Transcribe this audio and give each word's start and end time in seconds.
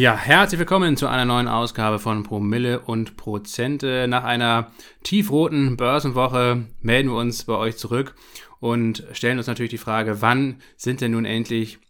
Ja, 0.00 0.16
herzlich 0.16 0.58
willkommen 0.58 0.96
zu 0.96 1.08
einer 1.08 1.26
neuen 1.26 1.46
Ausgabe 1.46 1.98
von 1.98 2.22
Promille 2.22 2.80
und 2.80 3.18
Prozente. 3.18 4.06
Nach 4.08 4.24
einer 4.24 4.70
tiefroten 5.02 5.76
Börsenwoche 5.76 6.64
melden 6.80 7.10
wir 7.10 7.18
uns 7.18 7.44
bei 7.44 7.52
euch 7.52 7.76
zurück 7.76 8.14
und 8.60 9.04
stellen 9.12 9.36
uns 9.36 9.46
natürlich 9.46 9.72
die 9.72 9.76
Frage, 9.76 10.22
wann 10.22 10.62
sind 10.78 11.02
denn 11.02 11.10
nun 11.10 11.26
endlich 11.26 11.80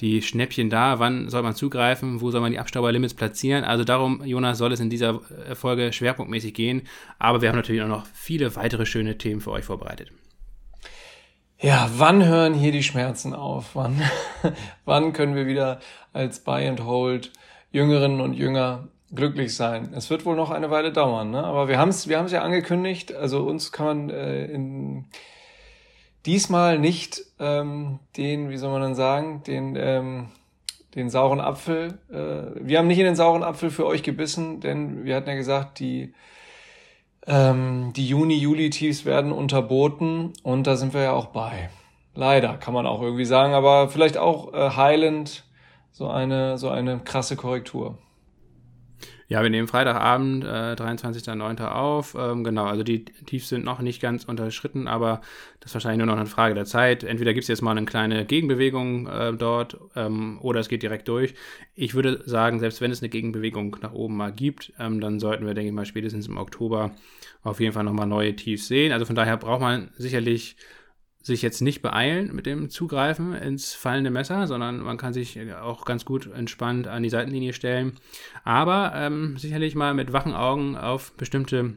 die 0.00 0.22
Schnäppchen 0.22 0.70
da? 0.70 1.00
Wann 1.00 1.28
soll 1.28 1.42
man 1.42 1.56
zugreifen? 1.56 2.20
Wo 2.20 2.30
soll 2.30 2.40
man 2.40 2.52
die 2.52 2.60
Abstauberlimits 2.60 3.14
platzieren? 3.14 3.64
Also 3.64 3.82
darum, 3.82 4.24
Jonas, 4.24 4.58
soll 4.58 4.70
es 4.70 4.78
in 4.78 4.88
dieser 4.88 5.20
Folge 5.54 5.92
schwerpunktmäßig 5.92 6.54
gehen. 6.54 6.82
Aber 7.18 7.42
wir 7.42 7.48
haben 7.48 7.56
natürlich 7.56 7.82
auch 7.82 7.88
noch 7.88 8.06
viele 8.14 8.54
weitere 8.54 8.86
schöne 8.86 9.18
Themen 9.18 9.40
für 9.40 9.50
euch 9.50 9.64
vorbereitet. 9.64 10.12
Ja, 11.58 11.90
wann 11.96 12.24
hören 12.24 12.54
hier 12.54 12.70
die 12.70 12.84
Schmerzen 12.84 13.34
auf? 13.34 13.74
Wann, 13.74 14.00
wann 14.84 15.12
können 15.12 15.34
wir 15.34 15.48
wieder 15.48 15.80
als 16.12 16.44
Buy 16.44 16.68
and 16.68 16.84
Hold 16.84 17.32
Jüngerinnen 17.76 18.22
und 18.22 18.32
Jünger 18.32 18.88
glücklich 19.14 19.54
sein? 19.54 19.92
Es 19.94 20.08
wird 20.08 20.24
wohl 20.24 20.34
noch 20.34 20.50
eine 20.50 20.70
Weile 20.70 20.92
dauern, 20.92 21.30
ne? 21.30 21.44
aber 21.44 21.68
wir 21.68 21.78
haben 21.78 21.90
es 21.90 22.08
wir 22.08 22.18
haben's 22.18 22.32
ja 22.32 22.42
angekündigt. 22.42 23.14
Also 23.14 23.42
uns 23.44 23.70
kann 23.70 23.86
man 23.86 24.10
äh, 24.10 24.46
in, 24.46 25.04
diesmal 26.24 26.78
nicht 26.78 27.22
ähm, 27.38 28.00
den, 28.16 28.48
wie 28.48 28.56
soll 28.56 28.72
man 28.72 28.80
dann 28.80 28.94
sagen, 28.94 29.42
den, 29.46 29.76
ähm, 29.78 30.28
den 30.94 31.10
sauren 31.10 31.40
Apfel. 31.40 31.98
Äh, 32.10 32.66
wir 32.66 32.78
haben 32.78 32.88
nicht 32.88 32.98
in 32.98 33.04
den 33.04 33.16
sauren 33.16 33.42
Apfel 33.42 33.70
für 33.70 33.86
euch 33.86 34.02
gebissen, 34.02 34.60
denn 34.60 35.04
wir 35.04 35.14
hatten 35.14 35.28
ja 35.28 35.36
gesagt, 35.36 35.78
die 35.78 36.14
ähm, 37.26 37.92
die 37.94 38.08
Juni-Juli-Tiefs 38.08 39.04
werden 39.04 39.32
unterboten 39.32 40.32
und 40.42 40.66
da 40.66 40.76
sind 40.76 40.94
wir 40.94 41.02
ja 41.02 41.12
auch 41.12 41.26
bei. 41.26 41.68
Leider, 42.14 42.56
kann 42.56 42.72
man 42.72 42.86
auch 42.86 43.02
irgendwie 43.02 43.24
sagen, 43.24 43.52
aber 43.52 43.88
vielleicht 43.88 44.16
auch 44.16 44.54
äh, 44.54 44.70
heilend 44.70 45.44
so 45.96 46.08
eine, 46.08 46.58
so 46.58 46.68
eine 46.68 46.98
krasse 46.98 47.36
Korrektur. 47.36 47.96
Ja, 49.28 49.42
wir 49.42 49.48
nehmen 49.48 49.66
Freitagabend, 49.66 50.44
äh, 50.44 50.74
23.09. 50.76 51.64
auf. 51.64 52.14
Ähm, 52.18 52.44
genau, 52.44 52.66
also 52.66 52.82
die 52.82 53.06
Tiefs 53.06 53.48
sind 53.48 53.64
noch 53.64 53.80
nicht 53.80 54.02
ganz 54.02 54.24
unterschritten, 54.24 54.88
aber 54.88 55.22
das 55.60 55.70
ist 55.70 55.74
wahrscheinlich 55.74 56.04
nur 56.04 56.06
noch 56.06 56.20
eine 56.20 56.26
Frage 56.26 56.54
der 56.54 56.66
Zeit. 56.66 57.02
Entweder 57.02 57.32
gibt 57.32 57.44
es 57.44 57.48
jetzt 57.48 57.62
mal 57.62 57.70
eine 57.70 57.86
kleine 57.86 58.26
Gegenbewegung 58.26 59.06
äh, 59.06 59.32
dort 59.32 59.78
ähm, 59.96 60.38
oder 60.42 60.60
es 60.60 60.68
geht 60.68 60.82
direkt 60.82 61.08
durch. 61.08 61.32
Ich 61.74 61.94
würde 61.94 62.22
sagen, 62.26 62.60
selbst 62.60 62.82
wenn 62.82 62.90
es 62.90 63.00
eine 63.00 63.08
Gegenbewegung 63.08 63.78
nach 63.80 63.94
oben 63.94 64.18
mal 64.18 64.32
gibt, 64.32 64.74
ähm, 64.78 65.00
dann 65.00 65.18
sollten 65.18 65.46
wir, 65.46 65.54
denke 65.54 65.68
ich 65.70 65.74
mal, 65.74 65.86
spätestens 65.86 66.28
im 66.28 66.36
Oktober 66.36 66.90
auf 67.42 67.58
jeden 67.58 67.72
Fall 67.72 67.84
nochmal 67.84 68.06
neue 68.06 68.36
Tiefs 68.36 68.68
sehen. 68.68 68.92
Also 68.92 69.06
von 69.06 69.16
daher 69.16 69.38
braucht 69.38 69.62
man 69.62 69.88
sicherlich 69.96 70.56
sich 71.26 71.42
jetzt 71.42 71.60
nicht 71.60 71.82
beeilen 71.82 72.32
mit 72.32 72.46
dem 72.46 72.70
Zugreifen 72.70 73.34
ins 73.34 73.74
fallende 73.74 74.10
Messer, 74.10 74.46
sondern 74.46 74.78
man 74.78 74.96
kann 74.96 75.12
sich 75.12 75.36
auch 75.54 75.84
ganz 75.84 76.04
gut 76.04 76.32
entspannt 76.32 76.86
an 76.86 77.02
die 77.02 77.08
Seitenlinie 77.10 77.52
stellen. 77.52 77.94
Aber 78.44 78.92
ähm, 78.94 79.36
sicherlich 79.36 79.74
mal 79.74 79.92
mit 79.92 80.12
wachen 80.12 80.34
Augen 80.34 80.76
auf 80.76 81.12
bestimmte 81.16 81.74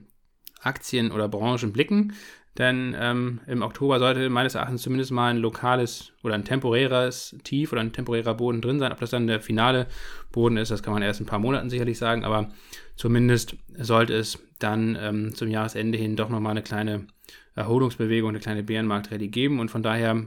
Aktien 0.61 1.11
oder 1.11 1.27
Branchen 1.27 1.73
blicken. 1.73 2.13
Denn 2.59 2.95
ähm, 2.99 3.39
im 3.47 3.63
Oktober 3.63 3.97
sollte 3.97 4.29
meines 4.29 4.53
Erachtens 4.53 4.83
zumindest 4.83 5.11
mal 5.11 5.31
ein 5.31 5.37
lokales 5.37 6.11
oder 6.23 6.35
ein 6.35 6.45
temporäres 6.45 7.35
Tief 7.43 7.71
oder 7.71 7.81
ein 7.81 7.93
temporärer 7.93 8.35
Boden 8.35 8.61
drin 8.61 8.77
sein. 8.77 8.91
Ob 8.91 8.99
das 8.99 9.09
dann 9.09 9.25
der 9.25 9.41
finale 9.41 9.87
Boden 10.31 10.57
ist, 10.57 10.69
das 10.69 10.83
kann 10.83 10.93
man 10.93 11.01
erst 11.01 11.21
in 11.21 11.25
ein 11.25 11.29
paar 11.29 11.39
Monaten 11.39 11.71
sicherlich 11.71 11.97
sagen. 11.97 12.23
Aber 12.23 12.49
zumindest 12.95 13.55
sollte 13.79 14.13
es 14.13 14.37
dann 14.59 14.95
ähm, 15.01 15.33
zum 15.33 15.49
Jahresende 15.49 15.97
hin 15.97 16.15
doch 16.15 16.29
nochmal 16.29 16.51
eine 16.51 16.61
kleine 16.61 17.07
Erholungsbewegung, 17.55 18.29
eine 18.29 18.39
kleine 18.39 18.63
Bärenmarkt-Rallye 18.63 19.27
geben. 19.27 19.59
Und 19.59 19.69
von 19.69 19.83
daher 19.83 20.25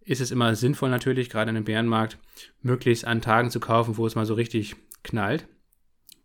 ist 0.00 0.20
es 0.20 0.30
immer 0.30 0.54
sinnvoll 0.54 0.90
natürlich, 0.90 1.28
gerade 1.28 1.50
in 1.50 1.56
einem 1.56 1.64
Bärenmarkt, 1.64 2.18
möglichst 2.62 3.04
an 3.04 3.20
Tagen 3.20 3.50
zu 3.50 3.60
kaufen, 3.60 3.96
wo 3.96 4.06
es 4.06 4.14
mal 4.14 4.26
so 4.26 4.34
richtig 4.34 4.76
knallt, 5.02 5.46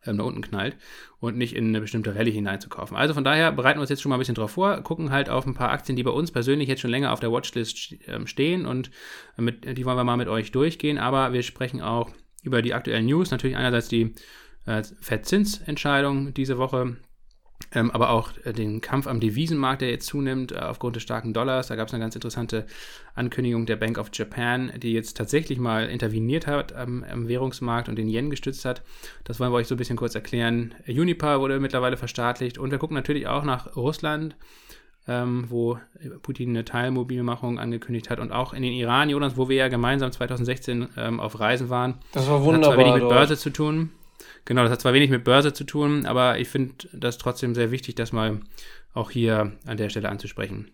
ähm, 0.06 0.18
da 0.18 0.24
unten 0.24 0.42
knallt 0.42 0.78
und 1.20 1.38
nicht 1.38 1.56
in 1.56 1.70
eine 1.70 1.82
bestimmte 1.82 2.16
Rallye 2.16 2.32
hineinzukaufen. 2.32 2.96
Also 2.96 3.14
von 3.14 3.24
daher 3.24 3.52
bereiten 3.52 3.80
wir 3.80 3.82
uns 3.82 3.90
jetzt 3.90 4.02
schon 4.02 4.09
mal 4.09 4.16
ein 4.16 4.20
bisschen 4.20 4.36
drauf 4.36 4.52
vor, 4.52 4.82
gucken 4.82 5.12
halt 5.12 5.30
auf 5.30 5.46
ein 5.46 5.53
paar 5.53 5.72
Aktien, 5.72 5.96
die 5.96 6.03
bei 6.03 6.12
uns 6.12 6.32
persönlich 6.32 6.70
jetzt 6.70 6.82
schon 6.82 6.92
länger 6.92 7.12
auf 7.12 7.20
der 7.20 7.32
Watchlist 7.32 7.96
ähm, 8.08 8.28
stehen 8.28 8.66
und 8.66 8.90
mit, 9.38 9.78
die 9.78 9.86
wollen 9.86 9.98
wir 9.98 10.03
mal 10.03 10.18
mit 10.18 10.28
euch 10.28 10.52
durchgehen. 10.52 10.98
Aber 10.98 11.34
wir 11.34 11.44
sprechen 11.44 11.82
auch 11.82 12.12
über 12.44 12.62
die 12.62 12.74
aktuellen 12.74 13.06
News. 13.06 13.32
Natürlich 13.32 13.58
einerseits 13.58 13.88
die 13.88 14.14
äh, 14.66 14.84
Fettzinsentscheidung 15.02 16.34
diese 16.34 16.58
Woche, 16.58 16.98
ähm, 17.74 17.91
aber 17.91 18.09
auch 18.09 18.31
äh, 18.44 18.53
den 18.53 18.81
Kampf 18.81 19.07
am 19.07 19.19
Devisenmarkt, 19.19 19.81
der 19.81 19.90
jetzt 19.90 20.07
zunimmt 20.07 20.51
äh, 20.51 20.59
aufgrund 20.59 20.96
des 20.96 21.03
starken 21.03 21.34
Dollars. 21.34 21.68
Da 21.68 21.75
gab 21.75 21.88
es 21.88 21.94
eine 21.94 22.03
ganz 22.03 22.16
interessante 22.16 22.66
Ankündigung 23.16 23.66
der 23.66 23.75
Bank 23.75 23.97
of 23.97 24.09
Japan, 24.13 24.72
die 24.78 24.94
jetzt 24.94 25.18
tatsächlich 25.18 25.59
mal 25.59 25.90
interveniert 25.90 26.47
hat 26.47 26.73
am, 26.73 27.03
am, 27.03 27.28
Währungsmarkt 27.28 27.90
und 27.90 27.96
den 27.96 28.09
Yen 28.09 28.29
gestützt 28.29 28.66
hat. 28.66 28.81
Das 29.23 29.40
wollen 29.40 29.52
wir 29.52 29.57
euch 29.57 29.68
so 29.68 29.75
ein 29.75 29.78
bisschen 29.78 29.97
kurz 29.97 30.16
erklären. 30.16 30.73
Unipa 30.88 31.40
wurde 31.40 31.59
mittlerweile 31.59 31.97
verstaatlicht 31.97 32.57
und 32.57 32.72
wir 32.72 32.78
gucken 32.78 32.96
natürlich 32.96 33.28
auch 33.28 33.44
nach 33.44 33.75
Russland. 33.75 34.35
Ähm, 35.06 35.47
wo 35.50 35.78
Putin 36.22 36.52
eine 36.52 36.63
Teilmobilmachung 36.63 37.59
angekündigt 37.59 38.09
hat 38.09 38.19
und 38.19 38.31
auch 38.31 38.53
in 38.53 38.63
den 38.63 38.72
Iran, 38.72 39.09
Jonas, 39.09 39.35
wo 39.35 39.50
wir 39.50 39.57
ja 39.57 39.68
gemeinsam 39.68 40.13
2016 40.13 40.88
ähm, 40.96 41.19
auf 41.19 41.41
Reisen 41.41 41.69
waren. 41.69 41.96
Das 42.13 42.29
war 42.29 42.41
wunderbar. 42.41 42.59
Das 42.62 42.68
hat 42.69 42.75
zwar 42.75 42.85
wenig 42.85 43.02
mit 43.02 43.09
Börse 43.09 43.35
zu 43.35 43.50
tun. 43.50 43.90
Genau, 44.45 44.63
das 44.63 44.72
hat 44.72 44.81
zwar 44.81 44.94
wenig 44.94 45.09
mit 45.09 45.23
Börse 45.23 45.53
zu 45.53 45.63
tun, 45.63 46.06
aber 46.06 46.39
ich 46.39 46.50
finde 46.50 46.73
das 46.94 47.17
trotzdem 47.17 47.56
sehr 47.56 47.72
wichtig, 47.72 47.95
das 47.95 48.11
mal 48.11 48.39
auch 48.94 49.11
hier 49.11 49.53
an 49.66 49.78
der 49.78 49.89
Stelle 49.89 50.09
anzusprechen. 50.09 50.72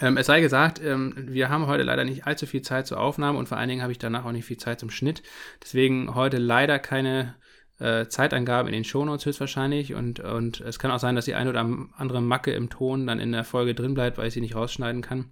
Ähm, 0.00 0.16
es 0.16 0.26
sei 0.26 0.40
gesagt, 0.40 0.80
ähm, 0.82 1.14
wir 1.16 1.48
haben 1.48 1.66
heute 1.66 1.84
leider 1.84 2.04
nicht 2.04 2.26
allzu 2.26 2.46
viel 2.46 2.62
Zeit 2.62 2.86
zur 2.86 3.00
Aufnahme 3.00 3.38
und 3.38 3.48
vor 3.48 3.56
allen 3.56 3.68
Dingen 3.68 3.82
habe 3.82 3.92
ich 3.92 3.98
danach 3.98 4.24
auch 4.24 4.32
nicht 4.32 4.44
viel 4.44 4.58
Zeit 4.58 4.80
zum 4.80 4.90
Schnitt. 4.90 5.22
Deswegen 5.62 6.14
heute 6.14 6.38
leider 6.38 6.78
keine 6.78 7.36
äh, 7.78 8.06
Zeitangaben 8.06 8.68
in 8.68 8.74
den 8.74 8.84
Shownotes 8.84 9.26
höchstwahrscheinlich 9.26 9.94
und, 9.94 10.20
und 10.20 10.60
es 10.60 10.78
kann 10.78 10.90
auch 10.90 10.98
sein, 10.98 11.14
dass 11.14 11.26
die 11.26 11.34
eine 11.34 11.50
oder 11.50 11.60
andere 11.96 12.20
Macke 12.20 12.52
im 12.52 12.68
Ton 12.68 13.06
dann 13.06 13.20
in 13.20 13.32
der 13.32 13.44
Folge 13.44 13.74
drin 13.74 13.94
bleibt, 13.94 14.18
weil 14.18 14.28
ich 14.28 14.34
sie 14.34 14.40
nicht 14.40 14.56
rausschneiden 14.56 15.02
kann. 15.02 15.26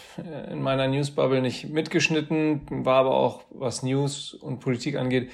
in 0.50 0.62
meiner 0.62 0.87
Newsbubble 0.88 1.41
nicht 1.41 1.69
mitgeschnitten, 1.70 2.85
war 2.85 2.97
aber 2.97 3.14
auch, 3.14 3.43
was 3.50 3.82
News 3.82 4.35
und 4.35 4.61
Politik 4.61 4.97
angeht, 4.97 5.31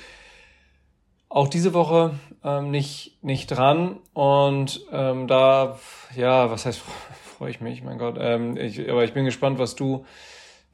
auch 1.29 1.49
diese 1.49 1.75
Woche 1.75 2.19
ähm, 2.43 2.71
nicht, 2.71 3.23
nicht 3.23 3.49
dran. 3.49 3.99
Und 4.15 4.81
ähm, 4.93 5.27
da, 5.27 5.79
ja, 6.17 6.51
was 6.51 6.65
heißt 6.65 6.81
freue 7.39 7.51
ich 7.51 7.61
mich, 7.61 7.83
mein 7.83 7.99
Gott. 7.99 8.17
Ähm, 8.19 8.57
ich, 8.57 8.89
aber 8.91 9.05
ich 9.05 9.13
bin 9.13 9.25
gespannt, 9.25 9.59
was 9.59 9.75
du, 9.75 10.07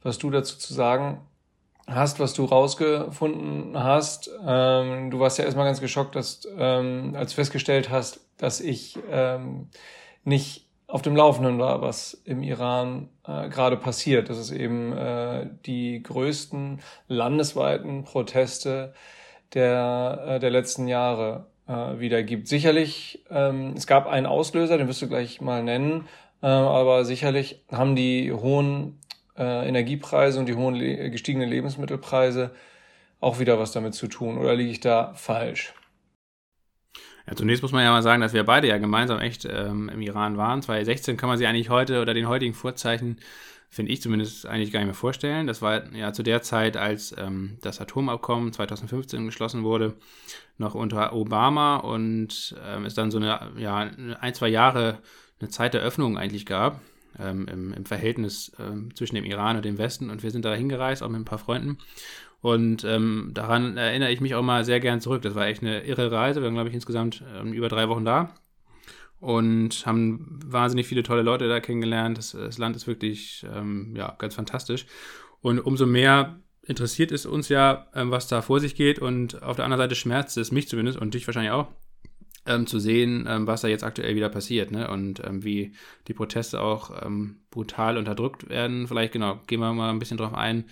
was 0.01 0.17
du 0.17 0.29
dazu 0.29 0.57
zu 0.57 0.73
sagen 0.73 1.19
hast, 1.87 2.19
was 2.19 2.33
du 2.33 2.45
rausgefunden 2.45 3.81
hast. 3.81 4.29
Ähm, 4.45 5.11
du 5.11 5.19
warst 5.19 5.37
ja 5.37 5.45
erstmal 5.45 5.65
ganz 5.65 5.81
geschockt, 5.81 6.15
dass, 6.15 6.47
ähm, 6.57 7.13
als 7.15 7.31
du 7.31 7.35
festgestellt 7.35 7.89
hast, 7.89 8.21
dass 8.37 8.59
ich 8.59 8.97
ähm, 9.11 9.69
nicht 10.23 10.65
auf 10.87 11.01
dem 11.01 11.15
Laufenden 11.15 11.59
war, 11.59 11.81
was 11.81 12.21
im 12.25 12.43
Iran 12.43 13.09
äh, 13.27 13.49
gerade 13.49 13.77
passiert. 13.77 14.29
Das 14.29 14.37
ist 14.37 14.51
eben 14.51 14.93
äh, 14.93 15.47
die 15.65 16.01
größten 16.01 16.79
landesweiten 17.07 18.03
Proteste 18.03 18.93
der, 19.53 20.23
äh, 20.27 20.39
der 20.39 20.51
letzten 20.51 20.87
Jahre 20.87 21.47
äh, 21.67 21.99
wiedergibt. 21.99 22.47
Sicherlich, 22.47 23.23
ähm, 23.29 23.73
es 23.75 23.87
gab 23.87 24.07
einen 24.07 24.25
Auslöser, 24.25 24.77
den 24.77 24.87
wirst 24.87 25.01
du 25.01 25.07
gleich 25.07 25.41
mal 25.41 25.63
nennen, 25.63 26.07
äh, 26.41 26.47
aber 26.47 27.05
sicherlich 27.05 27.63
haben 27.71 27.95
die 27.95 28.31
hohen 28.31 28.99
äh, 29.37 29.67
Energiepreise 29.67 30.39
und 30.39 30.47
die 30.47 30.55
hohen 30.55 30.75
le 30.75 31.09
gestiegenen 31.09 31.49
Lebensmittelpreise 31.49 32.51
auch 33.19 33.39
wieder 33.39 33.59
was 33.59 33.71
damit 33.71 33.93
zu 33.93 34.07
tun. 34.07 34.37
Oder 34.37 34.55
liege 34.55 34.71
ich 34.71 34.79
da 34.79 35.13
falsch? 35.13 35.73
Ja, 37.27 37.35
zunächst 37.35 37.63
muss 37.63 37.71
man 37.71 37.83
ja 37.83 37.91
mal 37.91 38.03
sagen, 38.03 38.21
dass 38.21 38.33
wir 38.33 38.43
beide 38.43 38.67
ja 38.67 38.77
gemeinsam 38.77 39.19
echt 39.19 39.45
ähm, 39.45 39.89
im 39.89 40.01
Iran 40.01 40.37
waren. 40.37 40.61
2016 40.61 41.17
kann 41.17 41.27
man 41.27 41.37
sich 41.37 41.47
eigentlich 41.47 41.69
heute 41.69 42.01
oder 42.01 42.13
den 42.13 42.27
heutigen 42.27 42.53
Vorzeichen, 42.53 43.17
finde 43.69 43.91
ich 43.91 44.01
zumindest, 44.01 44.45
eigentlich 44.45 44.71
gar 44.71 44.79
nicht 44.79 44.87
mehr 44.87 44.93
vorstellen. 44.93 45.47
Das 45.47 45.61
war 45.61 45.91
ja 45.93 46.13
zu 46.13 46.21
der 46.21 46.43
Zeit, 46.43 46.77
als 46.77 47.15
ähm, 47.17 47.57
das 47.61 47.81
Atomabkommen 47.81 48.53
2015 48.53 49.25
geschlossen 49.25 49.63
wurde, 49.63 49.95
noch 50.57 50.75
unter 50.75 51.13
Obama 51.13 51.77
und 51.77 52.55
ähm, 52.63 52.85
es 52.85 52.93
dann 52.93 53.09
so 53.09 53.17
eine, 53.17 53.51
ja, 53.57 53.77
ein, 53.77 54.33
zwei 54.35 54.47
Jahre 54.47 54.99
eine 55.39 55.49
Zeit 55.49 55.73
der 55.73 55.81
Öffnung 55.81 56.17
eigentlich 56.17 56.45
gab. 56.45 56.79
Ähm, 57.19 57.47
im, 57.47 57.73
im, 57.73 57.85
Verhältnis 57.85 58.51
ähm, 58.59 58.93
zwischen 58.95 59.15
dem 59.15 59.25
Iran 59.25 59.55
und 59.55 59.65
dem 59.65 59.77
Westen. 59.77 60.09
Und 60.09 60.23
wir 60.23 60.31
sind 60.31 60.45
da 60.45 60.53
hingereist, 60.53 61.03
auch 61.03 61.09
mit 61.09 61.21
ein 61.21 61.25
paar 61.25 61.39
Freunden. 61.39 61.77
Und 62.41 62.83
ähm, 62.83 63.31
daran 63.33 63.77
erinnere 63.77 64.11
ich 64.11 64.21
mich 64.21 64.35
auch 64.35 64.43
mal 64.43 64.65
sehr 64.65 64.79
gern 64.79 65.01
zurück. 65.01 65.21
Das 65.21 65.35
war 65.35 65.47
echt 65.47 65.61
eine 65.61 65.83
irre 65.83 66.11
Reise. 66.11 66.41
Wir 66.41 66.45
waren, 66.45 66.53
glaube 66.53 66.69
ich, 66.69 66.75
insgesamt 66.75 67.23
ähm, 67.35 67.53
über 67.53 67.69
drei 67.69 67.89
Wochen 67.89 68.05
da 68.05 68.33
und 69.19 69.85
haben 69.85 70.39
wahnsinnig 70.45 70.87
viele 70.87 71.03
tolle 71.03 71.23
Leute 71.23 71.47
da 71.47 71.59
kennengelernt. 71.59 72.17
Das, 72.17 72.31
das 72.31 72.57
Land 72.57 72.75
ist 72.75 72.85
wirklich 72.85 73.45
ähm, 73.51 73.95
ja, 73.95 74.15
ganz 74.19 74.35
fantastisch. 74.35 74.85
Und 75.41 75.59
umso 75.59 75.85
mehr 75.85 76.39
interessiert 76.61 77.11
es 77.11 77.25
uns 77.25 77.49
ja, 77.49 77.87
ähm, 77.93 78.11
was 78.11 78.27
da 78.27 78.41
vor 78.41 78.59
sich 78.59 78.75
geht. 78.75 78.99
Und 78.99 79.41
auf 79.41 79.55
der 79.55 79.65
anderen 79.65 79.83
Seite 79.83 79.95
schmerzt 79.95 80.37
es 80.37 80.51
mich 80.51 80.67
zumindest 80.67 80.99
und 80.99 81.13
dich 81.13 81.25
wahrscheinlich 81.27 81.51
auch, 81.51 81.67
ähm, 82.45 82.67
zu 82.67 82.79
sehen, 82.79 83.25
ähm, 83.27 83.47
was 83.47 83.61
da 83.61 83.67
jetzt 83.67 83.83
aktuell 83.83 84.15
wieder 84.15 84.29
passiert 84.29 84.71
ne? 84.71 84.89
und 84.89 85.21
ähm, 85.25 85.43
wie 85.43 85.73
die 86.07 86.13
Proteste 86.13 86.61
auch 86.61 87.05
ähm, 87.05 87.37
brutal 87.51 87.97
unterdrückt 87.97 88.49
werden. 88.49 88.87
Vielleicht, 88.87 89.13
genau, 89.13 89.39
gehen 89.47 89.59
wir 89.59 89.73
mal 89.73 89.89
ein 89.89 89.99
bisschen 89.99 90.17
drauf 90.17 90.33
ein, 90.33 90.65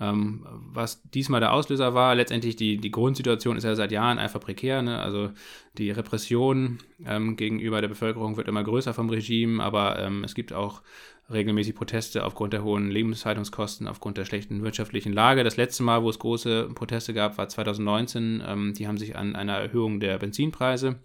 ähm, 0.00 0.44
was 0.50 1.02
diesmal 1.02 1.40
der 1.40 1.52
Auslöser 1.52 1.94
war, 1.94 2.14
letztendlich 2.14 2.56
die, 2.56 2.78
die 2.78 2.90
Grundsituation 2.90 3.56
ist 3.56 3.64
ja 3.64 3.74
seit 3.76 3.92
Jahren 3.92 4.18
einfach 4.18 4.40
prekär. 4.40 4.82
Ne? 4.82 4.98
Also 4.98 5.30
die 5.78 5.90
Repression 5.90 6.78
ähm, 7.06 7.36
gegenüber 7.36 7.80
der 7.80 7.88
Bevölkerung 7.88 8.36
wird 8.36 8.48
immer 8.48 8.64
größer 8.64 8.92
vom 8.94 9.08
Regime, 9.08 9.62
aber 9.62 10.10
es 10.24 10.34
gibt 10.34 10.52
auch 10.52 10.82
regelmäßig 11.30 11.74
Proteste 11.74 12.24
aufgrund 12.24 12.52
der 12.52 12.64
hohen 12.64 12.90
Lebenshaltungskosten, 12.90 13.88
aufgrund 13.88 14.18
der 14.18 14.24
schlechten 14.24 14.62
wirtschaftlichen 14.62 15.12
Lage. 15.12 15.44
Das 15.44 15.56
letzte 15.56 15.82
Mal, 15.82 16.02
wo 16.02 16.10
es 16.10 16.18
große 16.18 16.70
Proteste 16.74 17.14
gab, 17.14 17.38
war 17.38 17.48
2019. 17.48 18.42
Ähm, 18.46 18.74
die 18.74 18.86
haben 18.86 18.98
sich 18.98 19.16
an 19.16 19.34
einer 19.34 19.54
Erhöhung 19.54 20.00
der 20.00 20.18
Benzinpreise 20.18 20.96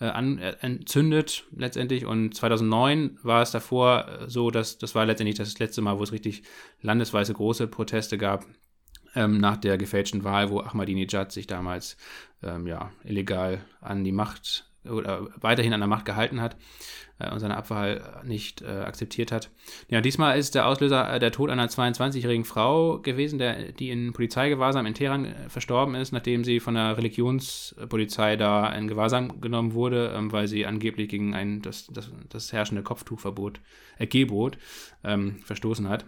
äh, 0.00 0.06
an, 0.06 0.38
äh, 0.38 0.56
entzündet 0.60 1.44
letztendlich. 1.54 2.04
Und 2.04 2.34
2009 2.34 3.18
war 3.22 3.42
es 3.42 3.50
davor 3.50 4.08
äh, 4.08 4.28
so, 4.28 4.50
dass 4.50 4.78
das 4.78 4.94
war 4.94 5.06
letztendlich 5.06 5.36
das 5.36 5.58
letzte 5.58 5.82
Mal, 5.82 5.98
wo 5.98 6.02
es 6.02 6.12
richtig 6.12 6.42
landesweise 6.80 7.32
große 7.32 7.68
Proteste 7.68 8.18
gab. 8.18 8.46
Ähm, 9.14 9.38
nach 9.38 9.56
der 9.56 9.78
gefälschten 9.78 10.22
Wahl, 10.22 10.50
wo 10.50 10.60
Ahmadinejad 10.60 11.32
sich 11.32 11.46
damals 11.46 11.96
ähm, 12.42 12.66
ja, 12.66 12.92
illegal 13.04 13.64
an 13.80 14.04
die 14.04 14.12
Macht 14.12 14.67
oder 14.84 15.28
weiterhin 15.40 15.72
an 15.72 15.80
der 15.80 15.88
Macht 15.88 16.04
gehalten 16.04 16.40
hat 16.40 16.56
äh, 17.18 17.30
und 17.30 17.40
seine 17.40 17.56
Abwahl 17.56 18.22
nicht 18.24 18.62
äh, 18.62 18.66
akzeptiert 18.66 19.32
hat. 19.32 19.50
Ja, 19.88 20.00
diesmal 20.00 20.38
ist 20.38 20.54
der 20.54 20.66
Auslöser 20.66 21.12
äh, 21.12 21.18
der 21.18 21.32
Tod 21.32 21.50
einer 21.50 21.66
22-jährigen 21.66 22.44
Frau 22.44 22.98
gewesen, 22.98 23.38
der, 23.38 23.72
die 23.72 23.90
in 23.90 24.12
Polizeigewahrsam 24.12 24.86
in 24.86 24.94
Teheran 24.94 25.24
äh, 25.24 25.48
verstorben 25.48 25.94
ist, 25.94 26.12
nachdem 26.12 26.44
sie 26.44 26.60
von 26.60 26.74
der 26.74 26.96
Religionspolizei 26.96 28.36
da 28.36 28.72
in 28.72 28.88
Gewahrsam 28.88 29.40
genommen 29.40 29.74
wurde, 29.74 30.12
ähm, 30.14 30.32
weil 30.32 30.48
sie 30.48 30.66
angeblich 30.66 31.08
gegen 31.08 31.34
ein, 31.34 31.62
das, 31.62 31.86
das, 31.88 32.10
das 32.28 32.52
herrschende 32.52 32.82
Kopftuchverbot, 32.82 33.60
äh, 33.98 34.06
Gebot, 34.06 34.58
ähm, 35.04 35.40
verstoßen 35.44 35.88
hat. 35.88 36.04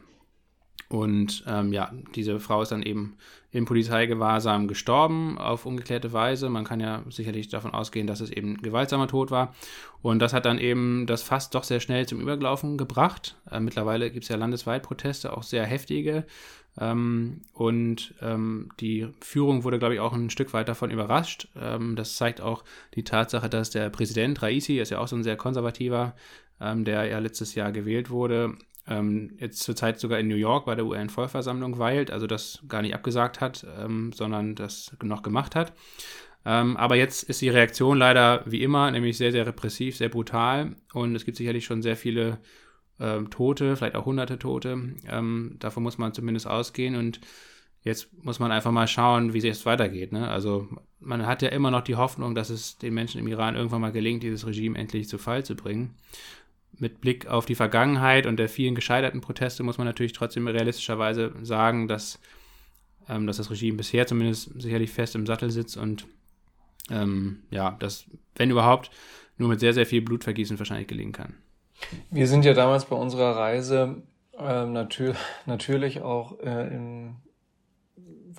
Und 0.90 1.44
ähm, 1.46 1.72
ja, 1.72 1.92
diese 2.16 2.40
Frau 2.40 2.62
ist 2.62 2.72
dann 2.72 2.82
eben 2.82 3.16
im 3.52 3.64
Polizeigewahrsam 3.64 4.66
gestorben 4.66 5.38
auf 5.38 5.64
ungeklärte 5.64 6.12
Weise. 6.12 6.50
Man 6.50 6.64
kann 6.64 6.80
ja 6.80 7.04
sicherlich 7.08 7.48
davon 7.48 7.72
ausgehen, 7.72 8.08
dass 8.08 8.20
es 8.20 8.30
eben 8.30 8.60
gewaltsamer 8.60 9.06
Tod 9.06 9.30
war. 9.30 9.54
Und 10.02 10.18
das 10.18 10.32
hat 10.32 10.46
dann 10.46 10.58
eben 10.58 11.06
das 11.06 11.22
Fass 11.22 11.48
doch 11.48 11.62
sehr 11.62 11.78
schnell 11.78 12.06
zum 12.06 12.20
Überlaufen 12.20 12.76
gebracht. 12.76 13.36
Äh, 13.48 13.60
mittlerweile 13.60 14.10
gibt 14.10 14.24
es 14.24 14.30
ja 14.30 14.36
landesweit 14.36 14.82
Proteste, 14.82 15.36
auch 15.36 15.44
sehr 15.44 15.64
heftige. 15.64 16.24
Ähm, 16.76 17.42
und 17.52 18.14
ähm, 18.20 18.70
die 18.80 19.06
Führung 19.20 19.62
wurde, 19.62 19.78
glaube 19.78 19.94
ich, 19.94 20.00
auch 20.00 20.12
ein 20.12 20.28
Stück 20.28 20.52
weit 20.52 20.68
davon 20.68 20.90
überrascht. 20.90 21.46
Ähm, 21.56 21.94
das 21.94 22.16
zeigt 22.16 22.40
auch 22.40 22.64
die 22.96 23.04
Tatsache, 23.04 23.48
dass 23.48 23.70
der 23.70 23.90
Präsident 23.90 24.42
Raisi, 24.42 24.80
ist 24.80 24.90
ja 24.90 24.98
auch 24.98 25.08
so 25.08 25.14
ein 25.14 25.22
sehr 25.22 25.36
konservativer, 25.36 26.16
ähm, 26.60 26.84
der 26.84 27.04
ja 27.04 27.20
letztes 27.20 27.54
Jahr 27.54 27.70
gewählt 27.70 28.10
wurde, 28.10 28.56
ähm, 28.90 29.30
jetzt 29.38 29.62
zurzeit 29.62 29.98
sogar 29.98 30.18
in 30.18 30.28
New 30.28 30.34
York 30.34 30.66
bei 30.66 30.74
der 30.74 30.84
UN-Vollversammlung 30.84 31.78
weilt, 31.78 32.10
also 32.10 32.26
das 32.26 32.62
gar 32.68 32.82
nicht 32.82 32.94
abgesagt 32.94 33.40
hat, 33.40 33.64
ähm, 33.78 34.12
sondern 34.12 34.56
das 34.56 34.94
noch 35.02 35.22
gemacht 35.22 35.54
hat. 35.54 35.72
Ähm, 36.44 36.76
aber 36.76 36.96
jetzt 36.96 37.22
ist 37.22 37.40
die 37.40 37.50
Reaktion 37.50 37.98
leider 37.98 38.42
wie 38.46 38.62
immer, 38.62 38.90
nämlich 38.90 39.16
sehr, 39.16 39.30
sehr 39.30 39.46
repressiv, 39.46 39.96
sehr 39.96 40.08
brutal 40.08 40.74
und 40.92 41.14
es 41.14 41.24
gibt 41.24 41.36
sicherlich 41.36 41.64
schon 41.64 41.82
sehr 41.82 41.96
viele 41.96 42.38
ähm, 42.98 43.30
Tote, 43.30 43.76
vielleicht 43.76 43.94
auch 43.94 44.06
hunderte 44.06 44.38
Tote. 44.38 44.96
Ähm, 45.06 45.56
davon 45.60 45.82
muss 45.82 45.98
man 45.98 46.12
zumindest 46.12 46.48
ausgehen 46.48 46.96
und 46.96 47.20
jetzt 47.82 48.12
muss 48.24 48.40
man 48.40 48.50
einfach 48.50 48.72
mal 48.72 48.88
schauen, 48.88 49.32
wie 49.34 49.46
es 49.46 49.66
weitergeht. 49.66 50.12
Ne? 50.12 50.28
Also 50.28 50.68
man 50.98 51.26
hat 51.26 51.42
ja 51.42 51.50
immer 51.50 51.70
noch 51.70 51.82
die 51.82 51.96
Hoffnung, 51.96 52.34
dass 52.34 52.50
es 52.50 52.76
den 52.78 52.94
Menschen 52.94 53.20
im 53.20 53.28
Iran 53.28 53.54
irgendwann 53.54 53.80
mal 53.80 53.92
gelingt, 53.92 54.22
dieses 54.22 54.46
Regime 54.46 54.78
endlich 54.78 55.08
zu 55.08 55.18
Fall 55.18 55.44
zu 55.44 55.54
bringen 55.54 55.94
mit 56.80 57.00
Blick 57.00 57.26
auf 57.26 57.46
die 57.46 57.54
Vergangenheit 57.54 58.26
und 58.26 58.38
der 58.38 58.48
vielen 58.48 58.74
gescheiterten 58.74 59.20
Proteste 59.20 59.62
muss 59.62 59.78
man 59.78 59.86
natürlich 59.86 60.12
trotzdem 60.12 60.48
realistischerweise 60.48 61.32
sagen, 61.42 61.86
dass, 61.88 62.18
ähm, 63.08 63.26
dass 63.26 63.36
das 63.36 63.50
Regime 63.50 63.76
bisher 63.76 64.06
zumindest 64.06 64.60
sicherlich 64.60 64.90
fest 64.90 65.14
im 65.14 65.26
Sattel 65.26 65.50
sitzt 65.50 65.76
und 65.76 66.06
ähm, 66.90 67.42
ja, 67.50 67.76
das, 67.78 68.06
wenn 68.34 68.50
überhaupt, 68.50 68.90
nur 69.36 69.48
mit 69.48 69.60
sehr, 69.60 69.74
sehr 69.74 69.86
viel 69.86 70.02
Blutvergießen 70.02 70.58
wahrscheinlich 70.58 70.88
gelingen 70.88 71.12
kann. 71.12 71.34
Wir 72.10 72.26
sind 72.26 72.44
ja 72.44 72.52
damals 72.52 72.84
bei 72.86 72.96
unserer 72.96 73.36
Reise 73.36 74.02
äh, 74.38 74.66
natür 74.66 75.14
natürlich 75.46 76.00
auch 76.00 76.38
äh, 76.40 76.74
in 76.74 77.16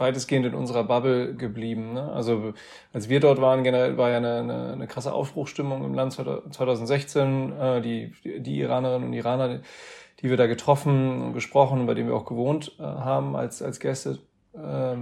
weitestgehend 0.02 0.46
in 0.46 0.54
unserer 0.54 0.84
Bubble 0.84 1.36
geblieben. 1.36 1.94
Ne? 1.94 2.12
Also 2.12 2.54
als 2.92 3.08
wir 3.08 3.20
dort 3.22 3.40
waren, 3.40 3.64
generell 3.64 3.98
war 3.98 4.10
ja 4.10 4.18
eine, 4.18 4.40
eine, 4.40 4.74
eine 4.74 4.88
krasse 4.88 5.14
Aufbruchstimmung 5.14 5.86
im 5.86 5.94
Land 5.94 6.14
2016. 6.14 7.54
Äh, 7.54 7.82
die, 7.82 8.14
die 8.24 8.60
Iranerinnen 8.60 9.08
und 9.08 9.14
Iraner, 9.14 9.62
die 10.20 10.30
wir 10.30 10.38
da 10.38 10.48
getroffen 10.48 11.22
und 11.22 11.34
gesprochen, 11.34 11.86
bei 11.86 11.94
denen 11.94 12.10
wir 12.10 12.16
auch 12.16 12.26
gewohnt 12.26 12.76
äh, 12.80 12.84
haben 12.84 13.36
als, 13.36 13.62
als 13.62 13.80
Gäste, 13.80 14.20
äh, 14.54 14.98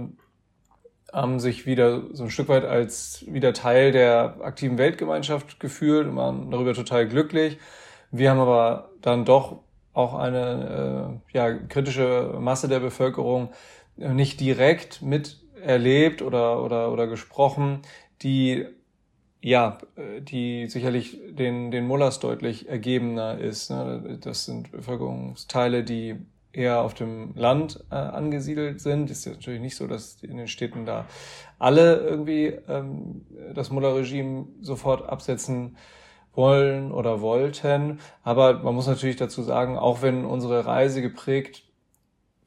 haben 1.12 1.40
sich 1.40 1.66
wieder 1.66 2.02
so 2.12 2.24
ein 2.24 2.30
Stück 2.30 2.48
weit 2.48 2.64
als 2.64 3.24
wieder 3.26 3.52
Teil 3.52 3.90
der 3.90 4.36
aktiven 4.42 4.78
Weltgemeinschaft 4.78 5.58
gefühlt 5.58 6.06
und 6.06 6.16
waren 6.16 6.50
darüber 6.50 6.72
total 6.74 7.08
glücklich. 7.08 7.58
Wir 8.12 8.30
haben 8.30 8.38
aber 8.38 8.90
dann 9.00 9.24
doch 9.24 9.60
auch 9.92 10.14
eine 10.14 11.20
äh, 11.32 11.36
ja, 11.36 11.52
kritische 11.52 12.36
Masse 12.38 12.68
der 12.68 12.80
Bevölkerung 12.80 13.50
nicht 14.00 14.40
direkt 14.40 15.02
miterlebt 15.02 16.22
oder, 16.22 16.64
oder, 16.64 16.92
oder 16.92 17.06
gesprochen, 17.06 17.82
die 18.22 18.66
ja, 19.42 19.78
die 20.20 20.66
sicherlich 20.68 21.18
den, 21.30 21.70
den 21.70 21.86
Mullers 21.86 22.20
deutlich 22.20 22.68
ergebener 22.68 23.38
ist. 23.38 23.70
Ne? 23.70 24.18
Das 24.20 24.44
sind 24.44 24.70
Bevölkerungsteile, 24.70 25.82
die 25.82 26.16
eher 26.52 26.82
auf 26.82 26.94
dem 26.94 27.32
Land 27.36 27.84
äh, 27.90 27.94
angesiedelt 27.94 28.80
sind. 28.80 29.10
Ist 29.10 29.24
ja 29.24 29.32
natürlich 29.32 29.60
nicht 29.60 29.76
so, 29.76 29.86
dass 29.86 30.22
in 30.22 30.36
den 30.36 30.48
Städten 30.48 30.84
da 30.84 31.06
alle 31.58 31.96
irgendwie 32.00 32.46
ähm, 32.68 33.24
das 33.54 33.70
Mullah-Regime 33.70 34.46
sofort 34.60 35.08
absetzen 35.08 35.76
wollen 36.32 36.92
oder 36.92 37.20
wollten. 37.20 38.00
Aber 38.22 38.62
man 38.62 38.74
muss 38.74 38.86
natürlich 38.86 39.16
dazu 39.16 39.42
sagen, 39.42 39.78
auch 39.78 40.02
wenn 40.02 40.24
unsere 40.24 40.66
Reise 40.66 41.02
geprägt 41.02 41.64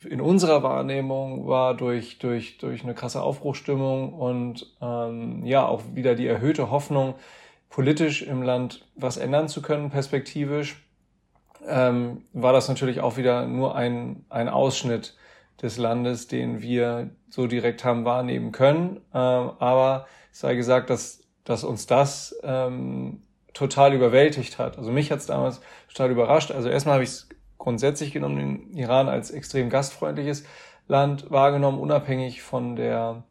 in 0.05 0.22
unserer 0.22 0.63
Wahrnehmung 0.63 1.48
war 1.48 1.75
durch, 1.75 2.19
durch, 2.19 2.57
durch 2.57 2.83
eine 2.83 2.93
krasse 2.93 3.22
Aufbruchstimmung 3.22 4.13
und 4.13 4.75
ähm, 4.81 5.45
ja, 5.45 5.65
auch 5.65 5.81
wieder 5.93 6.15
die 6.15 6.27
erhöhte 6.27 6.72
Hoffnung, 6.72 7.15
politisch 7.69 8.22
im 8.22 8.43
Land 8.43 8.86
was 8.95 9.17
ändern 9.17 9.48
zu 9.48 9.62
können, 9.62 9.89
perspektivisch, 9.89 10.83
ähm, 11.67 12.25
war 12.33 12.53
das 12.53 12.67
natürlich 12.67 13.01
auch 13.01 13.17
wieder 13.17 13.48
nur 13.48 13.75
ein, 13.75 14.25
ein 14.29 14.50
Ausschnitt 14.50 15.15
des 15.62 15.77
Landes, 15.77 16.27
den 16.27 16.62
wir 16.62 17.10
so 17.29 17.48
direkt 17.48 17.83
haben 17.83 18.05
wahrnehmen 18.05 18.51
können. 18.51 18.98
Ähm, 19.13 19.51
aber 19.60 20.07
es 20.31 20.39
sei 20.39 20.55
gesagt, 20.55 20.89
dass, 20.89 21.24
dass 21.43 21.63
uns 21.63 21.88
das 21.88 22.36
ähm, 22.43 23.22
total 23.53 23.93
überwältigt 23.93 24.57
hat. 24.57 24.77
Also 24.77 24.91
mich 24.91 25.12
hat 25.12 25.19
es 25.19 25.25
damals 25.25 25.62
total 25.88 26.12
überrascht. 26.12 26.51
Also 26.51 26.69
erstmal 26.69 26.95
habe 26.95 27.03
ich 27.03 27.12
es 27.12 27.29
grundsätzlich 27.57 28.12
genommen 28.12 28.38
den 28.38 28.77
Iran 28.77 29.10
als 29.10 29.31
extrem 29.31 29.69
gastfreundliches 29.69 30.45
Land 30.88 31.31
wahrgenommen, 31.31 31.79
unabhängig 31.79 32.41
von 32.41 32.75
der 32.75 33.24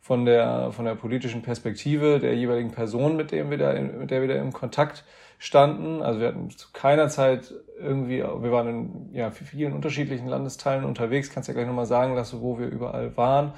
von 0.00 0.24
der, 0.24 0.72
von 0.72 0.86
der 0.86 0.94
politischen 0.94 1.42
Perspektive 1.42 2.18
der 2.18 2.34
jeweiligen 2.34 2.70
Person, 2.70 3.16
mit, 3.16 3.32
dem 3.32 3.50
wir 3.50 3.58
da 3.58 3.72
in, 3.72 3.98
mit 3.98 4.10
der 4.10 4.22
wir 4.22 4.28
da 4.28 4.34
im 4.34 4.52
Kontakt 4.52 5.04
standen. 5.38 6.02
Also 6.02 6.20
wir 6.20 6.28
hatten 6.28 6.50
zu 6.50 6.68
keiner 6.72 7.08
Zeit 7.08 7.54
irgendwie, 7.78 8.18
wir 8.18 8.52
waren 8.52 8.68
in 8.68 9.14
ja, 9.14 9.30
vielen 9.30 9.72
unterschiedlichen 9.72 10.26
Landesteilen 10.26 10.84
unterwegs, 10.84 11.30
kannst 11.30 11.48
ja 11.48 11.54
gleich 11.54 11.66
nochmal 11.66 11.86
sagen 11.86 12.14
lassen, 12.14 12.40
wo 12.40 12.58
wir 12.58 12.66
überall 12.66 13.16
waren. 13.16 13.52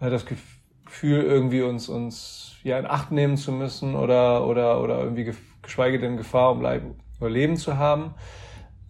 Äh, 0.00 0.10
das 0.10 0.26
Gefühl, 0.26 1.22
irgendwie 1.22 1.62
uns, 1.62 1.88
uns 1.88 2.56
ja, 2.62 2.78
in 2.78 2.86
Acht 2.86 3.10
nehmen 3.10 3.36
zu 3.36 3.52
müssen 3.52 3.94
oder, 3.94 4.46
oder, 4.46 4.82
oder 4.82 4.98
irgendwie 4.98 5.32
geschweige 5.62 5.98
denn 5.98 6.16
Gefahr 6.16 6.52
um 6.52 6.60
Leib, 6.60 6.82
Überleben 7.18 7.56
zu 7.56 7.78
haben. 7.78 8.14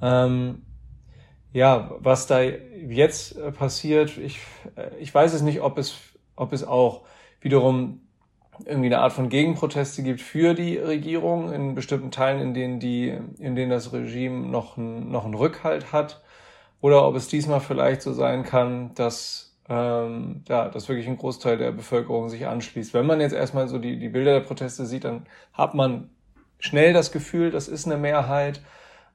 Ähm, 0.03 0.63
ja, 1.55 1.93
was 2.01 2.27
da 2.27 2.41
jetzt 2.43 3.39
äh, 3.39 3.53
passiert, 3.53 4.19
ich, 4.19 4.41
äh, 4.77 4.91
ich 4.99 5.15
weiß 5.15 5.33
es 5.33 5.41
nicht, 5.41 5.63
ob 5.63 5.79
es, 5.79 5.97
ob 6.37 6.53
es 6.53 6.65
auch 6.65 7.03
wiederum 7.41 8.01
irgendwie 8.67 8.87
eine 8.87 8.99
Art 8.99 9.13
von 9.13 9.29
Gegenproteste 9.29 10.03
gibt 10.03 10.21
für 10.21 10.55
die 10.55 10.77
Regierung 10.77 11.53
in 11.53 11.75
bestimmten 11.75 12.11
Teilen, 12.11 12.41
in 12.41 12.55
denen 12.55 12.81
die, 12.81 13.17
in 13.39 13.55
denen 13.55 13.71
das 13.71 13.93
Regime 13.93 14.47
noch, 14.49 14.77
ein, 14.77 15.11
noch 15.11 15.25
einen 15.25 15.35
Rückhalt 15.35 15.93
hat, 15.93 16.23
oder 16.81 17.07
ob 17.07 17.15
es 17.15 17.29
diesmal 17.29 17.61
vielleicht 17.61 18.03
so 18.03 18.13
sein 18.13 18.43
kann, 18.45 18.93
dass 18.95 19.57
ähm, 19.69 20.43
ja, 20.49 20.69
dass 20.69 20.89
wirklich 20.89 21.09
ein 21.09 21.17
Großteil 21.17 21.57
der 21.57 21.73
Bevölkerung 21.73 22.29
sich 22.29 22.47
anschließt. 22.47 22.93
Wenn 22.93 23.07
man 23.07 23.21
jetzt 23.21 23.33
erstmal 23.33 23.69
so 23.69 23.79
die, 23.79 23.99
die 23.99 24.11
Bilder 24.11 24.35
der 24.35 24.47
Proteste 24.47 24.85
sieht, 24.85 25.05
dann 25.05 25.27
hat 25.55 25.75
man 25.75 26.11
schnell 26.59 26.93
das 26.93 27.13
Gefühl, 27.13 27.51
das 27.51 27.69
ist 27.69 27.87
eine 27.87 27.97
Mehrheit, 27.97 28.61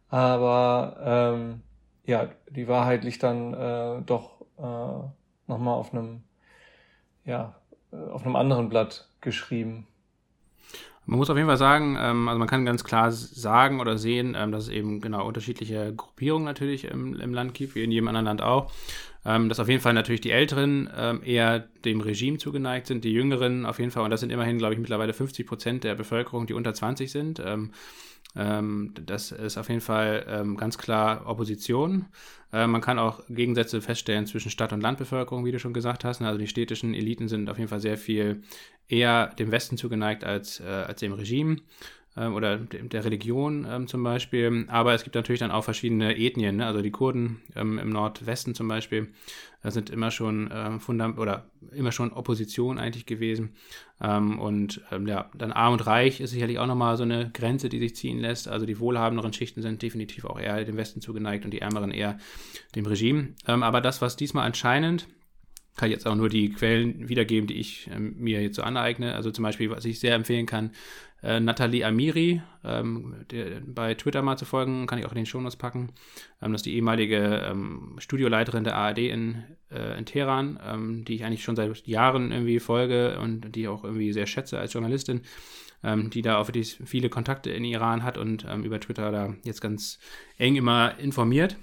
aber 0.09 0.97
ähm, 1.35 1.61
ja, 2.09 2.27
die 2.49 2.67
Wahrheit 2.67 3.03
liegt 3.03 3.21
dann 3.21 3.53
äh, 3.53 4.01
doch 4.03 4.41
äh, 4.57 5.07
nochmal 5.47 5.75
auf 5.75 5.93
einem, 5.93 6.23
ja, 7.23 7.55
äh, 7.91 7.97
auf 7.97 8.25
einem 8.25 8.35
anderen 8.35 8.67
Blatt 8.67 9.07
geschrieben. 9.21 9.85
Man 11.05 11.19
muss 11.19 11.29
auf 11.29 11.37
jeden 11.37 11.47
Fall 11.47 11.57
sagen, 11.57 11.97
ähm, 11.99 12.27
also 12.27 12.39
man 12.39 12.47
kann 12.47 12.65
ganz 12.65 12.83
klar 12.83 13.11
sagen 13.11 13.79
oder 13.79 13.97
sehen, 13.97 14.35
ähm, 14.37 14.51
dass 14.51 14.63
es 14.63 14.69
eben 14.69 15.01
genau 15.01 15.27
unterschiedliche 15.27 15.93
Gruppierungen 15.95 16.45
natürlich 16.45 16.85
im, 16.85 17.19
im 17.19 17.33
Land 17.33 17.53
gibt, 17.53 17.75
wie 17.75 17.83
in 17.83 17.91
jedem 17.91 18.07
anderen 18.07 18.25
Land 18.25 18.41
auch. 18.41 18.71
Ähm, 19.25 19.47
dass 19.47 19.59
auf 19.59 19.69
jeden 19.69 19.81
Fall 19.81 19.93
natürlich 19.93 20.21
die 20.21 20.31
Älteren 20.31 20.89
ähm, 20.95 21.21
eher 21.23 21.59
dem 21.59 22.01
Regime 22.01 22.37
zugeneigt 22.37 22.87
sind, 22.87 23.03
die 23.03 23.11
Jüngeren 23.11 23.65
auf 23.65 23.77
jeden 23.77 23.91
Fall, 23.91 24.03
und 24.03 24.11
das 24.11 24.21
sind 24.21 24.31
immerhin, 24.31 24.57
glaube 24.57 24.73
ich, 24.73 24.79
mittlerweile 24.79 25.13
50 25.13 25.45
Prozent 25.45 25.83
der 25.83 25.93
Bevölkerung, 25.95 26.47
die 26.47 26.53
unter 26.53 26.73
20 26.73 27.11
sind. 27.11 27.41
Ähm, 27.45 27.71
ähm, 28.35 28.93
das 29.05 29.31
ist 29.31 29.57
auf 29.57 29.69
jeden 29.69 29.81
Fall 29.81 30.25
ähm, 30.27 30.55
ganz 30.55 30.77
klar 30.77 31.25
Opposition. 31.25 32.05
Äh, 32.53 32.67
man 32.67 32.81
kann 32.81 32.99
auch 32.99 33.21
Gegensätze 33.29 33.81
feststellen 33.81 34.27
zwischen 34.27 34.51
Stadt- 34.51 34.73
und 34.73 34.81
Landbevölkerung, 34.81 35.45
wie 35.45 35.51
du 35.51 35.59
schon 35.59 35.73
gesagt 35.73 36.05
hast. 36.05 36.21
Also 36.21 36.37
die 36.37 36.47
städtischen 36.47 36.93
Eliten 36.93 37.27
sind 37.27 37.49
auf 37.49 37.57
jeden 37.57 37.69
Fall 37.69 37.79
sehr 37.79 37.97
viel 37.97 38.41
eher 38.87 39.27
dem 39.27 39.51
Westen 39.51 39.77
zugeneigt 39.77 40.23
als, 40.23 40.59
äh, 40.59 40.63
als 40.63 40.99
dem 40.99 41.13
Regime 41.13 41.57
oder 42.27 42.57
der 42.57 43.05
Religion 43.05 43.65
ähm, 43.69 43.87
zum 43.87 44.03
Beispiel. 44.03 44.65
Aber 44.67 44.93
es 44.93 45.03
gibt 45.03 45.15
natürlich 45.15 45.39
dann 45.39 45.51
auch 45.51 45.63
verschiedene 45.63 46.17
Ethnien. 46.17 46.57
Ne? 46.57 46.65
Also 46.65 46.81
die 46.81 46.91
Kurden 46.91 47.41
ähm, 47.55 47.77
im 47.79 47.89
Nordwesten 47.89 48.55
zum 48.55 48.67
Beispiel 48.67 49.09
sind 49.63 49.89
immer 49.89 50.09
schon 50.09 50.49
äh, 50.51 50.79
Fundam 50.79 51.17
oder 51.17 51.49
immer 51.73 51.91
schon 51.91 52.13
Opposition 52.13 52.79
eigentlich 52.79 53.05
gewesen. 53.05 53.55
Ähm, 54.01 54.39
und 54.39 54.81
ähm, 54.91 55.05
ja, 55.05 55.29
dann 55.37 55.51
Arm 55.51 55.73
und 55.73 55.85
Reich 55.85 56.21
ist 56.21 56.31
sicherlich 56.31 56.59
auch 56.59 56.67
nochmal 56.67 56.95
so 56.95 57.03
eine 57.03 57.29
Grenze, 57.33 57.67
die 57.67 57.79
sich 57.79 57.95
ziehen 57.95 58.19
lässt. 58.19 58.47
Also 58.47 58.65
die 58.65 58.79
wohlhabenderen 58.79 59.33
Schichten 59.33 59.61
sind 59.61 59.81
definitiv 59.81 60.25
auch 60.25 60.39
eher 60.39 60.63
dem 60.63 60.77
Westen 60.77 61.01
zugeneigt 61.01 61.43
und 61.43 61.51
die 61.51 61.59
ärmeren 61.59 61.91
eher 61.91 62.17
dem 62.75 62.85
Regime. 62.85 63.33
Ähm, 63.47 63.63
aber 63.63 63.81
das, 63.81 64.01
was 64.01 64.15
diesmal 64.15 64.45
anscheinend 64.45 65.07
kann 65.79 65.87
ich 65.89 65.95
jetzt 65.95 66.07
auch 66.07 66.15
nur 66.15 66.27
die 66.27 66.49
Quellen 66.49 67.07
wiedergeben, 67.07 67.47
die 67.47 67.53
ich 67.53 67.89
ähm, 67.93 68.15
mir 68.17 68.41
jetzt 68.41 68.57
so 68.57 68.63
aneigne. 68.63 69.15
Also 69.15 69.31
zum 69.31 69.43
Beispiel, 69.43 69.69
was 69.69 69.85
ich 69.85 69.99
sehr 69.99 70.13
empfehlen 70.13 70.45
kann, 70.45 70.71
äh, 71.21 71.39
Nathalie 71.39 71.85
Amiri, 71.85 72.41
ähm, 72.63 73.25
der, 73.31 73.61
bei 73.65 73.93
Twitter 73.93 74.21
mal 74.21 74.37
zu 74.37 74.45
folgen, 74.45 74.87
kann 74.87 74.99
ich 74.99 75.05
auch 75.05 75.11
in 75.11 75.17
den 75.17 75.25
Shownotes 75.25 75.57
packen. 75.57 75.91
Ähm, 76.41 76.51
das 76.51 76.59
ist 76.59 76.65
die 76.65 76.75
ehemalige 76.75 77.41
ähm, 77.49 77.95
Studioleiterin 77.97 78.63
der 78.63 78.75
ARD 78.75 78.99
in, 78.99 79.43
äh, 79.71 79.97
in 79.97 80.05
Teheran, 80.05 80.59
ähm, 80.65 81.05
die 81.05 81.15
ich 81.15 81.25
eigentlich 81.25 81.43
schon 81.43 81.55
seit 81.55 81.85
Jahren 81.87 82.31
irgendwie 82.31 82.59
folge 82.59 83.19
und 83.19 83.55
die 83.55 83.61
ich 83.61 83.67
auch 83.67 83.83
irgendwie 83.83 84.13
sehr 84.13 84.27
schätze 84.27 84.59
als 84.59 84.73
Journalistin, 84.73 85.21
ähm, 85.83 86.09
die 86.09 86.21
da 86.21 86.37
auch 86.37 86.47
wirklich 86.47 86.79
viele 86.85 87.09
Kontakte 87.09 87.49
in 87.49 87.65
Iran 87.65 88.03
hat 88.03 88.17
und 88.17 88.45
ähm, 88.49 88.63
über 88.63 88.79
Twitter 88.79 89.11
da 89.11 89.35
jetzt 89.43 89.61
ganz 89.61 89.99
eng 90.37 90.55
immer 90.55 90.97
informiert. 90.99 91.57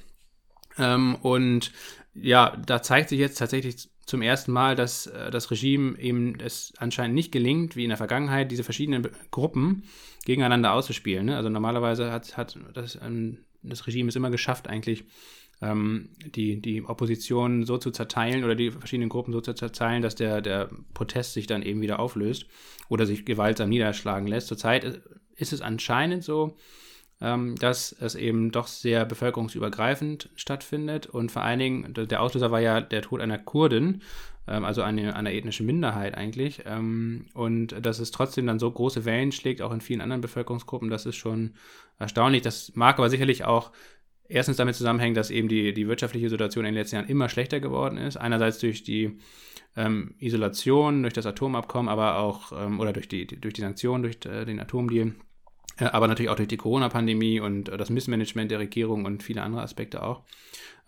und 1.23 1.73
ja, 2.13 2.55
da 2.67 2.83
zeigt 2.83 3.09
sich 3.09 3.19
jetzt 3.19 3.39
tatsächlich 3.39 3.89
zum 4.07 4.23
ersten 4.23 4.53
Mal, 4.53 4.77
dass 4.77 5.09
äh, 5.09 5.31
das 5.31 5.51
Regime 5.51 5.99
eben 5.99 6.39
es 6.41 6.73
anscheinend 6.79 7.15
nicht 7.15 7.33
gelingt, 7.33 7.77
wie 7.77 7.83
in 7.83 7.91
der 7.91 7.99
Vergangenheit, 7.99 8.51
diese 8.51 8.65
verschiedenen 8.65 9.09
Gruppen 9.31 9.83
gegeneinander 10.25 10.73
auszuspielen. 10.73 11.27
Ne? 11.27 11.37
Also 11.37 11.49
normalerweise 11.49 12.11
hat, 12.13 12.37
hat 12.37 12.59
das, 12.73 12.99
ähm, 13.03 13.39
das 13.63 13.87
Regime 13.87 14.09
es 14.09 14.17
immer 14.17 14.31
geschafft, 14.31 14.69
eigentlich 14.69 15.05
ähm, 15.61 16.11
die, 16.25 16.61
die 16.61 16.85
Opposition 16.85 17.65
so 17.65 17.79
zu 17.79 17.91
zerteilen 17.91 18.45
oder 18.45 18.55
die 18.55 18.71
verschiedenen 18.71 19.09
Gruppen 19.09 19.33
so 19.33 19.41
zu 19.41 19.55
zerteilen, 19.55 20.03
dass 20.03 20.15
der, 20.15 20.41
der 20.41 20.71
Protest 20.95 21.33
sich 21.33 21.47
dann 21.47 21.63
eben 21.63 21.81
wieder 21.81 21.99
auflöst 21.99 22.47
oder 22.89 23.07
sich 23.07 23.25
gewaltsam 23.25 23.71
niederschlagen 23.71 24.29
lässt. 24.29 24.49
Zurzeit 24.49 25.03
ist 25.35 25.53
es 25.53 25.61
anscheinend 25.61 26.23
so, 26.23 26.57
ähm, 27.21 27.57
dass 27.57 27.93
es 27.93 28.15
eben 28.15 28.53
doch 28.53 28.67
sehr 28.67 29.05
bevölkerungsübergreifend 29.05 30.31
stattfindet. 30.35 31.07
Und 31.07 31.33
vor 31.33 31.43
allen 31.43 31.59
Dingen, 31.59 31.95
der 31.95 32.21
Auslöser 32.21 32.51
war 32.51 32.61
ja 32.61 32.81
der 32.81 33.03
Tod 33.03 33.21
einer 33.21 33.39
Kurdin, 33.39 34.03
ähm, 34.47 34.65
also 34.65 34.83
eine, 34.83 35.17
einer 35.17 35.33
ethnischen 35.33 35.67
Minderheit 35.67 36.15
eigentlich. 36.15 36.63
Ähm, 36.67 37.27
und 37.33 37.75
dass 37.85 37.99
es 37.99 38.11
trotzdem 38.11 38.47
dann 38.47 38.59
so 38.59 38.71
große 38.71 39.05
Wellen 39.05 39.33
schlägt, 39.33 39.63
auch 39.63 39.73
in 39.73 39.81
vielen 39.81 40.03
anderen 40.03 40.21
Bevölkerungsgruppen, 40.21 40.91
das 40.91 41.07
ist 41.07 41.17
schon 41.17 41.55
erstaunlich. 41.99 42.43
Das 42.43 42.73
mag 42.75 42.99
aber 42.99 43.09
sicherlich 43.09 43.45
auch 43.45 43.73
erstens 44.29 44.57
damit 44.59 44.75
zusammenhängen, 44.75 45.15
dass 45.15 45.31
eben 45.31 45.49
die, 45.49 45.73
die 45.73 45.89
wirtschaftliche 45.89 46.29
Situation 46.29 46.65
in 46.65 46.75
den 46.75 46.81
letzten 46.81 46.97
Jahren 46.97 47.09
immer 47.09 47.29
schlechter 47.31 47.61
geworden 47.61 47.97
ist. 47.97 48.19
Einerseits 48.19 48.59
durch 48.59 48.83
die 48.83 49.19
ähm, 49.75 50.15
Isolation, 50.19 51.03
durch 51.03 51.15
das 51.15 51.27
Atomabkommen, 51.27 51.89
aber 51.89 52.19
auch, 52.19 52.53
ähm, 52.53 52.79
oder 52.79 52.93
durch 52.93 53.09
die, 53.09 53.27
durch 53.27 53.55
die 53.55 53.61
Sanktionen, 53.63 54.03
durch 54.03 54.19
äh, 54.27 54.45
den 54.45 54.61
Atomdeal 54.61 55.15
aber 55.79 56.09
natürlich 56.09 56.31
auch 56.31 56.37
durch 56.37 56.49
die 56.49 56.57
Corona-Pandemie 56.57 57.41
und 57.41 57.69
äh, 57.69 57.77
das 57.77 57.91
Missmanagement 57.91 58.51
der 58.51 58.59
Regierung 58.59 59.05
und 59.05 59.23
viele 59.23 59.43
andere 59.43 59.63
Aspekte 59.63 60.03
auch. 60.03 60.23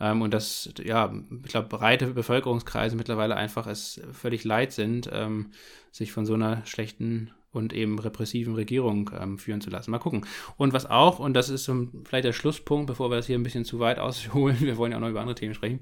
Ähm, 0.01 0.23
und 0.23 0.33
dass, 0.33 0.73
ja, 0.83 1.13
ich 1.45 1.51
glaube, 1.51 1.69
breite 1.69 2.09
Bevölkerungskreise 2.09 2.97
mittlerweile 2.97 3.37
einfach 3.37 3.67
es 3.67 4.01
völlig 4.13 4.45
leid 4.45 4.73
sind, 4.73 5.11
ähm, 5.13 5.51
sich 5.91 6.13
von 6.13 6.27
so 6.27 6.35
einer 6.35 6.65
schlechten 6.67 7.33
und 7.59 7.73
eben 7.73 7.99
repressiven 7.99 8.55
Regierung 8.55 9.11
ähm, 9.21 9.39
führen 9.39 9.61
zu 9.61 9.69
lassen. 9.69 9.91
Mal 9.91 9.99
gucken. 9.99 10.25
Und 10.57 10.73
was 10.73 10.87
auch, 10.87 11.19
und 11.19 11.35
das 11.35 11.51
ist 11.51 11.65
so 11.65 11.89
vielleicht 12.05 12.25
der 12.25 12.33
Schlusspunkt, 12.33 12.87
bevor 12.87 13.11
wir 13.11 13.17
das 13.17 13.27
hier 13.27 13.39
ein 13.39 13.43
bisschen 13.43 13.65
zu 13.65 13.79
weit 13.81 13.99
ausholen, 13.99 14.57
wir 14.61 14.77
wollen 14.79 14.93
ja 14.93 14.99
auch 14.99 15.03
noch 15.03 15.11
über 15.11 15.21
andere 15.21 15.35
Themen 15.35 15.55
sprechen, 15.55 15.81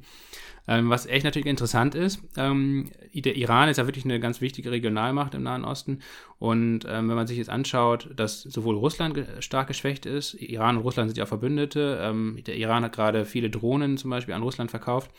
ähm, 0.69 0.91
was 0.91 1.07
echt 1.07 1.25
natürlich 1.25 1.47
interessant 1.47 1.95
ist, 1.95 2.21
ähm, 2.37 2.91
der 3.15 3.37
Iran 3.37 3.69
ist 3.69 3.77
ja 3.77 3.87
wirklich 3.87 4.05
eine 4.05 4.19
ganz 4.19 4.41
wichtige 4.41 4.71
Regionalmacht 4.71 5.35
im 5.35 5.45
Nahen 5.45 5.65
Osten. 5.65 6.01
Und 6.39 6.85
ähm, 6.89 7.09
wenn 7.09 7.17
man 7.17 7.27
sich 7.27 7.39
jetzt 7.39 7.51
anschaut, 7.51 8.11
dass 8.17 8.43
sowohl 8.43 8.77
Russland 8.77 9.15
ge 9.15 9.27
stark 9.41 9.69
geschwächt 9.69 10.07
ist, 10.07 10.35
Iran 10.35 10.77
und 10.77 10.83
Russland 10.83 11.09
sind 11.11 11.19
ja 11.19 11.27
Verbündete, 11.27 12.01
ähm, 12.03 12.39
der 12.47 12.57
Iran 12.57 12.83
hat 12.83 12.93
gerade 12.93 13.25
viele 13.25 13.49
Drohnen 13.49 13.97
zum 13.97 14.11
Beispiel 14.11 14.35
an 14.35 14.43
Russland 14.43 14.71
verkauft. 14.71 15.11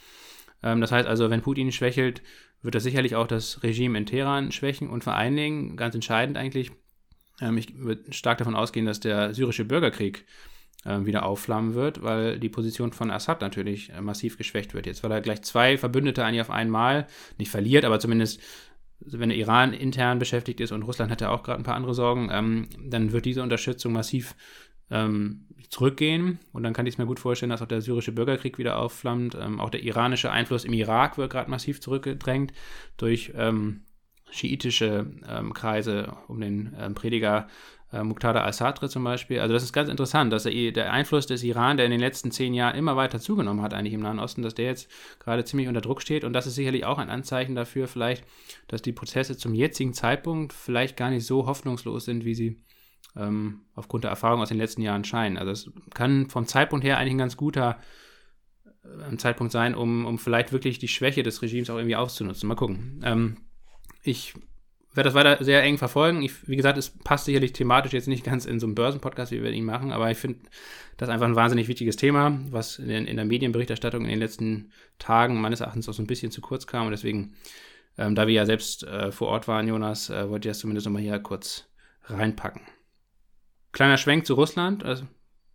Ähm, 0.63 0.81
das 0.81 0.91
heißt 0.91 1.07
also, 1.07 1.29
wenn 1.29 1.41
Putin 1.41 1.71
schwächelt, 1.71 2.21
wird 2.61 2.75
das 2.75 2.83
sicherlich 2.83 3.15
auch 3.15 3.27
das 3.27 3.63
Regime 3.63 3.97
in 3.97 4.05
Teheran 4.05 4.51
schwächen 4.51 4.89
und 4.89 5.03
vor 5.03 5.13
allen 5.13 5.35
Dingen, 5.35 5.77
ganz 5.77 5.95
entscheidend 5.95 6.37
eigentlich, 6.37 6.71
ähm, 7.41 7.57
ich 7.57 7.77
würde 7.77 8.11
stark 8.13 8.37
davon 8.39 8.55
ausgehen, 8.55 8.85
dass 8.85 8.99
der 8.99 9.33
syrische 9.33 9.65
Bürgerkrieg 9.65 10.25
äh, 10.85 11.05
wieder 11.05 11.25
aufflammen 11.25 11.75
wird, 11.75 12.01
weil 12.01 12.39
die 12.39 12.49
Position 12.49 12.93
von 12.93 13.11
Assad 13.11 13.41
natürlich 13.41 13.91
äh, 13.91 14.01
massiv 14.01 14.37
geschwächt 14.37 14.73
wird. 14.73 14.85
Jetzt, 14.85 15.03
weil 15.03 15.11
er 15.11 15.21
gleich 15.21 15.41
zwei 15.43 15.77
Verbündete 15.77 16.23
eigentlich 16.23 16.41
auf 16.41 16.51
einmal 16.51 17.07
nicht 17.37 17.51
verliert, 17.51 17.85
aber 17.85 17.99
zumindest 17.99 18.41
wenn 18.99 19.29
der 19.29 19.37
Iran 19.37 19.73
intern 19.73 20.19
beschäftigt 20.19 20.59
ist 20.59 20.71
und 20.71 20.81
Russland 20.81 21.11
hat 21.11 21.21
ja 21.21 21.29
auch 21.29 21.43
gerade 21.43 21.59
ein 21.59 21.63
paar 21.63 21.75
andere 21.75 21.93
Sorgen, 21.93 22.29
ähm, 22.31 22.67
dann 22.83 23.11
wird 23.11 23.25
diese 23.25 23.43
Unterstützung 23.43 23.93
massiv 23.93 24.35
ähm, 24.89 25.45
zurückgehen. 25.69 26.39
Und 26.53 26.63
dann 26.63 26.73
kann 26.73 26.85
ich 26.85 26.95
es 26.95 26.97
mir 26.97 27.05
gut 27.05 27.19
vorstellen, 27.19 27.49
dass 27.49 27.61
auch 27.61 27.67
der 27.67 27.81
syrische 27.81 28.11
Bürgerkrieg 28.11 28.57
wieder 28.57 28.79
aufflammt. 28.79 29.35
Ähm, 29.39 29.59
auch 29.59 29.69
der 29.69 29.83
iranische 29.83 30.31
Einfluss 30.31 30.65
im 30.65 30.73
Irak 30.73 31.17
wird 31.17 31.31
gerade 31.31 31.49
massiv 31.49 31.81
zurückgedrängt 31.81 32.53
durch 32.97 33.33
ähm, 33.35 33.81
schiitische 34.29 35.07
ähm, 35.27 35.53
Kreise 35.53 36.13
um 36.27 36.41
den 36.41 36.75
ähm, 36.79 36.93
Prediger 36.93 37.47
äh, 37.91 38.03
Muqtada 38.03 38.43
al-Sadr 38.43 38.89
zum 38.89 39.03
Beispiel. 39.03 39.39
Also 39.39 39.53
das 39.53 39.63
ist 39.63 39.73
ganz 39.73 39.89
interessant, 39.89 40.33
dass 40.33 40.43
der, 40.43 40.71
der, 40.71 40.91
Einfluss 40.91 41.25
des 41.25 41.43
Iran, 41.43 41.77
der 41.77 41.85
in 41.85 41.91
den 41.91 42.01
letzten 42.01 42.31
zehn 42.31 42.53
Jahren 42.53 42.75
immer 42.75 42.95
weiter 42.97 43.19
zugenommen 43.19 43.61
hat, 43.61 43.73
eigentlich 43.73 43.93
im 43.93 44.01
Nahen 44.01 44.19
Osten, 44.19 44.41
dass 44.41 44.55
der 44.55 44.65
jetzt 44.65 44.91
gerade 45.19 45.45
ziemlich 45.45 45.67
unter 45.67 45.81
Druck 45.81 46.01
steht. 46.01 46.23
Und 46.23 46.33
das 46.33 46.47
ist 46.47 46.55
sicherlich 46.55 46.85
auch 46.85 46.97
ein 46.97 47.09
Anzeichen 47.09 47.55
dafür, 47.55 47.87
vielleicht, 47.87 48.25
dass 48.67 48.81
die 48.81 48.91
Prozesse 48.91 49.37
zum 49.37 49.53
jetzigen 49.53 49.93
Zeitpunkt 49.93 50.51
vielleicht 50.53 50.97
gar 50.97 51.09
nicht 51.09 51.25
so 51.25 51.45
hoffnungslos 51.45 52.05
sind, 52.05 52.25
wie 52.25 52.35
sie 52.35 52.57
ähm, 53.17 53.61
aufgrund 53.75 54.03
der 54.03 54.11
Erfahrung 54.11 54.41
aus 54.41 54.49
den 54.49 54.57
letzten 54.57 54.81
Jahren 54.81 55.03
scheinen. 55.03 55.37
Also 55.37 55.51
es 55.51 55.71
kann 55.93 56.29
vom 56.29 56.47
Zeitpunkt 56.47 56.85
her 56.85 56.97
eigentlich 56.97 57.13
ein 57.13 57.19
ganz 57.19 57.37
guter 57.37 57.79
äh, 58.83 59.17
Zeitpunkt 59.17 59.51
sein, 59.51 59.75
um, 59.75 60.05
um 60.05 60.19
vielleicht 60.19 60.51
wirklich 60.51 60.79
die 60.79 60.87
Schwäche 60.87 61.23
des 61.23 61.41
Regimes 61.41 61.69
auch 61.69 61.77
irgendwie 61.77 61.95
auszunutzen. 61.95 62.47
Mal 62.47 62.55
gucken. 62.55 63.01
Ähm, 63.03 63.37
ich 64.03 64.33
werde 64.93 65.09
das 65.09 65.13
weiter 65.13 65.43
sehr 65.43 65.63
eng 65.63 65.77
verfolgen. 65.77 66.23
Ich, 66.23 66.47
wie 66.47 66.55
gesagt, 66.55 66.77
es 66.77 66.89
passt 66.89 67.25
sicherlich 67.25 67.53
thematisch 67.53 67.93
jetzt 67.93 68.07
nicht 68.07 68.23
ganz 68.23 68.45
in 68.45 68.59
so 68.59 68.65
einen 68.65 68.75
Börsenpodcast, 68.75 69.31
wie 69.31 69.43
wir 69.43 69.51
ihn 69.51 69.63
machen, 69.63 69.91
aber 69.91 70.09
ich 70.09 70.17
finde 70.17 70.39
das 70.97 71.09
einfach 71.09 71.27
ein 71.27 71.35
wahnsinnig 71.35 71.67
wichtiges 71.67 71.95
Thema, 71.95 72.39
was 72.49 72.79
in, 72.79 72.89
in, 72.89 73.15
der 73.15 73.25
Medienberichterstattung 73.25 74.03
in 74.03 74.09
den 74.09 74.19
letzten 74.19 74.71
Tagen 74.97 75.39
meines 75.39 75.61
Erachtens 75.61 75.87
auch 75.87 75.93
so 75.93 76.01
ein 76.01 76.07
bisschen 76.07 76.31
zu 76.31 76.41
kurz 76.41 76.65
kam. 76.65 76.87
Und 76.87 76.91
deswegen, 76.91 77.35
ähm, 77.99 78.15
da 78.15 78.25
wir 78.25 78.33
ja 78.33 78.47
selbst 78.47 78.83
äh, 78.83 79.11
vor 79.11 79.27
Ort 79.27 79.47
waren, 79.47 79.67
Jonas, 79.67 80.09
äh, 80.09 80.27
wollte 80.29 80.47
ich 80.47 80.51
das 80.51 80.59
zumindest 80.59 80.87
nochmal 80.87 81.03
hier 81.03 81.19
kurz 81.19 81.67
reinpacken. 82.05 82.61
Kleiner 83.71 83.97
Schwenk 83.97 84.25
zu 84.25 84.33
Russland, 84.33 84.83
also, 84.83 85.05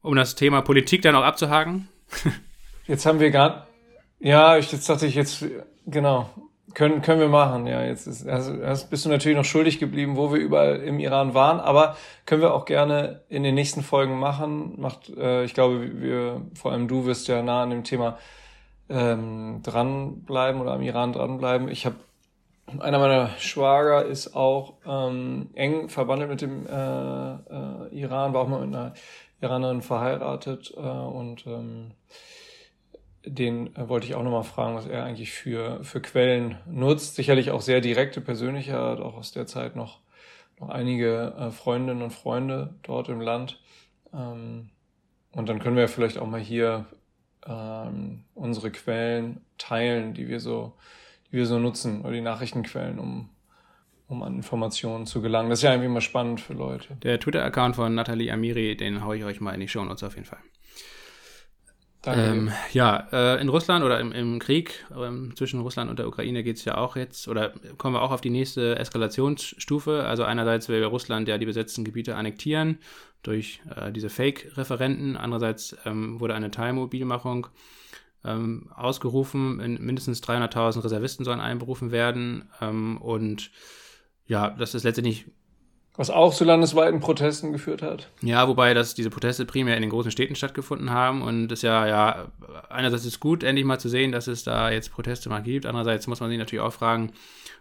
um 0.03 0.15
das 0.15 0.35
Thema 0.35 0.63
Politik 0.63 1.03
dann 1.03 1.15
auch 1.15 1.25
abzuhaken. 1.25 1.89
jetzt 2.87 3.07
haben 3.07 3.21
wir 3.21 3.31
gar. 3.31 3.67
Ja, 4.21 4.57
ich, 4.57 4.71
jetzt 4.71 4.89
dachte 4.89 5.07
ich 5.07 5.15
jetzt, 5.15 5.45
genau. 5.87 6.31
Können, 6.75 7.03
können 7.03 7.21
wir 7.21 7.29
machen, 7.29 7.67
ja. 7.67 7.85
Jetzt 7.85 8.07
ist, 8.07 8.27
also, 8.27 8.87
bist 8.89 9.05
du 9.05 9.09
natürlich 9.11 9.37
noch 9.37 9.45
schuldig 9.45 9.79
geblieben, 9.79 10.17
wo 10.17 10.33
wir 10.33 10.41
überall 10.41 10.77
im 10.77 11.01
Iran 11.01 11.35
waren, 11.35 11.61
aber 11.61 11.97
können 12.25 12.41
wir 12.41 12.55
auch 12.55 12.65
gerne 12.65 13.23
in 13.29 13.43
den 13.43 13.55
nächsten 13.55 13.83
Folgen 13.83 14.19
machen. 14.19 14.81
Macht, 14.81 15.11
äh, 15.11 15.45
ich 15.45 15.55
glaube, 15.55 16.01
wir, 16.01 16.41
vor 16.55 16.73
allem 16.73 16.89
du 16.89 17.05
wirst 17.05 17.29
ja 17.29 17.43
nah 17.43 17.63
an 17.63 17.71
dem 17.71 17.85
Thema 17.85 18.17
ähm, 18.89 19.61
dranbleiben 19.63 20.61
oder 20.61 20.73
am 20.73 20.83
Iran 20.83 21.13
dranbleiben. 21.13 21.69
Ich 21.69 21.85
habe 21.85 21.97
einer 22.79 22.99
meiner 22.99 23.29
Schwager 23.39 24.05
ist 24.05 24.35
auch 24.35 24.75
ähm, 24.87 25.51
eng 25.55 25.89
verbandelt 25.89 26.31
mit 26.31 26.41
dem 26.41 26.67
äh, 26.67 26.71
äh, 26.71 27.89
Iran, 27.91 28.33
war 28.33 28.43
auch 28.43 28.49
mal 28.49 28.65
mit 28.65 28.75
einer 28.75 28.95
Iranerin 29.41 29.83
verheiratet 29.83 30.73
äh, 30.77 30.81
und 30.81 31.47
ähm, 31.47 31.93
den 33.25 33.75
äh, 33.77 33.89
wollte 33.89 34.07
ich 34.07 34.15
auch 34.15 34.23
nochmal 34.23 34.45
fragen, 34.45 34.77
was 34.77 34.87
er 34.87 35.05
eigentlich 35.05 35.33
für, 35.33 35.83
für 35.85 36.01
Quellen 36.01 36.59
nutzt. 36.67 37.17
Sicherlich 37.17 37.51
auch 37.51 37.61
sehr 37.61 37.81
direkte, 37.81 38.21
persönliche, 38.21 38.75
hat 38.75 39.01
auch 39.01 39.17
aus 39.17 39.33
der 39.33 39.47
Zeit 39.47 39.77
noch, 39.77 40.01
noch 40.61 40.69
einige 40.69 41.35
äh, 41.39 41.51
Freundinnen 41.51 42.03
und 42.03 42.13
Freunde 42.13 42.75
dort 42.83 43.09
im 43.09 43.21
Land. 43.21 43.61
Ähm, 44.13 44.71
und 45.33 45.49
dann 45.49 45.59
können 45.59 45.77
wir 45.77 45.89
vielleicht 45.89 46.19
auch 46.19 46.27
mal 46.27 46.41
hier 46.41 46.87
ähm, 47.47 48.25
unsere 48.35 48.71
Quellen 48.71 49.45
teilen, 49.59 50.15
die 50.15 50.29
wir 50.29 50.41
so, 50.41 50.75
die 51.33 51.39
wir 51.39 51.47
so 51.47 51.59
nutzen, 51.59 52.03
oder 52.03 52.13
die 52.13 52.21
Nachrichtenquellen, 52.21 52.99
um, 52.99 53.31
um 54.07 54.23
an 54.23 54.37
Informationen 54.37 55.07
zu 55.07 55.23
gelangen. 55.23 55.51
Das 55.51 55.61
ist 55.61 55.63
ja 55.65 55.71
irgendwie 55.71 55.87
immer 55.87 56.03
spannend 56.03 56.41
für 56.41 56.53
Leute. 56.53 56.97
Der 57.03 57.19
Twitter-Account 57.19 57.77
von 57.77 57.95
Nathalie 57.95 58.31
Amiri, 58.31 58.77
den 58.77 59.05
haue 59.05 59.17
ich 59.17 59.25
euch 59.25 59.41
mal 59.41 59.53
in 59.53 59.61
die 59.61 59.69
Show 59.69 59.85
Notes 59.85 60.05
auf 60.05 60.15
jeden 60.15 60.27
Fall. 60.27 60.41
Ähm, 62.05 62.51
ja, 62.73 63.07
äh, 63.13 63.41
in 63.41 63.49
Russland 63.49 63.85
oder 63.85 64.01
im, 64.01 64.11
im 64.11 64.41
Krieg 64.41 64.85
ähm, 64.93 65.35
zwischen 65.37 65.61
Russland 65.61 65.89
und 65.89 66.01
der 66.01 66.09
Ukraine 66.09 66.43
geht 66.43 66.57
es 66.57 66.65
ja 66.65 66.77
auch 66.77 66.97
jetzt, 66.97 67.29
oder 67.29 67.53
kommen 67.79 67.95
wir 67.95 68.03
auch 68.03 68.11
auf 68.11 68.21
die 68.21 68.31
nächste 68.31 68.77
Eskalationsstufe. 68.77 70.05
Also 70.05 70.25
einerseits 70.25 70.69
will 70.69 70.83
Russland 70.85 71.29
ja 71.29 71.39
die 71.39 71.47
besetzten 71.47 71.85
Gebiete 71.85 72.17
annektieren 72.17 72.79
durch 73.23 73.61
äh, 73.77 73.93
diese 73.93 74.11
Fake-Referenten. 74.11 75.17
Andererseits 75.17 75.77
ähm, 75.85 76.19
wurde 76.19 76.35
eine 76.35 76.51
Teilmobilmachung 76.51 77.47
ähm, 78.25 78.71
ausgerufen. 78.75 79.61
In 79.61 79.85
mindestens 79.85 80.23
300.000 80.23 80.85
Reservisten 80.85 81.25
sollen 81.25 81.41
einberufen 81.41 81.91
werden. 81.91 82.49
Ähm, 82.61 82.99
und 82.99 83.51
ja, 84.27 84.51
das 84.51 84.75
ist 84.75 84.85
letztendlich 84.85 85.27
was 85.95 86.09
auch 86.09 86.33
zu 86.33 86.45
landesweiten 86.45 87.01
Protesten 87.01 87.53
geführt 87.53 87.83
hat. 87.83 88.09
Ja, 88.23 88.49
wobei 88.49 88.73
das, 88.73 88.95
diese 88.95 89.11
Proteste 89.11 89.45
primär 89.45 89.77
in 89.77 89.83
den 89.83 89.91
großen 89.91 90.11
Städten 90.11 90.35
stattgefunden 90.35 90.91
haben 90.91 91.21
und 91.21 91.49
das 91.49 91.61
ja, 91.61 91.87
ja, 91.87 92.29
einerseits 92.71 93.05
ist 93.05 93.21
gut, 93.21 93.43
endlich 93.43 93.67
mal 93.67 93.79
zu 93.79 93.91
sehen, 93.91 94.11
dass 94.11 94.27
es 94.27 94.43
da 94.43 94.71
jetzt 94.71 94.91
Proteste 94.91 95.29
mal 95.29 95.43
gibt. 95.43 95.67
Andererseits 95.67 96.07
muss 96.07 96.21
man 96.21 96.31
sich 96.31 96.39
natürlich 96.39 96.65
auch 96.65 96.73
fragen, 96.73 97.13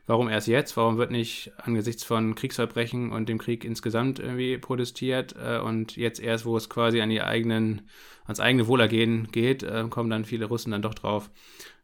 warum 0.08 0.30
erst 0.30 0.48
jetzt? 0.48 0.76
Warum 0.78 0.98
wird 0.98 1.12
nicht 1.12 1.52
angesichts 1.58 2.04
von 2.04 2.36
Kriegsverbrechen 2.36 3.12
und 3.12 3.30
dem 3.30 3.38
Krieg 3.38 3.64
insgesamt 3.64 4.20
irgendwie 4.20 4.58
protestiert 4.58 5.36
äh, 5.42 5.60
und 5.60 5.98
jetzt 5.98 6.20
erst, 6.20 6.46
wo 6.46 6.58
es 6.58 6.70
quasi 6.70 7.02
an 7.02 7.10
die 7.10 7.22
eigenen, 7.22 7.90
ans 8.26 8.40
eigene 8.40 8.68
Wohlergehen 8.68 9.30
geht, 9.32 9.64
äh, 9.64 9.86
kommen 9.90 10.10
dann 10.10 10.26
viele 10.26 10.46
Russen 10.46 10.72
dann 10.72 10.82
doch 10.82 10.94
drauf, 10.94 11.30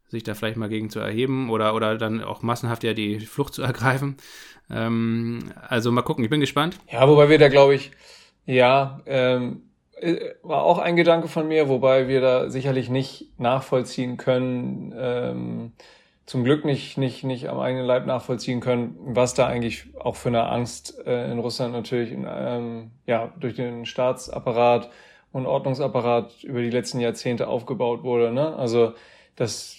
sich 0.07 0.23
da 0.23 0.33
vielleicht 0.33 0.57
mal 0.57 0.69
gegen 0.69 0.89
zu 0.89 0.99
erheben 0.99 1.49
oder, 1.49 1.75
oder 1.75 1.97
dann 1.97 2.23
auch 2.23 2.41
massenhaft 2.41 2.83
ja 2.83 2.93
die 2.93 3.19
Flucht 3.19 3.53
zu 3.53 3.61
ergreifen. 3.63 4.17
Ähm, 4.69 5.51
also 5.67 5.91
mal 5.91 6.01
gucken, 6.01 6.23
ich 6.23 6.29
bin 6.29 6.41
gespannt. 6.41 6.79
Ja, 6.91 7.07
wobei 7.07 7.29
wir 7.29 7.37
da, 7.37 7.49
glaube 7.49 7.75
ich, 7.75 7.91
ja, 8.45 9.01
ähm, 9.05 9.63
äh, 9.99 10.33
war 10.43 10.63
auch 10.63 10.77
ein 10.77 10.95
Gedanke 10.95 11.27
von 11.27 11.47
mir, 11.47 11.69
wobei 11.69 12.07
wir 12.07 12.21
da 12.21 12.49
sicherlich 12.49 12.89
nicht 12.89 13.39
nachvollziehen 13.39 14.17
können, 14.17 14.93
ähm, 14.97 15.71
zum 16.27 16.43
Glück 16.43 16.65
nicht, 16.65 16.97
nicht, 16.97 17.23
nicht 17.23 17.47
am 17.49 17.59
eigenen 17.59 17.85
Leib 17.85 18.05
nachvollziehen 18.05 18.59
können, 18.59 18.95
was 18.99 19.33
da 19.33 19.47
eigentlich 19.47 19.85
auch 19.97 20.17
für 20.17 20.27
eine 20.27 20.49
Angst 20.49 21.01
äh, 21.07 21.31
in 21.31 21.39
Russland 21.39 21.73
natürlich 21.73 22.11
ähm, 22.11 22.91
ja, 23.05 23.33
durch 23.39 23.55
den 23.55 23.85
Staatsapparat 23.85 24.89
und 25.31 25.45
Ordnungsapparat 25.45 26.43
über 26.43 26.61
die 26.61 26.69
letzten 26.69 26.99
Jahrzehnte 26.99 27.47
aufgebaut 27.47 28.03
wurde. 28.03 28.33
Ne? 28.33 28.55
Also 28.57 28.93
das 29.37 29.76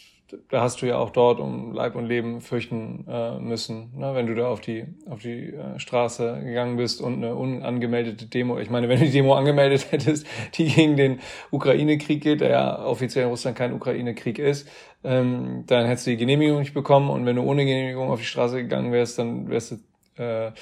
da 0.51 0.61
hast 0.61 0.83
du 0.83 0.87
ja 0.87 0.99
auch 0.99 1.11
dort 1.11 1.41
um 1.41 1.73
Leib 1.73 1.95
und 1.95 2.07
Leben 2.07 2.41
fürchten 2.41 3.07
äh, 3.09 3.39
müssen, 3.39 3.93
ne? 3.97 4.15
wenn 4.15 4.27
du 4.27 4.35
da 4.35 4.49
auf 4.49 4.61
die 4.61 4.85
auf 5.09 5.21
die 5.21 5.55
äh, 5.55 5.79
Straße 5.79 6.41
gegangen 6.45 6.77
bist 6.77 7.01
und 7.01 7.15
eine 7.15 7.35
unangemeldete 7.35 8.27
Demo. 8.27 8.59
Ich 8.59 8.69
meine, 8.69 8.89
wenn 8.89 8.99
du 8.99 9.07
die 9.07 9.13
Demo 9.13 9.35
angemeldet 9.35 9.87
hättest, 9.91 10.27
die 10.55 10.67
gegen 10.67 10.97
den 10.97 11.21
Ukraine-Krieg 11.51 12.23
geht, 12.23 12.41
der 12.43 12.51
ja 12.51 12.85
offiziell 12.85 13.25
in 13.25 13.31
Russland 13.31 13.57
kein 13.57 13.73
Ukraine-Krieg 13.73 14.39
ist, 14.39 14.69
ähm, 15.03 15.65
dann 15.67 15.87
hättest 15.87 16.07
du 16.07 16.11
die 16.11 16.19
Genehmigung 16.19 16.59
nicht 16.59 16.75
bekommen 16.75 17.09
und 17.09 17.25
wenn 17.25 17.37
du 17.37 17.43
ohne 17.43 17.65
Genehmigung 17.65 18.11
auf 18.11 18.21
die 18.21 18.27
Straße 18.27 18.57
gegangen 18.57 18.93
wärst, 18.93 19.19
dann 19.19 19.49
wärst 19.49 19.73
du 19.73 20.23
äh, 20.23 20.53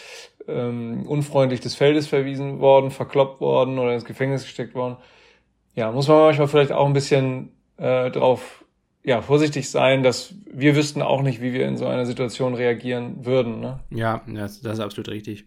ähm, 0.46 1.04
unfreundlich 1.06 1.60
des 1.60 1.74
Feldes 1.74 2.06
verwiesen 2.06 2.60
worden, 2.60 2.90
verkloppt 2.90 3.40
worden 3.40 3.78
oder 3.78 3.94
ins 3.94 4.04
Gefängnis 4.04 4.44
gesteckt 4.44 4.74
worden. 4.74 4.96
Ja, 5.74 5.90
muss 5.90 6.06
man 6.08 6.18
manchmal 6.18 6.48
vielleicht 6.48 6.72
auch 6.72 6.86
ein 6.86 6.92
bisschen 6.92 7.50
äh, 7.78 8.10
drauf 8.10 8.64
ja, 9.06 9.22
vorsichtig 9.22 9.70
sein, 9.70 10.02
dass 10.02 10.34
wir 10.52 10.74
wüssten 10.74 11.00
auch 11.00 11.22
nicht, 11.22 11.40
wie 11.40 11.52
wir 11.52 11.66
in 11.68 11.76
so 11.76 11.86
einer 11.86 12.06
Situation 12.06 12.54
reagieren 12.54 13.24
würden. 13.24 13.60
Ne? 13.60 13.78
Ja, 13.90 14.22
das, 14.26 14.60
das 14.60 14.74
ist 14.74 14.80
absolut 14.80 15.08
richtig. 15.08 15.46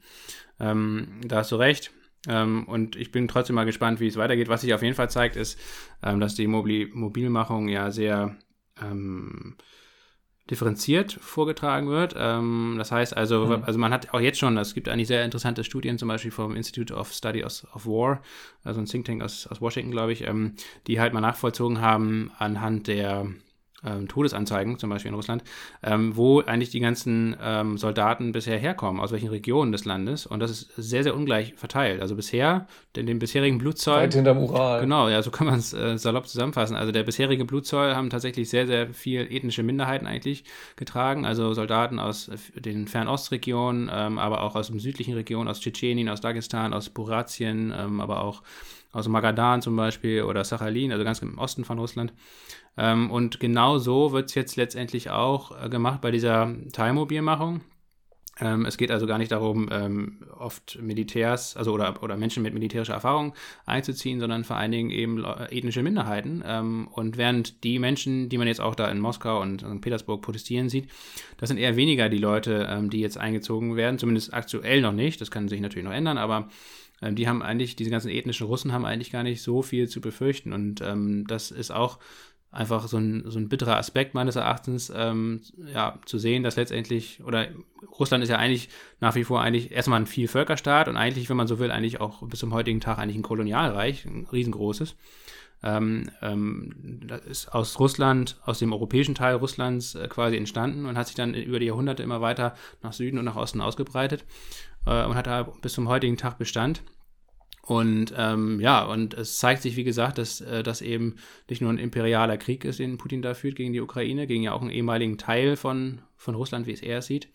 Ähm, 0.61 1.19
da 1.25 1.37
hast 1.37 1.51
du 1.51 1.57
recht. 1.57 1.91
Ähm, 2.25 2.63
und 2.69 2.95
ich 2.95 3.11
bin 3.11 3.27
trotzdem 3.27 3.57
mal 3.57 3.65
gespannt, 3.65 3.99
wie 3.99 4.07
es 4.07 4.15
weitergeht. 4.15 4.47
Was 4.47 4.61
sich 4.61 4.73
auf 4.73 4.81
jeden 4.81 4.95
Fall 4.95 5.09
zeigt, 5.09 5.35
ist, 5.35 5.59
ähm, 6.01 6.21
dass 6.21 6.35
die 6.35 6.47
Mobil 6.47 6.89
Mobilmachung 6.93 7.67
ja 7.67 7.91
sehr 7.91 8.37
ähm, 8.81 9.57
differenziert 10.49 11.11
vorgetragen 11.11 11.89
wird. 11.89 12.15
Ähm, 12.17 12.75
das 12.77 12.93
heißt 12.93 13.15
also, 13.15 13.45
mhm. 13.45 13.63
also 13.65 13.77
man 13.77 13.91
hat 13.91 14.13
auch 14.13 14.21
jetzt 14.21 14.39
schon, 14.39 14.57
es 14.57 14.73
gibt 14.73 14.87
eigentlich 14.87 15.09
sehr 15.09 15.25
interessante 15.25 15.65
Studien, 15.65 15.97
zum 15.97 16.07
Beispiel 16.07 16.31
vom 16.31 16.55
Institute 16.55 16.93
of 16.93 17.11
Study 17.11 17.43
of, 17.43 17.85
War, 17.85 18.21
also 18.63 18.79
ein 18.79 18.85
Think 18.85 19.03
Tank 19.03 19.21
aus, 19.21 19.47
aus 19.47 19.59
Washington, 19.59 19.91
glaube 19.91 20.13
ich, 20.13 20.25
ähm, 20.25 20.55
die 20.87 21.01
halt 21.01 21.13
mal 21.13 21.19
nachvollzogen 21.19 21.81
haben 21.81 22.31
anhand 22.37 22.87
der 22.87 23.27
Todesanzeigen, 24.07 24.77
zum 24.77 24.89
Beispiel 24.89 25.09
in 25.09 25.15
Russland, 25.15 25.43
ähm, 25.83 26.15
wo 26.15 26.41
eigentlich 26.41 26.69
die 26.69 26.79
ganzen 26.79 27.35
ähm, 27.41 27.77
Soldaten 27.77 28.31
bisher 28.31 28.57
herkommen, 28.57 29.01
aus 29.01 29.11
welchen 29.11 29.29
Regionen 29.29 29.71
des 29.71 29.85
Landes. 29.85 30.25
Und 30.25 30.39
das 30.39 30.51
ist 30.51 30.71
sehr, 30.75 31.03
sehr 31.03 31.15
ungleich 31.15 31.53
verteilt. 31.55 32.01
Also 32.01 32.15
bisher, 32.15 32.67
denn 32.95 33.05
den 33.05 33.19
bisherigen 33.19 33.57
Blutzoll. 33.57 34.01
Weit 34.01 34.13
hinterm 34.13 34.39
Ural. 34.39 34.81
Genau, 34.81 35.07
ja, 35.07 35.21
so 35.21 35.31
kann 35.31 35.47
man 35.47 35.59
es 35.59 35.73
äh, 35.73 35.97
salopp 35.97 36.27
zusammenfassen. 36.27 36.75
Also 36.75 36.91
der 36.91 37.03
bisherige 37.03 37.45
Blutzoll 37.45 37.95
haben 37.95 38.09
tatsächlich 38.09 38.49
sehr, 38.49 38.67
sehr 38.67 38.93
viel 38.93 39.21
ethnische 39.31 39.63
Minderheiten 39.63 40.07
eigentlich 40.07 40.43
getragen. 40.75 41.25
Also 41.25 41.53
Soldaten 41.53 41.99
aus 41.99 42.29
den 42.55 42.87
Fernostregionen, 42.87 43.89
ähm, 43.93 44.19
aber 44.19 44.43
auch 44.43 44.55
aus 44.55 44.67
dem 44.67 44.79
südlichen 44.79 45.13
Region, 45.13 45.47
aus 45.47 45.61
Tschetschenien, 45.61 46.09
aus 46.09 46.21
Dagestan, 46.21 46.73
aus 46.73 46.89
Buratien, 46.89 47.73
ähm, 47.77 48.01
aber 48.01 48.23
auch 48.23 48.43
aus 48.91 49.07
Magadan 49.07 49.61
zum 49.61 49.75
Beispiel 49.75 50.23
oder 50.23 50.43
Sachalin, 50.43 50.91
also 50.91 51.03
ganz 51.03 51.21
im 51.21 51.37
Osten 51.37 51.63
von 51.63 51.77
Russland. 51.77 52.11
Ähm, 52.77 53.11
und 53.11 53.39
genau 53.39 53.77
so 53.77 54.11
wird 54.11 54.29
es 54.29 54.35
jetzt 54.35 54.55
letztendlich 54.55 55.09
auch 55.09 55.63
äh, 55.63 55.69
gemacht 55.69 56.01
bei 56.01 56.11
dieser 56.11 56.53
Teilmobilmachung. 56.71 57.61
Ähm, 58.41 58.65
es 58.65 58.77
geht 58.77 58.91
also 58.91 59.05
gar 59.05 59.17
nicht 59.17 59.31
darum, 59.31 59.69
ähm, 59.71 60.19
oft 60.37 60.79
Militärs, 60.81 61.57
also 61.57 61.73
oder, 61.73 62.01
oder 62.03 62.15
Menschen 62.15 62.43
mit 62.43 62.53
militärischer 62.53 62.93
Erfahrung 62.93 63.33
einzuziehen, 63.65 64.19
sondern 64.19 64.43
vor 64.43 64.55
allen 64.55 64.71
Dingen 64.71 64.91
eben 64.91 65.23
ethnische 65.25 65.83
Minderheiten. 65.83 66.43
Ähm, 66.45 66.87
und 66.91 67.17
während 67.17 67.63
die 67.63 67.79
Menschen, 67.79 68.29
die 68.29 68.37
man 68.37 68.47
jetzt 68.47 68.61
auch 68.61 68.75
da 68.75 68.89
in 68.89 68.99
Moskau 68.99 69.41
und 69.41 69.63
in 69.63 69.81
Petersburg 69.81 70.21
protestieren 70.21 70.69
sieht, 70.69 70.89
das 71.37 71.49
sind 71.49 71.57
eher 71.57 71.75
weniger 71.75 72.09
die 72.09 72.17
Leute, 72.17 72.67
ähm, 72.69 72.89
die 72.89 73.01
jetzt 73.01 73.17
eingezogen 73.17 73.75
werden, 73.75 73.99
zumindest 73.99 74.33
aktuell 74.33 74.81
noch 74.81 74.93
nicht. 74.93 75.19
Das 75.19 75.31
kann 75.31 75.49
sich 75.49 75.61
natürlich 75.61 75.85
noch 75.85 75.93
ändern, 75.93 76.17
aber 76.17 76.47
ähm, 77.01 77.15
die 77.15 77.27
haben 77.27 77.41
eigentlich, 77.41 77.75
diese 77.75 77.91
ganzen 77.91 78.09
ethnischen 78.09 78.47
Russen 78.47 78.71
haben 78.71 78.85
eigentlich 78.85 79.11
gar 79.11 79.23
nicht 79.23 79.41
so 79.41 79.61
viel 79.61 79.87
zu 79.89 80.01
befürchten. 80.01 80.53
Und 80.53 80.81
ähm, 80.81 81.25
das 81.27 81.51
ist 81.51 81.71
auch 81.71 81.99
einfach 82.51 82.87
so 82.87 82.97
ein, 82.97 83.23
so 83.27 83.37
ein 83.37 83.47
bitterer 83.47 83.77
Aspekt 83.77 84.15
meines 84.15 84.35
Erachtens, 84.35 84.91
ähm, 84.95 85.41
ja, 85.71 85.99
zu 86.05 86.17
sehen, 86.17 86.43
dass 86.43 86.55
letztendlich, 86.55 87.23
oder 87.23 87.47
Russland 87.99 88.23
ist 88.23 88.29
ja 88.29 88.37
eigentlich 88.37 88.69
nach 88.99 89.15
wie 89.15 89.23
vor 89.23 89.41
eigentlich 89.41 89.71
erstmal 89.71 89.99
ein 89.99 90.07
Vielvölkerstaat 90.07 90.87
und 90.87 90.97
eigentlich, 90.97 91.29
wenn 91.29 91.37
man 91.37 91.47
so 91.47 91.59
will, 91.59 91.71
eigentlich 91.71 92.01
auch 92.01 92.27
bis 92.27 92.39
zum 92.39 92.53
heutigen 92.53 92.79
Tag 92.79 92.97
eigentlich 92.97 93.17
ein 93.17 93.23
Kolonialreich, 93.23 94.05
ein 94.05 94.27
riesengroßes. 94.31 94.95
ähm, 95.61 96.09
ähm, 96.21 97.01
das 97.05 97.25
ist 97.25 97.53
aus 97.53 97.79
Russland, 97.79 98.39
aus 98.45 98.59
dem 98.59 98.73
europäischen 98.73 99.13
Teil 99.13 99.35
Russlands 99.35 99.93
äh, 99.93 100.07
quasi 100.07 100.37
entstanden 100.37 100.85
und 100.85 100.97
hat 100.97 101.07
sich 101.07 101.15
dann 101.15 101.33
über 101.33 101.59
die 101.59 101.67
Jahrhunderte 101.67 102.01
immer 102.01 102.21
weiter 102.21 102.55
nach 102.81 102.93
Süden 102.93 103.19
und 103.19 103.25
nach 103.25 103.35
Osten 103.35 103.61
ausgebreitet 103.61 104.25
äh, 104.85 105.05
und 105.05 105.15
hat 105.15 105.27
da 105.27 105.43
bis 105.61 105.73
zum 105.73 105.87
heutigen 105.87 106.17
Tag 106.17 106.37
Bestand. 106.37 106.81
Und 107.61 108.13
ähm, 108.17 108.59
ja, 108.59 108.83
und 108.83 109.13
es 109.13 109.37
zeigt 109.37 109.61
sich, 109.61 109.75
wie 109.75 109.83
gesagt, 109.83 110.17
dass 110.17 110.41
äh, 110.41 110.63
das 110.63 110.81
eben 110.81 111.17
nicht 111.49 111.61
nur 111.61 111.71
ein 111.71 111.77
imperialer 111.77 112.37
Krieg 112.37 112.65
ist, 112.65 112.79
den 112.79 112.97
Putin 112.97 113.21
da 113.21 113.33
führt 113.33 113.55
gegen 113.55 113.73
die 113.73 113.81
Ukraine, 113.81 114.25
gegen 114.25 114.43
ja 114.43 114.53
auch 114.53 114.61
einen 114.61 114.71
ehemaligen 114.71 115.17
Teil 115.17 115.55
von, 115.55 116.01
von 116.19 116.35
Russland, 116.35 116.67
wie 116.67 116.73
es 116.73 116.81
er 116.81 117.01
sieht, 117.01 117.29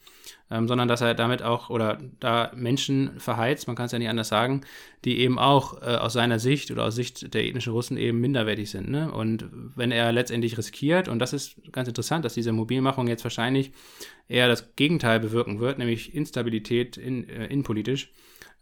ähm, 0.50 0.68
sondern 0.68 0.88
dass 0.88 1.00
er 1.00 1.14
damit 1.14 1.42
auch 1.42 1.70
oder 1.70 1.98
da 2.20 2.52
Menschen 2.54 3.18
verheizt, 3.18 3.66
man 3.66 3.74
kann 3.74 3.86
es 3.86 3.92
ja 3.92 3.98
nicht 3.98 4.10
anders 4.10 4.28
sagen, 4.28 4.60
die 5.06 5.20
eben 5.20 5.38
auch 5.38 5.80
äh, 5.80 5.96
aus 5.96 6.12
seiner 6.12 6.38
Sicht 6.38 6.70
oder 6.70 6.84
aus 6.84 6.94
Sicht 6.94 7.32
der 7.32 7.44
ethnischen 7.44 7.72
Russen 7.72 7.96
eben 7.96 8.20
minderwertig 8.20 8.70
sind. 8.70 8.90
Ne? 8.90 9.10
Und 9.10 9.48
wenn 9.74 9.90
er 9.90 10.12
letztendlich 10.12 10.58
riskiert, 10.58 11.08
und 11.08 11.18
das 11.18 11.32
ist 11.32 11.72
ganz 11.72 11.88
interessant, 11.88 12.26
dass 12.26 12.34
diese 12.34 12.52
Mobilmachung 12.52 13.08
jetzt 13.08 13.24
wahrscheinlich 13.24 13.72
eher 14.28 14.48
das 14.48 14.76
Gegenteil 14.76 15.18
bewirken 15.18 15.60
wird, 15.60 15.78
nämlich 15.78 16.14
Instabilität 16.14 16.98
in, 16.98 17.26
äh, 17.28 17.46
innenpolitisch 17.46 18.12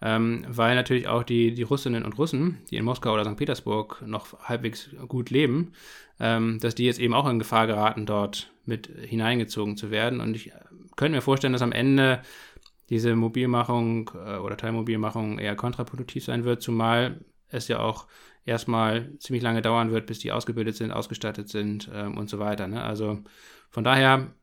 ähm, 0.04 0.44
weil 0.48 0.74
natürlich 0.74 1.06
auch 1.06 1.22
die, 1.22 1.54
die 1.54 1.62
Russinnen 1.62 2.04
und 2.04 2.18
Russen, 2.18 2.58
die 2.70 2.76
in 2.76 2.84
Moskau 2.84 3.14
oder 3.14 3.24
St. 3.24 3.36
Petersburg 3.36 4.02
noch 4.04 4.38
halbwegs 4.40 4.90
gut 5.06 5.30
leben, 5.30 5.72
ähm, 6.18 6.58
dass 6.60 6.74
die 6.74 6.84
jetzt 6.84 6.98
eben 6.98 7.14
auch 7.14 7.28
in 7.28 7.38
Gefahr 7.38 7.68
geraten, 7.68 8.04
dort 8.04 8.51
mit 8.64 8.86
hineingezogen 8.86 9.76
zu 9.76 9.90
werden. 9.90 10.20
Und 10.20 10.34
ich 10.34 10.48
äh, 10.48 10.60
könnte 10.96 11.16
mir 11.16 11.22
vorstellen, 11.22 11.52
dass 11.52 11.62
am 11.62 11.72
Ende 11.72 12.22
diese 12.90 13.16
Mobilmachung 13.16 14.10
äh, 14.14 14.36
oder 14.36 14.56
Teilmobilmachung 14.56 15.38
eher 15.38 15.56
kontraproduktiv 15.56 16.24
sein 16.24 16.44
wird, 16.44 16.62
zumal 16.62 17.24
es 17.48 17.68
ja 17.68 17.80
auch 17.80 18.06
erstmal 18.44 19.16
ziemlich 19.18 19.42
lange 19.42 19.62
dauern 19.62 19.92
wird, 19.92 20.06
bis 20.06 20.18
die 20.18 20.32
ausgebildet 20.32 20.76
sind, 20.76 20.90
ausgestattet 20.90 21.48
sind 21.48 21.90
ähm, 21.92 22.16
und 22.16 22.28
so 22.28 22.38
weiter. 22.38 22.66
Ne? 22.68 22.82
Also 22.82 23.20
von 23.70 23.84
daher, 23.84 24.34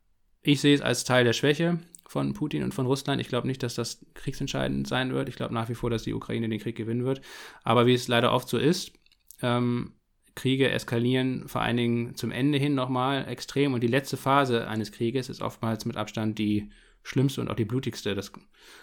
ich 0.41 0.62
sehe 0.62 0.75
es 0.75 0.82
als 0.82 1.03
Teil 1.03 1.25
der 1.25 1.34
Schwäche 1.34 1.79
von 2.08 2.34
Putin 2.34 2.63
und 2.63 2.73
von 2.73 2.86
Russland. 2.86 3.21
Ich 3.21 3.27
glaube 3.27 3.47
nicht, 3.47 3.62
dass 3.62 3.75
das 3.75 4.03
kriegsentscheidend 4.15 4.88
sein 4.88 5.13
wird. 5.13 5.29
Ich 5.29 5.36
glaube 5.36 5.53
nach 5.53 5.69
wie 5.69 5.75
vor, 5.75 5.89
dass 5.89 6.03
die 6.03 6.13
Ukraine 6.13 6.49
den 6.49 6.60
Krieg 6.60 6.75
gewinnen 6.75 7.05
wird. 7.05 7.21
Aber 7.63 7.86
wie 7.86 7.93
es 7.93 8.08
leider 8.08 8.32
oft 8.32 8.49
so 8.49 8.58
ist, 8.58 8.93
ähm, 9.41 9.93
Kriege 10.39 10.69
eskalieren 10.69 11.47
vor 11.47 11.62
allen 11.62 11.78
Dingen 11.78 12.15
zum 12.15 12.32
Ende 12.32 12.58
hin 12.58 12.73
nochmal 12.73 13.28
extrem 13.28 13.73
und 13.73 13.82
die 13.82 13.88
letzte 13.88 14.17
Phase 14.17 14.67
eines 14.67 14.91
Krieges 14.91 15.28
ist 15.28 15.41
oftmals 15.41 15.86
mit 15.86 15.97
Abstand 15.97 16.39
die 16.39 16.69
schlimmste 17.04 17.41
und 17.41 17.49
auch 17.49 17.56
die 17.56 17.65
blutigste. 17.65 18.15
Das 18.15 18.32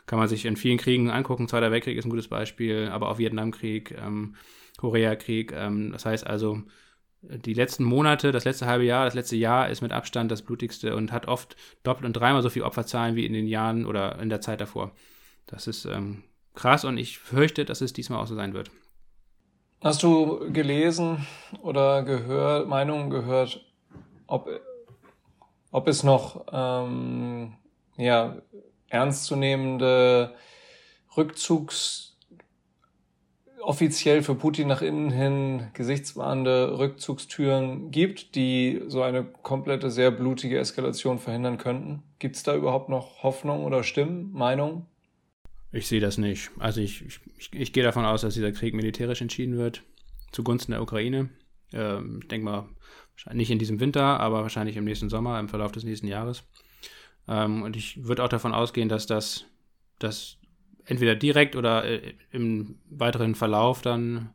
kann 0.06 0.18
man 0.18 0.28
sich 0.28 0.44
in 0.44 0.56
vielen 0.56 0.78
Kriegen 0.78 1.10
angucken. 1.10 1.48
Zweiter 1.48 1.70
Weltkrieg 1.70 1.96
ist 1.96 2.04
ein 2.04 2.10
gutes 2.10 2.28
Beispiel, 2.28 2.88
aber 2.88 3.08
auch 3.08 3.18
Vietnamkrieg, 3.18 3.96
ähm, 3.98 4.36
Koreakrieg. 4.76 5.52
Ähm, 5.52 5.92
das 5.92 6.04
heißt 6.04 6.26
also, 6.26 6.62
die 7.22 7.54
letzten 7.54 7.84
Monate, 7.84 8.32
das 8.32 8.44
letzte 8.44 8.66
halbe 8.66 8.84
Jahr, 8.84 9.06
das 9.06 9.14
letzte 9.14 9.36
Jahr 9.36 9.68
ist 9.70 9.80
mit 9.80 9.92
Abstand 9.92 10.30
das 10.30 10.42
blutigste 10.42 10.94
und 10.94 11.10
hat 11.10 11.26
oft 11.26 11.56
doppelt 11.82 12.04
und 12.04 12.12
dreimal 12.12 12.42
so 12.42 12.50
viel 12.50 12.62
Opferzahlen 12.62 13.16
wie 13.16 13.26
in 13.26 13.32
den 13.32 13.46
Jahren 13.46 13.86
oder 13.86 14.20
in 14.20 14.28
der 14.28 14.40
Zeit 14.40 14.60
davor. 14.60 14.92
Das 15.46 15.66
ist 15.66 15.86
ähm, 15.86 16.22
krass 16.54 16.84
und 16.84 16.98
ich 16.98 17.18
fürchte, 17.18 17.64
dass 17.64 17.80
es 17.80 17.92
diesmal 17.92 18.20
auch 18.20 18.26
so 18.26 18.34
sein 18.34 18.54
wird. 18.54 18.70
Hast 19.82 20.02
du 20.02 20.52
gelesen 20.52 21.26
oder 21.62 22.02
gehört, 22.02 22.66
Meinungen 22.66 23.10
gehört, 23.10 23.64
ob, 24.26 24.48
ob 25.70 25.88
es 25.88 26.02
noch 26.02 26.46
ähm, 26.50 27.54
ja, 27.96 28.36
ernstzunehmende 28.88 30.34
Rückzugs- 31.14 32.16
offiziell 33.66 34.22
für 34.22 34.36
Putin 34.36 34.68
nach 34.68 34.80
innen 34.80 35.10
hin 35.10 35.68
gesichtswahrende 35.72 36.78
Rückzugstüren 36.78 37.90
gibt, 37.90 38.36
die 38.36 38.82
so 38.86 39.02
eine 39.02 39.24
komplette, 39.24 39.90
sehr 39.90 40.12
blutige 40.12 40.58
Eskalation 40.58 41.18
verhindern 41.18 41.58
könnten? 41.58 42.02
Gibt 42.20 42.36
es 42.36 42.44
da 42.44 42.54
überhaupt 42.54 42.88
noch 42.88 43.24
Hoffnung 43.24 43.64
oder 43.64 43.82
Stimmen, 43.82 44.30
Meinungen? 44.32 44.86
Ich 45.76 45.88
sehe 45.88 46.00
das 46.00 46.16
nicht. 46.16 46.50
Also 46.58 46.80
ich, 46.80 47.04
ich, 47.04 47.20
ich, 47.52 47.72
gehe 47.74 47.84
davon 47.84 48.06
aus, 48.06 48.22
dass 48.22 48.32
dieser 48.32 48.50
Krieg 48.50 48.72
militärisch 48.72 49.20
entschieden 49.20 49.58
wird, 49.58 49.82
zugunsten 50.32 50.72
der 50.72 50.80
Ukraine. 50.80 51.28
Ähm, 51.70 52.20
ich 52.22 52.28
denke 52.28 52.46
mal, 52.46 52.68
nicht 53.34 53.50
in 53.50 53.58
diesem 53.58 53.78
Winter, 53.78 54.18
aber 54.18 54.40
wahrscheinlich 54.40 54.78
im 54.78 54.84
nächsten 54.84 55.10
Sommer, 55.10 55.38
im 55.38 55.50
Verlauf 55.50 55.72
des 55.72 55.84
nächsten 55.84 56.06
Jahres. 56.06 56.44
Ähm, 57.28 57.62
und 57.62 57.76
ich 57.76 58.06
würde 58.06 58.24
auch 58.24 58.30
davon 58.30 58.54
ausgehen, 58.54 58.88
dass 58.88 59.06
das, 59.06 59.44
dass 59.98 60.38
entweder 60.86 61.14
direkt 61.14 61.56
oder 61.56 61.84
äh, 61.84 62.14
im 62.32 62.78
weiteren 62.88 63.34
Verlauf 63.34 63.82
dann 63.82 64.30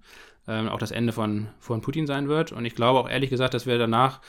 ähm, 0.47 0.69
auch 0.69 0.79
das 0.79 0.91
Ende 0.91 1.11
von, 1.11 1.47
von 1.59 1.81
Putin 1.81 2.05
sein 2.05 2.27
wird. 2.27 2.51
Und 2.51 2.65
ich 2.65 2.75
glaube 2.75 2.99
auch 2.99 3.09
ehrlich 3.09 3.31
gesagt, 3.31 3.55
dass 3.55 3.65
wir 3.65 3.79
danach 3.79 4.21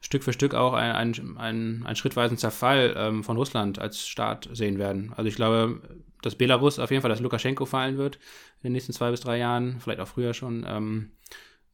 Stück 0.00 0.22
für 0.22 0.34
Stück 0.34 0.54
auch 0.54 0.74
einen 0.74 1.38
ein, 1.38 1.82
ein 1.86 1.96
schrittweisen 1.96 2.36
Zerfall 2.36 2.94
ähm, 2.96 3.24
von 3.24 3.38
Russland 3.38 3.78
als 3.78 4.06
Staat 4.06 4.50
sehen 4.52 4.78
werden. 4.78 5.14
Also 5.16 5.28
ich 5.28 5.34
glaube, 5.34 5.80
dass 6.22 6.34
Belarus 6.34 6.78
auf 6.78 6.90
jeden 6.90 7.02
Fall, 7.02 7.10
dass 7.10 7.20
Lukaschenko 7.20 7.66
fallen 7.66 7.98
wird 7.98 8.16
in 8.62 8.68
den 8.68 8.72
nächsten 8.72 8.92
zwei 8.92 9.10
bis 9.10 9.20
drei 9.20 9.38
Jahren, 9.38 9.80
vielleicht 9.80 10.00
auch 10.00 10.08
früher 10.08 10.34
schon. 10.34 10.64
Ähm, 10.66 11.10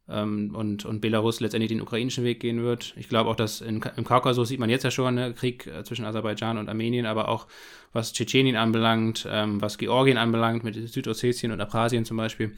ähm, 0.09 0.55
und, 0.55 0.85
und 0.85 1.01
Belarus 1.01 1.41
letztendlich 1.41 1.71
den 1.71 1.81
ukrainischen 1.81 2.25
Weg 2.25 2.41
gehen 2.41 2.63
wird. 2.63 2.93
Ich 2.97 3.09
glaube 3.09 3.31
auch, 3.31 3.37
dass 3.37 3.61
in, 3.61 3.83
im 3.97 4.05
Kaukasus 4.05 4.49
sieht 4.49 4.61
man 4.61 4.69
jetzt 4.69 4.83
ja 4.83 4.91
schon 4.91 5.19
einen 5.19 5.35
Krieg 5.35 5.67
äh, 5.67 5.83
zwischen 5.83 6.05
Aserbaidschan 6.05 6.59
und 6.59 6.69
Armenien, 6.69 7.07
aber 7.07 7.29
auch 7.29 7.47
was 7.95 8.13
Tschetschenien 8.13 8.57
anbelangt, 8.57 9.27
ähm, 9.31 9.63
was 9.63 9.79
Georgien 9.79 10.19
anbelangt, 10.19 10.63
mit 10.63 10.75
Südossetien 10.91 11.53
und 11.53 11.61
Abkhazien 11.61 12.05
zum 12.05 12.19
Beispiel, 12.19 12.55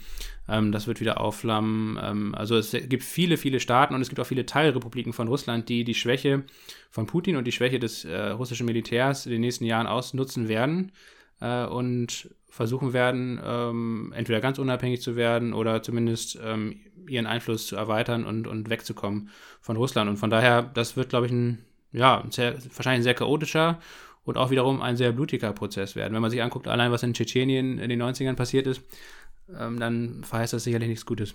ähm, 0.49 0.73
das 0.73 0.89
wird 0.89 1.01
wieder 1.01 1.21
aufflammen. 1.21 1.99
Ähm, 2.03 2.35
also 2.35 2.57
es 2.57 2.73
gibt 2.73 3.05
viele, 3.05 3.37
viele 3.37 3.61
Staaten 3.61 3.95
und 3.95 4.01
es 4.01 4.09
gibt 4.09 4.19
auch 4.19 4.27
viele 4.27 4.47
Teilrepubliken 4.47 5.13
von 5.13 5.29
Russland, 5.29 5.69
die 5.69 5.85
die 5.85 5.95
Schwäche 5.95 6.43
von 6.91 7.07
Putin 7.07 7.37
und 7.37 7.45
die 7.45 7.53
Schwäche 7.53 7.79
des 7.79 8.05
äh, 8.05 8.31
russischen 8.31 8.67
Militärs 8.67 9.27
in 9.27 9.33
den 9.33 9.43
nächsten 9.43 9.67
Jahren 9.67 9.87
ausnutzen 9.87 10.49
werden 10.49 10.91
äh, 11.41 11.65
und 11.67 12.31
versuchen 12.49 12.93
werden, 12.93 13.41
ähm, 13.45 14.13
entweder 14.17 14.41
ganz 14.41 14.59
unabhängig 14.59 15.03
zu 15.03 15.15
werden 15.15 15.53
oder 15.53 15.83
zumindest 15.83 16.39
ähm, 16.43 16.81
ihren 17.07 17.27
Einfluss 17.27 17.67
zu 17.67 17.77
erweitern 17.77 18.25
und, 18.25 18.47
und 18.47 18.71
wegzukommen 18.71 19.31
von 19.61 19.77
Russland. 19.77 20.09
Und 20.09 20.17
von 20.17 20.31
daher, 20.31 20.63
das 20.63 20.97
wird, 20.97 21.11
glaube 21.11 21.27
ich, 21.27 21.33
ein, 21.33 21.65
ja, 21.93 22.21
ein 22.21 22.31
sehr, 22.31 22.55
wahrscheinlich 22.75 23.01
ein 23.01 23.03
sehr 23.03 23.15
chaotischer 23.15 23.79
und 24.25 24.39
auch 24.39 24.51
wiederum 24.51 24.83
ein 24.83 24.97
sehr 24.97 25.13
blutiger 25.13 25.53
Prozess 25.53 25.97
werden. 25.97 26.15
Wenn 26.15 26.23
man 26.23 26.31
sich 26.31 26.43
anguckt, 26.43 26.67
allein 26.67 26.91
was 26.91 27.03
in 27.03 27.15
Tschetschenien 27.15 27.79
in 27.79 27.89
den 27.89 28.03
90ern 28.03 28.35
passiert 28.35 28.67
ist, 28.67 28.83
ähm, 29.57 29.79
dann 29.79 30.25
verheißt 30.25 30.53
das 30.53 30.65
sicherlich 30.65 30.89
nichts 30.89 31.07
Gutes. 31.07 31.35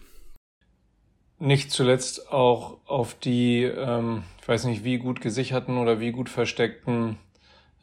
Nicht 1.40 1.72
zuletzt 1.72 2.32
auch 2.32 2.80
auf 2.86 3.16
die, 3.16 3.64
ähm, 3.64 4.24
ich 4.42 4.48
weiß 4.48 4.66
nicht, 4.66 4.84
wie 4.84 4.98
gut 4.98 5.22
gesicherten 5.22 5.78
oder 5.78 6.00
wie 6.00 6.12
gut 6.12 6.30
versteckten 6.30 7.18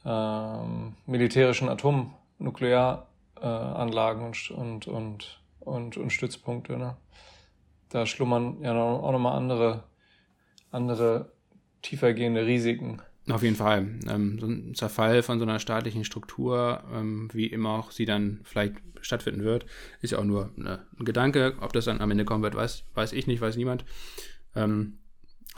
ähm, 0.04 0.96
militärischen 1.06 1.68
Atomnuklearanlagen 1.68 4.26
und, 4.26 4.50
und, 4.50 4.88
und, 4.88 5.40
und, 5.60 5.96
und 5.96 6.12
Stützpunkte. 6.12 6.76
Ne? 6.76 6.96
Da 7.88 8.06
schlummern 8.06 8.58
ja 8.62 8.74
auch 8.74 9.12
nochmal 9.12 9.36
andere, 9.36 9.84
andere 10.70 11.32
tiefergehende 11.82 12.46
Risiken. 12.46 13.02
Auf 13.30 13.42
jeden 13.42 13.56
Fall. 13.56 13.86
Ähm, 14.08 14.38
so 14.38 14.46
ein 14.46 14.74
Zerfall 14.74 15.22
von 15.22 15.38
so 15.38 15.44
einer 15.44 15.58
staatlichen 15.58 16.04
Struktur, 16.04 16.82
ähm, 16.92 17.28
wie 17.32 17.46
immer 17.46 17.70
auch 17.70 17.90
sie 17.90 18.06
dann 18.06 18.40
vielleicht 18.44 18.76
stattfinden 19.00 19.44
wird, 19.44 19.66
ist 20.00 20.12
ja 20.12 20.18
auch 20.18 20.24
nur 20.24 20.50
eine, 20.56 20.86
ein 20.98 21.04
Gedanke. 21.04 21.54
Ob 21.60 21.72
das 21.72 21.84
dann 21.84 22.00
am 22.00 22.10
Ende 22.10 22.24
kommen 22.24 22.42
wird, 22.42 22.54
weiß, 22.54 22.84
weiß 22.94 23.12
ich 23.12 23.26
nicht, 23.26 23.40
weiß 23.40 23.56
niemand. 23.56 23.84
Ähm, 24.54 24.98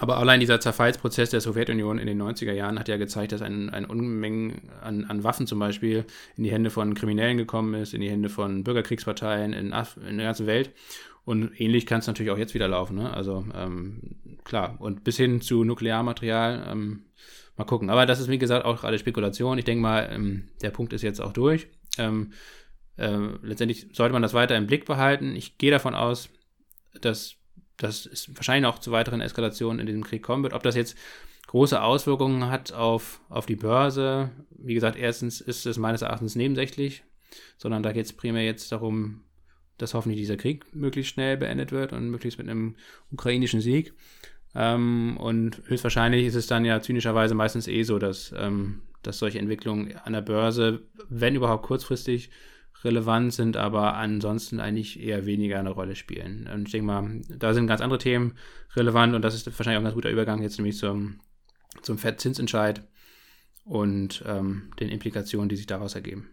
aber 0.00 0.16
allein 0.16 0.40
dieser 0.40 0.60
Zerfallsprozess 0.60 1.28
der 1.28 1.42
Sowjetunion 1.42 1.98
in 1.98 2.06
den 2.06 2.20
90er 2.20 2.52
Jahren 2.52 2.78
hat 2.78 2.88
ja 2.88 2.96
gezeigt, 2.96 3.32
dass 3.32 3.42
ein, 3.42 3.68
ein 3.68 3.84
Unmengen 3.84 4.70
an, 4.80 5.04
an 5.04 5.22
Waffen 5.24 5.46
zum 5.46 5.58
Beispiel 5.58 6.06
in 6.38 6.44
die 6.44 6.50
Hände 6.50 6.70
von 6.70 6.94
Kriminellen 6.94 7.36
gekommen 7.36 7.74
ist, 7.74 7.92
in 7.92 8.00
die 8.00 8.08
Hände 8.08 8.30
von 8.30 8.64
Bürgerkriegsparteien 8.64 9.52
in, 9.52 9.74
Af 9.74 9.98
in 9.98 10.16
der 10.16 10.26
ganzen 10.26 10.46
Welt. 10.46 10.72
Und 11.26 11.52
ähnlich 11.60 11.84
kann 11.84 12.00
es 12.00 12.06
natürlich 12.06 12.32
auch 12.32 12.38
jetzt 12.38 12.54
wieder 12.54 12.66
laufen. 12.66 12.96
Ne? 12.96 13.12
Also 13.12 13.44
ähm, 13.54 14.00
klar, 14.42 14.76
und 14.78 15.04
bis 15.04 15.18
hin 15.18 15.42
zu 15.42 15.64
Nuklearmaterial, 15.64 16.66
ähm, 16.70 17.04
mal 17.58 17.64
gucken. 17.64 17.90
Aber 17.90 18.06
das 18.06 18.20
ist, 18.20 18.28
wie 18.28 18.38
gesagt, 18.38 18.64
auch 18.64 18.80
gerade 18.80 18.98
Spekulation. 18.98 19.58
Ich 19.58 19.66
denke 19.66 19.82
mal, 19.82 20.08
ähm, 20.10 20.48
der 20.62 20.70
Punkt 20.70 20.94
ist 20.94 21.02
jetzt 21.02 21.20
auch 21.20 21.34
durch. 21.34 21.68
Ähm, 21.98 22.32
äh, 22.96 23.18
letztendlich 23.42 23.88
sollte 23.92 24.14
man 24.14 24.22
das 24.22 24.32
weiter 24.32 24.56
im 24.56 24.66
Blick 24.66 24.86
behalten. 24.86 25.36
Ich 25.36 25.58
gehe 25.58 25.70
davon 25.70 25.94
aus, 25.94 26.30
dass 27.02 27.36
dass 27.82 28.06
es 28.06 28.34
wahrscheinlich 28.34 28.70
auch 28.70 28.78
zu 28.78 28.92
weiteren 28.92 29.20
Eskalationen 29.20 29.80
in 29.80 29.86
diesem 29.86 30.04
Krieg 30.04 30.22
kommen 30.22 30.42
wird. 30.42 30.52
Ob 30.52 30.62
das 30.62 30.76
jetzt 30.76 30.96
große 31.46 31.82
Auswirkungen 31.82 32.50
hat 32.50 32.72
auf, 32.72 33.20
auf 33.28 33.46
die 33.46 33.56
Börse, 33.56 34.30
wie 34.50 34.74
gesagt, 34.74 34.96
erstens 34.96 35.40
ist 35.40 35.66
es 35.66 35.78
meines 35.78 36.02
Erachtens 36.02 36.36
nebensächlich, 36.36 37.02
sondern 37.58 37.82
da 37.82 37.92
geht 37.92 38.06
es 38.06 38.12
primär 38.12 38.44
jetzt 38.44 38.70
darum, 38.70 39.22
dass 39.78 39.94
hoffentlich 39.94 40.20
dieser 40.20 40.36
Krieg 40.36 40.64
möglichst 40.74 41.14
schnell 41.14 41.36
beendet 41.36 41.72
wird 41.72 41.92
und 41.92 42.10
möglichst 42.10 42.38
mit 42.38 42.48
einem 42.48 42.76
ukrainischen 43.10 43.60
Sieg. 43.60 43.94
Ähm, 44.54 45.16
und 45.16 45.62
höchstwahrscheinlich 45.66 46.26
ist 46.26 46.34
es 46.34 46.46
dann 46.46 46.64
ja 46.64 46.80
zynischerweise 46.82 47.34
meistens 47.34 47.66
eh 47.66 47.82
so, 47.82 47.98
dass, 47.98 48.34
ähm, 48.36 48.82
dass 49.02 49.18
solche 49.18 49.38
Entwicklungen 49.38 49.96
an 50.04 50.12
der 50.12 50.20
Börse, 50.20 50.82
wenn 51.08 51.34
überhaupt 51.34 51.64
kurzfristig, 51.64 52.30
relevant 52.84 53.32
sind, 53.32 53.56
aber 53.56 53.94
ansonsten 53.94 54.60
eigentlich 54.60 55.00
eher 55.00 55.26
weniger 55.26 55.58
eine 55.58 55.70
Rolle 55.70 55.94
spielen. 55.96 56.48
Und 56.52 56.66
ich 56.66 56.72
denke 56.72 56.86
mal, 56.86 57.20
da 57.28 57.52
sind 57.52 57.66
ganz 57.66 57.80
andere 57.80 57.98
Themen 57.98 58.34
relevant 58.74 59.14
und 59.14 59.22
das 59.22 59.34
ist 59.34 59.46
wahrscheinlich 59.46 59.76
auch 59.76 59.82
ein 59.82 59.84
ganz 59.84 59.94
guter 59.94 60.10
Übergang 60.10 60.42
jetzt 60.42 60.58
nämlich 60.58 60.76
zum, 60.76 61.20
zum 61.82 61.98
Fettzinsentscheid 61.98 62.82
und 63.64 64.24
ähm, 64.26 64.70
den 64.80 64.88
Implikationen, 64.88 65.48
die 65.48 65.56
sich 65.56 65.66
daraus 65.66 65.94
ergeben. 65.94 66.28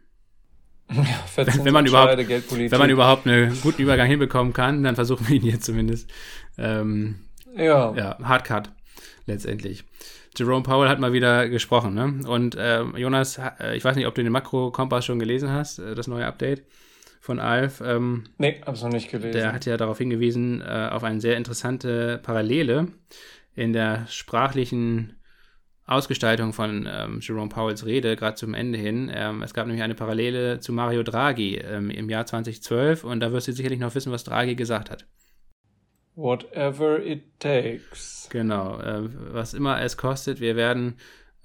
Ja, 0.90 1.04
wenn, 1.36 1.74
man 1.74 1.86
überhaupt, 1.86 2.18
wenn 2.18 2.80
man 2.80 2.90
überhaupt 2.90 3.28
einen 3.28 3.60
guten 3.62 3.82
Übergang 3.82 4.08
hinbekommen 4.08 4.54
kann, 4.54 4.84
dann 4.84 4.96
versuchen 4.96 5.28
wir 5.28 5.36
ihn 5.36 5.46
jetzt 5.46 5.66
zumindest. 5.66 6.10
Ähm, 6.58 7.16
ja. 7.56 7.94
Ja, 7.94 8.18
Hardcut 8.24 8.72
letztendlich. 9.26 9.84
Jerome 10.38 10.64
Powell 10.64 10.90
hat 10.90 11.00
mal 11.00 11.14
wieder 11.14 11.50
gesprochen, 11.50 11.94
ne? 11.94 12.28
Und 12.28 12.56
äh, 12.56 12.84
Jonas, 12.96 13.40
ich 13.74 13.84
weiß 13.84 13.96
nicht, 13.96 14.08
ob 14.08 14.16
du 14.16 14.24
den 14.24 14.32
Makro-Kompass 14.32 15.06
schon 15.06 15.20
gelesen 15.20 15.52
hast, 15.52 15.80
äh, 15.80 15.96
das 15.96 16.08
neue 16.08 16.26
Update 16.26 16.64
von 17.20 17.40
Alf. 17.40 17.82
Ähm, 17.84 18.26
nee, 18.38 18.62
hab's 18.66 18.84
noch 18.84 18.90
nicht 18.90 19.10
gelesen. 19.10 19.34
Der 19.34 19.54
hat 19.54 19.66
ja 19.66 19.78
darauf 19.78 19.98
hingewiesen, 19.98 20.62
äh, 20.62 20.90
auf 20.92 21.04
eine 21.04 21.20
sehr 21.20 21.38
interessante 21.38 22.20
Parallele 22.24 22.88
in 23.56 23.74
der 23.74 24.06
sprachlichen 24.08 25.18
Ausgestaltung 25.86 26.52
von 26.52 26.88
ähm, 26.90 27.20
Jerome 27.22 27.50
Powells 27.50 27.86
Rede, 27.86 28.16
gerade 28.16 28.36
zum 28.36 28.54
Ende 28.54 28.78
hin. 28.78 29.10
Ähm, 29.14 29.42
es 29.42 29.54
gab 29.54 29.68
nämlich 29.68 29.84
eine 29.84 29.96
Parallele 29.96 30.60
zu 30.60 30.74
Mario 30.74 31.02
Draghi 31.02 31.56
ähm, 31.56 31.90
im 31.90 32.10
Jahr 32.10 32.26
2012 32.26 33.04
und 33.04 33.22
da 33.22 33.32
wirst 33.32 33.48
du 33.48 33.54
sicherlich 33.54 33.80
noch 33.80 33.96
wissen, 33.96 34.12
was 34.12 34.26
Draghi 34.26 34.56
gesagt 34.56 34.92
hat. 34.92 35.06
Whatever 36.18 37.00
it 37.00 37.40
takes. 37.40 38.28
Genau, 38.32 38.80
äh, 38.80 39.08
was 39.32 39.54
immer 39.54 39.80
es 39.82 39.98
kostet, 39.98 40.40
wir 40.40 40.56
werden 40.56 40.96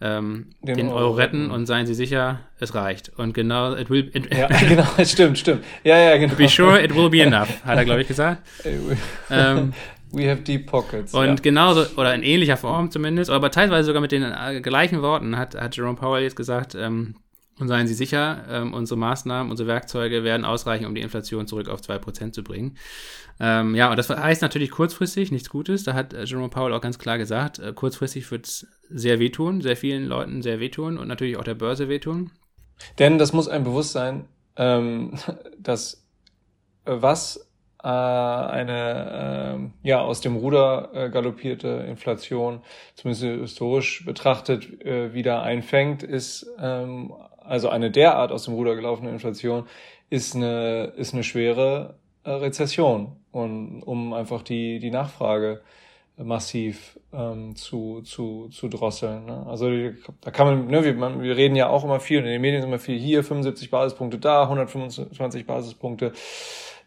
ähm, 0.01 0.47
den, 0.63 0.79
den, 0.79 0.89
Euro, 0.89 1.13
retten 1.13 1.51
und 1.51 1.67
seien 1.67 1.85
Sie 1.85 1.93
sicher, 1.93 2.41
es 2.59 2.75
reicht. 2.75 3.11
Und 3.11 3.35
genau, 3.35 3.77
it 3.77 3.91
will. 3.91 4.11
It, 4.15 4.35
ja, 4.35 4.47
genau, 4.69 4.87
stimmt, 5.05 5.39
stimmt. 5.39 5.63
Ja, 5.85 5.99
ja, 5.99 6.17
genau. 6.17 6.35
Be 6.37 6.49
sure 6.49 6.83
it 6.83 6.97
will 6.97 7.11
be 7.11 7.21
enough, 7.21 7.63
hat 7.67 7.77
er, 7.77 7.85
glaube 7.85 8.01
ich, 8.01 8.09
gesagt. 8.09 8.43
ähm, 9.31 9.75
We 10.11 10.29
have 10.31 10.41
deep 10.41 10.67
pockets. 10.67 11.13
Und 11.13 11.27
ja. 11.27 11.35
genauso, 11.35 11.85
oder 11.99 12.15
in 12.15 12.23
ähnlicher 12.23 12.57
Form 12.57 12.91
zumindest, 12.91 13.31
aber 13.31 13.51
teilweise 13.51 13.85
sogar 13.85 14.01
mit 14.01 14.13
den 14.13 14.23
äh, 14.23 14.63
gleichen 14.63 15.03
Worten 15.03 15.37
hat, 15.37 15.55
hat 15.55 15.77
Jerome 15.77 15.97
Powell 15.97 16.23
jetzt 16.23 16.37
gesagt, 16.37 16.75
ähm, 16.75 17.17
und 17.63 17.69
seien 17.69 17.87
Sie 17.87 17.95
sicher, 17.95 18.45
ähm, 18.51 18.75
unsere 18.75 18.99
Maßnahmen, 18.99 19.51
unsere 19.51 19.69
Werkzeuge 19.69 20.25
werden 20.25 20.45
ausreichen, 20.45 20.85
um 20.85 20.95
die 20.95 21.01
Inflation 21.01 21.47
zurück 21.47 21.69
auf 21.69 21.81
2% 21.81 22.33
zu 22.33 22.43
bringen. 22.43 22.77
Ähm, 23.41 23.75
ja, 23.77 23.89
und 23.89 23.97
das 23.97 24.11
heißt 24.11 24.43
natürlich 24.43 24.71
kurzfristig 24.73 25.31
nichts 25.31 25.49
Gutes. 25.49 25.85
Da 25.85 25.95
hat 25.95 26.13
äh, 26.13 26.25
Jerome 26.25 26.49
Powell 26.49 26.73
auch 26.75 26.81
ganz 26.81 26.99
klar 26.99 27.19
gesagt, 27.19 27.61
äh, 27.61 27.73
kurzfristig 27.73 28.31
wird 28.31 28.47
es 28.47 28.67
sehr 28.91 29.21
wehtun, 29.21 29.61
sehr 29.61 29.77
vielen 29.77 30.07
Leuten 30.07 30.43
sehr 30.43 30.59
wehtun 30.59 30.99
und 30.99 31.07
natürlich 31.07 31.37
auch 31.37 31.45
der 31.45 31.55
Börse 31.55 31.89
wehtun. 31.89 32.33
Denn 32.99 33.19
das 33.19 33.33
muss 33.33 33.47
einem 33.49 33.65
bewusst 33.65 33.93
sein, 33.93 34.25
ähm, 34.57 35.15
dass 35.59 36.05
äh, 36.85 36.97
was 36.97 37.49
äh, 37.83 37.87
eine 37.87 39.71
äh, 39.85 39.89
ja 39.89 40.01
aus 40.01 40.21
dem 40.21 40.35
Ruder 40.35 40.91
äh, 40.95 41.11
galoppierte 41.11 41.69
Inflation, 41.89 42.63
zumindest 42.97 43.25
historisch 43.41 44.05
betrachtet, 44.05 44.85
äh, 44.85 45.15
wieder 45.15 45.43
einfängt, 45.43 46.03
ist 46.03 46.47
ähm, 46.59 47.13
also 47.45 47.69
eine 47.69 47.91
derart 47.91 48.33
aus 48.33 48.45
dem 48.45 48.55
Ruder 48.55 48.75
gelaufene 48.75 49.11
Inflation, 49.11 49.67
ist 50.11 50.35
eine 50.37 50.93
ist 50.97 51.15
eine 51.15 51.25
schwere 51.25 51.99
äh, 52.25 52.31
Rezession 52.31 53.17
und 53.31 53.83
um 53.83 54.13
einfach 54.13 54.43
die 54.43 54.79
die 54.79 54.91
Nachfrage 54.91 55.63
massiv 56.17 56.99
ähm, 57.13 57.57
zu, 57.57 58.03
zu, 58.03 58.49
zu 58.49 58.69
drosseln. 58.69 59.27
Ne? 59.27 59.47
Also 59.47 59.71
da 60.21 60.31
kann 60.31 60.47
man, 60.47 60.67
ne, 60.67 60.85
wir, 60.85 60.95
man, 60.95 61.23
wir 61.23 61.37
reden 61.37 61.57
ja 61.57 61.69
auch 61.69 61.85
immer 61.85 62.01
viel, 62.01 62.19
in 62.19 62.25
den 62.25 62.41
Medien 62.41 62.63
immer 62.63 62.79
viel 62.79 62.99
hier, 62.99 63.25
75 63.25 63.71
Basispunkte 63.71 64.19
da, 64.19 64.43
125 64.43 65.47
Basispunkte 65.47 66.13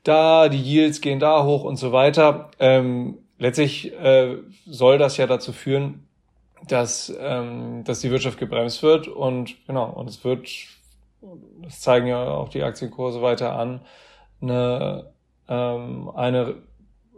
da, 0.03 0.49
die 0.49 0.61
Yields 0.61 1.01
gehen 1.01 1.19
da 1.19 1.43
hoch 1.43 1.63
und 1.63 1.77
so 1.77 1.91
weiter. 1.91 2.51
Ähm, 2.59 3.17
letztlich 3.39 3.93
äh, 3.93 4.37
soll 4.65 4.97
das 4.97 5.17
ja 5.17 5.27
dazu 5.27 5.51
führen, 5.51 6.04
dass, 6.67 7.13
ähm, 7.19 7.83
dass 7.83 8.01
die 8.01 8.11
Wirtschaft 8.11 8.37
gebremst 8.37 8.83
wird 8.83 9.07
und 9.07 9.55
genau, 9.67 9.89
und 9.89 10.09
es 10.09 10.23
wird, 10.23 10.49
das 11.61 11.81
zeigen 11.81 12.07
ja 12.07 12.27
auch 12.29 12.49
die 12.49 12.63
Aktienkurse 12.63 13.21
weiter 13.21 13.53
an, 13.57 13.81
eine, 14.41 15.11
ähm, 15.47 16.11
eine 16.15 16.55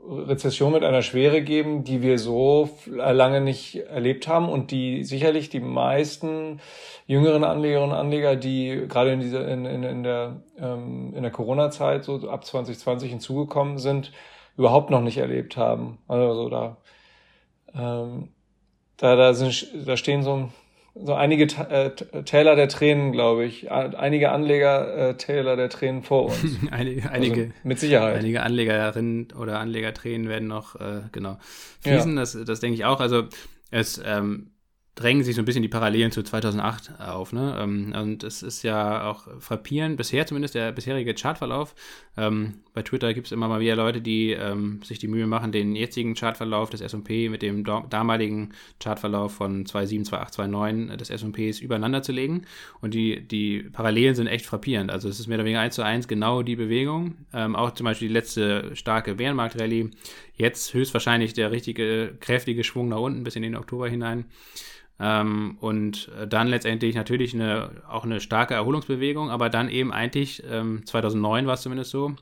Rezession 0.10 0.72
mit 0.72 0.84
einer 0.84 1.02
Schwere 1.02 1.42
geben, 1.42 1.84
die 1.84 2.02
wir 2.02 2.18
so 2.18 2.70
lange 2.86 3.42
nicht 3.42 3.76
erlebt 3.76 4.28
haben 4.28 4.48
und 4.48 4.72
die 4.72 5.04
sicherlich 5.04 5.50
die 5.50 5.60
meisten 5.60 6.62
jüngeren 7.08 7.44
Anlegerinnen 7.44 7.92
und 7.92 7.98
Anleger, 7.98 8.38
die 8.38 8.86
gerade 8.88 9.12
in 9.12 9.20
dieser 9.20 9.48
in, 9.48 9.66
in, 9.66 9.84
in 9.84 10.04
der 10.04 10.42
ähm, 10.58 11.14
in 11.14 11.24
der 11.24 11.32
Corona-Zeit 11.32 12.06
so 12.06 12.30
ab 12.30 12.46
2020 12.46 13.10
hinzugekommen 13.10 13.80
sind, 13.80 14.14
überhaupt 14.56 14.92
noch 14.92 15.02
nicht 15.02 15.18
erlebt 15.18 15.58
haben. 15.58 15.98
Also 16.08 16.50
da 16.50 16.78
ähm, 17.76 18.30
da 18.98 19.16
da 19.16 19.34
sind 19.34 19.68
da 19.86 19.98
stehen 19.98 20.24
so 20.24 20.50
so 21.04 21.14
einige 21.14 21.44
äh, 21.44 21.92
Täler 22.24 22.56
der 22.56 22.70
Tränen, 22.70 23.12
glaube 23.12 23.46
ich. 23.46 23.72
Einige 23.72 24.32
Anleger 24.32 25.10
äh, 25.10 25.14
Täler 25.16 25.56
der 25.56 25.70
Tränen 25.70 26.04
vor 26.04 26.26
uns. 26.26 26.58
einige, 26.72 27.10
einige, 27.12 27.42
also 27.42 27.54
mit 27.64 27.80
Sicherheit. 27.80 28.18
Einige 28.18 28.42
Anlegerinnen 28.42 29.28
oder 29.40 29.60
Anlegertränen 29.60 30.28
werden 30.28 30.48
noch, 30.48 30.76
äh, 30.76 31.02
genau, 31.12 31.38
fließen. 31.82 32.16
Ja. 32.16 32.22
Das, 32.22 32.38
das 32.46 32.60
denke 32.60 32.76
ich 32.76 32.86
auch. 32.86 33.00
Also 33.00 33.26
es 33.70 34.02
ähm, 34.04 34.52
drängen 34.98 35.24
sich 35.24 35.36
so 35.36 35.42
ein 35.44 35.46
bisschen 35.46 35.62
die 35.62 35.68
Parallelen 35.68 36.12
zu 36.12 36.24
2008 36.24 37.00
auf. 37.00 37.32
Ne? 37.32 37.56
Ähm, 37.60 37.94
und 37.96 38.24
es 38.24 38.42
ist 38.42 38.64
ja 38.64 39.08
auch 39.10 39.28
frappierend, 39.40 39.96
bisher 39.96 40.26
zumindest 40.26 40.56
der 40.56 40.72
bisherige 40.72 41.14
Chartverlauf. 41.14 41.76
Ähm, 42.18 42.56
bei 42.74 42.82
Twitter 42.82 43.14
gibt 43.14 43.28
es 43.28 43.32
immer 43.32 43.48
mal 43.48 43.60
wieder 43.60 43.76
Leute, 43.76 44.02
die 44.02 44.32
ähm, 44.32 44.82
sich 44.84 44.98
die 44.98 45.08
Mühe 45.08 45.28
machen, 45.28 45.52
den 45.52 45.76
jetzigen 45.76 46.16
Chartverlauf 46.16 46.72
des 46.72 46.82
S&P 46.82 47.30
mit 47.30 47.44
dem 47.44 47.64
damaligen 47.64 48.54
Chartverlauf 48.80 49.36
von 49.36 49.66
2.7, 49.66 50.10
2.8, 50.10 50.34
2.9 50.36 50.96
des 50.96 51.12
S&Ps 51.12 51.60
übereinander 51.60 52.02
zu 52.02 52.12
legen. 52.12 52.46
Und 52.82 52.96
die, 52.96 53.22
die 53.28 53.70
Parallelen 53.72 54.16
sind 54.16 54.28
echt 54.28 54.48
frappierend. 54.48 54.90
Also 54.90 55.10
es 55.10 55.20
ist 55.20 55.28
mehr 55.28 55.38
oder 55.38 55.46
weniger 55.46 55.62
eins 55.62 55.76
zu 55.76 55.84
eins 55.84 56.08
genau 56.08 56.42
die 56.42 56.56
Bewegung. 56.56 57.16
Auch 57.32 57.74
zum 57.74 57.86
Beispiel 57.86 58.08
die 58.08 58.14
letzte 58.14 58.76
starke 58.76 59.16
Bärenmarkt-Rallye. 59.16 59.92
Jetzt 60.36 60.74
höchstwahrscheinlich 60.74 61.34
der 61.34 61.52
richtige, 61.52 62.16
kräftige 62.20 62.64
Schwung 62.64 62.90
nach 62.90 63.00
unten 63.00 63.24
bis 63.24 63.36
in 63.36 63.44
den 63.44 63.56
Oktober 63.56 63.88
hinein. 63.90 64.26
Ähm, 65.00 65.58
und 65.60 66.10
äh, 66.20 66.28
dann 66.28 66.48
letztendlich 66.48 66.96
natürlich 66.96 67.34
eine, 67.34 67.70
auch 67.88 68.04
eine 68.04 68.20
starke 68.20 68.56
Erholungsbewegung, 68.56 69.30
aber 69.30 69.50
dann 69.50 69.70
eben 69.70 69.92
eigentlich, 69.92 70.44
ähm, 70.50 70.86
2009 70.86 71.46
war 71.46 71.54
es 71.54 71.62
zumindest 71.62 71.92
so, 71.92 72.16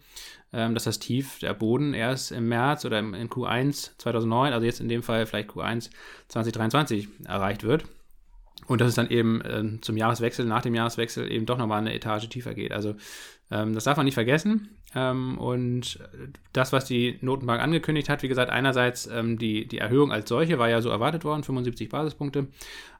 ähm, 0.52 0.74
dass 0.74 0.84
das 0.84 1.00
Tief, 1.00 1.40
der 1.40 1.54
Boden 1.54 1.94
erst 1.94 2.32
im 2.32 2.48
März 2.50 2.86
oder 2.86 3.00
im, 3.00 3.14
in 3.14 3.30
Q1 3.30 3.92
2009, 3.98 4.54
also 4.54 4.66
jetzt 4.66 4.82
in 4.82 4.90
dem 4.90 5.04
Fall 5.04 5.26
vielleicht 5.26 5.50
Q1 5.52 5.90
2023 6.28 7.08
erreicht 7.26 7.64
wird. 7.64 7.86
Und 8.68 8.82
dass 8.82 8.90
es 8.90 8.96
dann 8.96 9.10
eben 9.10 9.42
äh, 9.42 9.80
zum 9.82 9.96
Jahreswechsel, 9.96 10.46
nach 10.46 10.62
dem 10.62 10.74
Jahreswechsel 10.74 11.32
eben 11.32 11.46
doch 11.46 11.58
nochmal 11.58 11.80
eine 11.80 11.94
Etage 11.94 12.28
tiefer 12.30 12.54
geht. 12.56 12.72
Also 12.72 12.96
ähm, 13.52 13.74
das 13.74 13.84
darf 13.84 13.98
man 13.98 14.06
nicht 14.06 14.16
vergessen. 14.16 14.70
Ähm, 14.96 15.38
und 15.38 16.00
das, 16.54 16.72
was 16.72 16.86
die 16.86 17.18
Notenbank 17.22 17.62
angekündigt 17.62 18.10
hat, 18.10 18.24
wie 18.24 18.28
gesagt, 18.28 18.50
einerseits 18.50 19.08
ähm, 19.08 19.38
die, 19.38 19.68
die 19.68 19.78
Erhöhung 19.80 20.12
als 20.12 20.30
solche 20.30 20.58
war 20.58 20.70
ja 20.70 20.82
so 20.82 20.90
erwartet 20.90 21.26
worden, 21.26 21.44
75 21.44 21.90
Basispunkte, 21.90 22.48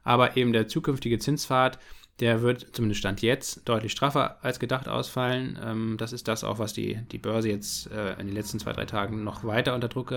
aber 0.04 0.36
eben 0.36 0.52
der 0.52 0.68
zukünftige 0.68 1.18
Zinspfad, 1.18 1.78
der 2.20 2.42
wird 2.42 2.74
zumindest 2.74 3.00
Stand 3.00 3.22
jetzt 3.22 3.68
deutlich 3.68 3.92
straffer 3.92 4.38
als 4.42 4.58
gedacht 4.58 4.88
ausfallen. 4.88 5.58
Ähm, 5.62 5.96
das 5.98 6.12
ist 6.12 6.28
das 6.28 6.44
auch, 6.44 6.58
was 6.58 6.72
die, 6.72 6.98
die 7.10 7.18
Börse 7.18 7.48
jetzt 7.48 7.90
äh, 7.90 8.12
in 8.20 8.26
den 8.26 8.36
letzten 8.36 8.58
zwei, 8.58 8.72
drei 8.72 8.84
Tagen 8.84 9.24
noch 9.24 9.44
weiter 9.44 9.74
unter 9.74 9.88
Druck 9.88 10.12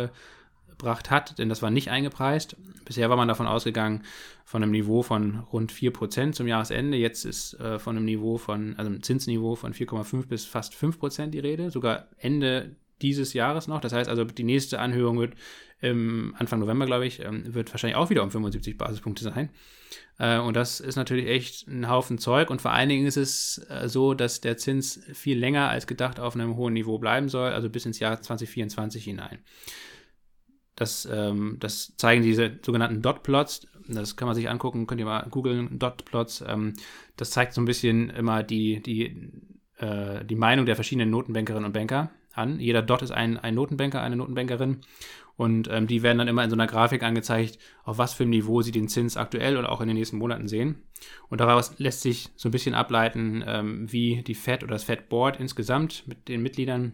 gebracht 0.79 1.11
hat, 1.11 1.37
denn 1.37 1.49
das 1.49 1.61
war 1.61 1.69
nicht 1.69 1.89
eingepreist. 1.89 2.55
Bisher 2.85 3.09
war 3.09 3.17
man 3.17 3.27
davon 3.27 3.45
ausgegangen, 3.45 4.03
von 4.45 4.63
einem 4.63 4.71
Niveau 4.71 5.03
von 5.03 5.39
rund 5.51 5.71
4% 5.71 6.31
zum 6.31 6.47
Jahresende. 6.47 6.97
Jetzt 6.97 7.25
ist 7.25 7.53
äh, 7.59 7.77
von 7.77 7.95
einem 7.95 8.05
Niveau 8.05 8.37
von, 8.37 8.75
also 8.77 8.89
einem 8.89 9.03
Zinsniveau 9.03 9.55
von 9.55 9.73
4,5 9.73 10.27
bis 10.27 10.45
fast 10.45 10.73
5% 10.73 11.27
die 11.27 11.39
Rede, 11.39 11.69
sogar 11.69 12.07
Ende 12.17 12.75
dieses 13.01 13.33
Jahres 13.33 13.67
noch. 13.67 13.79
Das 13.81 13.93
heißt 13.93 14.09
also, 14.09 14.23
die 14.23 14.43
nächste 14.43 14.79
Anhörung 14.79 15.19
wird 15.19 15.35
ähm, 15.81 16.33
Anfang 16.37 16.59
November, 16.59 16.85
glaube 16.85 17.05
ich, 17.05 17.23
ähm, 17.23 17.53
wird 17.53 17.71
wahrscheinlich 17.71 17.95
auch 17.95 18.09
wieder 18.09 18.23
um 18.23 18.31
75 18.31 18.77
Basispunkte 18.77 19.23
sein. 19.23 19.49
Äh, 20.17 20.39
und 20.39 20.55
das 20.55 20.79
ist 20.79 20.95
natürlich 20.95 21.27
echt 21.27 21.67
ein 21.67 21.87
Haufen 21.87 22.17
Zeug. 22.17 22.49
Und 22.49 22.61
vor 22.61 22.71
allen 22.71 22.89
Dingen 22.89 23.05
ist 23.05 23.17
es 23.17 23.65
äh, 23.69 23.87
so, 23.87 24.13
dass 24.13 24.41
der 24.41 24.57
Zins 24.57 25.01
viel 25.13 25.37
länger 25.37 25.69
als 25.69 25.87
gedacht 25.87 26.19
auf 26.19 26.35
einem 26.35 26.55
hohen 26.57 26.73
Niveau 26.73 26.97
bleiben 26.97 27.29
soll, 27.29 27.51
also 27.51 27.69
bis 27.69 27.85
ins 27.85 27.99
Jahr 27.99 28.21
2024 28.21 29.03
hinein. 29.03 29.39
Das, 30.79 31.07
ähm, 31.11 31.57
das 31.59 31.93
zeigen 31.97 32.23
diese 32.23 32.57
sogenannten 32.65 33.01
Dot-Plots. 33.01 33.67
Das 33.89 34.15
kann 34.15 34.27
man 34.27 34.35
sich 34.35 34.49
angucken, 34.49 34.87
könnt 34.87 35.01
ihr 35.01 35.05
mal 35.05 35.27
googeln, 35.29 35.77
Dot-Plots. 35.77 36.45
Ähm, 36.47 36.73
das 37.17 37.31
zeigt 37.31 37.53
so 37.53 37.59
ein 37.59 37.65
bisschen 37.65 38.09
immer 38.09 38.43
die, 38.43 38.81
die, 38.81 39.29
äh, 39.77 40.23
die 40.23 40.35
Meinung 40.37 40.65
der 40.65 40.75
verschiedenen 40.75 41.09
Notenbankerinnen 41.09 41.65
und 41.65 41.73
Banker 41.73 42.11
an. 42.33 42.61
Jeder 42.61 42.81
Dot 42.81 43.01
ist 43.01 43.11
ein, 43.11 43.37
ein 43.37 43.55
Notenbanker, 43.55 44.01
eine 44.01 44.15
Notenbankerin. 44.15 44.77
Und 45.35 45.69
ähm, 45.69 45.87
die 45.87 46.01
werden 46.01 46.17
dann 46.17 46.29
immer 46.29 46.43
in 46.45 46.49
so 46.49 46.55
einer 46.55 46.67
Grafik 46.67 47.03
angezeigt, 47.03 47.59
auf 47.83 47.97
was 47.97 48.13
für 48.13 48.23
einem 48.23 48.31
Niveau 48.31 48.61
sie 48.61 48.71
den 48.71 48.87
Zins 48.87 49.17
aktuell 49.17 49.57
oder 49.57 49.69
auch 49.69 49.81
in 49.81 49.87
den 49.87 49.97
nächsten 49.97 50.17
Monaten 50.17 50.47
sehen. 50.47 50.83
Und 51.27 51.41
daraus 51.41 51.77
lässt 51.77 52.01
sich 52.01 52.29
so 52.37 52.47
ein 52.47 52.51
bisschen 52.53 52.73
ableiten, 52.73 53.43
ähm, 53.45 53.91
wie 53.91 54.21
die 54.21 54.35
Fed 54.35 54.63
oder 54.63 54.73
das 54.73 54.85
Fed 54.85 55.09
Board 55.09 55.41
insgesamt 55.41 56.07
mit 56.07 56.29
den 56.29 56.41
Mitgliedern 56.41 56.93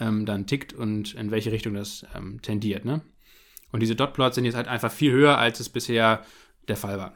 ähm, 0.00 0.26
dann 0.26 0.46
tickt 0.46 0.72
und 0.72 1.14
in 1.14 1.30
welche 1.30 1.52
Richtung 1.52 1.74
das 1.74 2.06
ähm, 2.14 2.40
tendiert. 2.42 2.84
Ne? 2.84 3.00
Und 3.72 3.80
diese 3.80 3.96
Dotplots 3.96 4.34
sind 4.34 4.44
jetzt 4.44 4.56
halt 4.56 4.68
einfach 4.68 4.90
viel 4.90 5.12
höher, 5.12 5.38
als 5.38 5.60
es 5.60 5.68
bisher 5.68 6.22
der 6.68 6.76
Fall 6.76 6.98
war. 6.98 7.12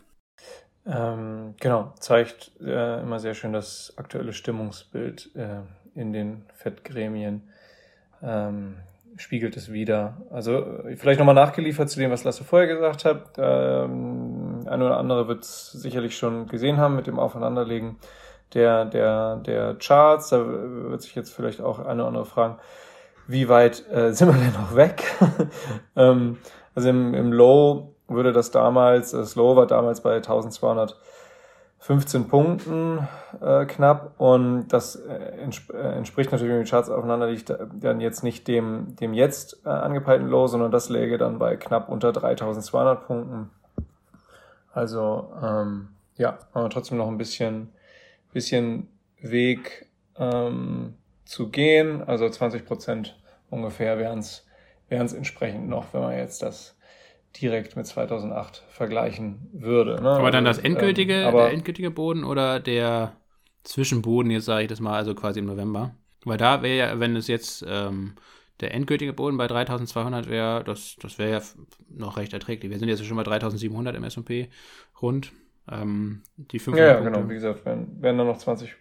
Ähm, 0.84 1.54
genau, 1.60 1.94
zeigt 2.00 2.52
äh, 2.60 3.00
immer 3.00 3.20
sehr 3.20 3.34
schön 3.34 3.52
das 3.52 3.94
aktuelle 3.96 4.32
Stimmungsbild 4.32 5.30
äh, 5.36 5.60
in 5.94 6.12
den 6.12 6.44
Fettgremien. 6.54 7.48
Ähm, 8.20 8.76
spiegelt 9.16 9.56
es 9.56 9.72
wieder. 9.72 10.22
Also 10.30 10.58
äh, 10.84 10.96
vielleicht 10.96 11.18
nochmal 11.18 11.34
nachgeliefert 11.34 11.90
zu 11.90 12.00
dem, 12.00 12.10
was 12.10 12.24
Lasse 12.24 12.44
vorher 12.44 12.68
gesagt 12.68 13.04
hat. 13.04 13.32
Ähm, 13.38 14.66
ein 14.66 14.82
oder 14.82 14.96
andere 14.96 15.28
wird 15.28 15.44
es 15.44 15.72
sicherlich 15.72 16.16
schon 16.16 16.46
gesehen 16.46 16.78
haben 16.78 16.96
mit 16.96 17.06
dem 17.06 17.18
Aufeinanderlegen 17.18 17.96
der, 18.54 18.84
der, 18.84 19.36
der 19.36 19.74
Charts. 19.74 20.30
Da 20.30 20.44
wird 20.46 21.02
sich 21.02 21.14
jetzt 21.14 21.34
vielleicht 21.34 21.60
auch 21.60 21.78
eine 21.78 22.02
oder 22.02 22.08
andere 22.08 22.26
fragen, 22.26 22.58
wie 23.26 23.48
weit 23.48 23.84
äh, 23.90 24.12
sind 24.12 24.28
wir 24.28 24.38
denn 24.38 24.52
noch 24.52 24.76
weg? 24.76 25.04
ähm, 25.96 26.38
also 26.74 26.88
im, 26.88 27.14
im 27.14 27.32
Low 27.32 27.94
würde 28.08 28.32
das 28.32 28.50
damals, 28.50 29.12
das 29.12 29.36
Low 29.36 29.56
war 29.56 29.66
damals 29.66 30.02
bei 30.02 30.16
1200 30.16 30.96
15 31.82 32.28
Punkten 32.28 33.08
äh, 33.40 33.66
knapp 33.66 34.12
und 34.18 34.68
das 34.68 34.94
äh, 34.94 35.14
entsp 35.42 35.74
äh, 35.74 35.96
entspricht 35.96 36.30
natürlich, 36.30 36.54
wenn 36.54 36.62
die 36.62 36.70
Charts 36.70 36.88
aufeinander 36.88 37.26
liegt, 37.26 37.52
dann 37.74 38.00
jetzt 38.00 38.22
nicht 38.22 38.46
dem, 38.46 38.94
dem 39.00 39.14
jetzt 39.14 39.66
äh, 39.66 39.70
angepeilten 39.70 40.28
Low, 40.28 40.46
sondern 40.46 40.70
das 40.70 40.90
läge 40.90 41.18
dann 41.18 41.40
bei 41.40 41.56
knapp 41.56 41.88
unter 41.88 42.12
3200 42.12 43.04
Punkten. 43.04 43.50
Also 44.72 45.32
ähm, 45.42 45.88
ja, 46.14 46.38
aber 46.52 46.70
trotzdem 46.70 46.98
noch 46.98 47.08
ein 47.08 47.18
bisschen, 47.18 47.72
bisschen 48.32 48.88
Weg 49.20 49.86
ähm, 50.16 50.94
zu 51.24 51.50
gehen. 51.50 52.02
Also 52.02 52.28
20 52.28 52.64
Prozent 52.64 53.18
ungefähr 53.50 53.98
wären 53.98 54.18
es 54.18 55.12
entsprechend 55.12 55.68
noch, 55.68 55.92
wenn 55.92 56.00
man 56.00 56.16
jetzt 56.16 56.42
das 56.42 56.76
direkt 57.40 57.76
mit 57.76 57.86
2008 57.86 58.64
vergleichen 58.68 59.48
würde. 59.52 60.02
Ne? 60.02 60.10
Aber 60.10 60.30
dann 60.30 60.44
das 60.44 60.58
also, 60.58 60.68
endgültige, 60.68 61.14
ähm, 61.22 61.34
der 61.34 61.52
endgültige 61.52 61.90
Boden 61.90 62.24
oder 62.24 62.60
der 62.60 63.16
Zwischenboden, 63.64 64.30
jetzt 64.30 64.44
sage 64.44 64.62
ich 64.62 64.68
das 64.68 64.80
mal, 64.80 64.96
also 64.96 65.14
quasi 65.14 65.38
im 65.38 65.46
November. 65.46 65.94
Weil 66.24 66.38
da 66.38 66.62
wäre 66.62 66.76
ja, 66.76 67.00
wenn 67.00 67.16
es 67.16 67.28
jetzt 67.28 67.64
ähm, 67.66 68.14
der 68.60 68.74
endgültige 68.74 69.12
Boden 69.12 69.36
bei 69.36 69.46
3200 69.46 70.28
wäre, 70.28 70.62
das, 70.62 70.96
das 71.00 71.18
wäre 71.18 71.30
ja 71.30 71.42
noch 71.88 72.16
recht 72.16 72.32
erträglich. 72.32 72.70
Wir 72.70 72.78
sind 72.78 72.88
jetzt 72.88 73.04
schon 73.04 73.16
bei 73.16 73.24
3700 73.24 73.96
im 73.96 74.04
S&P 74.04 74.48
rund. 75.00 75.32
Ähm, 75.70 76.22
die 76.36 76.58
500 76.58 76.88
Ja, 76.88 76.94
ja 76.94 77.00
genau. 77.00 77.28
Wie 77.28 77.34
gesagt, 77.34 77.64
wären, 77.64 78.00
wären 78.00 78.18
dann 78.18 78.26
noch 78.26 78.38
20 78.38 78.74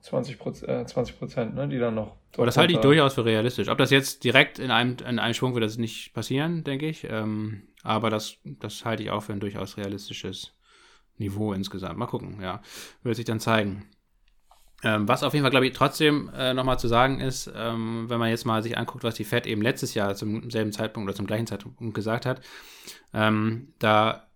20 0.00 0.38
Prozent, 0.38 0.70
äh, 0.70 0.86
20 0.86 1.18
Prozent, 1.18 1.54
ne, 1.54 1.68
die 1.68 1.78
dann 1.78 1.94
noch. 1.94 2.16
Aber 2.36 2.46
das 2.46 2.56
halte 2.56 2.72
ich 2.72 2.78
durchaus 2.78 3.14
für 3.14 3.24
realistisch. 3.24 3.68
Ob 3.68 3.78
das 3.78 3.90
jetzt 3.90 4.24
direkt 4.24 4.58
in 4.58 4.70
einem, 4.70 4.96
in 5.06 5.18
einem 5.18 5.34
Schwung 5.34 5.54
wird 5.54 5.64
das 5.64 5.78
nicht 5.78 6.14
passieren, 6.14 6.64
denke 6.64 6.86
ich. 6.86 7.06
Ähm, 7.08 7.68
aber 7.82 8.10
das, 8.10 8.36
das 8.44 8.84
halte 8.84 9.02
ich 9.02 9.10
auch 9.10 9.22
für 9.22 9.32
ein 9.32 9.40
durchaus 9.40 9.76
realistisches 9.76 10.54
Niveau 11.16 11.52
insgesamt. 11.52 11.98
Mal 11.98 12.06
gucken, 12.06 12.40
ja. 12.40 12.62
Wird 13.02 13.16
sich 13.16 13.24
dann 13.24 13.40
zeigen. 13.40 13.86
Ähm, 14.84 15.08
was 15.08 15.24
auf 15.24 15.32
jeden 15.32 15.42
Fall, 15.42 15.50
glaube 15.50 15.66
ich, 15.66 15.72
trotzdem 15.72 16.30
äh, 16.36 16.54
nochmal 16.54 16.78
zu 16.78 16.86
sagen 16.86 17.18
ist, 17.18 17.50
ähm, 17.56 18.08
wenn 18.08 18.20
man 18.20 18.30
jetzt 18.30 18.44
mal 18.44 18.62
sich 18.62 18.78
anguckt, 18.78 19.02
was 19.02 19.16
die 19.16 19.24
Fed 19.24 19.46
eben 19.46 19.60
letztes 19.60 19.94
Jahr 19.94 20.14
zum 20.14 20.50
selben 20.50 20.70
Zeitpunkt 20.70 21.08
oder 21.08 21.16
zum 21.16 21.26
gleichen 21.26 21.48
Zeitpunkt 21.48 21.94
gesagt 21.94 22.26
hat, 22.26 22.40
ähm, 23.12 23.72
da 23.80 24.27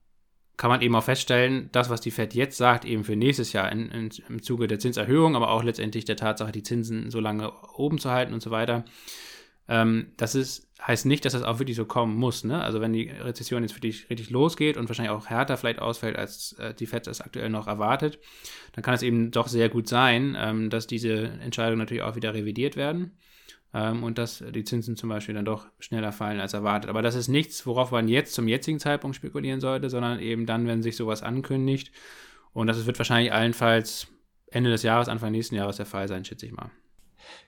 kann 0.57 0.71
man 0.71 0.83
eben 0.83 0.95
auch 0.95 1.05
feststellen, 1.05 1.69
das, 1.73 1.91
was 1.91 2.01
die 2.01 2.11
Fed 2.11 2.35
jetzt 2.35 2.57
sagt, 2.57 2.85
eben 2.85 3.05
für 3.05 3.17
nächstes 3.17 3.53
Jahr 3.53 3.71
in, 3.73 3.91
in, 3.91 4.11
im 4.29 4.43
Zuge 4.43 4.67
der 4.67 4.79
Zinserhöhung, 4.79 5.35
aber 5.35 5.51
auch 5.51 5.65
letztendlich 5.65 6.05
der 6.05 6.17
Tatsache, 6.17 6.53
die 6.53 6.62
Zinsen 6.62 7.11
so 7.11 7.21
lange 7.21 7.53
oben 7.75 7.99
zu 7.99 8.11
halten 8.11 8.35
und 8.35 8.43
so 8.43 8.51
weiter, 8.51 8.85
ähm, 9.69 10.12
das 10.17 10.35
ist, 10.35 10.69
heißt 10.87 11.07
nicht, 11.07 11.25
dass 11.25 11.33
das 11.33 11.43
auch 11.43 11.59
wirklich 11.59 11.77
so 11.77 11.85
kommen 11.85 12.17
muss. 12.17 12.45
Ne? 12.45 12.62
Also 12.62 12.81
wenn 12.81 12.93
die 12.93 13.09
Rezession 13.09 13.62
jetzt 13.62 13.75
wirklich 13.77 14.11
richtig 14.11 14.31
losgeht 14.31 14.77
und 14.77 14.88
wahrscheinlich 14.88 15.12
auch 15.12 15.27
härter 15.27 15.57
vielleicht 15.57 15.79
ausfällt, 15.79 16.17
als 16.17 16.53
äh, 16.55 16.75
die 16.75 16.87
Fed 16.87 17.07
das 17.07 17.21
aktuell 17.21 17.49
noch 17.49 17.67
erwartet, 17.67 18.19
dann 18.73 18.83
kann 18.83 18.95
es 18.95 19.03
eben 19.03 19.31
doch 19.31 19.49
sehr 19.49 19.69
gut 19.69 19.88
sein, 19.88 20.37
ähm, 20.38 20.71
dass 20.71 20.87
diese 20.87 21.29
Entscheidungen 21.41 21.79
natürlich 21.79 22.03
auch 22.03 22.17
wieder 22.17 22.35
revidiert 22.35 22.77
werden 22.77 23.12
ähm, 23.74 24.04
und 24.04 24.18
dass 24.18 24.44
die 24.54 24.64
Zinsen 24.64 24.96
zum 24.96 25.08
Beispiel 25.08 25.35
dann 25.35 25.44
doch 25.44 25.66
schneller 25.78 26.12
fallen 26.12 26.40
als 26.40 26.54
erwartet. 26.54 26.90
Aber 26.90 27.02
das 27.02 27.14
ist 27.14 27.28
nichts, 27.28 27.66
worauf 27.66 27.90
man 27.90 28.08
jetzt 28.08 28.35
zum 28.35 28.48
jetzigen 28.48 28.78
Zeitpunkt 28.78 29.16
spekulieren 29.16 29.61
sollte, 29.61 29.90
sondern 29.90 30.20
eben 30.20 30.46
dann, 30.46 30.66
wenn 30.66 30.82
sich 30.82 30.96
sowas 30.96 31.22
ankündigt. 31.22 31.92
Und 32.52 32.66
das 32.66 32.85
wird 32.87 32.98
wahrscheinlich 32.98 33.32
allenfalls 33.32 34.08
Ende 34.50 34.70
des 34.70 34.82
Jahres, 34.82 35.08
Anfang 35.08 35.32
nächsten 35.32 35.54
Jahres 35.54 35.76
der 35.76 35.87
Fall 35.87 36.08
sein, 36.08 36.24
schätze 36.24 36.46
ich 36.46 36.52
mal. 36.52 36.70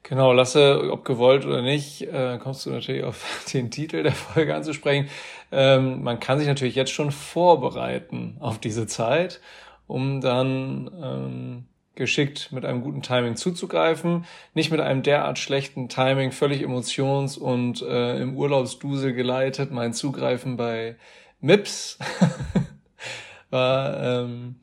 Genau, 0.03 0.33
Lasse, 0.33 0.91
ob 0.91 1.05
gewollt 1.05 1.45
oder 1.45 1.63
nicht, 1.63 2.03
äh, 2.03 2.39
kommst 2.39 2.65
du 2.65 2.71
natürlich 2.71 3.05
auf 3.05 3.45
den 3.53 3.71
Titel 3.71 4.03
der 4.03 4.13
Folge 4.13 4.55
anzusprechen. 4.55 5.09
Ähm, 5.53 6.03
man 6.03 6.21
kann 6.21 6.39
sich 6.39 6.49
natürlich 6.49 6.75
jetzt 6.75 6.93
schon 6.93 7.11
vorbereiten 7.11 8.37
auf 8.41 8.59
diese 8.59 8.87
Zeit, 8.87 9.41
um 9.87 10.21
dann 10.21 10.91
ähm, 11.03 11.65
geschickt 11.95 12.51
mit 12.53 12.65
einem 12.65 12.83
guten 12.83 13.03
Timing 13.03 13.37
zuzugreifen, 13.37 14.25
nicht 14.55 14.71
mit 14.71 14.81
einem 14.81 15.03
derart 15.03 15.39
schlechten 15.39 15.89
Timing, 15.89 16.33
völlig 16.33 16.63
emotions- 16.63 17.39
und 17.39 17.83
äh, 17.83 18.21
im 18.21 18.37
Urlaubsdusel 18.37 19.13
geleitet. 19.13 19.71
Mein 19.71 19.93
Zugreifen 19.93 20.57
bei 20.57 20.97
MIPS 21.41 21.99
war, 23.51 24.03
ähm, 24.03 24.57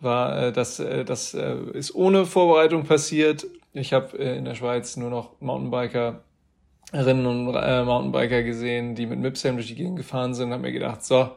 war 0.00 0.42
äh, 0.42 0.52
das, 0.52 0.80
äh, 0.80 1.04
das 1.04 1.34
äh, 1.34 1.56
ist 1.74 1.94
ohne 1.94 2.26
Vorbereitung 2.26 2.84
passiert. 2.84 3.46
Ich 3.72 3.92
habe 3.92 4.18
äh, 4.18 4.36
in 4.36 4.44
der 4.44 4.54
Schweiz 4.54 4.96
nur 4.96 5.10
noch 5.10 5.40
Mountainbiker 5.40 6.22
Rinnen 6.92 7.26
und 7.26 7.54
äh, 7.54 7.84
Mountainbiker 7.84 8.42
gesehen, 8.42 8.94
die 8.94 9.06
mit 9.06 9.18
MIPS 9.18 9.42
durch 9.42 9.66
die 9.66 9.74
Gegend 9.74 9.96
gefahren 9.96 10.34
sind, 10.34 10.52
habe 10.52 10.62
mir 10.62 10.72
gedacht, 10.72 11.04
so, 11.04 11.30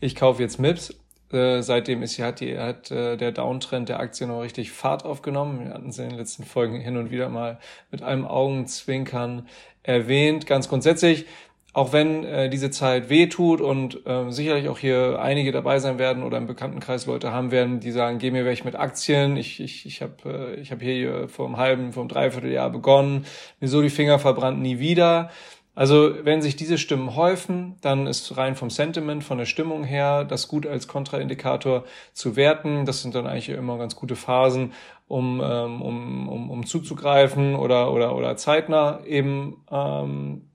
ich 0.00 0.16
kaufe 0.16 0.42
jetzt 0.42 0.58
MIPS 0.58 0.94
äh, 1.32 1.62
seitdem 1.62 2.02
ist 2.02 2.18
hat, 2.18 2.40
die, 2.40 2.58
hat 2.58 2.90
äh, 2.90 3.16
der 3.16 3.32
Downtrend 3.32 3.88
der 3.88 4.00
Aktie 4.00 4.26
noch 4.26 4.42
richtig 4.42 4.70
Fahrt 4.70 5.04
aufgenommen. 5.04 5.66
Wir 5.66 5.74
hatten 5.74 5.92
sie 5.92 6.04
in 6.04 6.10
den 6.10 6.18
letzten 6.18 6.44
Folgen 6.44 6.80
hin 6.80 6.96
und 6.96 7.10
wieder 7.10 7.28
mal 7.28 7.58
mit 7.90 8.02
einem 8.02 8.24
Augenzwinkern 8.24 9.48
erwähnt. 9.82 10.46
Ganz 10.46 10.68
grundsätzlich, 10.68 11.26
auch 11.72 11.92
wenn 11.92 12.24
äh, 12.24 12.48
diese 12.48 12.70
Zeit 12.70 13.10
wehtut 13.10 13.60
und 13.60 14.06
äh, 14.06 14.30
sicherlich 14.30 14.68
auch 14.68 14.78
hier 14.78 15.18
einige 15.20 15.52
dabei 15.52 15.78
sein 15.78 15.98
werden 15.98 16.22
oder 16.22 16.38
im 16.38 16.46
Bekanntenkreis 16.46 17.04
Leute 17.04 17.32
haben 17.32 17.50
werden, 17.50 17.80
die 17.80 17.90
sagen, 17.90 18.18
geh 18.18 18.30
mir 18.30 18.46
weg 18.46 18.64
mit 18.64 18.76
Aktien. 18.76 19.36
Ich, 19.36 19.60
ich, 19.60 19.84
ich 19.84 20.00
habe 20.00 20.14
äh, 20.56 20.60
ich 20.60 20.72
hab 20.72 20.80
hier 20.80 21.28
vor 21.28 21.44
einem 21.44 21.58
halben, 21.58 21.92
vor 21.92 22.02
einem 22.02 22.08
Dreivierteljahr 22.08 22.70
begonnen, 22.70 23.26
mir 23.60 23.68
so 23.68 23.82
die 23.82 23.90
Finger 23.90 24.18
verbrannt, 24.18 24.60
nie 24.60 24.78
wieder. 24.78 25.30
Also 25.76 26.24
wenn 26.24 26.40
sich 26.40 26.56
diese 26.56 26.78
Stimmen 26.78 27.16
häufen, 27.16 27.76
dann 27.82 28.06
ist 28.06 28.38
rein 28.38 28.56
vom 28.56 28.70
Sentiment, 28.70 29.22
von 29.22 29.36
der 29.36 29.44
Stimmung 29.44 29.84
her, 29.84 30.24
das 30.24 30.48
gut 30.48 30.66
als 30.66 30.88
Kontraindikator 30.88 31.84
zu 32.14 32.34
werten. 32.34 32.86
Das 32.86 33.02
sind 33.02 33.14
dann 33.14 33.26
eigentlich 33.26 33.50
immer 33.50 33.76
ganz 33.76 33.94
gute 33.94 34.16
Phasen, 34.16 34.72
um, 35.06 35.42
ähm, 35.44 35.82
um, 35.82 36.28
um, 36.28 36.50
um 36.50 36.64
zuzugreifen 36.64 37.54
oder, 37.54 37.92
oder, 37.92 38.16
oder 38.16 38.38
zeitnah 38.38 39.04
eben 39.04 39.62
ähm, 39.70 40.48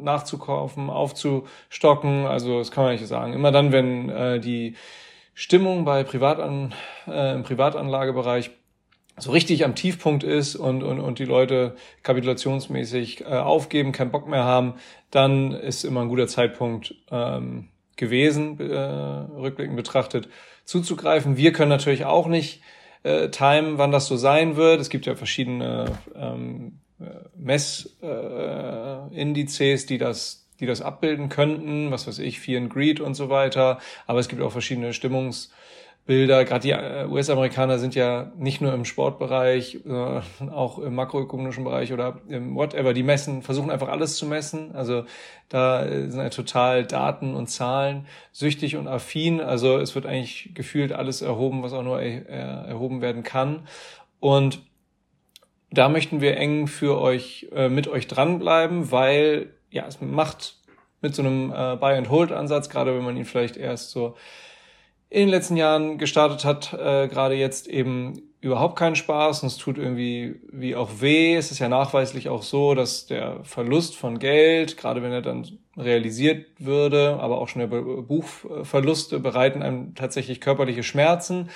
nachzukaufen, 0.00 0.88
aufzustocken. 0.88 2.24
Also 2.24 2.58
das 2.58 2.70
kann 2.70 2.84
man 2.84 2.94
nicht 2.94 3.06
sagen. 3.06 3.34
Immer 3.34 3.52
dann, 3.52 3.72
wenn 3.72 4.08
äh, 4.08 4.40
die 4.40 4.76
Stimmung 5.34 5.84
bei 5.84 6.02
Privatan, 6.02 6.72
äh, 7.06 7.34
im 7.34 7.42
Privatanlagebereich 7.42 8.50
so 9.18 9.30
richtig 9.30 9.64
am 9.64 9.74
Tiefpunkt 9.74 10.22
ist 10.24 10.56
und, 10.56 10.82
und, 10.82 11.00
und 11.00 11.18
die 11.18 11.24
Leute 11.24 11.76
kapitulationsmäßig 12.02 13.22
äh, 13.22 13.24
aufgeben, 13.24 13.92
keinen 13.92 14.10
Bock 14.10 14.26
mehr 14.26 14.44
haben, 14.44 14.74
dann 15.10 15.52
ist 15.52 15.84
immer 15.84 16.00
ein 16.00 16.08
guter 16.08 16.28
Zeitpunkt 16.28 16.94
ähm, 17.10 17.68
gewesen, 17.96 18.58
äh, 18.58 18.74
rückblickend 18.74 19.76
betrachtet, 19.76 20.28
zuzugreifen. 20.64 21.36
Wir 21.36 21.52
können 21.52 21.68
natürlich 21.68 22.06
auch 22.06 22.26
nicht 22.26 22.62
äh, 23.02 23.28
timen, 23.28 23.76
wann 23.78 23.92
das 23.92 24.06
so 24.06 24.16
sein 24.16 24.56
wird. 24.56 24.80
Es 24.80 24.88
gibt 24.88 25.04
ja 25.06 25.14
verschiedene 25.14 25.98
ähm, 26.16 26.78
Messindizes, 27.36 29.84
äh, 29.84 29.86
die 29.86 29.98
das 29.98 30.38
die 30.60 30.66
das 30.66 30.80
abbilden 30.80 31.28
könnten, 31.28 31.90
was 31.90 32.06
weiß 32.06 32.20
ich, 32.20 32.38
Fear 32.38 32.62
and 32.62 32.72
Greed 32.72 33.00
und 33.00 33.14
so 33.14 33.28
weiter. 33.28 33.80
Aber 34.06 34.20
es 34.20 34.28
gibt 34.28 34.40
auch 34.40 34.52
verschiedene 34.52 34.92
Stimmungs- 34.92 35.50
Bilder. 36.04 36.44
Gerade 36.44 36.62
die 36.62 36.70
äh, 36.72 37.06
US-Amerikaner 37.08 37.78
sind 37.78 37.94
ja 37.94 38.32
nicht 38.36 38.60
nur 38.60 38.74
im 38.74 38.84
Sportbereich, 38.84 39.80
sondern 39.84 40.22
auch 40.50 40.78
im 40.78 40.94
makroökonomischen 40.94 41.62
Bereich 41.62 41.92
oder 41.92 42.20
im 42.28 42.56
whatever. 42.56 42.92
Die 42.92 43.04
messen, 43.04 43.42
versuchen 43.42 43.70
einfach 43.70 43.88
alles 43.88 44.16
zu 44.16 44.26
messen. 44.26 44.74
Also 44.74 45.04
da 45.48 45.84
äh, 45.84 46.10
sind 46.10 46.20
ja 46.20 46.30
total 46.30 46.84
Daten 46.84 47.34
und 47.34 47.48
Zahlen 47.48 48.06
süchtig 48.32 48.76
und 48.76 48.88
affin. 48.88 49.40
Also 49.40 49.78
es 49.78 49.94
wird 49.94 50.06
eigentlich 50.06 50.50
gefühlt 50.54 50.92
alles 50.92 51.22
erhoben, 51.22 51.62
was 51.62 51.72
auch 51.72 51.84
nur 51.84 52.00
er, 52.00 52.66
erhoben 52.66 53.00
werden 53.00 53.22
kann. 53.22 53.68
Und 54.18 54.60
da 55.70 55.88
möchten 55.88 56.20
wir 56.20 56.36
eng 56.36 56.66
für 56.66 57.00
euch, 57.00 57.48
äh, 57.54 57.68
mit 57.68 57.86
euch 57.86 58.08
dranbleiben, 58.08 58.90
weil 58.90 59.54
ja, 59.70 59.86
es 59.86 60.00
macht 60.00 60.56
mit 61.00 61.14
so 61.14 61.22
einem 61.22 61.50
äh, 61.50 61.76
Buy-and-Hold-Ansatz, 61.76 62.68
gerade 62.68 62.94
wenn 62.94 63.04
man 63.04 63.16
ihn 63.16 63.24
vielleicht 63.24 63.56
erst 63.56 63.90
so 63.90 64.16
in 65.12 65.20
den 65.20 65.28
letzten 65.28 65.58
Jahren 65.58 65.98
gestartet 65.98 66.46
hat, 66.46 66.72
äh, 66.72 67.06
gerade 67.06 67.34
jetzt 67.34 67.68
eben 67.68 68.22
überhaupt 68.40 68.76
keinen 68.76 68.96
Spaß 68.96 69.42
und 69.42 69.48
es 69.48 69.58
tut 69.58 69.76
irgendwie 69.76 70.36
wie 70.50 70.74
auch 70.74 70.88
weh. 71.00 71.36
Es 71.36 71.50
ist 71.50 71.58
ja 71.58 71.68
nachweislich 71.68 72.30
auch 72.30 72.42
so, 72.42 72.74
dass 72.74 73.04
der 73.06 73.40
Verlust 73.44 73.94
von 73.94 74.18
Geld, 74.18 74.78
gerade 74.78 75.02
wenn 75.02 75.12
er 75.12 75.20
dann 75.20 75.46
realisiert 75.76 76.46
würde, 76.58 77.18
aber 77.20 77.38
auch 77.42 77.48
schon 77.48 77.60
der 77.60 77.66
Buchverluste 77.66 79.20
bereiten 79.20 79.62
einem 79.62 79.94
tatsächlich 79.94 80.40
körperliche 80.40 80.82
Schmerzen. 80.82 81.50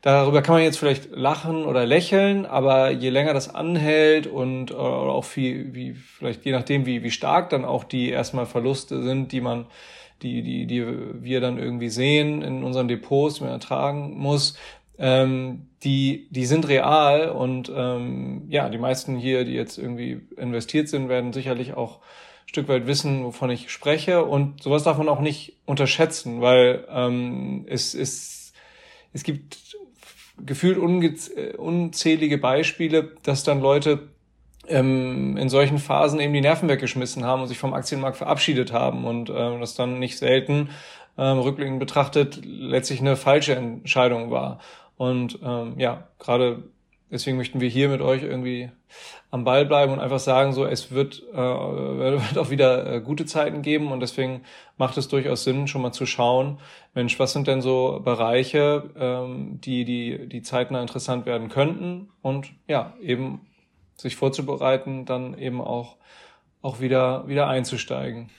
Darüber 0.00 0.40
kann 0.40 0.54
man 0.54 0.62
jetzt 0.62 0.78
vielleicht 0.78 1.10
lachen 1.10 1.66
oder 1.66 1.84
lächeln, 1.84 2.46
aber 2.46 2.90
je 2.90 3.10
länger 3.10 3.34
das 3.34 3.54
anhält 3.54 4.26
und 4.26 4.72
oder 4.72 5.12
auch 5.12 5.26
wie, 5.34 5.74
wie 5.74 5.92
vielleicht 5.92 6.46
je 6.46 6.52
nachdem, 6.52 6.86
wie, 6.86 7.02
wie 7.02 7.10
stark 7.10 7.50
dann 7.50 7.66
auch 7.66 7.84
die 7.84 8.08
erstmal 8.08 8.46
Verluste 8.46 9.02
sind, 9.02 9.30
die 9.32 9.42
man, 9.42 9.66
die, 10.22 10.42
die, 10.42 10.66
die 10.66 10.84
wir 11.22 11.40
dann 11.40 11.58
irgendwie 11.58 11.88
sehen 11.88 12.42
in 12.42 12.64
unseren 12.64 12.88
Depots, 12.88 13.36
die 13.36 13.44
man 13.44 13.52
ertragen 13.52 14.16
muss, 14.16 14.56
ähm, 14.98 15.66
die, 15.82 16.28
die 16.30 16.46
sind 16.46 16.68
real 16.68 17.30
und 17.30 17.70
ähm, 17.74 18.44
ja, 18.48 18.68
die 18.68 18.78
meisten 18.78 19.16
hier, 19.16 19.44
die 19.44 19.52
jetzt 19.52 19.78
irgendwie 19.78 20.20
investiert 20.36 20.88
sind, 20.88 21.08
werden 21.08 21.32
sicherlich 21.32 21.74
auch 21.74 21.98
ein 21.98 22.48
Stück 22.48 22.68
weit 22.68 22.86
wissen, 22.86 23.24
wovon 23.24 23.50
ich 23.50 23.70
spreche. 23.70 24.24
Und 24.24 24.62
sowas 24.62 24.84
darf 24.84 24.98
man 24.98 25.08
auch 25.08 25.20
nicht 25.20 25.58
unterschätzen, 25.66 26.40
weil 26.40 26.86
ähm, 26.88 27.66
es 27.68 27.94
ist, 27.94 28.54
es 29.12 29.24
gibt 29.24 29.76
gefühlt 30.44 30.78
äh, 30.78 31.56
unzählige 31.56 32.38
Beispiele, 32.38 33.12
dass 33.22 33.44
dann 33.44 33.60
Leute 33.60 34.13
ähm, 34.68 35.36
in 35.36 35.48
solchen 35.48 35.78
Phasen 35.78 36.20
eben 36.20 36.32
die 36.32 36.40
Nerven 36.40 36.68
weggeschmissen 36.68 37.24
haben 37.24 37.42
und 37.42 37.48
sich 37.48 37.58
vom 37.58 37.74
Aktienmarkt 37.74 38.16
verabschiedet 38.16 38.72
haben 38.72 39.04
und 39.04 39.30
ähm, 39.30 39.60
das 39.60 39.74
dann 39.74 39.98
nicht 39.98 40.18
selten 40.18 40.70
ähm, 41.16 41.38
rückblickend 41.38 41.78
betrachtet 41.78 42.40
letztlich 42.44 43.00
eine 43.00 43.16
falsche 43.16 43.54
Entscheidung 43.54 44.30
war. 44.30 44.58
Und 44.96 45.38
ähm, 45.44 45.74
ja, 45.78 46.08
gerade 46.18 46.64
deswegen 47.10 47.36
möchten 47.36 47.60
wir 47.60 47.68
hier 47.68 47.88
mit 47.88 48.00
euch 48.00 48.22
irgendwie 48.22 48.70
am 49.30 49.44
Ball 49.44 49.64
bleiben 49.66 49.92
und 49.92 50.00
einfach 50.00 50.18
sagen, 50.18 50.52
so 50.52 50.64
es 50.64 50.92
wird, 50.92 51.22
äh, 51.32 51.36
wird 51.36 52.38
auch 52.38 52.50
wieder 52.50 52.94
äh, 52.94 53.00
gute 53.00 53.26
Zeiten 53.26 53.62
geben 53.62 53.90
und 53.92 54.00
deswegen 54.00 54.42
macht 54.76 54.96
es 54.96 55.08
durchaus 55.08 55.44
Sinn, 55.44 55.66
schon 55.66 55.82
mal 55.82 55.92
zu 55.92 56.06
schauen, 56.06 56.58
Mensch, 56.94 57.18
was 57.18 57.32
sind 57.32 57.48
denn 57.48 57.60
so 57.60 58.00
Bereiche, 58.04 58.90
ähm, 58.96 59.60
die, 59.60 59.84
die, 59.84 60.28
die 60.28 60.42
zeitnah 60.42 60.80
interessant 60.80 61.26
werden 61.26 61.48
könnten 61.48 62.10
und 62.22 62.52
ja, 62.68 62.94
eben 63.00 63.40
sich 63.96 64.16
vorzubereiten, 64.16 65.04
dann 65.04 65.38
eben 65.38 65.60
auch, 65.60 65.96
auch 66.62 66.80
wieder, 66.80 67.26
wieder 67.28 67.48
einzusteigen. 67.48 68.30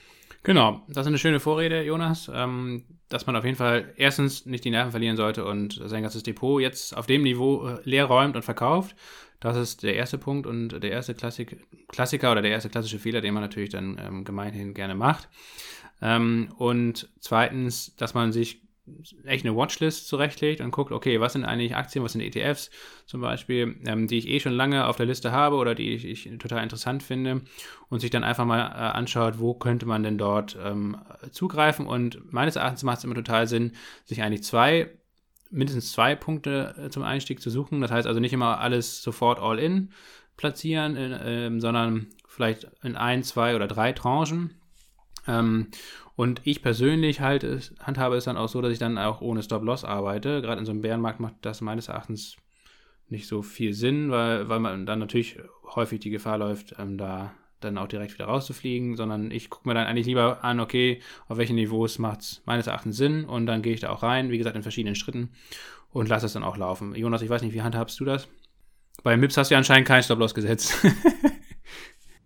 Genau, 0.42 0.80
das 0.86 1.02
ist 1.02 1.08
eine 1.08 1.18
schöne 1.18 1.40
Vorrede, 1.40 1.82
Jonas. 1.82 2.30
Ähm, 2.32 2.84
dass 3.08 3.26
man 3.26 3.36
auf 3.36 3.44
jeden 3.44 3.56
Fall 3.56 3.92
erstens 3.96 4.46
nicht 4.46 4.64
die 4.64 4.70
Nerven 4.70 4.90
verlieren 4.90 5.16
sollte 5.16 5.44
und 5.44 5.80
sein 5.84 6.02
ganzes 6.02 6.22
Depot 6.22 6.60
jetzt 6.60 6.96
auf 6.96 7.06
dem 7.06 7.22
Niveau 7.22 7.66
äh, 7.66 7.78
leer 7.84 8.06
räumt 8.06 8.36
und 8.36 8.42
verkauft. 8.42 8.96
Das 9.38 9.56
ist 9.56 9.82
der 9.82 9.94
erste 9.94 10.18
Punkt 10.18 10.46
und 10.46 10.82
der 10.82 10.90
erste 10.90 11.14
Klassik 11.14 11.66
Klassiker 11.88 12.32
oder 12.32 12.42
der 12.42 12.50
erste 12.50 12.68
klassische 12.68 12.98
Fehler, 12.98 13.20
den 13.20 13.34
man 13.34 13.42
natürlich 13.42 13.70
dann 13.70 14.00
ähm, 14.04 14.24
gemeinhin 14.24 14.74
gerne 14.74 14.94
macht. 14.94 15.28
Ähm, 16.02 16.48
und 16.58 17.08
zweitens, 17.20 17.94
dass 17.96 18.14
man 18.14 18.32
sich 18.32 18.62
echt 19.24 19.44
eine 19.44 19.56
Watchlist 19.56 20.08
zurechtlegt 20.08 20.60
und 20.60 20.70
guckt, 20.70 20.92
okay, 20.92 21.20
was 21.20 21.32
sind 21.32 21.44
eigentlich 21.44 21.74
Aktien, 21.76 22.04
was 22.04 22.12
sind 22.12 22.20
ETFs 22.20 22.70
zum 23.06 23.20
Beispiel, 23.20 23.76
ähm, 23.86 24.06
die 24.06 24.18
ich 24.18 24.28
eh 24.28 24.40
schon 24.40 24.52
lange 24.52 24.86
auf 24.86 24.96
der 24.96 25.06
Liste 25.06 25.32
habe 25.32 25.56
oder 25.56 25.74
die 25.74 25.90
ich, 25.94 26.04
ich 26.04 26.38
total 26.38 26.62
interessant 26.62 27.02
finde 27.02 27.42
und 27.88 28.00
sich 28.00 28.10
dann 28.10 28.24
einfach 28.24 28.44
mal 28.44 28.60
äh, 28.60 28.96
anschaut, 28.96 29.38
wo 29.38 29.54
könnte 29.54 29.86
man 29.86 30.02
denn 30.02 30.18
dort 30.18 30.56
ähm, 30.62 30.96
zugreifen 31.30 31.86
und 31.86 32.32
meines 32.32 32.56
Erachtens 32.56 32.82
macht 32.82 32.98
es 32.98 33.04
immer 33.04 33.14
total 33.14 33.46
Sinn, 33.46 33.72
sich 34.04 34.22
eigentlich 34.22 34.44
zwei, 34.44 34.90
mindestens 35.50 35.92
zwei 35.92 36.14
Punkte 36.14 36.74
äh, 36.78 36.90
zum 36.90 37.02
Einstieg 37.02 37.40
zu 37.40 37.50
suchen. 37.50 37.80
Das 37.80 37.90
heißt 37.90 38.06
also 38.06 38.20
nicht 38.20 38.32
immer 38.32 38.60
alles 38.60 39.02
sofort 39.02 39.38
all 39.40 39.58
in 39.58 39.90
platzieren, 40.36 40.96
äh, 40.96 41.46
äh, 41.46 41.60
sondern 41.60 42.08
vielleicht 42.26 42.66
in 42.82 42.96
ein, 42.96 43.22
zwei 43.22 43.56
oder 43.56 43.66
drei 43.66 43.92
Tranchen. 43.92 44.50
Ähm, 45.26 45.68
und 46.14 46.40
ich 46.44 46.62
persönlich 46.62 47.20
halt 47.20 47.44
es, 47.44 47.74
handhabe 47.82 48.16
es 48.16 48.24
dann 48.24 48.36
auch 48.36 48.48
so, 48.48 48.62
dass 48.62 48.72
ich 48.72 48.78
dann 48.78 48.98
auch 48.98 49.20
ohne 49.20 49.42
Stop-Loss 49.42 49.84
arbeite. 49.84 50.40
Gerade 50.40 50.60
in 50.60 50.66
so 50.66 50.72
einem 50.72 50.80
Bärenmarkt 50.80 51.20
macht 51.20 51.34
das 51.42 51.60
meines 51.60 51.88
Erachtens 51.88 52.36
nicht 53.08 53.28
so 53.28 53.42
viel 53.42 53.74
Sinn, 53.74 54.10
weil, 54.10 54.48
weil 54.48 54.60
man 54.60 54.86
dann 54.86 54.98
natürlich 54.98 55.38
häufig 55.74 56.00
die 56.00 56.10
Gefahr 56.10 56.38
läuft, 56.38 56.74
ähm, 56.78 56.98
da 56.98 57.32
dann 57.60 57.78
auch 57.78 57.88
direkt 57.88 58.14
wieder 58.14 58.26
rauszufliegen, 58.26 58.96
sondern 58.96 59.30
ich 59.30 59.50
gucke 59.50 59.68
mir 59.68 59.74
dann 59.74 59.86
eigentlich 59.86 60.06
lieber 60.06 60.44
an, 60.44 60.60
okay, 60.60 61.00
auf 61.28 61.38
welchen 61.38 61.56
Niveaus 61.56 61.98
macht 61.98 62.20
es 62.20 62.42
meines 62.44 62.66
Erachtens 62.66 62.96
Sinn 62.96 63.24
und 63.24 63.46
dann 63.46 63.62
gehe 63.62 63.72
ich 63.72 63.80
da 63.80 63.90
auch 63.90 64.02
rein, 64.02 64.30
wie 64.30 64.38
gesagt, 64.38 64.56
in 64.56 64.62
verschiedenen 64.62 64.94
Schritten 64.94 65.30
und 65.90 66.08
lasse 66.08 66.26
es 66.26 66.34
dann 66.34 66.44
auch 66.44 66.56
laufen. 66.56 66.94
Jonas, 66.94 67.22
ich 67.22 67.30
weiß 67.30 67.42
nicht, 67.42 67.54
wie 67.54 67.62
handhabst 67.62 67.98
du 67.98 68.04
das? 68.04 68.28
Bei 69.02 69.16
MIPS 69.16 69.36
hast 69.36 69.50
du 69.50 69.54
ja 69.54 69.58
anscheinend 69.58 69.88
kein 69.88 70.02
Stop-Loss 70.02 70.34
gesetzt. 70.34 70.74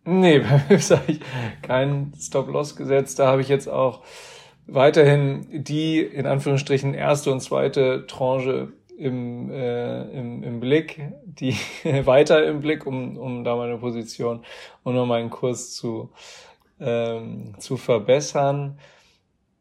Nee, 0.04 0.38
bei 0.40 0.62
Wips 0.68 0.90
habe 0.90 1.04
ich 1.08 1.20
keinen 1.62 2.12
Stop-Loss 2.18 2.76
gesetzt. 2.76 3.18
Da 3.18 3.26
habe 3.26 3.42
ich 3.42 3.48
jetzt 3.48 3.68
auch 3.68 4.02
weiterhin 4.66 5.64
die 5.64 6.00
in 6.00 6.26
Anführungsstrichen 6.26 6.94
erste 6.94 7.32
und 7.32 7.40
zweite 7.40 8.06
Tranche 8.06 8.72
im, 8.96 9.50
äh, 9.50 10.02
im, 10.10 10.42
im 10.42 10.60
Blick, 10.60 11.00
die 11.24 11.56
weiter 12.04 12.44
im 12.46 12.60
Blick, 12.60 12.86
um, 12.86 13.16
um 13.16 13.44
da 13.44 13.56
meine 13.56 13.78
Position 13.78 14.44
und 14.82 14.96
um 14.96 15.08
meinen 15.08 15.30
Kurs 15.30 15.72
zu, 15.72 16.10
ähm, 16.78 17.54
zu 17.58 17.76
verbessern. 17.76 18.78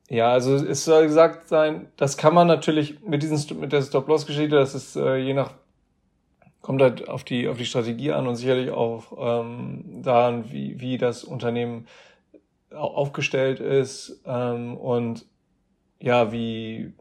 Ja, 0.10 0.32
also 0.32 0.56
es 0.56 0.86
soll 0.86 1.06
gesagt 1.06 1.48
sein, 1.48 1.88
das 1.96 2.18
kann 2.18 2.34
man 2.34 2.48
natürlich 2.48 3.02
mit 3.02 3.22
diesen 3.24 3.60
mit 3.60 3.72
der 3.72 3.82
Stop-Loss-Geschichte, 3.82 4.56
das 4.56 4.74
ist 4.76 4.96
äh, 4.96 5.18
je 5.18 5.34
nach 5.34 5.54
kommt 6.62 6.82
halt 6.82 7.08
auf 7.08 7.24
die, 7.24 7.48
auf 7.48 7.58
die 7.58 7.66
Strategie 7.66 8.12
an 8.12 8.28
und 8.28 8.36
sicherlich 8.36 8.72
auch 8.72 9.42
ähm, 9.44 10.02
daran, 10.04 10.52
wie, 10.52 10.80
wie 10.80 10.98
das 10.98 11.24
Unternehmen 11.24 11.88
aufgestellt 12.72 13.60
ist 13.60 14.22
ähm, 14.26 14.78
und 14.78 15.26
ja, 16.00 16.32
wie, 16.32 16.94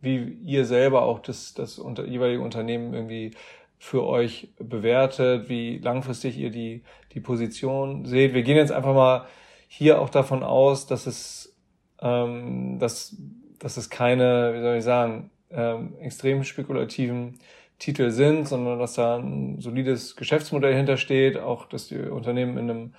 wie 0.00 0.38
ihr 0.44 0.64
selber 0.64 1.02
auch 1.02 1.20
das, 1.20 1.54
das 1.54 1.78
unter, 1.78 2.06
jeweilige 2.06 2.42
Unternehmen 2.42 2.92
irgendwie 2.92 3.32
für 3.78 4.04
euch 4.04 4.48
bewertet, 4.58 5.48
wie 5.48 5.78
langfristig 5.78 6.38
ihr 6.38 6.50
die, 6.50 6.82
die 7.12 7.20
Position 7.20 8.04
seht. 8.04 8.34
Wir 8.34 8.42
gehen 8.42 8.56
jetzt 8.56 8.72
einfach 8.72 8.94
mal 8.94 9.26
hier 9.68 10.00
auch 10.00 10.10
davon 10.10 10.42
aus, 10.42 10.86
dass 10.86 11.06
es, 11.06 11.56
ähm, 12.00 12.78
dass, 12.78 13.16
dass 13.58 13.76
es 13.76 13.90
keine, 13.90 14.54
wie 14.54 14.60
soll 14.60 14.76
ich 14.76 14.84
sagen, 14.84 15.30
ähm, 15.50 15.94
extrem 16.00 16.44
spekulativen 16.44 17.38
Titel 17.82 18.10
sind, 18.10 18.46
sondern 18.46 18.78
dass 18.78 18.94
da 18.94 19.16
ein 19.16 19.60
solides 19.60 20.14
Geschäftsmodell 20.14 20.72
hintersteht, 20.72 21.36
auch 21.36 21.66
dass 21.66 21.88
die 21.88 21.98
Unternehmen 21.98 22.56
in 22.56 22.70
einem 22.70 22.94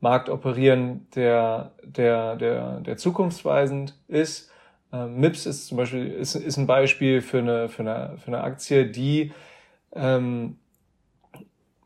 Markt 0.00 0.28
operieren, 0.28 1.06
der, 1.14 1.70
der, 1.84 2.34
der, 2.34 2.80
der 2.80 2.96
zukunftsweisend 2.96 3.96
ist. 4.08 4.50
Ähm, 4.92 5.20
MIPS 5.20 5.46
ist 5.46 5.66
zum 5.68 5.76
Beispiel 5.76 6.08
ist, 6.08 6.34
ist 6.34 6.56
ein 6.56 6.66
Beispiel 6.66 7.20
für 7.20 7.38
eine, 7.38 7.68
für 7.68 7.82
eine, 7.82 8.18
für 8.18 8.26
eine 8.26 8.42
Aktie, 8.42 8.86
die 8.86 9.32
ähm, 9.94 10.58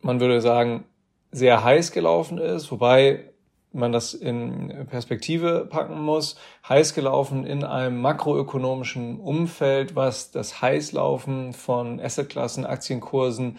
man 0.00 0.18
würde 0.18 0.40
sagen, 0.40 0.84
sehr 1.30 1.62
heiß 1.62 1.92
gelaufen 1.92 2.38
ist, 2.38 2.72
wobei 2.72 3.28
man 3.72 3.92
das 3.92 4.14
in 4.14 4.86
Perspektive 4.88 5.66
packen 5.68 6.00
muss, 6.00 6.36
heiß 6.68 6.94
gelaufen 6.94 7.44
in 7.44 7.64
einem 7.64 8.00
makroökonomischen 8.00 9.20
Umfeld, 9.20 9.94
was 9.94 10.30
das 10.30 10.62
Heißlaufen 10.62 11.52
von 11.52 12.00
Assetklassen, 12.00 12.64
Aktienkursen 12.64 13.58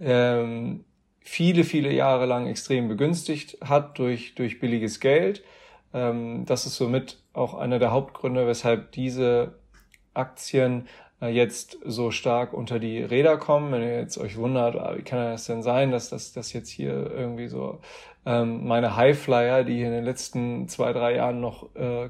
ähm, 0.00 0.84
viele, 1.20 1.64
viele 1.64 1.92
Jahre 1.92 2.26
lang 2.26 2.46
extrem 2.46 2.88
begünstigt 2.88 3.58
hat 3.62 3.98
durch, 3.98 4.34
durch 4.34 4.60
billiges 4.60 5.00
Geld. 5.00 5.42
Ähm, 5.92 6.44
das 6.46 6.66
ist 6.66 6.76
somit 6.76 7.22
auch 7.32 7.54
einer 7.54 7.78
der 7.78 7.92
Hauptgründe, 7.92 8.46
weshalb 8.46 8.92
diese 8.92 9.58
Aktien 10.12 10.88
äh, 11.20 11.28
jetzt 11.28 11.78
so 11.84 12.10
stark 12.10 12.52
unter 12.52 12.78
die 12.78 13.02
Räder 13.02 13.36
kommen. 13.38 13.72
Wenn 13.72 13.82
ihr 13.82 13.98
jetzt 13.98 14.18
euch 14.18 14.36
wundert, 14.36 14.76
ah, 14.76 14.94
wie 14.96 15.02
kann 15.02 15.18
das 15.18 15.46
denn 15.46 15.62
sein, 15.62 15.90
dass 15.90 16.10
das, 16.10 16.32
das 16.32 16.52
jetzt 16.52 16.68
hier 16.68 17.10
irgendwie 17.10 17.48
so 17.48 17.80
ähm, 18.26 18.66
meine 18.66 18.96
Highflyer, 18.96 19.64
die 19.64 19.82
in 19.82 19.90
den 19.90 20.04
letzten 20.04 20.68
zwei, 20.68 20.92
drei 20.92 21.16
Jahren 21.16 21.40
noch 21.40 21.74
äh, 21.74 22.08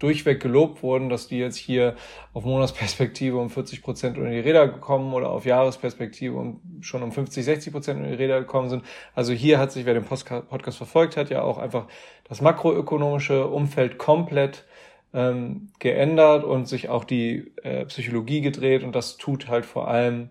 durchweg 0.00 0.40
gelobt 0.40 0.82
wurden, 0.82 1.08
dass 1.08 1.28
die 1.28 1.38
jetzt 1.38 1.56
hier 1.56 1.94
auf 2.32 2.44
Monatsperspektive 2.44 3.36
um 3.36 3.50
40 3.50 3.82
Prozent 3.82 4.18
unter 4.18 4.30
die 4.30 4.40
Räder 4.40 4.66
gekommen 4.66 5.12
oder 5.12 5.30
auf 5.30 5.44
Jahresperspektive 5.44 6.34
um 6.34 6.60
schon 6.80 7.02
um 7.02 7.12
50, 7.12 7.44
60 7.44 7.72
Prozent 7.72 7.98
unter 7.98 8.10
die 8.10 8.16
Räder 8.16 8.40
gekommen 8.40 8.68
sind. 8.70 8.82
Also 9.14 9.32
hier 9.32 9.58
hat 9.58 9.70
sich, 9.72 9.84
wer 9.84 9.94
den 9.94 10.04
Podcast 10.04 10.76
verfolgt 10.76 11.16
hat, 11.16 11.30
ja 11.30 11.42
auch 11.42 11.58
einfach 11.58 11.86
das 12.28 12.40
makroökonomische 12.40 13.46
Umfeld 13.46 13.98
komplett 13.98 14.64
ähm, 15.12 15.68
geändert 15.78 16.44
und 16.44 16.66
sich 16.66 16.88
auch 16.88 17.04
die 17.04 17.52
äh, 17.62 17.84
Psychologie 17.86 18.40
gedreht 18.40 18.82
und 18.82 18.94
das 18.94 19.16
tut 19.18 19.48
halt 19.48 19.66
vor 19.66 19.88
allem 19.88 20.30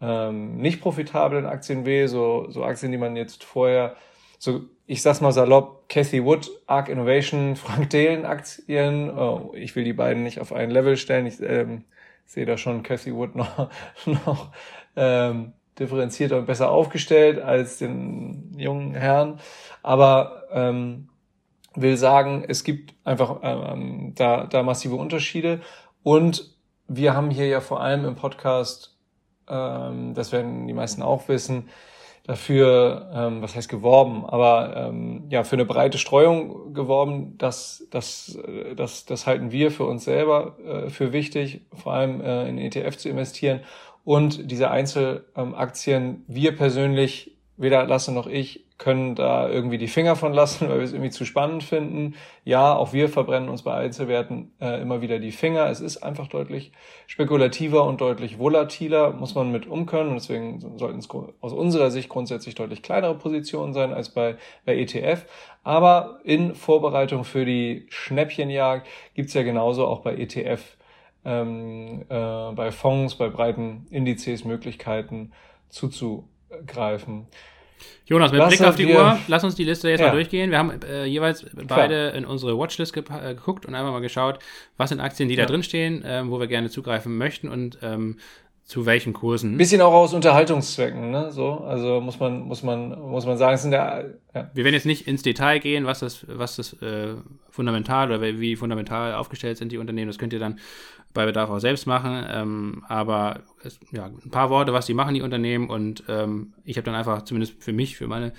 ähm, 0.00 0.56
nicht 0.56 0.80
profitablen 0.80 1.44
Aktien 1.44 1.84
weh, 1.84 2.06
so, 2.06 2.46
so 2.48 2.64
Aktien, 2.64 2.92
die 2.92 2.98
man 2.98 3.16
jetzt 3.16 3.44
vorher 3.44 3.96
so, 4.42 4.62
ich 4.86 5.02
sag's 5.02 5.20
mal 5.20 5.30
salopp, 5.30 5.88
Cathy 5.88 6.24
Wood, 6.24 6.50
Arc 6.66 6.88
Innovation, 6.88 7.54
Frank 7.56 7.90
Dehlen 7.90 8.24
Aktien. 8.24 9.16
Oh, 9.16 9.52
ich 9.54 9.76
will 9.76 9.84
die 9.84 9.92
beiden 9.92 10.24
nicht 10.24 10.40
auf 10.40 10.52
ein 10.52 10.68
Level 10.68 10.96
stellen. 10.96 11.26
Ich 11.26 11.40
ähm, 11.40 11.84
sehe 12.26 12.44
da 12.44 12.56
schon 12.56 12.82
Cathy 12.82 13.14
Wood 13.14 13.36
noch, 13.36 13.70
noch 14.04 14.50
ähm, 14.96 15.52
differenzierter 15.78 16.38
und 16.38 16.46
besser 16.46 16.72
aufgestellt 16.72 17.40
als 17.40 17.78
den 17.78 18.52
jungen 18.56 18.94
Herrn. 18.94 19.38
Aber 19.84 20.42
ähm, 20.50 21.08
will 21.76 21.96
sagen, 21.96 22.44
es 22.48 22.64
gibt 22.64 22.94
einfach 23.04 23.38
ähm, 23.44 24.12
da, 24.16 24.46
da 24.46 24.64
massive 24.64 24.96
Unterschiede. 24.96 25.60
Und 26.02 26.52
wir 26.88 27.14
haben 27.14 27.30
hier 27.30 27.46
ja 27.46 27.60
vor 27.60 27.80
allem 27.80 28.04
im 28.04 28.16
Podcast, 28.16 28.98
ähm, 29.48 30.14
das 30.14 30.32
werden 30.32 30.66
die 30.66 30.74
meisten 30.74 31.00
auch 31.00 31.28
wissen, 31.28 31.68
dafür, 32.24 33.10
ähm, 33.14 33.42
was 33.42 33.56
heißt 33.56 33.68
geworben, 33.68 34.24
aber 34.24 34.76
ähm, 34.76 35.24
ja, 35.28 35.42
für 35.42 35.56
eine 35.56 35.64
breite 35.64 35.98
Streuung 35.98 36.72
geworben, 36.72 37.36
das, 37.38 37.86
das, 37.90 38.38
das, 38.76 39.06
das 39.06 39.26
halten 39.26 39.50
wir 39.50 39.70
für 39.70 39.84
uns 39.84 40.04
selber 40.04 40.56
äh, 40.64 40.90
für 40.90 41.12
wichtig, 41.12 41.62
vor 41.72 41.94
allem 41.94 42.20
äh, 42.20 42.48
in 42.48 42.58
ETF 42.58 42.96
zu 42.96 43.08
investieren. 43.08 43.60
Und 44.04 44.50
diese 44.50 44.70
Einzelaktien, 44.70 46.24
wir 46.26 46.56
persönlich, 46.56 47.36
weder 47.56 47.84
Lasse 47.86 48.12
noch 48.12 48.26
ich, 48.26 48.61
können 48.78 49.14
da 49.14 49.48
irgendwie 49.48 49.78
die 49.78 49.88
Finger 49.88 50.16
von 50.16 50.32
lassen, 50.32 50.68
weil 50.68 50.78
wir 50.78 50.84
es 50.84 50.92
irgendwie 50.92 51.10
zu 51.10 51.24
spannend 51.24 51.62
finden. 51.62 52.14
Ja, 52.44 52.74
auch 52.74 52.92
wir 52.92 53.08
verbrennen 53.08 53.48
uns 53.48 53.62
bei 53.62 53.74
Einzelwerten 53.74 54.52
äh, 54.60 54.80
immer 54.80 55.00
wieder 55.00 55.18
die 55.18 55.32
Finger. 55.32 55.66
Es 55.66 55.80
ist 55.80 55.98
einfach 55.98 56.26
deutlich 56.26 56.72
spekulativer 57.06 57.84
und 57.84 58.00
deutlich 58.00 58.38
volatiler, 58.38 59.12
muss 59.12 59.34
man 59.34 59.52
mit 59.52 59.66
umkönnen. 59.66 60.08
Und 60.08 60.14
deswegen 60.14 60.78
sollten 60.78 60.98
es 60.98 61.08
aus 61.40 61.52
unserer 61.52 61.90
Sicht 61.90 62.08
grundsätzlich 62.08 62.54
deutlich 62.54 62.82
kleinere 62.82 63.14
Positionen 63.14 63.72
sein 63.72 63.92
als 63.92 64.08
bei, 64.08 64.36
bei 64.64 64.76
ETF. 64.76 65.24
Aber 65.62 66.20
in 66.24 66.54
Vorbereitung 66.54 67.24
für 67.24 67.44
die 67.44 67.86
Schnäppchenjagd 67.88 68.86
gibt's 69.14 69.34
ja 69.34 69.42
genauso 69.42 69.86
auch 69.86 70.00
bei 70.00 70.16
ETF, 70.16 70.76
ähm, 71.24 72.04
äh, 72.08 72.52
bei 72.52 72.72
Fonds, 72.72 73.14
bei 73.14 73.28
breiten 73.28 73.86
Indizes 73.90 74.44
Möglichkeiten 74.44 75.32
zuzugreifen. 75.68 77.28
Jonas, 78.06 78.32
mit 78.32 78.38
lass 78.38 78.48
Blick 78.48 78.62
auf 78.62 78.76
die 78.76 78.86
Uhr, 78.86 79.18
lass 79.28 79.44
uns 79.44 79.54
die 79.54 79.64
Liste 79.64 79.88
jetzt 79.88 80.00
ja. 80.00 80.08
mal 80.08 80.12
durchgehen. 80.12 80.50
Wir 80.50 80.58
haben 80.58 80.80
äh, 80.82 81.04
jeweils 81.04 81.46
beide 81.54 81.66
Klar. 81.66 82.14
in 82.14 82.24
unsere 82.24 82.58
Watchlist 82.58 82.92
ge 82.92 83.02
äh, 83.02 83.34
geguckt 83.34 83.66
und 83.66 83.74
einfach 83.74 83.92
mal 83.92 84.00
geschaut, 84.00 84.38
was 84.76 84.90
sind 84.90 85.00
Aktien, 85.00 85.28
die 85.28 85.34
ja. 85.34 85.42
da 85.42 85.46
drin 85.46 85.62
stehen, 85.62 86.04
äh, 86.04 86.22
wo 86.26 86.40
wir 86.40 86.46
gerne 86.46 86.70
zugreifen 86.70 87.16
möchten 87.16 87.48
und 87.48 87.78
ähm, 87.82 88.18
zu 88.72 88.86
welchen 88.86 89.12
Kursen. 89.12 89.58
Bisschen 89.58 89.82
auch 89.82 89.92
aus 89.92 90.14
Unterhaltungszwecken, 90.14 91.10
ne? 91.10 91.30
So, 91.30 91.58
also 91.58 92.00
muss 92.00 92.18
man, 92.18 92.40
muss 92.40 92.62
man, 92.62 92.98
muss 92.98 93.26
man 93.26 93.36
sagen, 93.36 93.54
es 93.54 93.60
sind 93.60 93.72
der, 93.72 94.14
ja. 94.34 94.50
Wir 94.54 94.64
werden 94.64 94.72
jetzt 94.72 94.86
nicht 94.86 95.06
ins 95.06 95.22
Detail 95.22 95.58
gehen, 95.58 95.84
was 95.84 96.00
das, 96.00 96.24
was 96.26 96.56
das 96.56 96.72
äh, 96.80 97.16
fundamental 97.50 98.10
oder 98.10 98.22
wie 98.22 98.56
fundamental 98.56 99.12
aufgestellt 99.12 99.58
sind 99.58 99.72
die 99.72 99.76
Unternehmen. 99.76 100.08
Das 100.08 100.16
könnt 100.16 100.32
ihr 100.32 100.38
dann 100.38 100.58
bei 101.12 101.26
Bedarf 101.26 101.50
auch 101.50 101.58
selbst 101.58 101.86
machen. 101.86 102.24
Ähm, 102.30 102.82
aber 102.88 103.40
es, 103.62 103.78
ja, 103.90 104.06
ein 104.06 104.30
paar 104.30 104.48
Worte, 104.48 104.72
was 104.72 104.86
die 104.86 104.94
machen, 104.94 105.12
die 105.12 105.20
Unternehmen. 105.20 105.68
Und 105.68 106.04
ähm, 106.08 106.54
ich 106.64 106.78
habe 106.78 106.86
dann 106.86 106.94
einfach, 106.94 107.26
zumindest 107.26 107.62
für 107.62 107.74
mich, 107.74 107.98
für 107.98 108.06
meine 108.06 108.32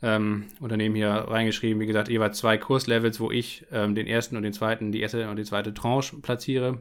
ähm, 0.00 0.44
Unternehmen 0.60 0.94
hier 0.94 1.10
reingeschrieben, 1.10 1.80
wie 1.80 1.86
gesagt, 1.86 2.08
jeweils 2.08 2.38
zwei 2.38 2.56
Kurslevels, 2.56 3.18
wo 3.18 3.32
ich 3.32 3.66
ähm, 3.72 3.96
den 3.96 4.06
ersten 4.06 4.36
und 4.36 4.44
den 4.44 4.52
zweiten, 4.52 4.92
die 4.92 5.00
erste 5.00 5.28
und 5.28 5.34
die 5.34 5.44
zweite 5.44 5.74
Tranche 5.74 6.18
platziere. 6.18 6.78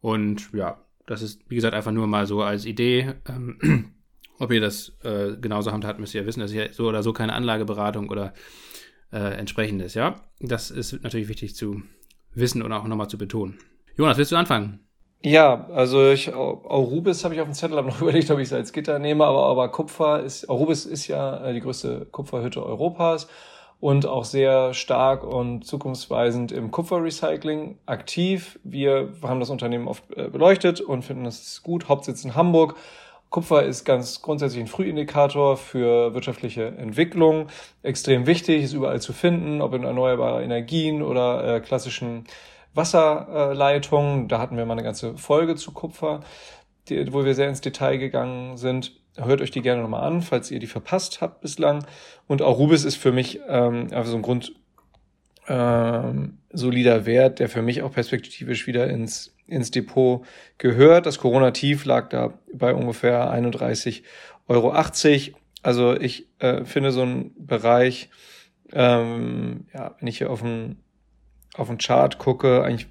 Und 0.00 0.52
ja, 0.52 0.78
das 1.06 1.22
ist, 1.22 1.40
wie 1.48 1.54
gesagt, 1.54 1.74
einfach 1.74 1.92
nur 1.92 2.06
mal 2.06 2.26
so 2.26 2.42
als 2.42 2.64
Idee. 2.64 3.14
Ähm, 3.28 3.92
ob 4.38 4.50
ihr 4.50 4.60
das 4.60 4.92
äh, 5.02 5.36
genauso 5.40 5.72
handhabt, 5.72 6.00
müsst 6.00 6.14
ihr 6.14 6.26
wissen. 6.26 6.40
Das 6.40 6.50
ist 6.50 6.56
ja 6.56 6.72
so 6.72 6.88
oder 6.88 7.02
so 7.02 7.12
keine 7.12 7.32
Anlageberatung 7.34 8.08
oder 8.08 8.32
äh, 9.12 9.18
entsprechendes, 9.38 9.94
ja. 9.94 10.16
Das 10.40 10.70
ist 10.70 11.02
natürlich 11.02 11.28
wichtig 11.28 11.54
zu 11.54 11.82
wissen 12.34 12.62
und 12.62 12.72
auch 12.72 12.84
nochmal 12.84 13.08
zu 13.08 13.18
betonen. 13.18 13.58
Jonas, 13.96 14.18
willst 14.18 14.32
du 14.32 14.36
anfangen? 14.36 14.80
Ja, 15.22 15.68
also 15.70 16.10
ich, 16.10 16.34
Aurubis 16.34 17.24
habe 17.24 17.34
ich 17.34 17.40
auf 17.40 17.48
dem 17.48 17.54
Zettel, 17.54 17.78
habe 17.78 17.88
noch 17.88 18.00
überlegt, 18.02 18.30
ob 18.30 18.38
ich 18.38 18.48
es 18.48 18.52
als 18.52 18.72
Gitter 18.72 18.98
nehme, 18.98 19.24
aber, 19.24 19.46
aber 19.46 19.68
Kupfer 19.70 20.22
ist, 20.22 20.50
Aurubis 20.50 20.84
ist 20.84 21.06
ja 21.06 21.46
äh, 21.46 21.54
die 21.54 21.60
größte 21.60 22.06
Kupferhütte 22.10 22.64
Europas 22.64 23.28
und 23.84 24.06
auch 24.06 24.24
sehr 24.24 24.72
stark 24.72 25.24
und 25.24 25.66
zukunftsweisend 25.66 26.52
im 26.52 26.70
Kupferrecycling 26.70 27.76
aktiv. 27.84 28.58
Wir 28.64 29.12
haben 29.20 29.40
das 29.40 29.50
Unternehmen 29.50 29.88
oft 29.88 30.04
äh, 30.16 30.30
beleuchtet 30.30 30.80
und 30.80 31.02
finden 31.02 31.24
das 31.24 31.62
gut. 31.62 31.86
Hauptsitz 31.90 32.24
in 32.24 32.34
Hamburg. 32.34 32.76
Kupfer 33.28 33.62
ist 33.62 33.84
ganz 33.84 34.22
grundsätzlich 34.22 34.62
ein 34.62 34.68
Frühindikator 34.68 35.58
für 35.58 36.14
wirtschaftliche 36.14 36.68
Entwicklung. 36.78 37.48
Extrem 37.82 38.26
wichtig, 38.26 38.64
ist 38.64 38.72
überall 38.72 39.02
zu 39.02 39.12
finden, 39.12 39.60
ob 39.60 39.74
in 39.74 39.84
erneuerbare 39.84 40.42
Energien 40.42 41.02
oder 41.02 41.56
äh, 41.56 41.60
klassischen 41.60 42.24
Wasserleitungen. 42.72 44.28
Da 44.28 44.38
hatten 44.38 44.56
wir 44.56 44.64
mal 44.64 44.72
eine 44.72 44.82
ganze 44.82 45.18
Folge 45.18 45.56
zu 45.56 45.72
Kupfer, 45.72 46.20
die, 46.88 47.12
wo 47.12 47.26
wir 47.26 47.34
sehr 47.34 47.50
ins 47.50 47.60
Detail 47.60 47.98
gegangen 47.98 48.56
sind. 48.56 48.92
Hört 49.16 49.40
euch 49.40 49.50
die 49.50 49.62
gerne 49.62 49.82
nochmal 49.82 50.04
an, 50.04 50.22
falls 50.22 50.50
ihr 50.50 50.58
die 50.58 50.66
verpasst 50.66 51.20
habt 51.20 51.40
bislang. 51.40 51.86
Und 52.26 52.42
auch 52.42 52.58
Rubis 52.58 52.84
ist 52.84 52.96
für 52.96 53.12
mich 53.12 53.40
ähm, 53.48 53.88
einfach 53.92 54.06
so 54.06 54.16
ein 54.16 54.22
Grund 54.22 54.54
ähm, 55.46 56.38
solider 56.52 57.06
Wert, 57.06 57.38
der 57.38 57.48
für 57.48 57.62
mich 57.62 57.82
auch 57.82 57.92
perspektivisch 57.92 58.66
wieder 58.66 58.88
ins, 58.88 59.34
ins 59.46 59.70
Depot 59.70 60.24
gehört. 60.58 61.06
Das 61.06 61.18
Corona-Tief 61.18 61.84
lag 61.84 62.08
da 62.08 62.34
bei 62.52 62.74
ungefähr 62.74 63.32
31,80 63.32 64.02
Euro. 64.48 64.74
Also 65.62 65.96
ich 65.96 66.28
äh, 66.40 66.64
finde 66.64 66.92
so 66.92 67.02
einen 67.02 67.32
Bereich, 67.38 68.10
ähm, 68.72 69.66
ja, 69.72 69.94
wenn 69.98 70.08
ich 70.08 70.18
hier 70.18 70.30
auf 70.30 70.40
dem 70.40 70.76
auf 71.56 71.68
den 71.68 71.78
Chart 71.78 72.18
gucke, 72.18 72.64
eigentlich 72.64 72.88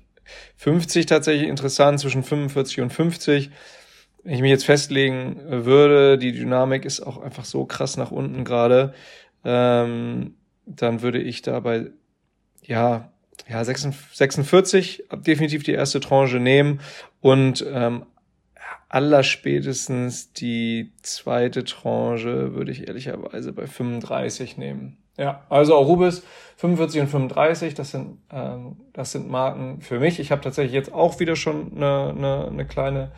50 0.56 1.06
tatsächlich 1.06 1.50
interessant, 1.50 2.00
zwischen 2.00 2.24
45 2.24 2.82
und 2.82 2.94
50. 2.94 3.52
Wenn 4.24 4.36
ich 4.36 4.42
mich 4.42 4.52
jetzt 4.52 4.66
festlegen 4.66 5.42
würde, 5.46 6.18
die 6.18 6.32
Dynamik 6.32 6.86
ist 6.86 7.02
auch 7.02 7.22
einfach 7.22 7.46
so 7.46 7.66
krass 7.66 7.98
nach 7.98 8.12
unten 8.12 8.46
gerade, 8.46 8.94
ähm, 9.44 10.36
dann 10.66 11.02
würde 11.02 11.20
ich 11.20 11.42
dabei, 11.42 11.88
ja, 12.62 13.12
ja, 13.50 13.64
46 13.64 15.06
definitiv 15.18 15.64
die 15.64 15.74
erste 15.74 16.00
Tranche 16.00 16.40
nehmen 16.40 16.80
und 17.20 17.66
ähm, 17.70 18.06
allerspätestens 18.88 20.34
die 20.34 20.94
zweite 21.02 21.64
Tranche 21.64 22.54
würde 22.54 22.72
ich 22.72 22.88
ehrlicherweise 22.88 23.52
bei 23.52 23.68
35 23.68 24.58
nehmen. 24.58 24.98
Ja, 25.18 25.44
also 25.50 25.76
auch 25.76 25.88
Rubis 25.88 26.24
45 26.58 27.02
und 27.02 27.08
35, 27.08 27.74
das 27.74 27.92
sind, 27.92 28.20
ähm, 28.32 28.78
das 28.94 29.12
sind 29.12 29.30
Marken 29.30 29.82
für 29.82 30.00
mich. 30.00 30.20
Ich 30.20 30.32
habe 30.32 30.42
tatsächlich 30.42 30.74
jetzt 30.74 30.94
auch 30.94 31.20
wieder 31.20 31.36
schon 31.36 31.76
eine, 31.76 32.10
eine, 32.10 32.48
eine 32.48 32.66
kleine 32.66 33.12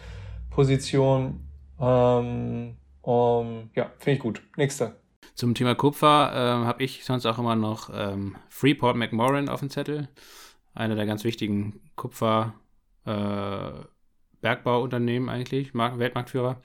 Position. 0.56 1.41
Ähm, 1.80 2.78
um, 3.01 3.70
ja, 3.76 3.91
finde 3.99 4.16
ich 4.16 4.20
gut. 4.20 4.41
Nächster. 4.56 4.95
Zum 5.36 5.53
Thema 5.53 5.76
Kupfer 5.76 6.32
äh, 6.34 6.66
habe 6.66 6.82
ich 6.82 7.03
sonst 7.03 7.26
auch 7.26 7.38
immer 7.38 7.58
noch 7.58 7.89
ähm, 7.93 8.38
Freeport 8.47 8.95
McMoran 8.95 9.49
auf 9.49 9.60
dem 9.60 9.70
Zettel. 9.70 10.08
Einer 10.74 10.95
der 10.95 11.06
ganz 11.06 11.26
wichtigen 11.26 11.82
Kupfer 11.97 12.53
äh, 13.06 13.72
eigentlich, 14.41 15.74
Mark 15.74 15.99
Weltmarktführer. 15.99 16.62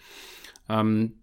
Ähm, 0.69 1.23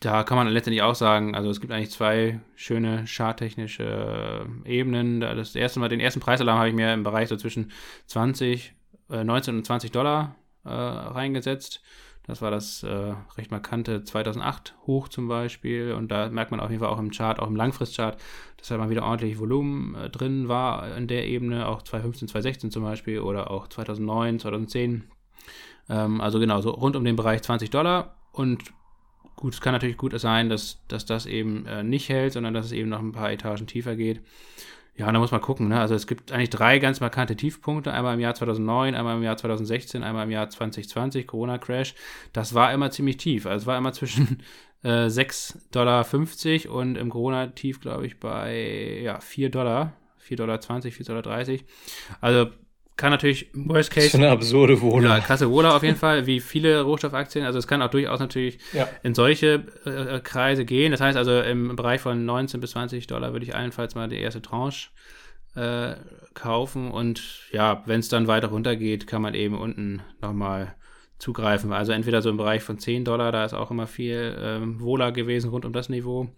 da 0.00 0.24
kann 0.24 0.36
man 0.36 0.48
letztendlich 0.48 0.82
auch 0.82 0.94
sagen, 0.94 1.34
also 1.34 1.48
es 1.48 1.60
gibt 1.60 1.72
eigentlich 1.72 1.90
zwei 1.90 2.40
schöne 2.54 3.06
charttechnische 3.06 4.46
äh, 4.64 4.78
Ebenen. 4.78 5.20
Das 5.20 5.54
erste 5.56 5.80
Mal, 5.80 5.88
den 5.88 6.00
ersten 6.00 6.20
Preisalarm 6.20 6.58
habe 6.58 6.68
ich 6.68 6.74
mir 6.74 6.92
im 6.92 7.02
Bereich 7.02 7.28
so 7.28 7.36
zwischen 7.36 7.72
20, 8.06 8.74
äh, 9.10 9.24
19 9.24 9.56
und 9.56 9.64
20 9.64 9.90
Dollar 9.90 10.36
äh, 10.68 10.72
reingesetzt. 10.72 11.82
Das 12.26 12.42
war 12.42 12.50
das 12.50 12.82
äh, 12.82 13.14
recht 13.38 13.50
markante 13.50 14.04
2008 14.04 14.74
hoch 14.86 15.08
zum 15.08 15.28
Beispiel. 15.28 15.92
Und 15.92 16.08
da 16.10 16.28
merkt 16.28 16.50
man 16.50 16.60
auf 16.60 16.70
jeden 16.70 16.82
Fall 16.82 16.90
auch 16.90 16.98
im 16.98 17.10
Chart, 17.10 17.40
auch 17.40 17.48
im 17.48 17.56
Langfristchart, 17.56 18.20
dass 18.58 18.68
da 18.68 18.76
mal 18.76 18.90
wieder 18.90 19.04
ordentlich 19.04 19.38
Volumen 19.38 19.94
äh, 19.94 20.10
drin 20.10 20.46
war 20.48 20.94
in 20.96 21.08
der 21.08 21.26
Ebene. 21.26 21.66
Auch 21.66 21.82
2015, 21.82 22.28
2016 22.28 22.70
zum 22.70 22.82
Beispiel 22.82 23.20
oder 23.20 23.50
auch 23.50 23.68
2009, 23.68 24.40
2010. 24.40 25.04
Ähm, 25.88 26.20
also 26.20 26.38
genau, 26.38 26.60
so 26.60 26.70
rund 26.70 26.96
um 26.96 27.04
den 27.04 27.16
Bereich 27.16 27.42
20 27.42 27.70
Dollar. 27.70 28.16
Und 28.32 28.62
Gut, 29.38 29.54
es 29.54 29.60
kann 29.60 29.72
natürlich 29.72 29.96
gut 29.96 30.18
sein, 30.18 30.48
dass, 30.48 30.80
dass 30.88 31.06
das 31.06 31.24
eben 31.24 31.64
äh, 31.66 31.84
nicht 31.84 32.08
hält, 32.08 32.32
sondern 32.32 32.54
dass 32.54 32.66
es 32.66 32.72
eben 32.72 32.88
noch 32.88 32.98
ein 32.98 33.12
paar 33.12 33.30
Etagen 33.30 33.68
tiefer 33.68 33.94
geht. 33.94 34.20
Ja, 34.98 35.12
da 35.12 35.18
muss 35.20 35.30
man 35.30 35.40
gucken. 35.40 35.68
Ne? 35.68 35.80
Also 35.80 35.94
es 35.94 36.08
gibt 36.08 36.32
eigentlich 36.32 36.50
drei 36.50 36.80
ganz 36.80 36.98
markante 36.98 37.36
Tiefpunkte. 37.36 37.92
Einmal 37.92 38.14
im 38.14 38.20
Jahr 38.20 38.34
2009, 38.34 38.96
einmal 38.96 39.16
im 39.16 39.22
Jahr 39.22 39.36
2016, 39.36 40.02
einmal 40.02 40.24
im 40.24 40.32
Jahr 40.32 40.50
2020, 40.50 41.28
Corona-Crash. 41.28 41.94
Das 42.32 42.52
war 42.52 42.72
immer 42.72 42.90
ziemlich 42.90 43.16
tief. 43.16 43.46
Also 43.46 43.62
es 43.62 43.66
war 43.66 43.78
immer 43.78 43.92
zwischen 43.92 44.42
äh, 44.82 45.06
6,50 45.06 45.62
Dollar 45.70 46.74
und 46.74 46.96
im 46.96 47.10
Corona-Tief, 47.10 47.80
glaube 47.80 48.06
ich, 48.06 48.18
bei 48.18 49.00
ja, 49.00 49.20
4 49.20 49.50
Dollar. 49.50 49.92
4,20 50.20 50.36
Dollar, 50.36 50.58
4,30 50.58 51.22
Dollar. 51.22 51.58
Also 52.20 52.50
kann 52.98 53.12
natürlich 53.12 53.48
Worst 53.54 53.90
Case. 53.90 54.06
Das 54.06 54.14
ist 54.14 54.20
eine 54.20 54.30
absurde 54.30 54.80
Wohler. 54.82 55.08
Ja, 55.08 55.20
krasse 55.20 55.48
Wohler 55.48 55.74
auf 55.74 55.84
jeden 55.84 55.96
Fall, 55.96 56.26
wie 56.26 56.40
viele 56.40 56.82
Rohstoffaktien. 56.82 57.44
Also 57.44 57.58
es 57.58 57.68
kann 57.68 57.80
auch 57.80 57.90
durchaus 57.90 58.18
natürlich 58.18 58.58
ja. 58.72 58.88
in 59.04 59.14
solche 59.14 59.64
äh, 59.84 60.20
Kreise 60.20 60.64
gehen. 60.64 60.90
Das 60.90 61.00
heißt 61.00 61.16
also 61.16 61.40
im 61.40 61.76
Bereich 61.76 62.00
von 62.00 62.26
19 62.26 62.60
bis 62.60 62.72
20 62.72 63.06
Dollar 63.06 63.32
würde 63.32 63.46
ich 63.46 63.54
allenfalls 63.54 63.94
mal 63.94 64.08
die 64.08 64.18
erste 64.18 64.42
Tranche 64.42 64.88
äh, 65.54 65.94
kaufen. 66.34 66.90
Und 66.90 67.22
ja, 67.52 67.84
wenn 67.86 68.00
es 68.00 68.08
dann 68.08 68.26
weiter 68.26 68.48
runter 68.48 68.74
geht, 68.74 69.06
kann 69.06 69.22
man 69.22 69.34
eben 69.34 69.56
unten 69.56 70.02
nochmal 70.20 70.74
zugreifen. 71.18 71.72
Also 71.72 71.92
entweder 71.92 72.20
so 72.20 72.30
im 72.30 72.36
Bereich 72.36 72.64
von 72.64 72.80
10 72.80 73.04
Dollar, 73.04 73.30
da 73.30 73.44
ist 73.44 73.54
auch 73.54 73.70
immer 73.70 73.86
viel 73.86 74.36
ähm, 74.40 74.80
Wohler 74.80 75.12
gewesen 75.12 75.50
rund 75.50 75.64
um 75.64 75.72
das 75.72 75.88
Niveau. 75.88 76.28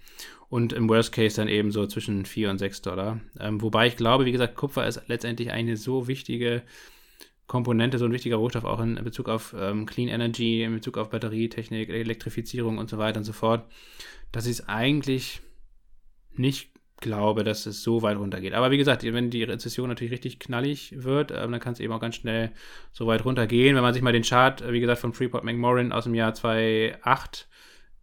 Und 0.50 0.72
im 0.72 0.88
Worst 0.88 1.12
Case 1.12 1.36
dann 1.36 1.48
eben 1.48 1.70
so 1.70 1.86
zwischen 1.86 2.26
4 2.26 2.50
und 2.50 2.58
6 2.58 2.82
Dollar. 2.82 3.20
Ähm, 3.38 3.62
wobei 3.62 3.86
ich 3.86 3.96
glaube, 3.96 4.24
wie 4.26 4.32
gesagt, 4.32 4.56
Kupfer 4.56 4.86
ist 4.86 5.00
letztendlich 5.06 5.52
eine 5.52 5.76
so 5.76 6.08
wichtige 6.08 6.62
Komponente, 7.46 7.98
so 7.98 8.04
ein 8.04 8.12
wichtiger 8.12 8.36
Rohstoff 8.36 8.64
auch 8.64 8.80
in 8.80 8.96
Bezug 8.96 9.28
auf 9.28 9.54
ähm, 9.58 9.86
Clean 9.86 10.08
Energy, 10.08 10.62
in 10.62 10.74
Bezug 10.74 10.98
auf 10.98 11.10
Batterietechnik, 11.10 11.88
Elektrifizierung 11.88 12.78
und 12.78 12.90
so 12.90 12.98
weiter 12.98 13.18
und 13.18 13.24
so 13.24 13.32
fort, 13.32 13.64
dass 14.32 14.46
ich 14.46 14.52
es 14.52 14.68
eigentlich 14.68 15.40
nicht 16.32 16.70
glaube, 17.00 17.44
dass 17.44 17.66
es 17.66 17.82
so 17.82 18.02
weit 18.02 18.18
runtergeht. 18.18 18.52
Aber 18.52 18.70
wie 18.70 18.76
gesagt, 18.76 19.02
wenn 19.02 19.30
die 19.30 19.42
Rezession 19.42 19.88
natürlich 19.88 20.12
richtig 20.12 20.38
knallig 20.38 20.94
wird, 20.96 21.30
äh, 21.30 21.40
dann 21.40 21.60
kann 21.60 21.72
es 21.72 21.80
eben 21.80 21.92
auch 21.92 22.00
ganz 22.00 22.16
schnell 22.16 22.52
so 22.92 23.06
weit 23.06 23.24
runtergehen. 23.24 23.74
Wenn 23.74 23.82
man 23.82 23.94
sich 23.94 24.02
mal 24.02 24.12
den 24.12 24.22
Chart, 24.22 24.60
äh, 24.62 24.72
wie 24.72 24.80
gesagt, 24.80 25.00
von 25.00 25.12
Freeport 25.12 25.44
McMoran 25.44 25.92
aus 25.92 26.04
dem 26.04 26.14
Jahr 26.14 26.34
2008, 26.34 27.48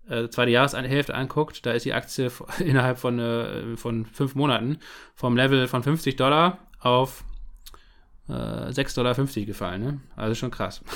äh, 0.09 0.29
zweite 0.29 0.51
Jahreshälfte 0.51 1.15
anguckt, 1.15 1.65
da 1.65 1.71
ist 1.71 1.85
die 1.85 1.93
Aktie 1.93 2.31
innerhalb 2.59 2.99
von, 2.99 3.19
äh, 3.19 3.77
von 3.77 4.05
fünf 4.05 4.35
Monaten 4.35 4.79
vom 5.15 5.35
Level 5.35 5.67
von 5.67 5.83
50 5.83 6.15
Dollar 6.15 6.59
auf 6.79 7.23
äh, 8.29 8.31
6,50 8.31 8.95
Dollar 8.95 9.45
gefallen. 9.45 9.83
Ne? 9.83 9.99
Also 10.15 10.35
schon 10.35 10.51
krass. 10.51 10.83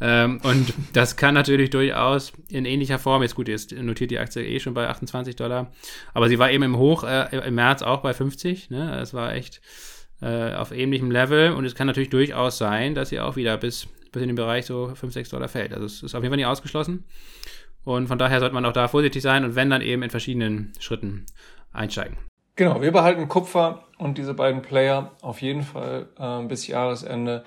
Ähm, 0.00 0.40
und 0.42 0.74
das 0.92 1.16
kann 1.16 1.34
natürlich 1.34 1.70
durchaus 1.70 2.32
in 2.48 2.64
ähnlicher 2.66 2.98
Form, 2.98 3.22
jetzt 3.22 3.34
gut, 3.34 3.48
jetzt 3.48 3.72
notiert 3.72 4.10
die 4.10 4.18
Aktie 4.18 4.42
eh 4.42 4.60
schon 4.60 4.74
bei 4.74 4.88
28 4.88 5.36
Dollar, 5.36 5.72
aber 6.12 6.28
sie 6.28 6.38
war 6.38 6.50
eben 6.50 6.64
im 6.64 6.76
Hoch 6.76 7.04
äh, 7.04 7.34
im 7.46 7.54
März 7.54 7.82
auch 7.82 8.02
bei 8.02 8.12
50. 8.12 8.70
Ne? 8.70 8.98
Es 9.00 9.14
war 9.14 9.34
echt 9.34 9.62
äh, 10.20 10.52
auf 10.54 10.72
ähnlichem 10.72 11.10
Level 11.10 11.52
und 11.52 11.64
es 11.64 11.74
kann 11.74 11.86
natürlich 11.86 12.10
durchaus 12.10 12.58
sein, 12.58 12.94
dass 12.94 13.08
sie 13.08 13.20
auch 13.20 13.36
wieder 13.36 13.56
bis, 13.56 13.88
bis 14.12 14.22
in 14.22 14.28
den 14.28 14.36
Bereich 14.36 14.66
so 14.66 14.94
5, 14.94 15.12
6 15.12 15.30
Dollar 15.30 15.48
fällt. 15.48 15.72
Also 15.72 15.86
es 15.86 16.02
ist 16.02 16.14
auf 16.14 16.22
jeden 16.22 16.30
Fall 16.30 16.36
nicht 16.36 16.46
ausgeschlossen. 16.46 17.04
Und 17.86 18.08
von 18.08 18.18
daher 18.18 18.40
sollte 18.40 18.54
man 18.54 18.64
auch 18.66 18.72
da 18.72 18.88
vorsichtig 18.88 19.22
sein 19.22 19.44
und 19.44 19.54
wenn 19.54 19.70
dann 19.70 19.80
eben 19.80 20.02
in 20.02 20.10
verschiedenen 20.10 20.72
Schritten 20.80 21.24
einsteigen. 21.72 22.18
Genau, 22.56 22.82
wir 22.82 22.90
behalten 22.90 23.28
Kupfer 23.28 23.84
und 23.96 24.18
diese 24.18 24.34
beiden 24.34 24.60
Player 24.60 25.12
auf 25.22 25.40
jeden 25.40 25.62
Fall 25.62 26.08
äh, 26.18 26.42
bis 26.48 26.66
Jahresende 26.66 27.44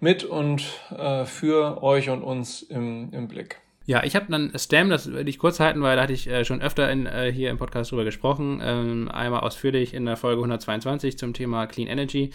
mit 0.00 0.24
und 0.24 0.64
äh, 0.90 1.24
für 1.26 1.80
euch 1.82 2.10
und 2.10 2.22
uns 2.22 2.62
im, 2.62 3.12
im 3.12 3.28
Blick. 3.28 3.60
Ja, 3.88 4.04
ich 4.04 4.14
habe 4.14 4.26
dann 4.28 4.52
STEM, 4.54 4.90
das 4.90 5.10
will 5.10 5.26
ich 5.30 5.38
kurz 5.38 5.60
halten, 5.60 5.80
weil 5.80 5.96
da 5.96 6.02
hatte 6.02 6.12
ich 6.12 6.28
äh, 6.28 6.44
schon 6.44 6.60
öfter 6.60 6.90
in, 6.90 7.06
äh, 7.06 7.32
hier 7.32 7.48
im 7.48 7.56
Podcast 7.56 7.90
drüber 7.90 8.04
gesprochen. 8.04 8.60
Ähm, 8.62 9.10
einmal 9.10 9.40
ausführlich 9.40 9.94
in 9.94 10.04
der 10.04 10.18
Folge 10.18 10.42
122 10.42 11.16
zum 11.16 11.32
Thema 11.32 11.66
Clean 11.66 11.88
Energy. 11.88 12.28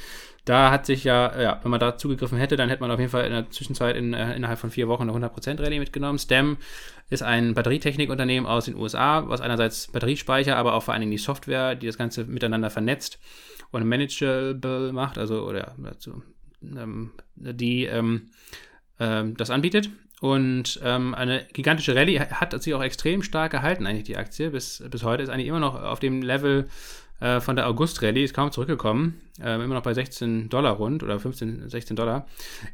Da 0.46 0.72
hat 0.72 0.88
sich 0.88 1.04
ja, 1.04 1.40
ja, 1.40 1.60
wenn 1.62 1.70
man 1.70 1.80
da 1.80 1.96
zugegriffen 1.96 2.40
hätte, 2.40 2.56
dann 2.56 2.70
hätte 2.70 2.82
man 2.82 2.90
auf 2.90 2.98
jeden 2.98 3.12
Fall 3.12 3.26
in 3.26 3.34
der 3.34 3.52
Zwischenzeit 3.52 3.96
in, 3.96 4.16
äh, 4.16 4.36
innerhalb 4.36 4.58
von 4.58 4.72
vier 4.72 4.88
Wochen 4.88 5.04
eine 5.04 5.12
100% 5.12 5.62
Rallye 5.62 5.78
mitgenommen. 5.78 6.18
STEM 6.18 6.58
ist 7.12 7.22
ein 7.22 7.54
Batterietechnikunternehmen 7.54 8.50
aus 8.50 8.66
den 8.66 8.76
USA, 8.76 9.30
was 9.30 9.40
einerseits 9.40 9.92
Batteriespeicher, 9.92 10.58
aber 10.58 10.74
auch 10.74 10.82
vor 10.82 10.96
allen 10.96 11.02
Dingen 11.02 11.12
die 11.12 11.20
Software, 11.20 11.76
die 11.76 11.86
das 11.86 12.00
Ganze 12.00 12.26
miteinander 12.26 12.72
vernetzt 12.72 13.20
und 13.70 13.86
manageable 13.86 14.92
macht, 14.92 15.20
also 15.20 15.48
oder 15.48 15.76
also, 15.84 16.24
ähm, 16.64 17.12
die 17.36 17.86
ähm, 17.86 18.32
ähm, 19.00 19.38
das 19.38 19.52
anbietet. 19.52 19.92
Und 20.24 20.80
ähm, 20.82 21.14
eine 21.14 21.46
gigantische 21.52 21.98
Rallye 21.98 22.22
hat 22.22 22.64
sich 22.64 22.74
auch 22.74 22.82
extrem 22.82 23.24
stark 23.24 23.52
gehalten, 23.52 23.86
eigentlich 23.86 24.06
die 24.06 24.16
Aktie. 24.16 24.52
Bis, 24.52 24.82
bis 24.90 25.04
heute 25.04 25.22
ist 25.22 25.28
eigentlich 25.28 25.50
immer 25.50 25.60
noch 25.60 25.76
auf 25.76 26.00
dem 26.00 26.22
Level 26.22 26.70
äh, 27.20 27.42
von 27.42 27.58
der 27.58 27.68
August-Rallye, 27.68 28.24
ist 28.24 28.34
kaum 28.34 28.50
zurückgekommen. 28.50 29.20
Äh, 29.42 29.56
immer 29.56 29.76
noch 29.76 29.84
bei 29.84 29.94
16 29.94 30.48
Dollar 30.48 30.78
rund 30.78 31.04
oder 31.04 31.20
15, 31.20 31.68
16 31.68 31.98
Dollar. 31.98 32.26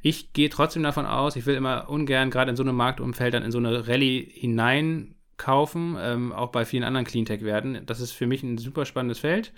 Ich 0.04 0.32
gehe 0.34 0.52
trotzdem 0.52 0.84
davon 0.84 1.08
aus, 1.08 1.36
ich 1.36 1.48
will 1.48 1.56
immer 1.56 1.90
ungern 1.90 2.30
gerade 2.30 2.52
in 2.52 2.56
so 2.56 2.62
einem 2.62 2.76
Marktumfeld 2.76 3.34
dann 3.34 3.42
in 3.42 3.52
so 3.52 3.58
eine 3.58 3.88
Rallye 3.88 4.30
hineinkaufen, 4.32 5.98
ähm, 6.00 6.32
auch 6.32 6.52
bei 6.52 6.66
vielen 6.66 6.84
anderen 6.84 7.08
Cleantech-Werten. 7.08 7.84
Das 7.88 8.00
ist 8.00 8.12
für 8.12 8.28
mich 8.28 8.44
ein 8.44 8.60
super 8.60 8.86
spannendes 8.86 9.18
Feld. 9.18 9.54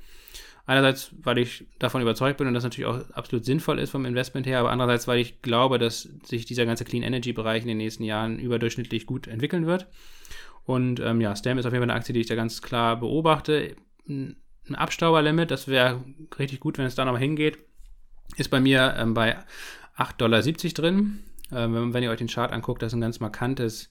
Einerseits, 0.66 1.12
weil 1.22 1.38
ich 1.40 1.66
davon 1.80 2.02
überzeugt 2.02 2.38
bin 2.38 2.48
und 2.48 2.54
das 2.54 2.64
natürlich 2.64 2.86
auch 2.86 3.10
absolut 3.12 3.46
sinnvoll 3.46 3.80
ist 3.80 3.90
vom 3.90 4.06
Investment 4.06 4.46
her, 4.46 4.60
aber 4.60 4.72
andererseits, 4.72 5.08
weil 5.08 5.20
ich 5.20 5.42
glaube, 5.42 5.80
dass 5.80 6.10
sich 6.24 6.46
dieser 6.46 6.66
ganze 6.66 6.86
Clean 6.86 7.04
Energy 7.04 7.34
Bereich 7.34 7.64
in 7.64 7.68
den 7.68 7.78
nächsten 7.78 8.04
Jahren 8.04 8.40
überdurchschnittlich 8.40 9.06
gut 9.06 9.28
entwickeln 9.28 9.66
wird. 9.66 9.88
Und 10.66 11.00
ähm, 11.00 11.20
ja, 11.22 11.36
Stem 11.36 11.58
ist 11.58 11.66
auf 11.66 11.74
jeden 11.74 11.82
Fall 11.82 11.90
eine 11.90 12.00
Aktie, 12.00 12.14
die 12.14 12.22
ich 12.22 12.28
da 12.28 12.36
ganz 12.36 12.62
klar 12.62 13.00
beobachte. 13.00 13.76
Ein 14.08 14.36
Abstauberlimit, 14.72 15.50
das 15.50 15.68
wäre 15.68 16.04
richtig 16.38 16.60
gut, 16.60 16.78
wenn 16.78 16.86
es 16.86 16.96
da 16.96 17.06
nochmal 17.06 17.22
hingeht, 17.22 17.58
ist 18.38 18.50
bei 18.50 18.60
mir 18.60 18.96
ähm, 18.98 19.14
bei 19.14 19.38
8,70 19.98 20.18
Dollar 20.18 20.42
drin. 20.42 21.24
Ähm, 21.52 21.74
wenn, 21.74 21.94
wenn, 21.94 22.04
ihr 22.04 22.12
euch 22.12 22.20
den 22.20 22.28
Chart 22.28 22.52
anguckt, 22.52 22.82
das 22.82 22.92
ist 22.92 22.98
ein 22.98 23.02
ganz 23.02 23.20
markantes 23.20 23.90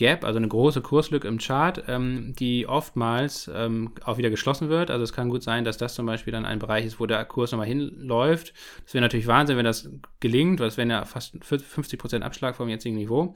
Gap, 0.00 0.24
also 0.24 0.38
eine 0.38 0.48
große 0.48 0.80
Kurslücke 0.80 1.28
im 1.28 1.36
Chart, 1.36 1.84
ähm, 1.86 2.32
die 2.38 2.66
oftmals 2.66 3.50
ähm, 3.54 3.92
auch 4.02 4.16
wieder 4.16 4.30
geschlossen 4.30 4.70
wird. 4.70 4.90
Also 4.90 5.04
es 5.04 5.12
kann 5.12 5.28
gut 5.28 5.42
sein, 5.42 5.62
dass 5.62 5.76
das 5.76 5.94
zum 5.94 6.06
Beispiel 6.06 6.32
dann 6.32 6.46
ein 6.46 6.58
Bereich 6.58 6.86
ist, 6.86 6.98
wo 7.00 7.04
der 7.04 7.22
Kurs 7.26 7.52
nochmal 7.52 7.66
hinläuft. 7.66 8.54
Das 8.82 8.94
wäre 8.94 9.02
natürlich 9.02 9.26
Wahnsinn, 9.26 9.58
wenn 9.58 9.66
das 9.66 9.90
gelingt, 10.18 10.58
weil 10.58 10.68
es 10.68 10.78
wäre 10.78 10.88
ja 10.88 11.04
fast 11.04 11.36
50% 11.36 12.22
Abschlag 12.22 12.56
vom 12.56 12.70
jetzigen 12.70 12.96
Niveau. 12.96 13.34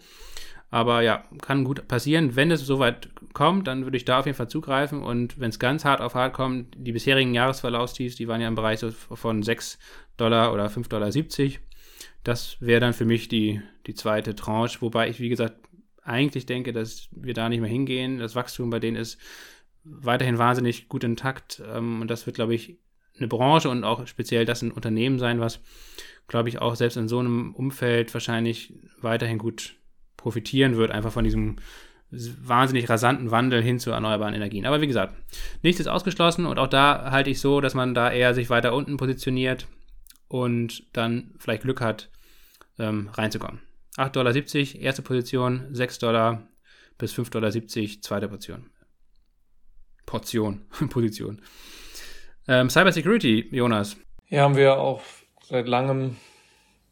Aber 0.71 1.03
ja, 1.03 1.25
kann 1.43 1.65
gut 1.65 1.87
passieren. 1.87 2.35
Wenn 2.35 2.51
es 2.51 2.63
soweit 2.63 3.11
kommt, 3.35 3.67
dann 3.67 3.85
würde 3.85 3.99
ich 3.99 4.07
da 4.07 4.21
auf 4.21 4.25
jeden 4.25 4.37
Fall 4.37 4.49
zugreifen. 4.49 5.03
Und 5.03 5.39
wenn 5.39 5.51
es 5.51 5.59
ganz 5.59 5.85
hart 5.85 6.01
auf 6.01 6.15
hart 6.15 6.33
kommt, 6.33 6.75
die 6.79 6.93
bisherigen 6.93 7.35
Jahresverlaufstiefs, 7.35 8.17
die 8.17 8.27
waren 8.27 8.41
ja 8.41 8.49
im 8.49 8.55
Bereich 8.55 8.79
so 8.79 8.91
von 8.91 9.43
6 9.43 9.79
Dollar 10.17 10.55
oder 10.55 10.69
5,70 10.69 10.89
Dollar. 10.89 11.11
Das 12.23 12.57
wäre 12.61 12.81
dann 12.81 12.95
für 12.95 13.05
mich 13.05 13.29
die, 13.29 13.61
die 13.87 13.93
zweite 13.93 14.35
Tranche, 14.35 14.81
wobei 14.81 15.11
ich, 15.11 15.21
wie 15.21 15.29
gesagt, 15.29 15.59
eigentlich 16.05 16.47
denke, 16.47 16.73
dass 16.73 17.09
wir 17.11 17.35
da 17.35 17.49
nicht 17.49 17.61
mehr 17.61 17.71
hingehen. 17.71 18.19
Das 18.19 18.35
Wachstum 18.35 18.71
bei 18.71 18.79
denen 18.79 18.97
ist 18.97 19.19
weiterhin 19.85 20.39
wahnsinnig 20.39 20.89
gut 20.89 21.05
intakt. 21.05 21.63
Ähm, 21.67 22.01
und 22.01 22.09
das 22.09 22.27
wird, 22.27 22.37
glaube 22.37 22.55
ich, 22.55 22.79
eine 23.19 23.29
Branche 23.29 23.71
und 23.71 23.85
auch 23.85 24.07
speziell 24.07 24.45
das 24.45 24.63
ein 24.63 24.73
Unternehmen 24.73 25.19
sein, 25.19 25.41
was, 25.41 25.61
glaube 26.27 26.49
ich, 26.49 26.61
auch 26.61 26.75
selbst 26.75 26.97
in 26.97 27.09
so 27.09 27.19
einem 27.19 27.55
Umfeld 27.55 28.13
wahrscheinlich 28.13 28.75
weiterhin 29.01 29.39
gut 29.39 29.77
profitieren 30.17 30.77
wird, 30.77 30.91
einfach 30.91 31.13
von 31.13 31.25
diesem 31.25 31.57
wahnsinnig 32.11 32.89
rasanten 32.89 33.31
Wandel 33.31 33.63
hin 33.63 33.79
zu 33.79 33.91
erneuerbaren 33.91 34.35
Energien. 34.35 34.67
Aber 34.67 34.81
wie 34.81 34.87
gesagt, 34.87 35.15
nichts 35.63 35.81
ist 35.81 35.87
ausgeschlossen 35.87 36.47
und 36.47 36.59
auch 36.59 36.69
da 36.69 37.11
halte 37.11 37.31
ich 37.31 37.41
so, 37.41 37.61
dass 37.61 37.75
man 37.75 37.95
da 37.95 38.11
eher 38.11 38.35
sich 38.35 38.51
weiter 38.51 38.75
unten 38.75 38.97
positioniert 38.97 39.67
und 40.29 40.85
dann 40.93 41.35
vielleicht 41.39 41.63
Glück 41.63 41.81
hat, 41.81 42.11
ähm, 42.79 43.11
reinzukommen. 43.13 43.61
8,70 43.97 44.13
Dollar, 44.13 44.85
erste 44.85 45.03
Position, 45.03 45.69
6 45.73 45.99
Dollar 45.99 46.49
bis 46.99 47.15
5,70 47.15 47.31
Dollar, 47.31 47.53
zweite 48.03 48.29
Portion. 48.29 48.71
Portion, 50.07 50.67
Position. 50.91 51.43
Ähm, 52.49 52.69
Cybersecurity, 52.69 53.49
Jonas. 53.53 53.97
Hier 54.27 54.43
haben 54.43 54.57
wir 54.57 54.79
auch 54.79 55.03
seit 55.43 55.69
langem 55.69 56.17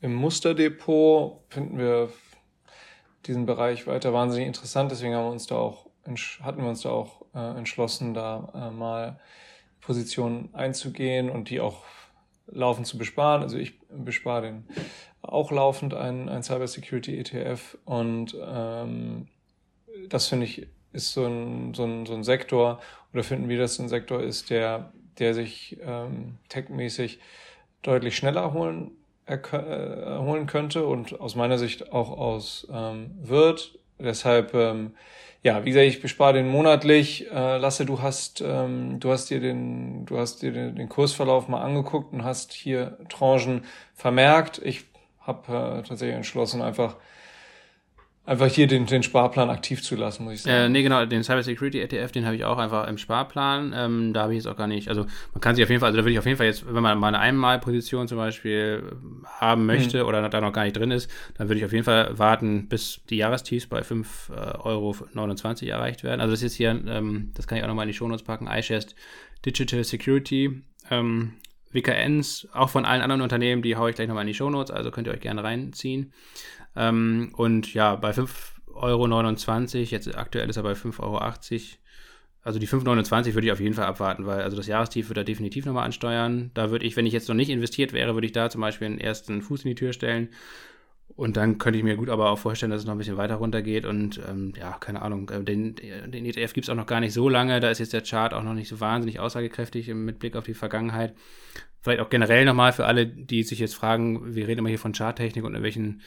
im 0.00 0.14
Musterdepot, 0.14 1.44
finden 1.48 1.78
wir 1.78 2.12
diesen 3.26 3.46
Bereich 3.46 3.86
weiter 3.86 4.12
wahnsinnig 4.12 4.46
interessant, 4.46 4.90
deswegen 4.90 5.14
haben 5.14 5.26
wir 5.26 5.32
uns 5.32 5.46
da 5.46 5.56
auch, 5.56 5.86
hatten 6.40 6.62
wir 6.62 6.68
uns 6.68 6.82
da 6.82 6.90
auch 6.90 7.22
äh, 7.34 7.58
entschlossen, 7.58 8.14
da 8.14 8.50
äh, 8.54 8.70
mal 8.70 9.20
Positionen 9.80 10.54
einzugehen 10.54 11.30
und 11.30 11.50
die 11.50 11.60
auch 11.60 11.84
laufend 12.46 12.86
zu 12.86 12.98
besparen. 12.98 13.42
Also 13.42 13.58
ich 13.58 13.78
bespare 13.90 14.42
den 14.42 14.64
auch 15.22 15.50
laufend 15.50 15.94
ein, 15.94 16.28
ein 16.28 16.42
Cybersecurity 16.42 17.18
ETF 17.18 17.78
und 17.84 18.36
ähm, 18.44 19.28
das 20.08 20.28
finde 20.28 20.46
ich 20.46 20.66
ist 20.92 21.12
so 21.12 21.24
ein, 21.24 21.72
so, 21.74 21.84
ein, 21.84 22.04
so 22.04 22.14
ein 22.14 22.24
Sektor 22.24 22.80
oder 23.14 23.24
finden 23.24 23.48
wir, 23.48 23.58
dass 23.58 23.78
ein 23.78 23.88
Sektor 23.88 24.22
ist, 24.22 24.50
der, 24.50 24.92
der 25.18 25.32
sich 25.32 25.78
ähm, 25.82 26.38
techmäßig 26.48 27.18
deutlich 27.82 28.16
schneller 28.16 28.52
holen, 28.52 28.90
erholen 29.24 30.46
könnte 30.46 30.84
und 30.86 31.18
aus 31.18 31.34
meiner 31.34 31.56
Sicht 31.56 31.92
auch 31.92 32.10
aus 32.10 32.66
ähm, 32.70 33.12
wird. 33.22 33.78
Deshalb 33.98 34.52
ähm, 34.52 34.92
ja, 35.42 35.64
wie 35.64 35.70
gesagt, 35.70 35.86
ich 35.86 36.00
bespare 36.00 36.34
den 36.34 36.48
monatlich. 36.48 37.28
Äh, 37.30 37.56
Lasse, 37.58 37.84
du 37.84 38.00
hast, 38.00 38.40
ähm, 38.40 39.00
du 39.00 39.10
hast 39.10 39.28
dir 39.28 39.40
den, 39.40 40.06
du 40.06 40.18
hast 40.18 40.42
dir 40.42 40.52
den, 40.52 40.76
den 40.76 40.88
Kursverlauf 40.88 41.48
mal 41.48 41.62
angeguckt 41.62 42.12
und 42.12 42.22
hast 42.22 42.52
hier 42.52 42.96
Tranchen 43.08 43.64
vermerkt. 43.92 44.60
Ich 44.64 44.91
habe 45.22 45.52
äh, 45.52 45.82
tatsächlich 45.82 46.16
entschlossen, 46.16 46.62
einfach 46.62 46.96
einfach 48.24 48.46
hier 48.46 48.66
den, 48.66 48.86
den 48.86 49.02
Sparplan 49.02 49.50
aktiv 49.50 49.82
zu 49.82 49.96
lassen, 49.96 50.24
muss 50.24 50.34
ich 50.34 50.42
sagen. 50.42 50.56
Äh, 50.56 50.68
nee, 50.68 50.82
genau, 50.82 51.04
den 51.06 51.24
Cyber 51.24 51.42
Security 51.42 51.80
ETF, 51.80 52.12
den 52.12 52.24
habe 52.24 52.36
ich 52.36 52.44
auch 52.44 52.58
einfach 52.58 52.86
im 52.86 52.98
Sparplan. 52.98 53.74
Ähm, 53.76 54.12
da 54.12 54.22
habe 54.22 54.32
ich 54.32 54.38
jetzt 54.38 54.46
auch 54.46 54.56
gar 54.56 54.68
nicht, 54.68 54.88
also 54.88 55.06
man 55.32 55.40
kann 55.40 55.56
sich 55.56 55.64
auf 55.64 55.70
jeden 55.70 55.80
Fall, 55.80 55.88
also 55.88 55.96
da 55.96 56.04
würde 56.04 56.12
ich 56.12 56.18
auf 56.18 56.26
jeden 56.26 56.38
Fall 56.38 56.46
jetzt, 56.46 56.64
wenn 56.72 56.82
man 56.82 56.98
mal 56.98 57.08
eine 57.08 57.18
Einmalposition 57.18 58.06
zum 58.06 58.18
Beispiel 58.18 58.96
haben 59.26 59.66
möchte 59.66 60.00
hm. 60.00 60.06
oder 60.06 60.28
da 60.28 60.40
noch 60.40 60.52
gar 60.52 60.64
nicht 60.64 60.76
drin 60.76 60.90
ist, 60.90 61.10
dann 61.36 61.48
würde 61.48 61.58
ich 61.58 61.64
auf 61.64 61.72
jeden 61.72 61.84
Fall 61.84 62.16
warten, 62.18 62.68
bis 62.68 63.00
die 63.10 63.16
Jahrestiefs 63.16 63.66
bei 63.66 63.80
5,29 63.80 64.30
äh, 64.32 64.60
Euro 64.62 64.96
erreicht 65.72 66.04
werden. 66.04 66.20
Also 66.20 66.32
das 66.32 66.42
ist 66.42 66.54
hier, 66.54 66.70
ähm, 66.70 67.32
das 67.34 67.46
kann 67.46 67.58
ich 67.58 67.64
auch 67.64 67.68
nochmal 67.68 67.84
in 67.84 67.92
die 67.92 67.96
Shownotes 67.96 68.22
packen, 68.22 68.46
iShares 68.46 68.94
Digital 69.44 69.82
Security. 69.82 70.62
Ähm, 70.90 71.34
WKNs, 71.72 72.48
auch 72.52 72.70
von 72.70 72.84
allen 72.84 73.02
anderen 73.02 73.22
Unternehmen, 73.22 73.62
die 73.62 73.76
haue 73.76 73.90
ich 73.90 73.96
gleich 73.96 74.08
nochmal 74.08 74.22
in 74.22 74.28
die 74.28 74.34
Shownotes, 74.34 74.70
also 74.70 74.90
könnt 74.90 75.06
ihr 75.06 75.12
euch 75.12 75.20
gerne 75.20 75.42
reinziehen. 75.42 76.12
Ähm, 76.76 77.32
und 77.36 77.74
ja, 77.74 77.96
bei 77.96 78.10
5,29 78.10 78.74
Euro, 78.74 79.84
jetzt 79.84 80.16
aktuell 80.16 80.48
ist 80.48 80.56
er 80.56 80.62
bei 80.62 80.72
5,80 80.72 81.00
Euro. 81.00 81.18
Also 82.44 82.58
die 82.58 82.66
5,29 82.66 83.34
würde 83.34 83.46
ich 83.46 83.52
auf 83.52 83.60
jeden 83.60 83.74
Fall 83.74 83.86
abwarten, 83.86 84.26
weil 84.26 84.42
also 84.42 84.56
das 84.56 84.66
Jahrestief 84.66 85.08
wird 85.08 85.18
er 85.18 85.24
definitiv 85.24 85.64
nochmal 85.64 85.84
ansteuern. 85.84 86.50
Da 86.54 86.70
würde 86.70 86.84
ich, 86.84 86.96
wenn 86.96 87.06
ich 87.06 87.12
jetzt 87.12 87.28
noch 87.28 87.36
nicht 87.36 87.50
investiert 87.50 87.92
wäre, 87.92 88.14
würde 88.14 88.26
ich 88.26 88.32
da 88.32 88.50
zum 88.50 88.60
Beispiel 88.60 88.86
einen 88.86 88.98
ersten 88.98 89.42
Fuß 89.42 89.64
in 89.64 89.70
die 89.70 89.74
Tür 89.76 89.92
stellen. 89.92 90.28
Und 91.14 91.36
dann 91.36 91.58
könnte 91.58 91.78
ich 91.78 91.84
mir 91.84 91.96
gut 91.96 92.08
aber 92.08 92.30
auch 92.30 92.38
vorstellen, 92.38 92.70
dass 92.70 92.80
es 92.80 92.86
noch 92.86 92.94
ein 92.94 92.98
bisschen 92.98 93.16
weiter 93.16 93.36
runtergeht. 93.36 93.84
Und 93.84 94.20
ähm, 94.28 94.52
ja, 94.58 94.72
keine 94.80 95.02
Ahnung, 95.02 95.28
äh, 95.30 95.42
den, 95.42 95.76
den 95.76 96.24
ETF 96.24 96.54
gibt 96.54 96.66
es 96.66 96.70
auch 96.70 96.76
noch 96.76 96.86
gar 96.86 97.00
nicht 97.00 97.12
so 97.12 97.28
lange. 97.28 97.60
Da 97.60 97.70
ist 97.70 97.78
jetzt 97.78 97.92
der 97.92 98.02
Chart 98.02 98.32
auch 98.32 98.42
noch 98.42 98.54
nicht 98.54 98.68
so 98.68 98.80
wahnsinnig 98.80 99.20
aussagekräftig 99.20 99.88
mit 99.88 100.18
Blick 100.18 100.36
auf 100.36 100.44
die 100.44 100.54
Vergangenheit. 100.54 101.14
Vielleicht 101.80 102.00
auch 102.00 102.10
generell 102.10 102.44
nochmal 102.44 102.72
für 102.72 102.86
alle, 102.86 103.06
die 103.06 103.42
sich 103.42 103.58
jetzt 103.58 103.74
fragen, 103.74 104.34
wir 104.34 104.46
reden 104.46 104.60
immer 104.60 104.68
hier 104.68 104.78
von 104.78 104.92
Charttechnik 104.92 105.44
und 105.44 105.54
in 105.54 105.62
welchen 105.62 106.00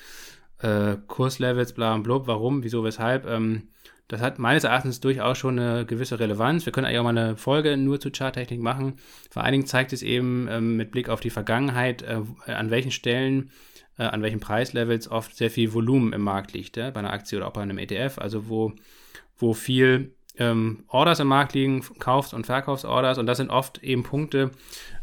äh, 0.60 0.95
Kurslevels, 1.08 1.74
bla 1.74 1.93
und 1.93 2.03
blub, 2.03 2.28
warum, 2.28 2.64
wieso, 2.64 2.84
weshalb. 2.84 3.28
Ähm, 3.28 3.68
das 4.08 4.22
hat 4.22 4.38
meines 4.38 4.64
Erachtens 4.64 4.99
durchaus 4.99 5.38
schon 5.38 5.60
eine 5.60 5.86
gewisse 5.86 6.20
Relevanz. 6.20 6.66
Wir 6.66 6.72
können 6.72 6.86
eigentlich 6.86 6.99
auch 6.99 7.03
mal 7.03 7.18
eine 7.18 7.38
Folge 7.38 7.76
nur 7.76 7.99
zu 7.99 8.12
Charttechnik 8.12 8.62
machen. 8.62 8.97
Vor 9.32 9.43
allen 9.43 9.51
Dingen 9.51 9.66
zeigt 9.66 9.93
es 9.93 10.03
eben 10.03 10.47
ähm, 10.49 10.78
mit 10.78 10.91
Blick 10.91 11.10
auf 11.10 11.22
die 11.22 11.32
Vergangenheit, 11.32 12.03
äh, 12.03 12.22
an 12.51 12.70
welchen 12.70 12.91
Stellen, 12.91 13.49
an 14.04 14.22
welchen 14.22 14.39
Preislevels 14.39 15.10
oft 15.10 15.36
sehr 15.36 15.50
viel 15.50 15.74
Volumen 15.74 16.14
im 16.14 16.22
Markt 16.22 16.54
liegt, 16.54 16.78
ja? 16.78 16.89
bei 16.89 17.00
einer 17.00 17.14
Aktie 17.14 17.38
oder 17.38 17.48
auch 17.48 17.54
bei 17.54 17.62
einem 17.62 17.78
ETF. 17.78 18.18
Also 18.18 18.50
wo, 18.50 18.74
wo 19.38 19.54
viel 19.54 20.14
ähm, 20.38 20.84
Orders 20.88 21.20
im 21.20 21.28
Markt 21.28 21.54
liegen, 21.54 21.82
Kaufs- 22.00 22.34
und 22.34 22.46
Verkaufsorders. 22.46 23.18
Und 23.18 23.26
das 23.26 23.38
sind 23.38 23.50
oft 23.50 23.82
eben 23.84 24.04
Punkte, 24.04 24.52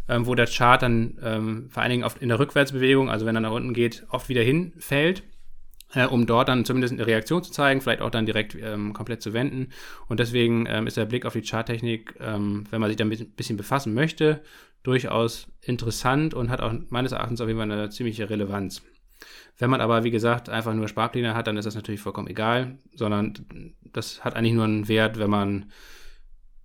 ähm, 0.09 0.27
wo 0.27 0.35
der 0.35 0.47
Chart 0.47 0.83
dann 0.83 1.19
ähm, 1.23 1.69
vor 1.71 1.83
allen 1.83 1.91
Dingen 1.91 2.05
oft 2.05 2.19
in 2.21 2.29
der 2.29 2.39
Rückwärtsbewegung, 2.39 3.11
also 3.11 3.25
wenn 3.25 3.35
er 3.35 3.41
nach 3.41 3.53
unten 3.53 3.73
geht, 3.73 4.05
oft 4.11 4.29
wieder 4.29 4.43
hinfällt 4.43 5.23
äh, 5.95 6.07
um 6.07 6.27
dort 6.27 6.49
dann 6.49 6.65
zumindest 6.65 6.95
eine 6.95 7.07
Reaktion 7.07 7.43
zu 7.43 7.53
zeigen, 7.53 7.81
vielleicht 7.81 8.01
auch 8.01 8.11
dann 8.11 8.27
direkt 8.27 8.55
ähm, 8.55 8.93
komplett 8.93 9.23
zu 9.23 9.33
wenden. 9.33 9.69
Und 10.09 10.21
deswegen 10.21 10.67
ähm, 10.69 10.87
ist 10.87 10.97
der 10.97 11.05
Blick 11.05 11.27
auf 11.27 11.33
die 11.33 11.43
Charttechnik, 11.43 12.15
ähm, 12.21 12.65
wenn 12.71 12.81
man 12.81 12.91
sich 12.91 12.97
damit 12.97 13.21
ein 13.21 13.31
bisschen 13.33 13.57
befassen 13.57 13.95
möchte, 13.95 14.43
durchaus 14.83 15.49
interessant 15.61 16.35
und 16.35 16.51
hat 16.51 16.61
auch 16.61 16.73
meines 16.89 17.13
Erachtens 17.13 17.41
auf 17.41 17.49
jeden 17.49 17.59
Fall 17.59 17.71
eine 17.71 17.91
ziemliche 17.91 18.29
Relevanz. 18.29 18.83
Wenn 19.59 19.71
man 19.71 19.81
aber, 19.81 20.05
wie 20.05 20.11
gesagt, 20.11 20.49
einfach 20.49 20.75
nur 20.75 20.89
Sparpläne 20.89 21.35
hat, 21.35 21.47
dann 21.47 21.57
ist 21.57 21.67
das 21.67 21.75
natürlich 21.75 22.01
vollkommen 22.01 22.29
egal, 22.29 22.79
sondern 22.95 23.75
das 23.85 24.25
hat 24.25 24.35
eigentlich 24.35 24.55
nur 24.55 24.65
einen 24.65 24.89
Wert, 24.89 25.19
wenn 25.19 25.31
man 25.31 25.71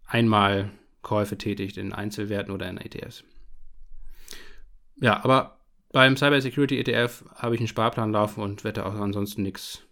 einmal 0.06 0.72
Käufe 1.02 1.38
tätigt 1.38 1.78
in 1.78 1.94
Einzelwerten 1.94 2.52
oder 2.52 2.68
in 2.70 2.78
ETFs. 2.78 3.24
Ja, 5.00 5.24
aber 5.24 5.60
beim 5.92 6.18
Cyber 6.18 6.42
Security 6.42 6.80
ETF 6.80 7.24
habe 7.36 7.56
ich 7.56 7.62
einen 7.62 7.68
Sparplan 7.68 8.12
laufen 8.12 8.42
und 8.42 8.64
werde 8.64 8.86
auch 8.86 8.96
ansonsten 8.96 9.44
nichts 9.44 9.87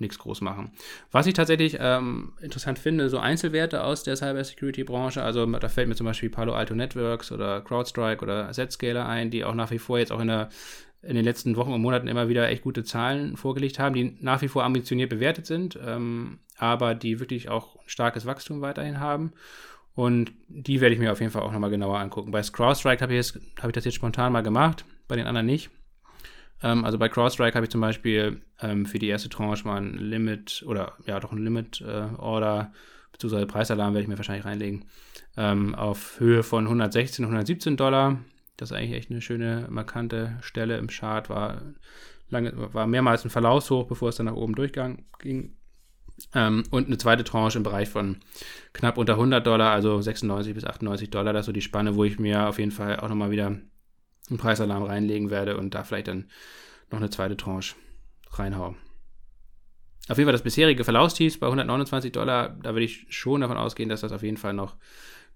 nichts 0.00 0.18
groß 0.18 0.40
machen. 0.40 0.72
Was 1.10 1.26
ich 1.26 1.34
tatsächlich 1.34 1.76
ähm, 1.80 2.32
interessant 2.40 2.78
finde, 2.78 3.08
so 3.08 3.18
Einzelwerte 3.18 3.84
aus 3.84 4.02
der 4.02 4.16
Cyber 4.16 4.42
Security 4.44 4.84
Branche, 4.84 5.22
also 5.22 5.44
da 5.46 5.68
fällt 5.68 5.88
mir 5.88 5.94
zum 5.94 6.06
Beispiel 6.06 6.30
Palo 6.30 6.54
Alto 6.54 6.74
Networks 6.74 7.32
oder 7.32 7.60
CrowdStrike 7.60 8.22
oder 8.22 8.50
Zscaler 8.52 9.06
ein, 9.06 9.30
die 9.30 9.44
auch 9.44 9.54
nach 9.54 9.70
wie 9.70 9.78
vor 9.78 9.98
jetzt 9.98 10.12
auch 10.12 10.20
in, 10.20 10.28
der, 10.28 10.48
in 11.02 11.14
den 11.14 11.24
letzten 11.24 11.56
Wochen 11.56 11.72
und 11.72 11.82
Monaten 11.82 12.08
immer 12.08 12.28
wieder 12.28 12.48
echt 12.48 12.62
gute 12.62 12.84
Zahlen 12.84 13.36
vorgelegt 13.36 13.78
haben, 13.78 13.94
die 13.94 14.16
nach 14.20 14.42
wie 14.42 14.48
vor 14.48 14.64
ambitioniert 14.64 15.10
bewertet 15.10 15.46
sind, 15.46 15.78
ähm, 15.84 16.38
aber 16.56 16.94
die 16.94 17.20
wirklich 17.20 17.48
auch 17.48 17.76
starkes 17.86 18.26
Wachstum 18.26 18.60
weiterhin 18.60 19.00
haben. 19.00 19.32
Und 19.94 20.32
die 20.46 20.80
werde 20.80 20.94
ich 20.94 21.00
mir 21.00 21.10
auf 21.10 21.20
jeden 21.20 21.32
Fall 21.32 21.42
auch 21.42 21.52
nochmal 21.52 21.70
genauer 21.70 21.98
angucken. 21.98 22.30
Bei 22.30 22.40
CrowdStrike 22.40 23.02
habe 23.02 23.14
ich, 23.14 23.32
hab 23.60 23.66
ich 23.66 23.72
das 23.72 23.84
jetzt 23.84 23.94
spontan 23.94 24.32
mal 24.32 24.42
gemacht 24.42 24.84
bei 25.08 25.16
den 25.16 25.26
anderen 25.26 25.46
nicht. 25.46 25.70
Ähm, 26.62 26.84
also 26.84 26.98
bei 26.98 27.08
CrowdStrike 27.08 27.54
habe 27.54 27.66
ich 27.66 27.70
zum 27.70 27.80
Beispiel 27.80 28.42
ähm, 28.60 28.86
für 28.86 28.98
die 28.98 29.08
erste 29.08 29.28
Tranche 29.28 29.66
mal 29.66 29.80
ein 29.80 29.94
Limit 29.94 30.64
oder 30.66 30.94
ja 31.06 31.20
doch 31.20 31.32
ein 31.32 31.42
Limit-Order, 31.42 32.72
äh, 32.72 32.76
beziehungsweise 33.12 33.46
Preisalarm 33.46 33.94
werde 33.94 34.02
ich 34.02 34.08
mir 34.08 34.18
wahrscheinlich 34.18 34.44
reinlegen, 34.44 34.84
ähm, 35.36 35.74
auf 35.74 36.18
Höhe 36.18 36.42
von 36.42 36.64
116, 36.64 37.24
117 37.24 37.76
Dollar. 37.76 38.18
Das 38.56 38.70
ist 38.70 38.76
eigentlich 38.76 38.98
echt 38.98 39.10
eine 39.10 39.22
schöne, 39.22 39.66
markante 39.70 40.36
Stelle 40.40 40.78
im 40.78 40.88
Chart. 40.88 41.30
War, 41.30 41.62
lange, 42.28 42.52
war 42.74 42.86
mehrmals 42.88 43.24
ein 43.24 43.30
Verlaufshoch, 43.30 43.86
bevor 43.86 44.08
es 44.08 44.16
dann 44.16 44.26
nach 44.26 44.34
oben 44.34 44.56
durchging. 44.56 45.04
Ähm, 46.34 46.64
und 46.72 46.88
eine 46.88 46.98
zweite 46.98 47.22
Tranche 47.22 47.58
im 47.58 47.62
Bereich 47.62 47.88
von 47.88 48.16
knapp 48.72 48.98
unter 48.98 49.12
100 49.12 49.46
Dollar, 49.46 49.70
also 49.70 50.00
96 50.00 50.54
bis 50.54 50.64
98 50.64 51.10
Dollar. 51.10 51.32
Das 51.32 51.42
ist 51.42 51.46
so 51.46 51.52
die 51.52 51.60
Spanne, 51.60 51.94
wo 51.94 52.02
ich 52.02 52.18
mir 52.18 52.48
auf 52.48 52.58
jeden 52.58 52.72
Fall 52.72 52.98
auch 52.98 53.08
nochmal 53.08 53.30
wieder 53.30 53.56
einen 54.30 54.38
Preisalarm 54.38 54.82
reinlegen 54.82 55.30
werde 55.30 55.56
und 55.56 55.74
da 55.74 55.84
vielleicht 55.84 56.08
dann 56.08 56.28
noch 56.90 56.98
eine 56.98 57.10
zweite 57.10 57.36
Tranche 57.36 57.74
reinhauen. 58.32 58.76
Auf 60.08 60.16
jeden 60.16 60.26
Fall 60.26 60.32
das 60.32 60.42
bisherige 60.42 60.84
Verlaufstief 60.84 61.38
bei 61.38 61.46
129 61.46 62.12
Dollar, 62.12 62.56
da 62.62 62.72
würde 62.72 62.84
ich 62.84 63.06
schon 63.10 63.42
davon 63.42 63.58
ausgehen, 63.58 63.88
dass 63.88 64.00
das 64.00 64.12
auf 64.12 64.22
jeden 64.22 64.38
Fall 64.38 64.54
noch 64.54 64.76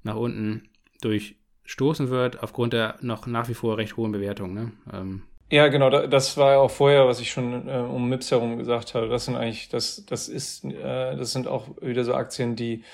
nach 0.03 0.16
unten 0.16 0.70
durchstoßen 1.03 2.09
wird, 2.09 2.43
aufgrund 2.43 2.72
der 2.72 2.97
noch 3.01 3.26
nach 3.26 3.49
wie 3.49 3.55
vor 3.55 3.76
recht 3.76 3.97
hohen 3.97 4.12
Bewertungen. 4.12 4.55
Ne? 4.55 4.72
Ähm, 4.93 5.22
ja, 5.51 5.68
genau, 5.68 5.90
das 5.90 6.38
war 6.38 6.59
auch 6.59 6.70
vorher, 6.70 7.07
was 7.07 7.20
ich 7.20 7.30
schon 7.30 7.68
äh, 7.68 7.72
um 7.72 8.09
MIPS 8.09 8.30
herum 8.30 8.57
gesagt 8.57 8.95
habe. 8.95 9.09
Das 9.09 9.26
sind 9.26 9.36
eigentlich, 9.36 9.68
das, 9.68 10.07
das 10.07 10.28
ist, 10.28 10.64
äh, 10.64 11.14
das 11.14 11.32
sind 11.32 11.47
auch 11.47 11.68
wieder 11.82 12.05
so 12.05 12.14
Aktien, 12.14 12.57
die, 12.57 12.84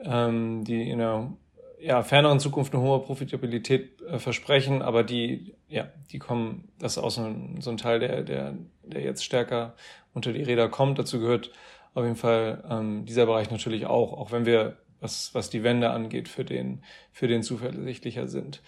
ähm, 0.00 0.64
die 0.64 0.90
in 0.90 0.98
der 0.98 1.32
ja, 1.80 2.02
ferneren 2.02 2.40
Zukunft 2.40 2.74
eine 2.74 2.82
hohe 2.82 3.00
Profitabilität 3.00 4.02
äh, 4.02 4.18
versprechen, 4.18 4.82
aber 4.82 5.02
die, 5.02 5.54
ja, 5.68 5.88
die 6.10 6.18
kommen, 6.18 6.68
das 6.78 6.96
ist 6.96 7.02
auch 7.02 7.10
so 7.10 7.22
ein, 7.22 7.60
so 7.60 7.70
ein 7.70 7.76
Teil, 7.76 8.00
der, 8.00 8.22
der, 8.22 8.54
der 8.82 9.02
jetzt 9.02 9.24
stärker 9.24 9.74
unter 10.12 10.32
die 10.32 10.42
Räder 10.42 10.68
kommt. 10.68 10.98
Dazu 10.98 11.20
gehört 11.20 11.50
auf 11.94 12.04
jeden 12.04 12.16
Fall 12.16 12.62
ähm, 12.70 13.04
dieser 13.06 13.26
Bereich 13.26 13.50
natürlich 13.50 13.86
auch, 13.86 14.12
auch 14.12 14.32
wenn 14.32 14.46
wir, 14.46 14.76
was, 15.00 15.34
was 15.34 15.48
die 15.48 15.62
Wende 15.62 15.90
angeht, 15.90 16.28
für 16.28 16.44
den, 16.44 16.82
für 17.12 17.26
den 17.26 17.42
zuversichtlicher 17.42 18.28
sind. 18.28 18.60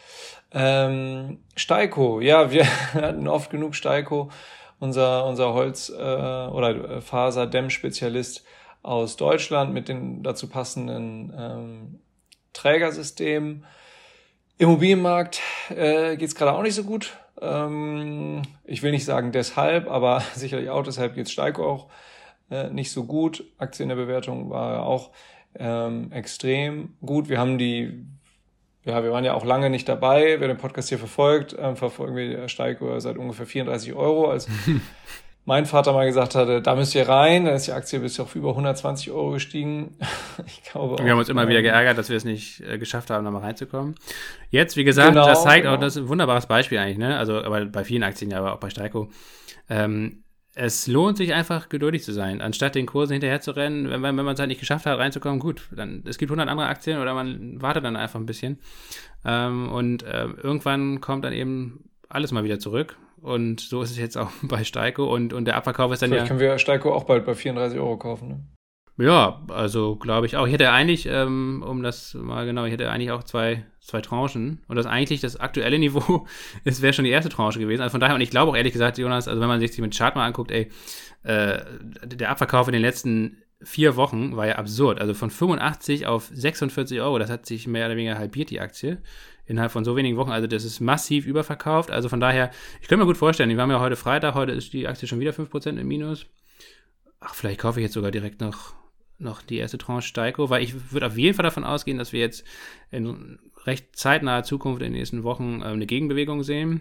Ähm, 0.53 1.41
Steiko, 1.55 2.21
ja, 2.21 2.51
wir 2.51 2.65
hatten 2.95 3.29
oft 3.29 3.51
genug 3.51 3.75
Steiko, 3.75 4.31
unser, 4.81 5.27
unser 5.27 5.53
Holz- 5.53 5.91
äh, 5.91 5.93
oder 5.93 7.03
Faserdämmspezialist 7.03 8.45
aus 8.83 9.17
Deutschland 9.17 9.73
mit 9.73 9.89
den 9.89 10.23
dazu 10.23 10.49
passenden 10.49 11.33
ähm, 11.37 12.01
Trägersystem. 12.53 13.65
Immobilienmarkt 14.59 15.41
äh, 15.71 16.17
geht 16.17 16.29
es 16.29 16.35
gerade 16.35 16.53
auch 16.53 16.63
nicht 16.63 16.75
so 16.75 16.85
gut. 16.85 17.17
Ähm, 17.41 18.43
ich 18.65 18.83
will 18.83 18.93
nicht 18.93 19.05
sagen 19.05 19.33
deshalb, 19.33 19.91
aber 19.91 20.23
sicherlich 20.35 20.71
auch 20.71 20.85
deshalb 20.85 21.15
geht 21.15 21.29
Steiko 21.29 21.69
auch 21.69 21.89
äh, 22.51 22.71
nicht 22.71 22.93
so 22.93 23.05
gut. 23.05 23.45
Aktien 23.59 23.89
der 23.89 23.97
Bewertung 23.97 24.51
war 24.51 24.85
auch 24.85 25.11
ähm, 25.59 26.13
extrem 26.13 26.95
gut. 27.05 27.29
Wir 27.29 27.39
haben 27.39 27.59
die, 27.59 28.07
ja, 28.85 29.03
wir 29.03 29.11
waren 29.11 29.25
ja 29.25 29.35
auch 29.35 29.45
lange 29.45 29.71
nicht 29.71 29.89
dabei. 29.89 30.39
Wer 30.39 30.49
den 30.49 30.59
Podcast 30.59 30.89
hier 30.91 30.99
verfolgt, 30.99 31.55
äh, 31.55 31.75
verfolgen 31.75 32.15
wir 32.15 32.49
Steiko 32.49 32.99
seit 33.01 33.17
ungefähr 33.17 33.47
34 33.47 33.95
Euro 33.95 34.31
als 34.31 34.49
mein 35.45 35.67
Vater 35.67 35.93
mal 35.93 36.07
gesagt 36.07 36.35
hatte, 36.35 36.63
da 36.63 36.77
müsst 36.77 36.95
ihr 36.95 37.09
rein, 37.09 37.45
dann 37.45 37.55
ist 37.55 37.67
die 37.67 37.73
Aktie 37.73 37.99
bis 37.99 38.21
auf 38.21 38.37
über 38.37 38.51
120 38.51 39.11
Euro 39.11 39.33
gestiegen. 39.33 39.97
ich 40.47 40.63
glaube 40.63 41.03
wir 41.03 41.11
haben 41.11 41.19
uns 41.19 41.29
immer 41.29 41.49
wieder 41.49 41.63
geärgert, 41.63 41.99
dass 41.99 42.09
wir 42.09 42.17
es 42.17 42.25
nicht 42.25 42.61
äh, 42.61 42.79
geschafft 42.79 43.11
haben, 43.11 43.25
da 43.25 43.31
mal 43.31 43.41
reinzukommen. 43.41 43.97
Jetzt, 44.51 44.77
wie 44.77 44.85
gesagt, 44.85 45.15
genau, 45.15 45.27
das 45.27 45.43
zeigt 45.43 45.65
genau. 45.65 45.77
auch, 45.77 45.81
das 45.81 45.97
ist 45.97 46.03
ein 46.03 46.09
wunderbares 46.09 46.47
Beispiel 46.47 46.79
eigentlich, 46.79 46.99
ne? 46.99 47.19
Also, 47.19 47.43
aber 47.43 47.65
bei 47.67 47.85
vielen 47.85 48.05
Aktien 48.05 48.31
ja, 48.31 48.39
aber 48.39 48.55
auch 48.55 48.61
bei 48.61 48.71
Steiko. 48.71 49.11
Ähm, 49.69 50.23
es 50.55 50.87
lohnt 50.87 51.17
sich 51.17 51.33
einfach 51.33 51.71
geduldig 51.71 52.05
zu 52.05 52.13
sein, 52.13 52.43
anstatt 52.43 52.75
den 52.75 52.87
Kursen 52.87 53.15
hinterher 53.15 53.41
zu 53.41 53.53
rennen. 53.53 53.91
Wenn, 53.91 54.03
wenn, 54.03 54.15
man 54.15 54.35
es 54.35 54.39
halt 54.39 54.49
nicht 54.49 54.61
geschafft 54.61 54.87
hat, 54.87 54.99
reinzukommen, 54.99 55.41
gut, 55.41 55.63
dann 55.75 56.05
es 56.07 56.19
gibt 56.19 56.31
100 56.31 56.49
andere 56.49 56.69
Aktien 56.69 57.01
oder 57.01 57.15
man 57.15 57.61
wartet 57.63 57.85
dann 57.85 57.97
einfach 57.97 58.21
ein 58.21 58.27
bisschen. 58.27 58.59
Ähm, 59.25 59.73
und 59.73 60.03
äh, 60.03 60.27
irgendwann 60.43 61.01
kommt 61.01 61.25
dann 61.25 61.33
eben 61.33 61.89
alles 62.09 62.33
mal 62.33 62.45
wieder 62.45 62.59
zurück. 62.59 62.97
Und 63.23 63.61
so 63.61 63.83
ist 63.83 63.93
es 63.93 63.99
jetzt 63.99 64.19
auch 64.19 64.31
bei 64.43 64.65
Steiko 64.65 65.13
und, 65.13 65.33
und 65.33 65.45
der 65.47 65.57
Abverkauf 65.57 65.93
ist 65.93 66.03
dann 66.03 66.11
Vielleicht 66.11 66.25
ja. 66.25 66.29
können 66.29 66.41
wir 66.41 66.59
Steiko 66.59 66.93
auch 66.93 67.05
bald 67.05 67.25
bei 67.25 67.35
34 67.35 67.79
Euro 67.79 67.97
kaufen, 67.97 68.29
ne? 68.29 68.41
Ja, 68.99 69.41
also 69.49 69.97
glaube 69.97 70.27
ich 70.27 70.37
auch. 70.37 70.47
Ich 70.47 70.53
hätte 70.53 70.71
eigentlich, 70.71 71.07
ähm, 71.07 71.65
um 71.67 71.83
das 71.83 72.13
mal 72.15 72.45
genau, 72.45 72.67
ich 72.67 72.73
hätte 72.73 72.91
eigentlich 72.91 73.11
auch 73.11 73.23
zwei, 73.23 73.65
zwei 73.81 74.03
Tranchen. 74.03 74.61
Und 74.69 74.77
das 74.77 74.85
eigentlich 74.85 75.23
das 75.23 75.37
aktuelle 75.37 75.79
Niveau 75.79 76.27
es 76.65 76.83
wäre 76.83 76.93
schon 76.93 77.07
die 77.07 77.11
erste 77.11 77.31
Tranche 77.31 77.59
gewesen. 77.59 77.81
Also 77.81 77.93
von 77.93 78.01
daher, 78.01 78.15
und 78.15 78.21
ich 78.21 78.31
glaube 78.31 78.53
auch 78.53 78.57
ehrlich 78.57 78.75
gesagt, 78.75 78.99
Jonas, 78.99 79.29
also 79.29 79.41
wenn 79.41 79.49
man 79.49 79.61
sich 79.61 79.77
mit 79.79 79.97
Chart 79.97 80.15
mal 80.15 80.27
anguckt, 80.27 80.51
ey, 80.51 80.71
äh, 81.23 81.65
der 82.05 82.31
Abverkauf 82.31 82.69
in 82.69 82.75
den 82.75 82.83
letzten 82.83 83.39
vier 83.63 83.97
Wochen 83.97 84.37
war 84.37 84.47
ja 84.47 84.57
absurd. 84.57 85.01
Also 85.01 85.15
von 85.15 85.31
85 85.31 86.07
auf 86.07 86.31
46 86.33 87.01
Euro, 87.01 87.19
das 87.19 87.31
hat 87.31 87.47
sich 87.47 87.67
mehr 87.67 87.87
oder 87.87 87.97
weniger 87.97 88.19
halbiert, 88.19 88.51
die 88.51 88.61
Aktie. 88.61 88.99
Innerhalb 89.53 89.71
von 89.71 89.85
so 89.85 89.97
wenigen 89.97 90.17
Wochen. 90.17 90.31
Also 90.31 90.47
das 90.47 90.65
ist 90.65 90.81
massiv 90.81 91.27
überverkauft. 91.27 91.91
Also 91.91 92.09
von 92.09 92.21
daher, 92.21 92.51
ich 92.81 92.89
könnte 92.89 93.05
mir 93.05 93.07
gut 93.07 93.19
vorstellen, 93.19 93.51
wir 93.51 93.61
haben 93.61 93.71
ja 93.71 93.81
heute 93.81 93.97
Freitag, 93.97 94.35
heute 94.35 94.53
ist 94.53 94.73
die 94.73 94.89
Aktie 94.89 95.07
schon 95.07 95.21
wieder 95.21 95.33
5% 95.33 95.79
im 95.79 95.87
Minus. 95.87 96.25
Ach, 97.21 97.35
vielleicht 97.35 97.61
kaufe 97.61 97.79
ich 97.79 97.85
jetzt 97.85 97.93
sogar 97.93 98.11
direkt 98.11 98.41
noch 98.41 98.73
noch 99.19 99.43
die 99.43 99.59
erste 99.59 99.77
Tranche 99.77 100.09
Steiko, 100.09 100.49
weil 100.49 100.63
ich 100.63 100.91
würde 100.91 101.07
auf 101.07 101.19
jeden 101.19 101.35
Fall 101.35 101.43
davon 101.43 101.65
ausgehen, 101.65 101.99
dass 101.99 102.15
wir 102.15 102.21
jetzt 102.21 102.45
in 102.91 103.39
recht 103.67 103.95
zeitnaher 103.95 104.43
Zukunft 104.43 104.81
in 104.81 104.87
den 104.87 104.99
nächsten 104.99 105.23
Wochen 105.23 105.57
ähm, 105.57 105.75
eine 105.75 105.87
Gegenbewegung 105.87 106.43
sehen. 106.43 106.81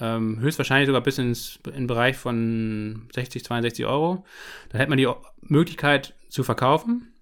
Ähm, 0.00 0.40
höchstwahrscheinlich 0.40 0.86
sogar 0.86 1.02
bis 1.02 1.18
ins 1.18 1.60
in 1.74 1.86
Bereich 1.86 2.16
von 2.16 3.08
60, 3.14 3.44
62 3.44 3.84
Euro. 3.84 4.24
Dann 4.70 4.78
hätte 4.78 4.88
man 4.88 4.98
die 4.98 5.08
Möglichkeit 5.42 6.14
zu 6.30 6.44
verkaufen, 6.44 7.12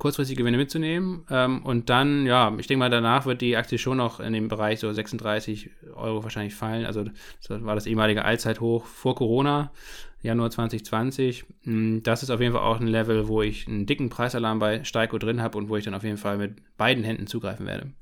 kurzfristige 0.00 0.42
Gewinne 0.42 0.56
mitzunehmen. 0.56 1.24
Ähm, 1.30 1.64
und 1.64 1.88
dann, 1.88 2.26
ja, 2.26 2.52
ich 2.58 2.66
denke 2.66 2.80
mal, 2.80 2.90
danach 2.90 3.26
wird 3.26 3.40
die 3.40 3.56
Aktie 3.56 3.78
schon 3.78 3.98
noch 3.98 4.18
in 4.18 4.32
dem 4.32 4.48
Bereich 4.48 4.80
so 4.80 4.92
36 4.92 5.70
Euro 5.94 6.24
wahrscheinlich 6.24 6.54
fallen. 6.54 6.84
Also 6.84 7.04
das 7.04 7.64
war 7.64 7.76
das 7.76 7.86
ehemalige 7.86 8.24
Allzeithoch 8.24 8.86
vor 8.86 9.14
Corona. 9.14 9.70
Januar 10.22 10.50
2020. 10.50 11.44
Hm, 11.64 12.02
das 12.02 12.22
ist 12.22 12.30
auf 12.30 12.40
jeden 12.40 12.52
Fall 12.52 12.62
auch 12.62 12.80
ein 12.80 12.86
Level, 12.86 13.28
wo 13.28 13.42
ich 13.42 13.66
einen 13.66 13.86
dicken 13.86 14.10
Preisalarm 14.10 14.58
bei 14.58 14.84
Steiko 14.84 15.18
drin 15.18 15.40
habe 15.40 15.56
und 15.56 15.68
wo 15.68 15.76
ich 15.76 15.84
dann 15.84 15.94
auf 15.94 16.04
jeden 16.04 16.18
Fall 16.18 16.36
mit 16.36 16.56
beiden 16.76 17.04
Händen 17.04 17.26
zugreifen 17.26 17.66
werde. 17.66 17.92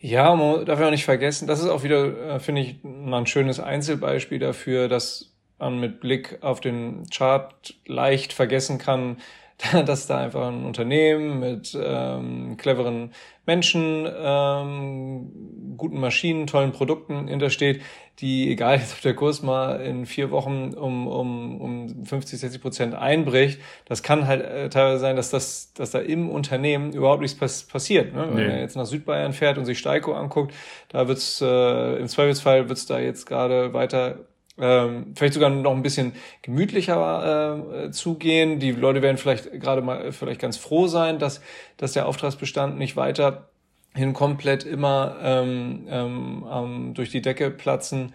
Ja, 0.00 0.34
man 0.34 0.64
darf 0.64 0.80
ja 0.80 0.86
auch 0.86 0.90
nicht 0.92 1.04
vergessen, 1.04 1.46
das 1.46 1.60
ist 1.60 1.68
auch 1.68 1.82
wieder, 1.82 2.36
äh, 2.36 2.40
finde 2.40 2.62
ich, 2.62 2.76
mal 2.82 3.18
ein 3.18 3.26
schönes 3.26 3.60
Einzelbeispiel 3.60 4.38
dafür, 4.38 4.88
dass 4.88 5.34
man 5.58 5.80
mit 5.80 6.00
Blick 6.00 6.38
auf 6.40 6.60
den 6.60 7.04
Chart 7.10 7.74
leicht 7.86 8.32
vergessen 8.32 8.78
kann, 8.78 9.18
dass 9.86 10.06
da 10.06 10.18
einfach 10.18 10.46
ein 10.46 10.64
Unternehmen 10.64 11.40
mit 11.40 11.76
ähm, 11.80 12.56
cleveren 12.56 13.12
Menschen, 13.44 14.08
ähm, 14.16 15.74
guten 15.76 15.98
Maschinen, 15.98 16.46
tollen 16.46 16.70
Produkten 16.70 17.26
hintersteht, 17.26 17.82
die, 18.20 18.50
egal 18.50 18.78
jetzt 18.78 18.94
ob 18.94 19.00
der 19.00 19.14
Kurs 19.14 19.42
mal 19.42 19.80
in 19.80 20.06
vier 20.06 20.30
Wochen 20.30 20.74
um, 20.74 21.08
um, 21.08 21.60
um 21.60 22.04
50, 22.04 22.38
60 22.38 22.62
Prozent 22.62 22.94
einbricht, 22.94 23.60
das 23.84 24.02
kann 24.02 24.26
halt 24.28 24.42
äh, 24.42 24.68
teilweise 24.68 25.00
sein, 25.00 25.16
dass 25.16 25.30
das, 25.30 25.72
dass 25.72 25.90
da 25.90 25.98
im 25.98 26.30
Unternehmen 26.30 26.92
überhaupt 26.92 27.22
nichts 27.22 27.36
pass 27.36 27.64
passiert. 27.64 28.14
Ne? 28.14 28.28
Wenn 28.32 28.50
er 28.50 28.60
jetzt 28.60 28.76
nach 28.76 28.86
Südbayern 28.86 29.32
fährt 29.32 29.58
und 29.58 29.64
sich 29.64 29.78
Steiko 29.78 30.12
anguckt, 30.12 30.54
da 30.88 31.08
wird's 31.08 31.40
äh, 31.40 31.96
im 31.96 32.06
Zweifelsfall 32.06 32.68
wird's 32.68 32.86
da 32.86 32.98
jetzt 32.98 33.26
gerade 33.26 33.72
weiter 33.72 34.20
ähm, 34.60 35.12
vielleicht 35.16 35.34
sogar 35.34 35.50
noch 35.50 35.72
ein 35.72 35.82
bisschen 35.82 36.12
gemütlicher 36.42 37.86
äh, 37.86 37.90
zugehen. 37.90 38.58
Die 38.58 38.72
Leute 38.72 39.02
werden 39.02 39.16
vielleicht 39.16 39.52
gerade 39.60 39.82
mal 39.82 40.12
vielleicht 40.12 40.40
ganz 40.40 40.56
froh 40.56 40.86
sein, 40.86 41.18
dass, 41.18 41.40
dass 41.76 41.92
der 41.92 42.06
Auftragsbestand 42.06 42.78
nicht 42.78 42.96
weiter 42.96 43.50
hin 43.94 44.12
komplett 44.12 44.64
immer 44.64 45.16
ähm, 45.22 45.86
ähm, 45.90 46.92
durch 46.94 47.10
die 47.10 47.22
Decke 47.22 47.50
platzen 47.50 48.14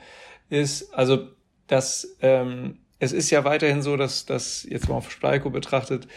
ist. 0.50 0.94
Also 0.94 1.28
das 1.68 2.16
ähm, 2.22 2.80
es 3.04 3.12
ist 3.12 3.30
ja 3.32 3.44
weiterhin 3.44 3.82
so, 3.82 3.98
dass 3.98 4.26
das 4.26 4.66
jetzt 4.70 4.88
mal 4.88 4.96
auf 4.96 5.12
Spalko 5.12 5.50
betrachtet, 5.50 6.08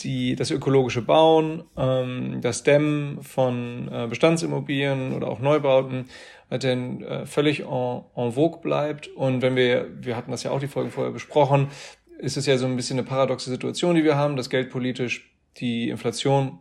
die, 0.00 0.34
das 0.34 0.50
ökologische 0.50 1.00
Bauen, 1.00 1.62
ähm, 1.76 2.40
das 2.40 2.64
Dämmen 2.64 3.22
von 3.22 3.88
äh, 3.90 4.06
Bestandsimmobilien 4.08 5.12
oder 5.12 5.28
auch 5.28 5.38
Neubauten 5.38 6.06
weiterhin 6.48 7.02
äh, 7.02 7.26
völlig 7.26 7.60
en, 7.60 8.02
en 8.14 8.32
vogue 8.32 8.60
bleibt. 8.60 9.08
Und 9.08 9.42
wenn 9.42 9.56
wir, 9.56 9.88
wir 10.00 10.16
hatten 10.16 10.30
das 10.30 10.42
ja 10.42 10.50
auch 10.50 10.60
die 10.60 10.68
Folgen 10.68 10.90
vorher 10.90 11.12
besprochen, 11.12 11.68
ist 12.18 12.36
es 12.36 12.46
ja 12.46 12.56
so 12.56 12.66
ein 12.66 12.76
bisschen 12.76 12.98
eine 12.98 13.06
paradoxe 13.06 13.50
Situation, 13.50 13.94
die 13.94 14.04
wir 14.04 14.16
haben, 14.16 14.36
dass 14.36 14.50
geldpolitisch 14.50 15.30
die 15.58 15.88
Inflation 15.88 16.60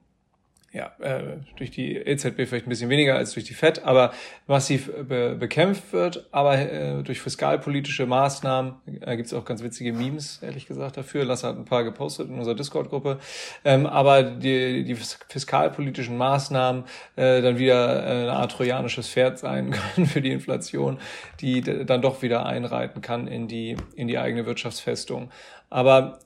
ja, 0.74 0.92
äh, 1.00 1.38
durch 1.56 1.70
die 1.70 1.96
EZB 1.96 2.48
vielleicht 2.48 2.66
ein 2.66 2.70
bisschen 2.70 2.90
weniger 2.90 3.16
als 3.16 3.34
durch 3.34 3.46
die 3.46 3.54
FED, 3.54 3.84
aber 3.86 4.12
massiv 4.48 4.92
be 5.08 5.36
bekämpft 5.36 5.94
wird. 5.94 6.28
Aber 6.32 6.58
äh, 6.58 7.04
durch 7.04 7.22
fiskalpolitische 7.22 8.08
Maßnahmen 8.08 8.74
äh, 9.02 9.16
gibt 9.16 9.28
es 9.28 9.34
auch 9.36 9.46
ganz 9.46 9.62
witzige 9.62 9.94
Memes, 9.94 10.40
ehrlich 10.42 10.66
gesagt, 10.66 10.98
dafür. 10.98 11.26
Lasse 11.26 11.48
hat 11.48 11.58
ein 11.58 11.66
paar 11.66 11.84
gepostet 11.84 12.28
in 12.30 12.40
unserer 12.40 12.56
Discord-Gruppe. 12.56 13.20
Ähm, 13.64 13.86
aber 13.86 14.24
die, 14.24 14.84
die 14.84 14.96
fiskalpolitischen 14.96 16.18
Maßnahmen 16.18 16.86
äh, 17.18 17.44
dann 17.44 17.60
wieder 17.60 18.04
äh, 18.04 18.22
eine 18.24 18.34
Art 18.34 18.54
trojanisches 18.54 19.08
Pferd 19.08 19.38
sein 19.38 19.72
können 19.96 20.08
für 20.08 20.22
die 20.22 20.32
Inflation, 20.32 20.98
die 21.40 21.62
dann 21.62 22.02
doch 22.02 22.24
wieder 22.24 22.48
einreiten 22.48 23.02
kann 23.02 23.28
in 23.28 23.48
die, 23.48 23.78
in 23.96 24.08
die 24.08 24.18
eigene 24.18 24.48
Wirtschaftsfestung. 24.48 25.30
Aber 25.70 26.20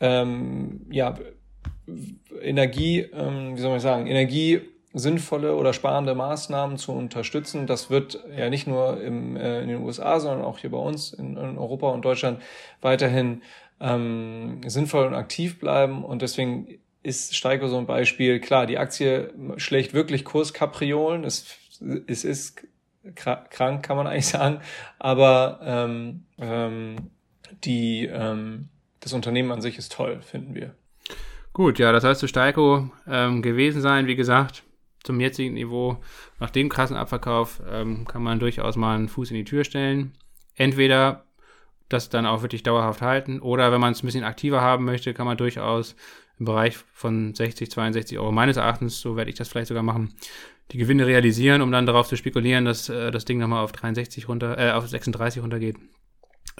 ähm, 0.00 0.86
ja, 0.88 1.16
Energie, 2.40 3.00
ähm, 3.00 3.56
wie 3.56 3.60
soll 3.60 3.70
man 3.70 3.80
sagen, 3.80 4.06
Energie 4.06 4.60
sinnvolle 4.94 5.54
oder 5.54 5.72
sparende 5.72 6.14
Maßnahmen 6.14 6.78
zu 6.78 6.92
unterstützen. 6.92 7.66
Das 7.66 7.90
wird 7.90 8.24
ja 8.36 8.48
nicht 8.50 8.66
nur 8.66 9.00
im, 9.02 9.36
äh, 9.36 9.60
in 9.62 9.68
den 9.68 9.82
USA, 9.82 10.18
sondern 10.20 10.44
auch 10.44 10.58
hier 10.58 10.70
bei 10.70 10.78
uns 10.78 11.12
in, 11.12 11.36
in 11.36 11.58
Europa 11.58 11.90
und 11.90 12.04
Deutschland 12.04 12.40
weiterhin 12.80 13.42
ähm, 13.80 14.60
sinnvoll 14.66 15.06
und 15.06 15.14
aktiv 15.14 15.60
bleiben. 15.60 16.04
Und 16.04 16.22
deswegen 16.22 16.78
ist 17.02 17.36
Steiger 17.36 17.68
so 17.68 17.78
ein 17.78 17.86
Beispiel. 17.86 18.40
Klar, 18.40 18.66
die 18.66 18.78
Aktie 18.78 19.32
schlägt 19.56 19.94
wirklich 19.94 20.24
Kurskapriolen. 20.24 21.24
Es, 21.24 21.56
es 22.06 22.24
ist 22.24 22.66
krank, 23.14 23.82
kann 23.82 23.96
man 23.96 24.06
eigentlich 24.06 24.26
sagen. 24.28 24.60
Aber 24.98 25.60
ähm, 25.62 26.24
ähm, 26.38 27.10
die, 27.64 28.06
ähm, 28.06 28.68
das 29.00 29.12
Unternehmen 29.12 29.52
an 29.52 29.60
sich 29.60 29.78
ist 29.78 29.92
toll, 29.92 30.20
finden 30.22 30.54
wir. 30.54 30.74
Gut, 31.58 31.80
ja, 31.80 31.90
das 31.90 32.04
heißt 32.04 32.20
zu 32.20 32.28
Steiko 32.28 32.88
ähm, 33.08 33.42
gewesen 33.42 33.82
sein. 33.82 34.06
Wie 34.06 34.14
gesagt, 34.14 34.62
zum 35.02 35.18
jetzigen 35.18 35.54
Niveau, 35.54 35.96
nach 36.38 36.50
dem 36.50 36.68
krassen 36.68 36.96
Abverkauf, 36.96 37.60
ähm, 37.68 38.04
kann 38.06 38.22
man 38.22 38.38
durchaus 38.38 38.76
mal 38.76 38.94
einen 38.94 39.08
Fuß 39.08 39.32
in 39.32 39.38
die 39.38 39.44
Tür 39.44 39.64
stellen. 39.64 40.12
Entweder 40.54 41.24
das 41.88 42.10
dann 42.10 42.26
auch 42.26 42.42
wirklich 42.42 42.62
dauerhaft 42.62 43.02
halten 43.02 43.40
oder 43.40 43.72
wenn 43.72 43.80
man 43.80 43.90
es 43.90 44.04
ein 44.04 44.06
bisschen 44.06 44.22
aktiver 44.22 44.60
haben 44.60 44.84
möchte, 44.84 45.14
kann 45.14 45.26
man 45.26 45.36
durchaus 45.36 45.96
im 46.38 46.44
Bereich 46.44 46.76
von 46.92 47.34
60, 47.34 47.72
62 47.72 48.20
Euro 48.20 48.30
meines 48.30 48.56
Erachtens, 48.56 49.00
so 49.00 49.16
werde 49.16 49.30
ich 49.30 49.36
das 49.36 49.48
vielleicht 49.48 49.66
sogar 49.66 49.82
machen, 49.82 50.14
die 50.70 50.78
Gewinne 50.78 51.08
realisieren, 51.08 51.60
um 51.60 51.72
dann 51.72 51.86
darauf 51.86 52.06
zu 52.06 52.16
spekulieren, 52.16 52.66
dass 52.66 52.88
äh, 52.88 53.10
das 53.10 53.24
Ding 53.24 53.38
nochmal 53.38 53.64
auf 53.64 53.72
63 53.72 54.28
runter, 54.28 54.56
äh, 54.58 54.70
auf 54.70 54.86
36 54.86 55.42
runtergeht. 55.42 55.74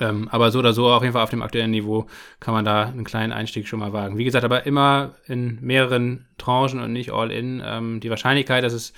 Ähm, 0.01 0.29
aber 0.31 0.51
so 0.51 0.59
oder 0.59 0.73
so, 0.73 0.89
auf 0.89 1.03
jeden 1.03 1.13
Fall 1.13 1.23
auf 1.23 1.31
dem 1.31 1.43
aktuellen 1.43 1.71
Niveau, 1.71 2.07
kann 2.41 2.55
man 2.55 2.65
da 2.65 2.85
einen 2.85 3.05
kleinen 3.05 3.33
Einstieg 3.33 3.67
schon 3.67 3.81
mal 3.81 3.93
wagen. 3.93 4.19
Wie 4.19 4.25
gesagt, 4.25 4.45
aber 4.45 4.67
immer 4.67 5.15
in 5.27 5.59
mehreren 5.61 6.27
Tranchen 6.39 6.81
und 6.81 6.93
nicht 6.93 7.13
all 7.13 7.31
in. 7.31 7.63
Ähm, 7.65 8.01
die 8.01 8.11
Wahrscheinlichkeit, 8.11 8.65
dass 8.65 8.73
es 8.73 8.93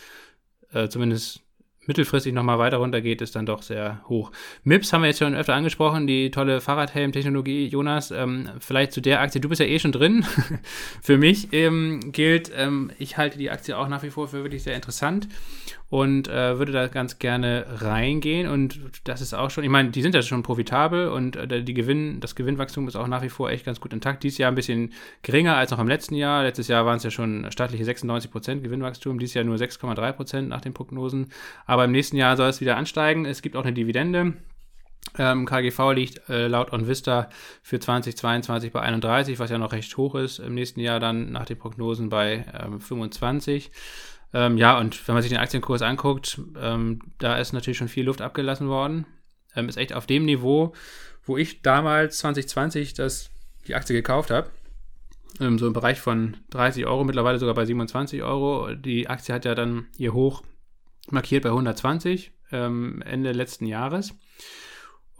äh, 0.73 0.89
zumindest 0.89 1.41
mittelfristig 1.87 2.33
nochmal 2.33 2.59
weiter 2.59 2.77
runtergeht, 2.77 3.21
ist 3.21 3.35
dann 3.35 3.47
doch 3.47 3.63
sehr 3.63 4.05
hoch. 4.09 4.31
MIPS 4.65 4.93
haben 4.93 5.03
wir 5.03 5.09
jetzt 5.09 5.19
schon 5.19 5.35
öfter 5.35 5.55
angesprochen, 5.55 6.07
die 6.07 6.31
tolle 6.31 6.61
Fahrradhelm-Technologie. 6.61 7.67
Jonas, 7.67 8.11
ähm, 8.11 8.49
vielleicht 8.61 8.93
zu 8.93 9.01
der 9.01 9.21
Aktie, 9.21 9.41
du 9.41 9.49
bist 9.49 9.61
ja 9.61 9.67
eh 9.67 9.79
schon 9.79 9.93
drin. 9.93 10.25
für 11.03 11.17
mich 11.17 11.53
ähm, 11.53 12.13
gilt, 12.13 12.53
ähm, 12.55 12.93
ich 12.99 13.17
halte 13.17 13.39
die 13.39 13.51
Aktie 13.51 13.77
auch 13.77 13.89
nach 13.89 14.03
wie 14.03 14.11
vor 14.11 14.29
für 14.29 14.43
wirklich 14.45 14.63
sehr 14.63 14.77
interessant 14.77 15.29
und 15.91 16.29
äh, 16.29 16.57
würde 16.59 16.71
da 16.71 16.87
ganz 16.87 17.19
gerne 17.19 17.67
reingehen. 17.69 18.49
Und 18.49 18.81
das 19.05 19.21
ist 19.21 19.35
auch 19.35 19.51
schon, 19.51 19.65
ich 19.65 19.71
meine, 19.71 19.91
die 19.91 20.03
sind 20.03 20.15
ja 20.15 20.23
schon 20.23 20.45
profitabel 20.45 21.09
und 21.09 21.35
äh, 21.35 21.63
die 21.63 21.75
Gewinn, 21.75 22.21
das 22.21 22.37
Gewinnwachstum 22.37 22.87
ist 22.87 22.95
auch 22.95 23.09
nach 23.09 23.23
wie 23.23 23.29
vor 23.29 23.51
echt 23.51 23.67
ganz 23.67 23.81
gut 23.81 23.93
intakt. 23.93 24.23
Dieses 24.23 24.39
Jahr 24.39 24.53
ein 24.53 24.55
bisschen 24.55 24.93
geringer 25.23 25.57
als 25.57 25.73
noch 25.73 25.81
im 25.81 25.89
letzten 25.89 26.15
Jahr. 26.15 26.45
Letztes 26.45 26.69
Jahr 26.69 26.87
waren 26.87 26.99
es 26.99 27.03
ja 27.03 27.11
schon 27.11 27.51
staatliche 27.51 27.85
96 27.85 28.31
Prozent 28.31 28.63
Gewinnwachstum, 28.63 29.19
dieses 29.19 29.35
Jahr 29.35 29.45
nur 29.45 29.57
6,3 29.57 30.13
Prozent 30.13 30.49
nach 30.49 30.61
den 30.61 30.75
Prognosen. 30.75 31.27
Aber 31.67 31.85
im 31.85 31.93
nächsten 31.93 32.17
Jahr 32.17 32.37
soll 32.37 32.49
es 32.49 32.61
wieder 32.61 32.77
ansteigen. 32.77 33.27
Es 33.27 33.43
gibt 33.43 33.57
auch 33.57 33.65
eine 33.65 33.73
Dividende. 33.73 34.35
Ähm, 35.19 35.45
KGV 35.45 35.93
liegt 35.93 36.29
äh, 36.29 36.47
laut 36.47 36.73
OnVista 36.73 37.31
für 37.63 37.81
2022 37.81 38.71
bei 38.71 38.81
31, 38.81 39.41
was 39.41 39.51
ja 39.51 39.59
noch 39.59 39.73
recht 39.73 39.97
hoch 39.97 40.15
ist. 40.15 40.39
Im 40.39 40.55
nächsten 40.55 40.79
Jahr 40.79 41.01
dann 41.01 41.33
nach 41.33 41.47
den 41.47 41.59
Prognosen 41.59 42.11
bei 42.11 42.45
ähm, 42.55 42.81
25. 42.81 43.73
Ähm, 44.33 44.57
ja, 44.57 44.79
und 44.79 45.07
wenn 45.09 45.15
man 45.15 45.23
sich 45.23 45.31
den 45.31 45.41
Aktienkurs 45.41 45.83
anguckt, 45.83 46.41
ähm, 46.61 47.01
da 47.19 47.37
ist 47.37 47.53
natürlich 47.53 47.79
schon 47.79 47.89
viel 47.89 48.05
Luft 48.05 48.23
abgelassen 48.23 48.69
worden. 48.69 49.07
Ähm, 49.57 49.69
ist 49.69 49.77
echt 49.77 49.93
auf 49.93 50.07
dem 50.07 50.25
Niveau, 50.25 50.73
wo 51.25 51.37
ich 51.37 51.63
damals 51.63 52.19
2020 52.19 52.95
das, 52.95 53.31
die 53.67 53.75
Aktie 53.75 53.95
gekauft 53.95 54.31
habe. 54.31 54.51
Ähm, 55.41 55.59
so 55.59 55.67
im 55.67 55.73
Bereich 55.73 56.01
von 56.01 56.37
30 56.51 56.87
Euro, 56.87 57.05
mittlerweile 57.05 57.39
sogar 57.39 57.55
bei 57.55 57.65
27 57.65 58.23
Euro. 58.23 58.75
Die 58.75 59.09
Aktie 59.09 59.35
hat 59.35 59.45
ja 59.45 59.55
dann 59.55 59.89
ihr 59.97 60.13
Hoch 60.13 60.43
markiert 61.11 61.43
bei 61.43 61.51
120 61.51 62.33
ähm, 62.53 63.03
Ende 63.03 63.33
letzten 63.33 63.67
Jahres. 63.67 64.15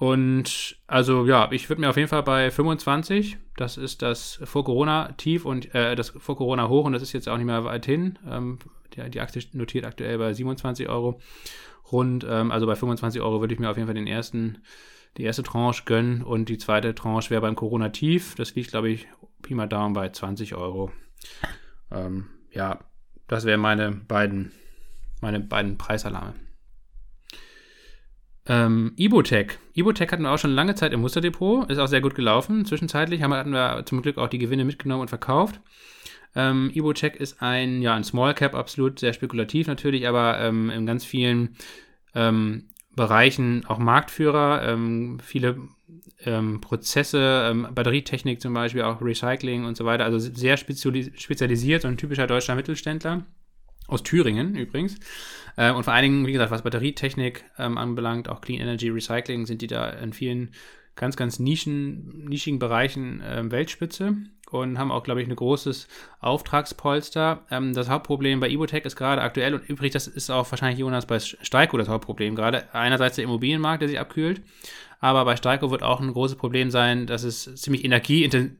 Und 0.01 0.79
also 0.87 1.27
ja, 1.27 1.53
ich 1.53 1.69
würde 1.69 1.83
mir 1.83 1.91
auf 1.91 1.97
jeden 1.99 2.09
Fall 2.09 2.23
bei 2.23 2.51
25, 2.51 3.37
das 3.57 3.77
ist 3.77 4.01
das 4.01 4.41
Vor-Corona-Tief 4.43 5.45
und 5.45 5.75
äh, 5.75 5.95
das 5.95 6.09
Vor-Corona-Hoch 6.09 6.87
und 6.87 6.95
das 6.95 7.03
ist 7.03 7.13
jetzt 7.13 7.29
auch 7.29 7.37
nicht 7.37 7.45
mehr 7.45 7.65
weit 7.65 7.85
hin. 7.85 8.19
Ähm, 8.27 8.59
die, 8.95 9.11
die 9.11 9.21
Aktie 9.21 9.43
notiert 9.53 9.85
aktuell 9.85 10.17
bei 10.17 10.33
27 10.33 10.89
Euro 10.89 11.21
rund. 11.93 12.27
Ähm, 12.27 12.51
also 12.51 12.65
bei 12.65 12.77
25 12.77 13.21
Euro 13.21 13.43
würde 13.43 13.53
ich 13.53 13.61
mir 13.61 13.69
auf 13.69 13.77
jeden 13.77 13.89
Fall 13.89 13.95
den 13.95 14.07
ersten, 14.07 14.63
die 15.19 15.25
erste 15.25 15.43
Tranche 15.43 15.85
gönnen 15.85 16.23
und 16.23 16.49
die 16.49 16.57
zweite 16.57 16.95
Tranche 16.95 17.29
wäre 17.29 17.43
beim 17.43 17.55
Corona-Tief. 17.55 18.37
Das 18.37 18.55
liegt, 18.55 18.71
glaube 18.71 18.89
ich, 18.89 19.07
Pi 19.43 19.53
mal 19.53 19.67
Daumen 19.67 19.93
bei 19.93 20.09
20 20.09 20.55
Euro. 20.55 20.91
Ähm, 21.91 22.31
ja, 22.53 22.81
das 23.29 23.45
wären 23.45 23.61
meine 23.61 23.91
beiden, 23.93 24.53
meine 25.21 25.41
beiden 25.41 25.77
Preisalarme. 25.77 26.33
Ähm, 28.47 28.93
Ibotech. 28.97 29.59
Ibotech 29.75 30.11
hatten 30.11 30.23
wir 30.23 30.33
auch 30.33 30.39
schon 30.39 30.53
lange 30.53 30.75
Zeit 30.75 30.93
im 30.93 31.01
Musterdepot, 31.01 31.71
ist 31.71 31.79
auch 31.79 31.87
sehr 31.87 32.01
gut 32.01 32.15
gelaufen. 32.15 32.65
Zwischenzeitlich 32.65 33.23
haben, 33.23 33.35
hatten 33.35 33.53
wir 33.53 33.85
zum 33.87 34.03
Glück 34.03 34.19
auch 34.19 34.29
die 34.29 34.39
Gewinne 34.39 34.65
mitgenommen 34.65 35.03
und 35.03 35.09
verkauft. 35.09 35.61
Ähm, 36.35 36.71
Ibotech 36.75 37.17
ist 37.17 37.43
ein, 37.43 37.83
ja, 37.83 37.95
ein 37.95 38.05
Small 38.05 38.35
Cap, 38.35 38.55
absolut 38.55 38.99
sehr 38.99 39.13
spekulativ 39.13 39.67
natürlich, 39.67 40.07
aber 40.07 40.39
ähm, 40.41 40.71
in 40.71 40.87
ganz 40.87 41.05
vielen 41.05 41.57
ähm, 42.15 42.69
Bereichen 42.95 43.65
auch 43.67 43.79
Marktführer, 43.79 44.63
ähm, 44.69 45.19
viele 45.21 45.59
ähm, 46.25 46.61
Prozesse, 46.61 47.49
ähm, 47.51 47.69
Batterietechnik 47.75 48.41
zum 48.41 48.55
Beispiel, 48.55 48.83
auch 48.83 49.01
Recycling 49.01 49.65
und 49.65 49.77
so 49.77 49.85
weiter, 49.85 50.05
also 50.05 50.19
sehr 50.19 50.57
spezialisiert, 50.57 51.83
so 51.83 51.89
ein 51.89 51.97
typischer 51.97 52.27
deutscher 52.27 52.55
Mittelständler. 52.55 53.25
Aus 53.91 54.03
Thüringen 54.03 54.55
übrigens. 54.55 54.97
Äh, 55.57 55.73
und 55.73 55.85
vor 55.85 55.93
allen 55.93 56.03
Dingen, 56.03 56.27
wie 56.27 56.33
gesagt, 56.33 56.51
was 56.51 56.63
Batterietechnik 56.63 57.45
ähm, 57.59 57.77
anbelangt, 57.77 58.29
auch 58.29 58.41
Clean 58.41 58.61
Energy 58.61 58.89
Recycling, 58.89 59.47
sind 59.47 59.63
die 59.63 59.67
da 59.67 59.91
in 59.91 60.13
vielen 60.13 60.53
ganz, 60.97 61.17
ganz 61.17 61.39
nischen, 61.39 62.29
nischigen 62.29 62.59
Bereichen 62.59 63.23
ähm, 63.25 63.51
Weltspitze 63.51 64.17
und 64.51 64.79
haben 64.79 64.91
auch, 64.91 65.03
glaube 65.03 65.23
ich, 65.23 65.29
ein 65.29 65.35
großes 65.35 65.89
Auftragspolster. 66.21 67.47
Ähm, 67.51 67.73
das 67.73 67.89
Hauptproblem 67.89 68.41
bei 68.41 68.49
Ibotech 68.49 68.85
ist 68.85 68.97
gerade 68.97 69.23
aktuell 69.23 69.55
und 69.55 69.69
übrigens, 69.69 69.95
das 69.95 70.07
ist 70.07 70.31
auch 70.31 70.51
wahrscheinlich 70.51 70.79
Jonas 70.79 71.07
bei 71.07 71.19
Steiko 71.19 71.79
das 71.79 71.89
Hauptproblem 71.89 72.35
gerade. 72.35 72.73
Einerseits 72.75 73.17
der 73.17 73.25
Immobilienmarkt, 73.25 73.83
der 73.83 73.89
sich 73.89 73.99
abkühlt, 73.99 74.43
aber 74.99 75.25
bei 75.25 75.37
Steiko 75.37 75.71
wird 75.71 75.83
auch 75.83 76.01
ein 76.01 76.13
großes 76.13 76.37
Problem 76.37 76.71
sein, 76.71 77.07
dass 77.07 77.25
es 77.25 77.55
ziemlich 77.57 77.85
energieintensiv 77.85 78.57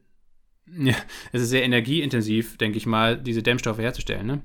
ja, 0.79 0.95
es 1.33 1.43
ist 1.43 1.51
sehr 1.51 1.65
energieintensiv, 1.65 2.57
denke 2.57 2.79
ich 2.79 2.87
mal, 2.87 3.17
diese 3.17 3.43
Dämmstoffe 3.43 3.79
herzustellen. 3.79 4.27
Ne? 4.27 4.43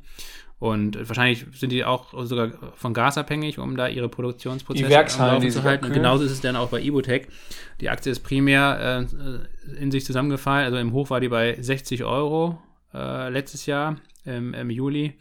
Und 0.58 0.98
wahrscheinlich 1.10 1.46
sind 1.54 1.72
die 1.72 1.84
auch 1.84 2.14
sogar 2.26 2.52
von 2.76 2.94
Gas 2.94 3.18
abhängig, 3.18 3.60
um 3.60 3.76
da 3.76 3.88
ihre 3.88 4.08
Produktionsprozesse 4.08 4.86
die 4.86 4.90
Werkshallen, 4.90 5.42
die 5.42 5.50
zu 5.50 5.64
halten. 5.64 5.86
Und 5.86 5.94
genauso 5.94 6.24
ist 6.24 6.32
es 6.32 6.42
dann 6.42 6.56
auch 6.56 6.70
bei 6.70 6.82
Ibotec. 6.82 7.28
Die 7.82 7.90
Aktie 7.90 8.12
ist 8.12 8.22
primär 8.22 9.06
äh, 9.06 9.78
in 9.82 9.92
sich 9.92 10.06
zusammengefallen. 10.06 10.66
Also 10.66 10.78
im 10.78 10.94
Hoch 10.94 11.10
war 11.10 11.20
die 11.20 11.28
bei 11.28 11.58
60 11.60 12.06
Euro 12.06 12.58
äh, 12.94 13.30
letztes 13.30 13.66
Jahr 13.66 13.98
im, 14.24 14.54
im, 14.54 14.70
Juli 14.70 15.16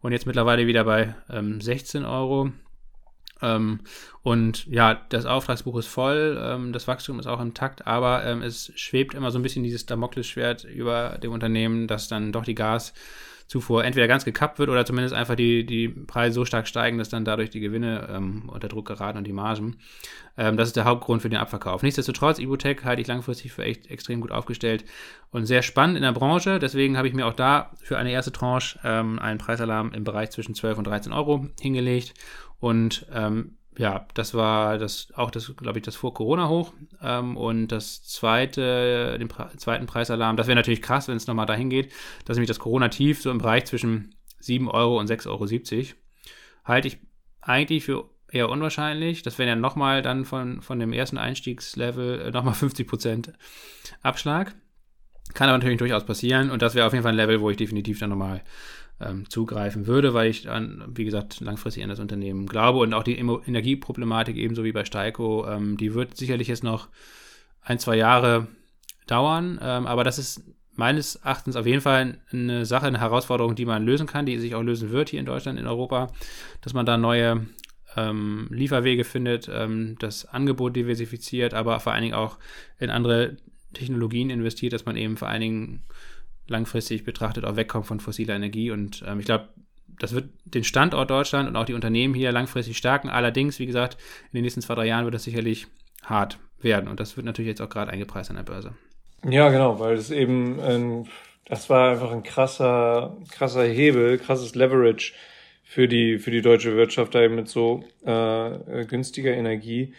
und 0.00 0.12
jetzt 0.12 0.26
mittlerweile 0.26 0.66
wieder 0.66 0.84
bei 0.84 1.14
ähm, 1.30 1.60
16 1.60 2.04
Euro. 2.04 2.50
Ähm, 3.42 3.80
und 4.22 4.66
ja, 4.66 5.00
das 5.08 5.24
Auftragsbuch 5.24 5.78
ist 5.78 5.86
voll, 5.86 6.38
ähm, 6.42 6.72
das 6.72 6.88
Wachstum 6.88 7.20
ist 7.20 7.26
auch 7.26 7.40
intakt, 7.40 7.86
aber 7.86 8.24
ähm, 8.26 8.42
es 8.42 8.72
schwebt 8.74 9.14
immer 9.14 9.30
so 9.30 9.38
ein 9.38 9.42
bisschen 9.42 9.62
dieses 9.62 9.86
Damoklesschwert 9.86 10.64
über 10.64 11.16
dem 11.22 11.32
Unternehmen, 11.32 11.86
dass 11.86 12.08
dann 12.08 12.32
doch 12.32 12.44
die 12.44 12.56
Gas- 12.56 12.92
Zufuhr 13.50 13.84
entweder 13.84 14.06
ganz 14.06 14.24
gekappt 14.24 14.60
wird 14.60 14.70
oder 14.70 14.86
zumindest 14.86 15.12
einfach 15.12 15.34
die, 15.34 15.66
die 15.66 15.88
Preise 15.88 16.34
so 16.34 16.44
stark 16.44 16.68
steigen, 16.68 16.98
dass 16.98 17.08
dann 17.08 17.24
dadurch 17.24 17.50
die 17.50 17.58
Gewinne 17.58 18.08
ähm, 18.08 18.44
unter 18.46 18.68
Druck 18.68 18.86
geraten 18.86 19.18
und 19.18 19.26
die 19.26 19.32
Margen. 19.32 19.78
Ähm, 20.36 20.56
das 20.56 20.68
ist 20.68 20.76
der 20.76 20.84
Hauptgrund 20.84 21.20
für 21.20 21.28
den 21.28 21.40
Abverkauf. 21.40 21.82
Nichtsdestotrotz, 21.82 22.38
Ibutec 22.38 22.84
halte 22.84 23.02
ich 23.02 23.08
langfristig 23.08 23.52
für 23.52 23.64
echt 23.64 23.90
extrem 23.90 24.20
gut 24.20 24.30
aufgestellt 24.30 24.84
und 25.32 25.46
sehr 25.46 25.62
spannend 25.62 25.96
in 25.96 26.04
der 26.04 26.12
Branche. 26.12 26.60
Deswegen 26.60 26.96
habe 26.96 27.08
ich 27.08 27.14
mir 27.14 27.26
auch 27.26 27.34
da 27.34 27.72
für 27.82 27.98
eine 27.98 28.12
erste 28.12 28.30
Tranche 28.30 28.78
ähm, 28.84 29.18
einen 29.18 29.38
Preisalarm 29.38 29.90
im 29.94 30.04
Bereich 30.04 30.30
zwischen 30.30 30.54
12 30.54 30.78
und 30.78 30.86
13 30.86 31.12
Euro 31.12 31.48
hingelegt 31.60 32.14
und 32.60 33.04
ähm, 33.12 33.56
ja, 33.78 34.06
das 34.14 34.34
war 34.34 34.78
das 34.78 35.08
auch 35.14 35.30
das, 35.30 35.54
glaube 35.56 35.78
ich, 35.78 35.84
das 35.84 35.96
vor 35.96 36.12
Corona 36.12 36.48
hoch. 36.48 36.72
Ähm, 37.02 37.36
und 37.36 37.68
das 37.68 38.02
zweite, 38.02 39.16
den 39.18 39.28
Pre 39.28 39.50
zweiten 39.56 39.86
Preisalarm, 39.86 40.36
das 40.36 40.46
wäre 40.46 40.56
natürlich 40.56 40.82
krass, 40.82 41.08
wenn 41.08 41.16
es 41.16 41.26
nochmal 41.26 41.46
dahin 41.46 41.70
geht, 41.70 41.92
dass 42.24 42.36
nämlich 42.36 42.48
das 42.48 42.58
Corona-Tief 42.58 43.22
so 43.22 43.30
im 43.30 43.38
Bereich 43.38 43.66
zwischen 43.66 44.14
7 44.40 44.68
Euro 44.68 44.98
und 44.98 45.08
6,70 45.08 45.78
Euro 45.78 45.86
halte 46.64 46.88
ich 46.88 46.98
eigentlich 47.40 47.84
für 47.84 48.08
eher 48.30 48.48
unwahrscheinlich. 48.48 49.22
Das 49.22 49.38
wäre 49.38 49.48
ja 49.48 49.56
nochmal 49.56 50.02
dann 50.02 50.24
von, 50.24 50.62
von 50.62 50.78
dem 50.78 50.92
ersten 50.92 51.18
Einstiegslevel 51.18 52.20
äh, 52.20 52.30
nochmal 52.30 52.54
50% 52.54 53.32
Abschlag. 54.02 54.54
Kann 55.34 55.48
aber 55.48 55.58
natürlich 55.58 55.78
durchaus 55.78 56.04
passieren 56.04 56.50
und 56.50 56.60
das 56.60 56.74
wäre 56.74 56.86
auf 56.86 56.92
jeden 56.92 57.02
Fall 57.02 57.12
ein 57.12 57.16
Level, 57.16 57.40
wo 57.40 57.50
ich 57.50 57.56
definitiv 57.56 58.00
dann 58.00 58.10
nochmal 58.10 58.42
ähm, 59.00 59.28
zugreifen 59.28 59.86
würde, 59.86 60.14
weil 60.14 60.30
ich 60.30 60.42
dann, 60.42 60.84
wie 60.94 61.04
gesagt, 61.04 61.40
langfristig 61.40 61.82
an 61.82 61.90
das 61.90 62.00
Unternehmen 62.00 62.46
glaube. 62.46 62.78
Und 62.78 62.94
auch 62.94 63.02
die 63.02 63.18
Energieproblematik 63.18 64.36
ebenso 64.36 64.64
wie 64.64 64.72
bei 64.72 64.84
Steiko, 64.84 65.46
ähm, 65.48 65.76
die 65.76 65.94
wird 65.94 66.16
sicherlich 66.16 66.48
jetzt 66.48 66.64
noch 66.64 66.88
ein, 67.62 67.78
zwei 67.78 67.96
Jahre 67.96 68.48
dauern, 69.06 69.58
ähm, 69.62 69.86
aber 69.86 70.04
das 70.04 70.18
ist 70.18 70.42
meines 70.74 71.16
Erachtens 71.16 71.56
auf 71.56 71.66
jeden 71.66 71.82
Fall 71.82 72.18
eine 72.32 72.64
Sache, 72.64 72.86
eine 72.86 73.00
Herausforderung, 73.00 73.54
die 73.54 73.66
man 73.66 73.84
lösen 73.84 74.06
kann, 74.06 74.24
die 74.24 74.38
sich 74.38 74.54
auch 74.54 74.62
lösen 74.62 74.90
wird 74.90 75.10
hier 75.10 75.20
in 75.20 75.26
Deutschland, 75.26 75.58
in 75.58 75.66
Europa, 75.66 76.10
dass 76.62 76.72
man 76.72 76.86
da 76.86 76.96
neue 76.96 77.46
ähm, 77.96 78.48
Lieferwege 78.50 79.04
findet, 79.04 79.48
ähm, 79.52 79.96
das 79.98 80.24
Angebot 80.26 80.76
diversifiziert, 80.76 81.54
aber 81.54 81.80
vor 81.80 81.92
allen 81.92 82.02
Dingen 82.02 82.14
auch 82.14 82.38
in 82.78 82.88
andere 82.88 83.36
Technologien 83.74 84.30
investiert, 84.30 84.72
dass 84.72 84.86
man 84.86 84.96
eben 84.96 85.16
vor 85.16 85.28
allen 85.28 85.40
Dingen 85.40 85.82
langfristig 86.50 87.04
betrachtet 87.04 87.44
auch 87.44 87.56
wegkommt 87.56 87.86
von 87.86 88.00
fossiler 88.00 88.34
Energie. 88.34 88.70
Und 88.70 89.02
ähm, 89.06 89.20
ich 89.20 89.26
glaube, 89.26 89.48
das 89.98 90.14
wird 90.14 90.30
den 90.44 90.64
Standort 90.64 91.10
Deutschland 91.10 91.48
und 91.48 91.56
auch 91.56 91.64
die 91.64 91.74
Unternehmen 91.74 92.14
hier 92.14 92.32
langfristig 92.32 92.76
stärken. 92.76 93.08
Allerdings, 93.08 93.58
wie 93.58 93.66
gesagt, 93.66 93.96
in 94.32 94.38
den 94.38 94.42
nächsten 94.42 94.62
zwei, 94.62 94.74
drei 94.74 94.86
Jahren 94.86 95.04
wird 95.04 95.14
das 95.14 95.24
sicherlich 95.24 95.66
hart 96.04 96.38
werden. 96.60 96.88
Und 96.88 97.00
das 97.00 97.16
wird 97.16 97.26
natürlich 97.26 97.48
jetzt 97.48 97.60
auch 97.60 97.68
gerade 97.68 97.90
eingepreist 97.90 98.30
an 98.30 98.36
der 98.36 98.42
Börse. 98.42 98.74
Ja, 99.28 99.50
genau, 99.50 99.78
weil 99.78 99.96
es 99.96 100.10
eben, 100.10 100.60
ein, 100.60 101.08
das 101.44 101.68
war 101.68 101.90
einfach 101.90 102.10
ein 102.10 102.22
krasser, 102.22 103.16
krasser 103.30 103.64
Hebel, 103.64 104.18
krasses 104.18 104.54
Leverage 104.54 105.12
für 105.62 105.86
die, 105.86 106.18
für 106.18 106.30
die 106.30 106.42
deutsche 106.42 106.74
Wirtschaft, 106.74 107.14
da 107.14 107.22
eben 107.22 107.34
mit 107.34 107.48
so 107.48 107.84
äh, 108.04 108.84
günstiger 108.86 109.32
Energie. 109.32 109.94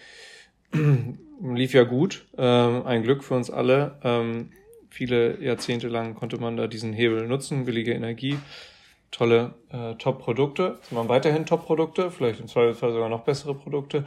Lief 1.44 1.74
ja 1.74 1.84
gut, 1.84 2.26
ähm, 2.38 2.86
ein 2.86 3.04
Glück 3.04 3.24
für 3.24 3.36
uns 3.36 3.50
alle. 3.50 4.00
Ähm, 4.04 4.52
viele 4.92 5.42
Jahrzehnte 5.42 5.88
lang 5.88 6.14
konnte 6.16 6.38
man 6.38 6.58
da 6.58 6.68
diesen 6.68 6.94
Hebel 6.94 7.28
nutzen, 7.28 7.66
billige 7.66 7.94
Energie, 7.94 8.38
tolle 9.10 9.56
äh, 9.72 9.96
Top-Produkte. 9.96 10.78
Es 10.84 10.94
waren 10.94 11.10
weiterhin 11.10 11.46
Top-Produkte, 11.46 12.12
vielleicht 12.12 12.42
im 12.42 12.48
Zweifelsfall 12.48 12.92
sogar 12.92 13.10
noch 13.10 13.22
bessere 13.22 13.56
Produkte. 13.56 14.06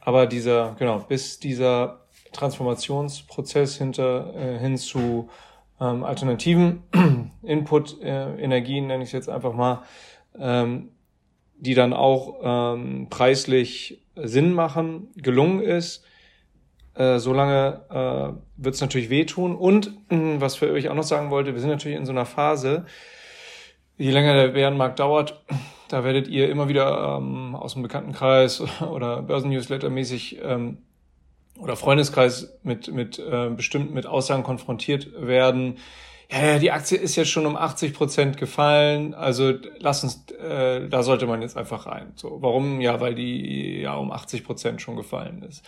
Aber 0.00 0.26
dieser, 0.26 0.76
genau, 0.78 1.00
bis 1.00 1.40
dieser 1.40 2.02
Transformationsprozess 2.32 3.78
hinter, 3.78 4.34
äh, 4.36 4.58
hin 4.58 4.76
zu 4.76 5.28
ähm, 5.80 6.04
alternativen 6.04 6.82
Input-Energien, 7.42 8.84
äh, 8.84 8.86
nenne 8.86 9.02
ich 9.02 9.08
es 9.08 9.12
jetzt 9.12 9.28
einfach 9.30 9.54
mal, 9.54 9.82
ähm, 10.38 10.90
die 11.56 11.74
dann 11.74 11.92
auch 11.92 12.74
ähm, 12.76 13.08
preislich 13.10 14.02
Sinn 14.14 14.52
machen, 14.52 15.08
gelungen 15.16 15.60
ist, 15.60 16.04
äh, 16.98 17.20
solange 17.20 17.80
äh, 17.90 18.62
wird 18.62 18.74
es 18.74 18.80
natürlich 18.80 19.08
wehtun. 19.08 19.54
Und 19.54 19.92
mh, 20.10 20.40
was 20.40 20.56
für 20.56 20.70
euch 20.72 20.88
auch 20.88 20.94
noch 20.94 21.04
sagen 21.04 21.30
wollte, 21.30 21.54
wir 21.54 21.60
sind 21.60 21.70
natürlich 21.70 21.96
in 21.96 22.06
so 22.06 22.12
einer 22.12 22.26
Phase, 22.26 22.86
je 23.96 24.10
länger 24.10 24.34
der 24.34 24.48
Bärenmarkt 24.48 24.98
dauert, 24.98 25.44
da 25.88 26.02
werdet 26.02 26.26
ihr 26.26 26.50
immer 26.50 26.68
wieder 26.68 27.16
ähm, 27.18 27.54
aus 27.54 27.74
dem 27.74 27.82
Bekanntenkreis 27.82 28.62
oder 28.80 29.22
Börsennewsletter 29.22 29.90
mäßig 29.90 30.40
ähm, 30.42 30.78
oder 31.60 31.76
Freundeskreis 31.76 32.58
mit, 32.64 32.92
mit 32.92 33.18
äh, 33.18 33.50
bestimmt 33.50 33.94
mit 33.94 34.06
Aussagen 34.06 34.42
konfrontiert 34.42 35.08
werden. 35.20 35.78
Ja, 36.30 36.58
die 36.58 36.72
Aktie 36.72 36.98
ist 36.98 37.16
jetzt 37.16 37.30
schon 37.30 37.46
um 37.46 37.56
80 37.56 37.94
Prozent 37.94 38.36
gefallen, 38.36 39.14
also 39.14 39.54
lass 39.78 40.04
uns, 40.04 40.30
äh, 40.32 40.88
da 40.88 41.02
sollte 41.02 41.26
man 41.26 41.40
jetzt 41.42 41.56
einfach 41.56 41.86
rein. 41.86 42.12
So, 42.16 42.42
warum? 42.42 42.80
Ja, 42.80 43.00
weil 43.00 43.14
die 43.14 43.80
ja 43.80 43.94
um 43.94 44.10
80 44.12 44.44
Prozent 44.44 44.82
schon 44.82 44.96
gefallen 44.96 45.42
ist. 45.42 45.64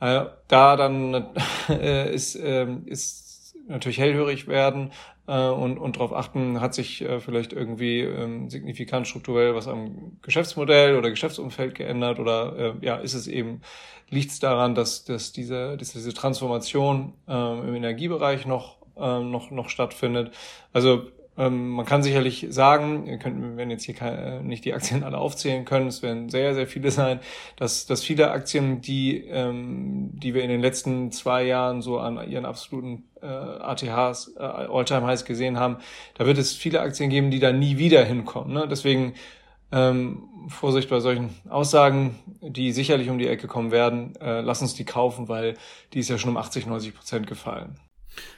Äh, 0.00 0.26
da 0.48 0.76
dann 0.76 1.32
äh, 1.68 2.12
ist, 2.14 2.36
äh, 2.36 2.66
ist 2.86 3.56
natürlich 3.68 3.98
hellhörig 3.98 4.46
werden 4.46 4.92
äh, 5.26 5.48
und, 5.48 5.78
und 5.78 5.96
darauf 5.96 6.12
achten, 6.12 6.60
hat 6.60 6.74
sich 6.74 7.04
vielleicht 7.20 7.52
irgendwie 7.52 8.00
ähm, 8.00 8.50
signifikant 8.50 9.06
strukturell 9.06 9.54
was 9.54 9.68
am 9.68 10.18
Geschäftsmodell 10.22 10.96
oder 10.96 11.10
Geschäftsumfeld 11.10 11.74
geändert 11.74 12.18
oder 12.18 12.76
ja, 12.82 12.96
ist 12.96 13.14
es 13.14 13.26
eben, 13.26 13.62
liegt 14.10 14.32
es 14.32 14.40
daran, 14.40 14.74
dass, 14.74 15.04
dass, 15.04 15.32
diese, 15.32 15.76
dass 15.78 15.92
diese 15.92 16.12
Transformation 16.12 17.14
äh, 17.26 17.32
im 17.32 17.74
Energiebereich 17.74 18.46
noch, 18.46 18.76
noch, 18.96 19.50
noch 19.50 19.70
stattfindet. 19.70 20.32
Also 20.72 21.08
ähm, 21.36 21.70
man 21.70 21.84
kann 21.84 22.02
sicherlich 22.02 22.46
sagen, 22.50 23.06
wir 23.06 23.18
können, 23.18 23.56
werden 23.56 23.70
jetzt 23.70 23.84
hier 23.84 23.94
keine, 23.94 24.40
nicht 24.42 24.64
die 24.64 24.72
Aktien 24.72 25.02
alle 25.02 25.18
aufzählen 25.18 25.64
können, 25.64 25.88
es 25.88 26.02
werden 26.02 26.28
sehr, 26.28 26.54
sehr 26.54 26.66
viele 26.66 26.90
sein, 26.90 27.20
dass, 27.56 27.86
dass 27.86 28.04
viele 28.04 28.30
Aktien, 28.30 28.80
die, 28.80 29.18
ähm, 29.26 30.10
die 30.12 30.34
wir 30.34 30.42
in 30.42 30.48
den 30.48 30.60
letzten 30.60 31.10
zwei 31.10 31.44
Jahren 31.44 31.82
so 31.82 31.98
an 31.98 32.30
ihren 32.30 32.44
absoluten 32.44 33.04
äh, 33.20 33.26
ATHs, 33.26 34.34
äh, 34.36 34.42
All-Time-Highs 34.42 35.24
gesehen 35.24 35.58
haben, 35.58 35.78
da 36.16 36.24
wird 36.26 36.38
es 36.38 36.52
viele 36.52 36.80
Aktien 36.80 37.10
geben, 37.10 37.30
die 37.32 37.40
da 37.40 37.52
nie 37.52 37.78
wieder 37.78 38.04
hinkommen. 38.04 38.52
Ne? 38.52 38.68
Deswegen 38.68 39.14
ähm, 39.72 40.28
Vorsicht 40.48 40.88
bei 40.88 41.00
solchen 41.00 41.30
Aussagen, 41.48 42.16
die 42.42 42.70
sicherlich 42.70 43.10
um 43.10 43.18
die 43.18 43.26
Ecke 43.26 43.48
kommen 43.48 43.72
werden. 43.72 44.14
Äh, 44.20 44.42
lass 44.42 44.62
uns 44.62 44.74
die 44.74 44.84
kaufen, 44.84 45.28
weil 45.28 45.54
die 45.94 45.98
ist 45.98 46.10
ja 46.10 46.18
schon 46.18 46.30
um 46.30 46.36
80, 46.36 46.66
90 46.66 46.94
Prozent 46.94 47.26
gefallen. 47.26 47.80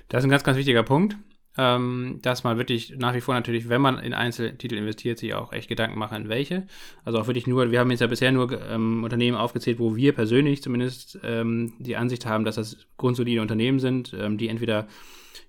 Das 0.08 0.20
ist 0.20 0.24
ein 0.24 0.30
ganz, 0.30 0.44
ganz 0.44 0.56
wichtiger 0.56 0.82
Punkt 0.82 1.18
ähm, 1.58 2.18
dass 2.22 2.44
man 2.44 2.58
wirklich 2.58 2.94
nach 2.98 3.14
wie 3.14 3.20
vor 3.20 3.34
natürlich, 3.34 3.68
wenn 3.68 3.80
man 3.80 3.98
in 3.98 4.14
Einzeltitel 4.14 4.76
investiert, 4.76 5.18
sich 5.18 5.34
auch 5.34 5.52
echt 5.52 5.68
Gedanken 5.68 5.98
machen, 5.98 6.28
welche. 6.28 6.66
Also 7.04 7.18
auch 7.18 7.26
wirklich 7.26 7.46
nur, 7.46 7.70
wir 7.70 7.80
haben 7.80 7.90
jetzt 7.90 8.00
ja 8.00 8.06
bisher 8.06 8.32
nur 8.32 8.60
ähm, 8.68 9.04
Unternehmen 9.04 9.36
aufgezählt, 9.36 9.78
wo 9.78 9.96
wir 9.96 10.12
persönlich 10.12 10.62
zumindest 10.62 11.18
ähm, 11.22 11.72
die 11.78 11.96
Ansicht 11.96 12.26
haben, 12.26 12.44
dass 12.44 12.56
das 12.56 12.76
grundsolide 12.98 13.40
Unternehmen 13.40 13.80
sind, 13.80 14.14
ähm, 14.18 14.38
die 14.38 14.48
entweder 14.48 14.86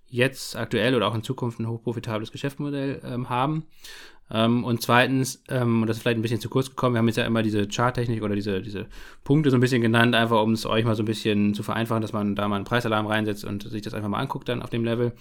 jetzt 0.09 0.55
aktuell 0.55 0.95
oder 0.95 1.07
auch 1.07 1.15
in 1.15 1.23
Zukunft 1.23 1.59
ein 1.59 1.67
hochprofitables 1.67 2.31
Geschäftsmodell 2.31 3.01
ähm, 3.03 3.29
haben. 3.29 3.65
Ähm, 4.29 4.63
und 4.63 4.81
zweitens, 4.81 5.41
ähm, 5.49 5.81
und 5.81 5.87
das 5.87 5.97
ist 5.97 6.03
vielleicht 6.03 6.17
ein 6.17 6.21
bisschen 6.21 6.41
zu 6.41 6.49
kurz 6.49 6.69
gekommen, 6.69 6.95
wir 6.95 6.99
haben 6.99 7.07
jetzt 7.07 7.17
ja 7.17 7.25
immer 7.25 7.43
diese 7.43 7.67
Charttechnik 7.67 8.23
oder 8.23 8.35
diese, 8.35 8.61
diese 8.61 8.87
Punkte 9.23 9.49
so 9.51 9.57
ein 9.57 9.61
bisschen 9.61 9.81
genannt, 9.81 10.15
einfach 10.15 10.41
um 10.41 10.53
es 10.53 10.65
euch 10.65 10.83
mal 10.83 10.95
so 10.95 11.03
ein 11.03 11.05
bisschen 11.05 11.53
zu 11.53 11.63
vereinfachen, 11.63 12.01
dass 12.01 12.13
man 12.13 12.35
da 12.35 12.47
mal 12.47 12.57
einen 12.57 12.65
Preisalarm 12.65 13.07
reinsetzt 13.07 13.45
und 13.45 13.63
sich 13.63 13.81
das 13.81 13.93
einfach 13.93 14.09
mal 14.09 14.19
anguckt 14.19 14.49
dann 14.49 14.61
auf 14.61 14.69
dem 14.69 14.83
Level. 14.83 15.13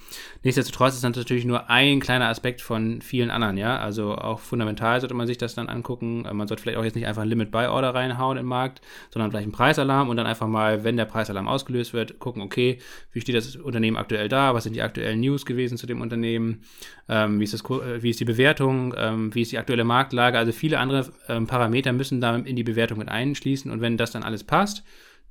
Nichtsdestotrotz 0.43 0.95
ist 0.95 1.05
das 1.05 1.17
natürlich 1.17 1.45
nur 1.45 1.71
ein 1.71 2.01
kleiner 2.01 2.29
Aspekt 2.29 2.63
von 2.63 3.01
vielen 3.01 3.31
anderen, 3.31 3.57
ja. 3.57 3.79
Also 3.79 4.15
auch 4.17 4.41
fundamental 4.41 5.01
sollte 5.01 5.15
man 5.15 5.27
sich 5.27 5.39
das 5.39 5.55
dann 5.55 5.69
angucken. 5.69 6.25
Äh, 6.25 6.35
man 6.35 6.49
sollte 6.49 6.63
vielleicht 6.63 6.79
auch 6.79 6.85
jetzt 6.85 6.97
nicht 6.97 7.07
einfach 7.07 7.23
ein 7.23 7.29
Limit-Buy-Order 7.29 7.95
reinhauen 7.95 8.39
im 8.39 8.47
Markt, 8.47 8.81
sondern 9.11 9.31
vielleicht 9.31 9.45
einen 9.45 9.53
Preisalarm 9.53 10.09
und 10.09 10.17
dann 10.17 10.27
einfach 10.27 10.49
mal, 10.49 10.83
wenn 10.85 10.97
der 10.97 11.05
Preisalarm 11.05 11.47
ausgelöst 11.47 11.93
wird, 11.93 12.19
gucken, 12.19 12.43
okay, 12.43 12.79
wie 13.13 13.21
steht 13.21 13.37
das 13.37 13.55
Unternehmen 13.57 13.97
aktuell 13.97 14.29
da, 14.29 14.55
was 14.55 14.65
sind 14.65 14.75
die 14.75 14.83
aktuellen 14.83 15.21
News 15.21 15.47
gewesen 15.47 15.79
zu 15.79 15.87
dem 15.87 16.01
Unternehmen, 16.01 16.63
ähm, 17.09 17.39
wie, 17.39 17.45
ist 17.45 17.55
das, 17.55 17.63
äh, 17.63 18.03
wie 18.03 18.11
ist 18.11 18.21
die 18.21 18.25
Bewertung, 18.25 18.96
ähm, 18.99 19.35
wie 19.35 19.43
ist 19.43 19.53
die 19.53 19.59
aktuelle 19.59 19.85
Marktlage. 19.85 20.39
Also 20.39 20.53
viele 20.53 20.79
andere 20.79 21.11
ähm, 21.29 21.47
Parameter 21.47 21.93
müssen 21.93 22.21
da 22.21 22.37
in 22.37 22.57
die 22.57 22.65
Bewertung 22.65 22.99
mit 22.99 23.09
einschließen. 23.09 23.71
Und 23.71 23.81
wenn 23.81 23.97
das 23.97 24.11
dann 24.11 24.23
alles 24.23 24.45
passt, 24.45 24.85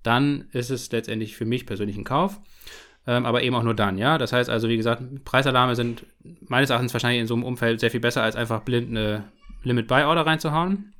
dann 0.03 0.47
ist 0.51 0.69
es 0.69 0.91
letztendlich 0.91 1.35
für 1.35 1.45
mich 1.45 1.65
persönlich 1.65 1.97
ein 1.97 2.03
Kauf. 2.03 2.39
Ähm, 3.07 3.25
aber 3.25 3.43
eben 3.43 3.55
auch 3.55 3.63
nur 3.63 3.75
dann, 3.75 3.97
ja. 3.97 4.17
Das 4.17 4.33
heißt 4.33 4.49
also, 4.49 4.67
wie 4.67 4.77
gesagt, 4.77 5.01
Preisalarme 5.25 5.75
sind 5.75 6.05
meines 6.47 6.69
Erachtens 6.69 6.93
wahrscheinlich 6.93 7.21
in 7.21 7.27
so 7.27 7.35
einem 7.35 7.43
Umfeld 7.43 7.79
sehr 7.79 7.91
viel 7.91 7.99
besser, 7.99 8.23
als 8.23 8.35
einfach 8.35 8.61
blind 8.61 8.89
eine 8.89 9.25
Limit-Buy-Order 9.63 10.25
reinzuhauen. 10.25 10.93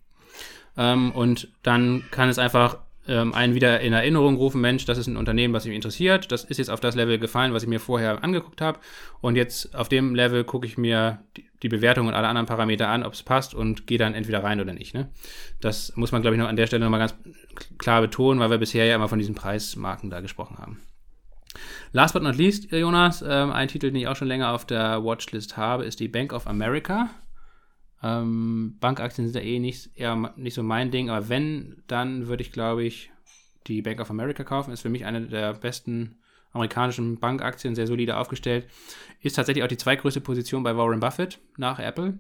Ähm, 0.78 1.12
und 1.12 1.50
dann 1.64 2.04
kann 2.12 2.30
es 2.30 2.38
einfach 2.38 2.78
ähm, 3.08 3.34
einen 3.34 3.56
wieder 3.56 3.80
in 3.82 3.94
Erinnerung 3.94 4.36
rufen, 4.36 4.62
Mensch, 4.62 4.86
das 4.86 4.98
ist 4.98 5.08
ein 5.08 5.18
Unternehmen, 5.18 5.54
was 5.54 5.66
mich 5.66 5.76
interessiert, 5.76 6.32
das 6.32 6.44
ist 6.44 6.58
jetzt 6.58 6.70
auf 6.70 6.80
das 6.80 6.96
Level 6.96 7.20
gefallen, 7.20 7.54
was 7.54 7.64
ich 7.64 7.70
mir 7.70 7.80
vorher 7.80 8.24
angeguckt 8.24 8.62
habe 8.62 8.80
und 9.22 9.36
jetzt 9.36 9.76
auf 9.76 9.90
dem 9.90 10.16
Level 10.16 10.44
gucke 10.44 10.66
ich 10.66 10.78
mir 10.78 11.20
die, 11.62 11.70
Bewertung 11.70 12.08
und 12.08 12.14
alle 12.14 12.28
anderen 12.28 12.46
Parameter 12.46 12.90
an, 12.90 13.04
ob 13.04 13.14
es 13.14 13.24
passt 13.24 13.54
und 13.54 13.88
gehe 13.88 13.98
dann 13.98 14.14
entweder 14.14 14.44
rein 14.44 14.60
oder 14.60 14.74
nicht. 14.74 14.94
Ne? 14.94 15.10
Das 15.62 15.96
muss 15.96 16.12
man, 16.12 16.22
glaube 16.22 16.36
ich, 16.36 16.42
noch 16.42 16.50
an 16.50 16.56
der 16.56 16.68
Stelle 16.68 16.84
nochmal 16.84 17.00
ganz 17.00 17.16
klar 17.78 18.02
betonen, 18.02 18.40
weil 18.40 18.50
wir 18.50 18.58
bisher 18.58 18.86
ja 18.86 18.96
immer 18.96 19.10
von 19.10 19.20
diesen 19.20 19.36
Preismarken 19.36 20.10
da 20.10 20.22
gesprochen 20.22 20.58
haben. 20.58 20.80
Last 21.92 22.14
but 22.14 22.24
not 22.24 22.36
least, 22.36 22.72
Jonas, 22.72 23.24
ähm, 23.26 23.52
ein 23.52 23.68
Titel, 23.68 23.88
den 23.88 23.96
ich 23.96 24.08
auch 24.08 24.16
schon 24.16 24.28
länger 24.28 24.52
auf 24.52 24.66
der 24.66 25.04
Watchlist 25.04 25.56
habe, 25.56 25.86
ist 25.86 26.00
die 26.00 26.10
Bank 26.10 26.34
of 26.34 26.48
America. 26.48 27.10
Ähm, 28.04 28.78
Bankaktien 28.80 29.28
sind 29.28 29.42
ja 29.42 29.48
eh 29.48 29.60
nicht, 29.60 29.92
eher 29.96 30.34
nicht 30.36 30.54
so 30.54 30.64
mein 30.64 30.92
Ding, 30.92 31.10
aber 31.10 31.30
wenn, 31.30 31.84
dann 31.88 32.28
würde 32.28 32.44
ich, 32.44 32.52
glaube 32.52 32.84
ich, 32.84 33.12
die 33.68 33.82
Bank 33.82 34.00
of 34.00 34.10
America 34.10 34.44
kaufen. 34.44 34.72
Ist 34.72 34.82
für 34.82 34.90
mich 34.90 35.06
eine 35.06 35.22
der 35.22 35.54
besten 35.54 36.18
amerikanischen 36.56 37.20
Bankaktien, 37.20 37.76
sehr 37.76 37.88
solide 37.88 38.18
aufgestellt. 38.18 38.68
Ist 39.22 39.36
tatsächlich 39.36 39.64
auch 39.64 39.70
die 39.70 39.78
zweitgrößte 39.78 40.22
Position 40.22 40.64
bei 40.64 40.76
Warren 40.76 41.00
Buffett 41.00 41.40
nach 41.58 41.80
Apple. 41.80 42.20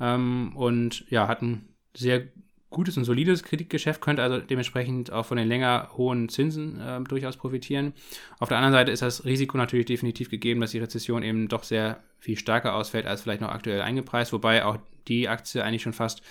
Ähm, 0.00 0.52
und 0.54 1.04
ja, 1.10 1.28
hat 1.28 1.42
ein 1.42 1.68
sehr 1.94 2.28
gutes 2.70 2.96
und 2.96 3.04
solides 3.04 3.44
Kreditgeschäft, 3.44 4.00
könnte 4.00 4.22
also 4.22 4.38
dementsprechend 4.38 5.12
auch 5.12 5.26
von 5.26 5.36
den 5.36 5.46
länger 5.46 5.90
hohen 5.96 6.28
Zinsen 6.28 6.80
äh, 6.80 7.00
durchaus 7.02 7.36
profitieren. 7.36 7.92
Auf 8.38 8.48
der 8.48 8.56
anderen 8.56 8.72
Seite 8.72 8.90
ist 8.90 9.02
das 9.02 9.24
Risiko 9.24 9.58
natürlich 9.58 9.86
definitiv 9.86 10.30
gegeben, 10.30 10.60
dass 10.60 10.70
die 10.70 10.78
Rezession 10.78 11.22
eben 11.22 11.48
doch 11.48 11.64
sehr 11.64 12.02
viel 12.18 12.38
stärker 12.38 12.74
ausfällt 12.74 13.06
als 13.06 13.22
vielleicht 13.22 13.42
noch 13.42 13.50
aktuell 13.50 13.82
eingepreist, 13.82 14.32
wobei 14.32 14.64
auch 14.64 14.78
die 15.06 15.28
Aktie 15.28 15.62
eigentlich 15.62 15.82
schon 15.82 15.92
fast 15.92 16.22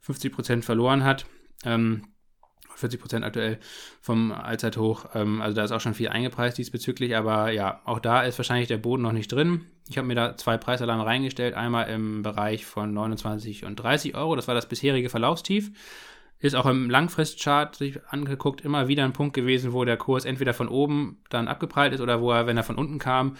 50 0.00 0.32
Prozent 0.32 0.64
verloren 0.64 1.04
hat. 1.04 1.26
Ähm, 1.64 2.04
40 2.80 3.00
Prozent 3.00 3.24
aktuell 3.24 3.58
vom 4.00 4.32
Allzeithoch. 4.32 5.06
Ähm, 5.14 5.40
also 5.40 5.54
da 5.54 5.64
ist 5.64 5.72
auch 5.72 5.80
schon 5.80 5.94
viel 5.94 6.08
eingepreist 6.08 6.58
diesbezüglich, 6.58 7.16
aber 7.16 7.50
ja, 7.50 7.80
auch 7.84 8.00
da 8.00 8.22
ist 8.22 8.38
wahrscheinlich 8.38 8.68
der 8.68 8.78
Boden 8.78 9.02
noch 9.02 9.12
nicht 9.12 9.32
drin. 9.32 9.66
Ich 9.88 9.98
habe 9.98 10.06
mir 10.06 10.14
da 10.14 10.36
zwei 10.36 10.56
Preisalarme 10.56 11.04
reingestellt, 11.04 11.54
einmal 11.54 11.88
im 11.88 12.22
Bereich 12.22 12.64
von 12.64 12.92
29 12.92 13.64
und 13.64 13.76
30 13.76 14.14
Euro. 14.14 14.36
Das 14.36 14.48
war 14.48 14.54
das 14.54 14.68
bisherige 14.68 15.08
Verlaufstief. 15.08 15.72
Ist 16.38 16.56
auch 16.56 16.66
im 16.66 16.88
Langfristchart 16.88 17.76
sich 17.76 18.00
angeguckt 18.06 18.62
immer 18.62 18.88
wieder 18.88 19.04
ein 19.04 19.12
Punkt 19.12 19.34
gewesen, 19.34 19.74
wo 19.74 19.84
der 19.84 19.98
Kurs 19.98 20.24
entweder 20.24 20.54
von 20.54 20.68
oben 20.68 21.18
dann 21.28 21.48
abgeprallt 21.48 21.92
ist 21.92 22.00
oder 22.00 22.22
wo 22.22 22.32
er, 22.32 22.46
wenn 22.46 22.56
er 22.56 22.62
von 22.62 22.76
unten 22.76 22.98
kam, 22.98 23.36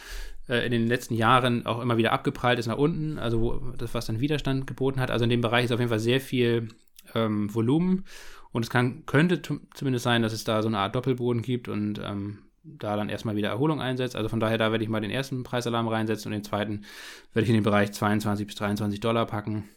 äh, 0.51 0.67
in 0.67 0.73
den 0.73 0.87
letzten 0.87 1.15
Jahren 1.15 1.65
auch 1.65 1.81
immer 1.81 1.97
wieder 1.97 2.13
abgeprallt 2.13 2.59
ist 2.59 2.67
nach 2.67 2.77
unten, 2.77 3.19
also 3.19 3.41
wo, 3.41 3.53
das, 3.79 3.95
was 3.95 4.07
dann 4.07 4.21
Widerstand 4.21 4.67
geboten 4.67 5.01
hat. 5.01 5.11
Also 5.11 5.25
in 5.25 5.31
dem 5.31 5.41
Bereich 5.41 5.65
ist 5.65 5.73
auf 5.73 5.79
jeden 5.79 5.89
Fall 5.89 5.99
sehr 5.99 6.21
viel 6.21 6.69
ähm, 7.15 7.55
Volumen 7.55 8.05
und 8.53 8.63
es 8.63 8.71
kann, 8.71 9.07
könnte 9.07 9.43
zumindest 9.75 10.05
sein, 10.05 10.23
dass 10.23 10.33
es 10.33 10.45
da 10.45 10.63
so 10.63 10.69
eine 10.69 10.79
Art 10.79 10.95
Doppelboden 10.95 11.43
gibt 11.43 11.69
und 11.69 12.01
ähm, 12.05 12.39
da 12.63 12.97
dann 12.97 13.09
erstmal 13.09 13.37
wieder 13.37 13.49
Erholung 13.49 13.81
einsetzt. 13.81 14.17
Also 14.17 14.29
von 14.29 14.41
daher, 14.41 14.59
da 14.59 14.71
werde 14.73 14.85
ich 14.85 14.91
mal 14.91 15.01
den 15.01 15.11
ersten 15.11 15.43
Preisalarm 15.43 15.89
reinsetzen 15.89 16.29
und 16.29 16.33
den 16.33 16.45
zweiten 16.45 16.85
werde 17.33 17.45
ich 17.45 17.51
in 17.51 17.55
den 17.55 17.65
Bereich 17.65 17.93
22 17.93 18.47
bis 18.47 18.57
23 18.57 19.01
Dollar 19.01 19.27
packen 19.27 19.69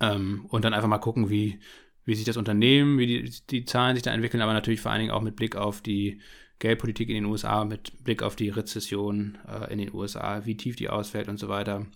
ähm, 0.00 0.46
und 0.48 0.64
dann 0.64 0.74
einfach 0.74 0.88
mal 0.88 0.98
gucken, 0.98 1.28
wie, 1.28 1.58
wie 2.04 2.14
sich 2.14 2.24
das 2.24 2.36
Unternehmen, 2.36 2.98
wie 2.98 3.06
die, 3.06 3.32
die 3.50 3.64
Zahlen 3.64 3.96
sich 3.96 4.02
da 4.02 4.12
entwickeln, 4.12 4.42
aber 4.42 4.52
natürlich 4.52 4.80
vor 4.80 4.92
allen 4.92 5.00
Dingen 5.00 5.12
auch 5.12 5.22
mit 5.22 5.36
Blick 5.36 5.56
auf 5.56 5.82
die 5.82 6.20
Geldpolitik 6.60 7.08
in 7.08 7.16
den 7.16 7.24
USA, 7.26 7.64
mit 7.64 8.04
Blick 8.04 8.22
auf 8.22 8.34
die 8.34 8.48
Rezession 8.48 9.38
äh, 9.46 9.72
in 9.72 9.78
den 9.78 9.94
USA, 9.94 10.44
wie 10.44 10.56
tief 10.56 10.76
die 10.76 10.88
ausfällt 10.88 11.28
und 11.28 11.38
so 11.38 11.48
weiter. 11.48 11.86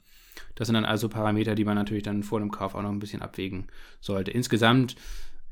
Das 0.54 0.68
sind 0.68 0.74
dann 0.74 0.84
also 0.84 1.08
Parameter, 1.08 1.54
die 1.54 1.64
man 1.64 1.74
natürlich 1.74 2.02
dann 2.02 2.22
vor 2.22 2.38
dem 2.38 2.50
Kauf 2.50 2.74
auch 2.74 2.82
noch 2.82 2.90
ein 2.90 2.98
bisschen 2.98 3.22
abwägen 3.22 3.68
sollte. 4.00 4.30
Insgesamt, 4.30 4.96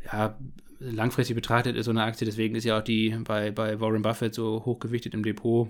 ja, 0.05 0.39
langfristig 0.79 1.37
betrachtet 1.37 1.77
ist 1.77 1.85
so 1.85 1.91
eine 1.91 2.03
Aktie, 2.03 2.25
deswegen 2.25 2.55
ist 2.55 2.65
ja 2.65 2.79
auch 2.79 2.83
die 2.83 3.11
bei, 3.25 3.51
bei 3.51 3.81
Warren 3.81 4.03
Buffett 4.03 4.35
so 4.35 4.65
hochgewichtet 4.65 5.15
im 5.15 5.23
Depot, 5.23 5.69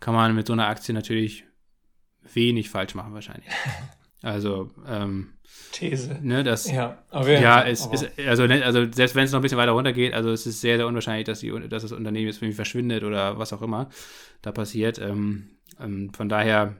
kann 0.00 0.14
man 0.14 0.34
mit 0.34 0.46
so 0.46 0.52
einer 0.52 0.66
Aktie 0.66 0.94
natürlich 0.94 1.44
wenig 2.32 2.70
falsch 2.70 2.94
machen 2.94 3.14
wahrscheinlich. 3.14 3.48
Also, 4.22 4.70
ähm, 4.88 5.34
These. 5.72 6.18
Ne, 6.20 6.42
das, 6.42 6.68
ja, 6.70 6.98
aber 7.10 7.38
ja, 7.38 7.62
es 7.64 7.86
ist, 7.86 8.18
also, 8.18 8.46
ne, 8.46 8.64
also 8.64 8.90
selbst 8.90 9.14
wenn 9.14 9.24
es 9.24 9.30
noch 9.30 9.38
ein 9.38 9.42
bisschen 9.42 9.58
weiter 9.58 9.72
runter 9.72 9.92
geht, 9.92 10.14
also 10.14 10.30
es 10.30 10.46
ist 10.46 10.60
sehr, 10.60 10.78
sehr 10.78 10.86
unwahrscheinlich, 10.86 11.26
dass, 11.26 11.40
die, 11.40 11.50
dass 11.68 11.82
das 11.82 11.92
Unternehmen 11.92 12.26
jetzt 12.26 12.38
irgendwie 12.38 12.56
verschwindet 12.56 13.04
oder 13.04 13.38
was 13.38 13.52
auch 13.52 13.62
immer 13.62 13.88
da 14.42 14.52
passiert. 14.52 14.98
Ähm, 14.98 15.50
ähm, 15.78 16.12
von 16.12 16.28
daher, 16.28 16.76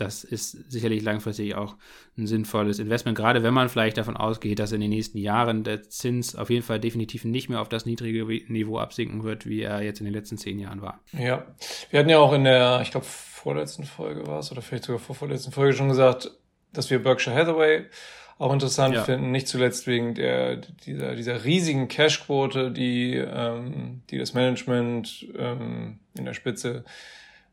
das 0.00 0.24
ist 0.24 0.70
sicherlich 0.70 1.02
langfristig 1.02 1.54
auch 1.54 1.76
ein 2.16 2.26
sinnvolles 2.26 2.78
Investment, 2.78 3.16
gerade 3.16 3.42
wenn 3.42 3.54
man 3.54 3.68
vielleicht 3.68 3.98
davon 3.98 4.16
ausgeht, 4.16 4.58
dass 4.58 4.72
in 4.72 4.80
den 4.80 4.90
nächsten 4.90 5.18
Jahren 5.18 5.62
der 5.64 5.82
Zins 5.82 6.34
auf 6.34 6.50
jeden 6.50 6.62
Fall 6.62 6.80
definitiv 6.80 7.24
nicht 7.24 7.48
mehr 7.48 7.60
auf 7.60 7.68
das 7.68 7.86
niedrige 7.86 8.24
Niveau 8.50 8.78
absinken 8.78 9.24
wird, 9.24 9.46
wie 9.46 9.62
er 9.62 9.82
jetzt 9.82 10.00
in 10.00 10.06
den 10.06 10.14
letzten 10.14 10.38
zehn 10.38 10.58
Jahren 10.58 10.82
war. 10.82 11.00
Ja, 11.12 11.46
wir 11.90 12.00
hatten 12.00 12.08
ja 12.08 12.18
auch 12.18 12.32
in 12.32 12.44
der, 12.44 12.80
ich 12.82 12.90
glaube, 12.90 13.06
vorletzten 13.06 13.84
Folge 13.84 14.26
war 14.26 14.40
es 14.40 14.50
oder 14.50 14.62
vielleicht 14.62 14.84
sogar 14.84 14.98
vor 14.98 15.14
vorletzten 15.14 15.52
Folge 15.52 15.74
schon 15.74 15.88
gesagt, 15.88 16.30
dass 16.72 16.90
wir 16.90 17.02
Berkshire 17.02 17.34
Hathaway 17.34 17.86
auch 18.38 18.52
interessant 18.54 18.94
ja. 18.94 19.04
finden, 19.04 19.32
nicht 19.32 19.48
zuletzt 19.48 19.86
wegen 19.86 20.14
der 20.14 20.56
dieser 20.56 21.14
dieser 21.14 21.44
riesigen 21.44 21.88
Cashquote, 21.88 22.70
die 22.70 23.16
ähm, 23.16 24.02
die 24.10 24.16
das 24.16 24.32
Management 24.32 25.26
ähm, 25.36 26.00
in 26.16 26.24
der 26.24 26.32
Spitze 26.32 26.84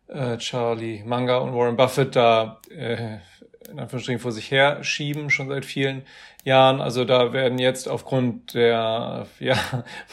äh, 0.08 0.38
Charlie 0.38 1.04
Manga 1.06 1.38
und 1.38 1.54
Warren 1.54 1.76
Buffett 1.76 2.16
da 2.16 2.60
äh, 2.70 3.18
in 3.70 3.80
Anführungsstrichen 3.80 4.20
vor 4.20 4.32
sich 4.32 4.50
her 4.52 4.84
schieben, 4.84 5.30
schon 5.30 5.50
seit 5.50 5.66
vielen 5.66 6.04
Jahren. 6.44 6.80
Also 6.80 7.04
da 7.06 7.34
werden 7.34 7.60
jetzt 7.60 7.90
aufgrund 7.90 8.54
der 8.54 9.28
ja, 9.40 9.58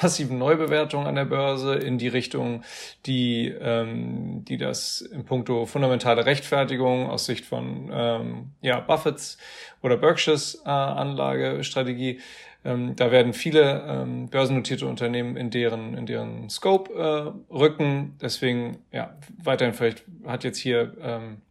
massiven 0.03 0.39
Neubewertung 0.39 1.07
an 1.07 1.15
der 1.15 1.25
Börse 1.25 1.75
in 1.75 1.99
die 1.99 2.09
Richtung, 2.09 2.65
die, 3.07 3.49
ähm, 3.49 4.45
die 4.45 4.57
das 4.57 5.01
in 5.01 5.25
puncto 5.25 5.67
fundamentale 5.67 6.27
Rechtfertigung 6.27 7.09
aus 7.09 7.27
Sicht 7.27 7.45
von 7.45 7.91
ähm, 7.93 8.51
ja, 8.61 8.81
Buffetts 8.81 9.39
oder 9.83 9.97
Berkshires 9.97 10.63
äh, 10.65 10.71
Anlagestrategie 10.71 12.21
ähm, 12.65 12.97
da 12.97 13.11
werden 13.11 13.35
viele 13.35 13.85
ähm, 13.87 14.29
börsennotierte 14.29 14.87
Unternehmen 14.87 15.37
in 15.37 15.51
deren, 15.51 15.95
in 15.97 16.07
deren 16.07 16.49
Scope 16.49 16.93
äh, 16.93 17.55
rücken. 17.55 18.17
Deswegen, 18.21 18.79
ja, 18.91 19.17
weiterhin 19.43 19.75
vielleicht 19.75 20.05
hat 20.25 20.45
jetzt 20.45 20.59
hier 20.59 20.97
ähm, 21.01 21.43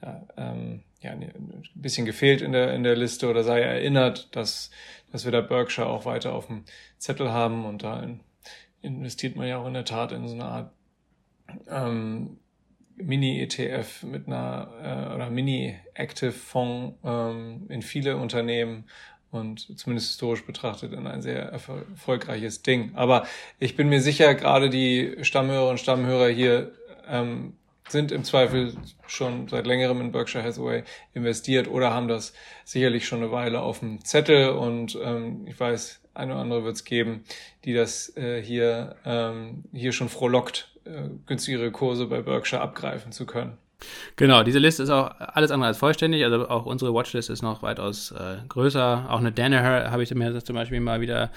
da, 0.00 0.26
ähm, 0.38 0.82
ja, 1.02 1.12
ein 1.12 1.62
bisschen 1.74 2.06
gefehlt 2.06 2.40
in 2.40 2.52
der, 2.52 2.74
in 2.74 2.82
der 2.82 2.96
Liste 2.96 3.28
oder 3.28 3.42
sei 3.42 3.60
erinnert, 3.60 4.34
dass, 4.34 4.70
dass 5.12 5.24
wir 5.24 5.32
da 5.32 5.42
Berkshire 5.42 5.88
auch 5.88 6.04
weiter 6.06 6.32
auf 6.32 6.46
dem 6.46 6.64
Zettel 6.98 7.30
haben 7.30 7.64
und 7.66 7.82
da 7.82 8.02
in, 8.02 8.20
investiert 8.82 9.36
man 9.36 9.46
ja 9.46 9.58
auch 9.58 9.66
in 9.66 9.74
der 9.74 9.84
Tat 9.84 10.12
in 10.12 10.26
so 10.26 10.34
eine 10.34 10.44
Art 10.44 10.72
ähm, 11.68 12.38
Mini-ETF 12.96 14.02
mit 14.04 14.26
einer 14.26 14.70
äh, 15.10 15.14
oder 15.14 15.30
Mini-Active-Fonds 15.30 16.98
ähm, 17.04 17.66
in 17.68 17.82
viele 17.82 18.16
Unternehmen 18.16 18.84
und 19.30 19.78
zumindest 19.78 20.08
historisch 20.08 20.44
betrachtet 20.44 20.92
in 20.92 21.06
ein 21.06 21.22
sehr 21.22 21.42
erfolgreiches 21.44 22.62
Ding. 22.62 22.92
Aber 22.94 23.26
ich 23.58 23.76
bin 23.76 23.88
mir 23.88 24.00
sicher, 24.00 24.34
gerade 24.34 24.70
die 24.70 25.16
Stammhörer 25.22 25.70
und 25.70 25.78
Stammhörer 25.78 26.28
hier 26.28 26.72
ähm, 27.08 27.54
sind 27.88 28.12
im 28.12 28.24
Zweifel 28.24 28.74
schon 29.06 29.48
seit 29.48 29.66
längerem 29.66 30.00
in 30.00 30.12
Berkshire 30.12 30.44
Hathaway 30.44 30.84
investiert 31.12 31.68
oder 31.68 31.92
haben 31.92 32.08
das 32.08 32.32
sicherlich 32.64 33.06
schon 33.06 33.20
eine 33.22 33.32
Weile 33.32 33.60
auf 33.60 33.80
dem 33.80 34.04
Zettel 34.04 34.50
und 34.50 34.98
ähm, 35.02 35.46
ich 35.46 35.58
weiß, 35.58 36.00
eine 36.14 36.32
oder 36.32 36.40
andere 36.40 36.64
wird 36.64 36.76
es 36.76 36.84
geben, 36.84 37.24
die 37.64 37.74
das 37.74 38.16
äh, 38.16 38.42
hier, 38.42 38.96
ähm, 39.04 39.64
hier 39.72 39.92
schon 39.92 40.08
frohlockt, 40.08 40.76
äh, 40.84 41.08
günstigere 41.26 41.70
Kurse 41.70 42.06
bei 42.06 42.22
Berkshire 42.22 42.60
abgreifen 42.60 43.12
zu 43.12 43.26
können. 43.26 43.58
Genau, 44.16 44.42
diese 44.42 44.58
Liste 44.58 44.82
ist 44.82 44.90
auch 44.90 45.10
alles 45.18 45.50
andere 45.50 45.68
als 45.68 45.78
vollständig. 45.78 46.24
Also 46.24 46.48
auch 46.48 46.66
unsere 46.66 46.94
Watchlist 46.94 47.30
ist 47.30 47.42
noch 47.42 47.62
weitaus 47.62 48.12
äh, 48.12 48.36
größer. 48.48 49.06
Auch 49.08 49.18
eine 49.18 49.32
Danaher 49.32 49.90
habe 49.90 50.02
ich 50.02 50.14
mir 50.14 50.42
zum 50.44 50.56
Beispiel 50.56 50.80
mal 50.80 51.00
wieder 51.00 51.30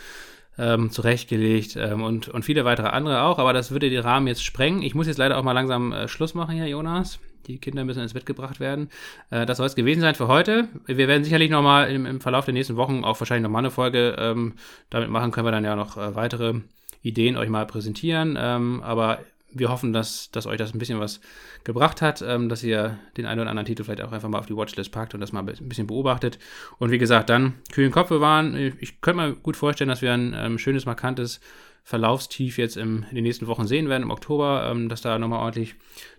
ähm, 0.58 0.92
zurechtgelegt 0.92 1.76
ähm, 1.76 2.04
und, 2.04 2.28
und 2.28 2.44
viele 2.44 2.66
weitere 2.66 2.88
andere 2.88 3.24
auch. 3.24 3.40
Aber 3.40 3.54
das 3.54 3.72
würde 3.72 3.90
den 3.90 4.02
Rahmen 4.02 4.28
jetzt 4.28 4.44
sprengen. 4.44 4.82
Ich 4.82 4.96
muss 4.96 5.08
jetzt 5.08 5.18
leider 5.18 5.38
auch 5.38 5.44
mal 5.44 5.54
langsam 5.54 5.92
äh, 5.92 6.08
Schluss 6.08 6.34
machen 6.34 6.56
hier, 6.56 6.68
Jonas. 6.68 7.20
Die 7.48 7.58
Kinder 7.58 7.84
müssen 7.84 8.02
ins 8.02 8.14
Bett 8.14 8.26
gebracht 8.26 8.60
werden. 8.60 8.90
Äh, 9.30 9.46
das 9.46 9.58
soll 9.58 9.66
es 9.66 9.76
gewesen 9.76 10.02
sein 10.02 10.16
für 10.16 10.28
heute. 10.28 10.68
Wir 10.86 11.08
werden 11.08 11.24
sicherlich 11.24 11.50
nochmal 11.50 11.92
im, 11.92 12.06
im 12.06 12.22
Verlauf 12.22 12.46
der 12.46 12.54
nächsten 12.54 12.76
Wochen 12.76 13.04
auch 13.04 13.20
wahrscheinlich 13.20 13.44
nochmal 13.44 13.62
eine 13.62 13.72
Folge 13.72 14.16
ähm, 14.18 14.54
damit 14.90 15.10
machen. 15.10 15.32
Können 15.32 15.48
wir 15.48 15.52
dann 15.52 15.66
ja 15.66 15.76
noch 15.76 15.98
äh, 15.98 16.16
weitere 16.16 16.56
Ideen 17.02 17.36
euch 17.36 17.50
mal 17.50 17.66
präsentieren. 17.66 18.38
Ähm, 18.40 18.82
aber 18.84 19.20
wir 19.54 19.70
hoffen, 19.70 19.94
dass, 19.94 20.32
dass 20.32 20.46
euch 20.46 20.58
das 20.58 20.74
ein 20.74 20.80
bisschen 20.80 21.00
was 21.00 21.22
gebracht 21.64 22.02
hat, 22.02 22.22
ähm, 22.22 22.50
dass 22.50 22.64
ihr 22.64 23.00
den 23.18 23.26
einen 23.26 23.42
oder 23.42 23.50
anderen 23.50 23.66
Titel 23.66 23.84
vielleicht 23.84 24.02
auch 24.02 24.12
einfach 24.12 24.30
mal 24.30 24.40
auf 24.40 24.46
die 24.46 24.56
Watchlist 24.56 24.92
packt 24.92 25.14
und 25.14 25.22
das 25.22 25.32
mal 25.32 25.42
ein 25.42 25.70
bisschen 25.70 25.88
beobachtet. 25.88 26.40
Und 26.80 26.92
wie 26.92 26.98
gesagt, 26.98 27.30
dann 27.30 27.56
kühlen 27.72 27.92
Kopf 27.92 28.10
bewahren. 28.10 28.56
Ich 28.80 29.02
könnte 29.02 29.22
mir 29.22 29.36
gut 29.36 29.58
vorstellen, 29.58 29.90
dass 29.90 30.02
wir 30.02 30.14
ein 30.14 30.36
ähm, 30.36 30.58
schönes, 30.58 30.86
markantes 30.86 31.40
Verlaufstief 31.84 32.58
jetzt 32.58 32.78
im, 32.78 33.06
in 33.10 33.16
den 33.16 33.24
nächsten 33.24 33.48
Wochen 33.48 33.68
sehen 33.68 33.90
werden, 33.90 34.04
im 34.04 34.12
Oktober, 34.12 34.70
ähm, 34.72 34.88
dass 34.88 35.02
da 35.02 35.20
nochmal 35.20 35.40
ordentlich 35.40 35.76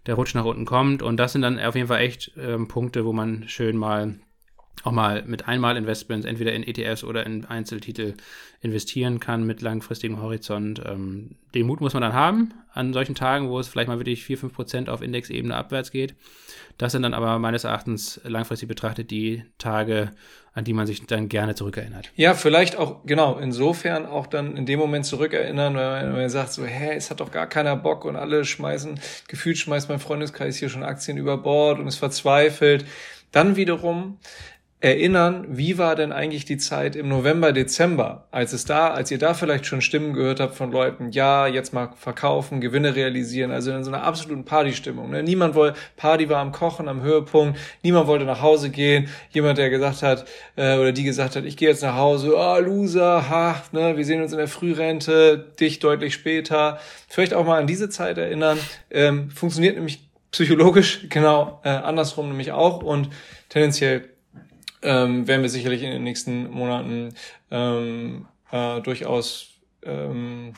der 0.07 0.15
Rutsch 0.15 0.35
nach 0.35 0.45
unten 0.45 0.67
kommt. 0.67 1.03
Und 1.03 1.17
das 1.17 1.33
sind 1.33 1.43
dann 1.43 1.59
auf 1.59 1.75
jeden 1.75 1.89
Fall 1.89 2.01
echt 2.01 2.33
ähm, 2.37 2.69
Punkte, 2.69 3.05
wo 3.05 3.13
man 3.13 3.49
schön 3.49 3.77
mal 3.77 4.15
auch 4.83 4.93
mal 4.93 5.23
mit 5.25 5.49
Einmalinvestments 5.49 6.27
entweder 6.27 6.53
in 6.53 6.63
ETFs 6.63 7.05
oder 7.05 7.25
in 7.25 7.45
Einzeltitel 7.45 8.15
investieren 8.61 9.21
kann 9.21 9.45
mit 9.45 9.63
langfristigem 9.63 10.21
Horizont. 10.21 10.83
Ähm, 10.85 11.37
den 11.55 11.67
Mut 11.67 11.81
muss 11.81 11.95
man 11.95 12.03
dann 12.03 12.13
haben 12.13 12.55
an 12.73 12.93
solchen 12.93 13.15
Tagen, 13.15 13.49
wo 13.49 13.59
es 13.61 13.69
vielleicht 13.69 13.89
mal 13.89 13.99
wirklich 13.99 14.25
4, 14.25 14.39
5 14.39 14.53
Prozent 14.53 14.89
auf 14.89 15.01
Indexebene 15.01 15.55
abwärts 15.55 15.91
geht. 15.91 16.17
Das 16.77 16.93
sind 16.93 17.03
dann 17.03 17.15
aber 17.15 17.39
meines 17.39 17.65
Erachtens 17.65 18.21
langfristig 18.25 18.69
betrachtet 18.69 19.11
die 19.13 19.45
Tage, 19.59 20.11
an 20.55 20.65
die 20.65 20.73
man 20.73 20.87
sich 20.87 21.07
dann 21.07 21.29
gerne 21.29 21.55
zurückerinnert. 21.55 22.11
Ja, 22.17 22.35
vielleicht 22.35 22.77
auch, 22.77 23.05
genau, 23.05 23.39
insofern 23.39 24.07
auch 24.07 24.27
dann 24.27 24.57
in 24.57 24.67
dem 24.67 24.81
Moment 24.81 25.07
zurückerinnern, 25.07 25.75
wenn 25.77 26.13
man, 26.13 26.29
sagt 26.29 26.53
so, 26.53 26.65
hä, 26.65 26.95
es 26.97 27.11
hat 27.11 27.21
doch 27.21 27.31
gar 27.31 27.47
keiner 27.47 27.77
Bock 27.77 28.05
und 28.05 28.17
alle 28.17 28.45
schmeißen, 28.45 28.99
gefühlt 29.29 29.59
schmeißt 29.59 29.89
mein 29.89 30.01
Freundeskreis 30.01 30.57
hier 30.57 30.69
schon 30.69 30.83
Aktien 30.83 31.17
über 31.17 31.39
Bord 31.39 31.79
und 31.79 31.87
ist 31.87 31.97
verzweifelt. 31.97 32.85
Dann 33.31 33.57
wiederum 33.57 34.19
erinnern, 34.85 35.47
wie 35.49 35.79
war 35.79 35.97
denn 35.97 36.13
eigentlich 36.13 36.45
die 36.45 36.59
Zeit 36.59 36.95
im 36.95 37.09
November, 37.09 37.53
Dezember, 37.53 38.29
als 38.31 38.53
es 38.53 38.67
da, 38.67 38.91
als 38.91 39.11
ihr 39.11 39.17
da 39.17 39.33
vielleicht 39.33 39.65
schon 39.65 39.81
Stimmen 39.81 40.13
gehört 40.13 40.41
habt 40.41 40.57
von 40.57 40.71
Leuten, 40.71 41.11
ja, 41.11 41.47
jetzt 41.47 41.73
mal 41.73 41.95
verkaufen, 41.97 42.61
Gewinne 42.61 42.95
realisieren, 42.95 43.51
also 43.51 43.73
in 43.73 43.83
so 43.83 43.91
einer 43.91 44.03
absoluten 44.03 44.45
Partystimmung. 44.45 45.09
Ne? 45.09 45.23
Niemand 45.23 45.55
wollte, 45.55 45.79
Party 45.97 46.29
war 46.29 46.41
am 46.41 46.53
Kochen, 46.53 46.87
am 46.89 47.01
Höhepunkt, 47.01 47.59
niemand 47.83 48.09
wollte 48.09 48.27
nach 48.27 48.43
Hause 48.43 48.69
gehen. 48.69 49.09
Jemand, 49.31 49.57
der 49.57 49.71
gesagt 49.71 50.03
hat, 50.03 50.27
äh, 50.57 50.77
oder 50.77 50.93
die 50.93 51.05
gesagt 51.05 51.35
hat, 51.35 51.47
ich 51.47 51.57
gehe 51.57 51.71
jetzt 51.71 51.83
nach 51.83 51.97
Hause, 51.97 52.35
ah, 52.37 52.59
oh, 52.59 52.61
Loser, 52.61 53.31
ha, 53.31 53.63
ne, 53.73 53.97
wir 53.97 54.05
sehen 54.05 54.21
uns 54.21 54.33
in 54.33 54.39
der 54.39 54.49
Frührente, 54.49 55.51
dich 55.59 55.79
deutlich 55.79 56.13
später. 56.13 56.79
Vielleicht 57.09 57.33
auch 57.33 57.47
mal 57.47 57.59
an 57.59 57.67
diese 57.67 57.89
Zeit 57.89 58.19
erinnern. 58.19 58.59
Ähm, 58.91 59.31
funktioniert 59.31 59.77
nämlich 59.77 60.11
psychologisch 60.31 61.07
genau 61.09 61.63
äh, 61.65 61.71
andersrum 61.71 62.29
nämlich 62.29 62.53
auch 62.53 62.83
und 62.83 63.09
tendenziell 63.49 64.11
ähm, 64.85 65.27
werden 65.27 65.43
wir 65.43 65.49
sicherlich 65.49 65.83
in 65.83 65.91
den 65.91 66.05
nächsten 66.05 66.51
Monaten 66.51 67.15
ähm, 67.51 68.27
äh, 68.51 68.81
durchaus 68.81 69.49
ähm, 69.83 70.55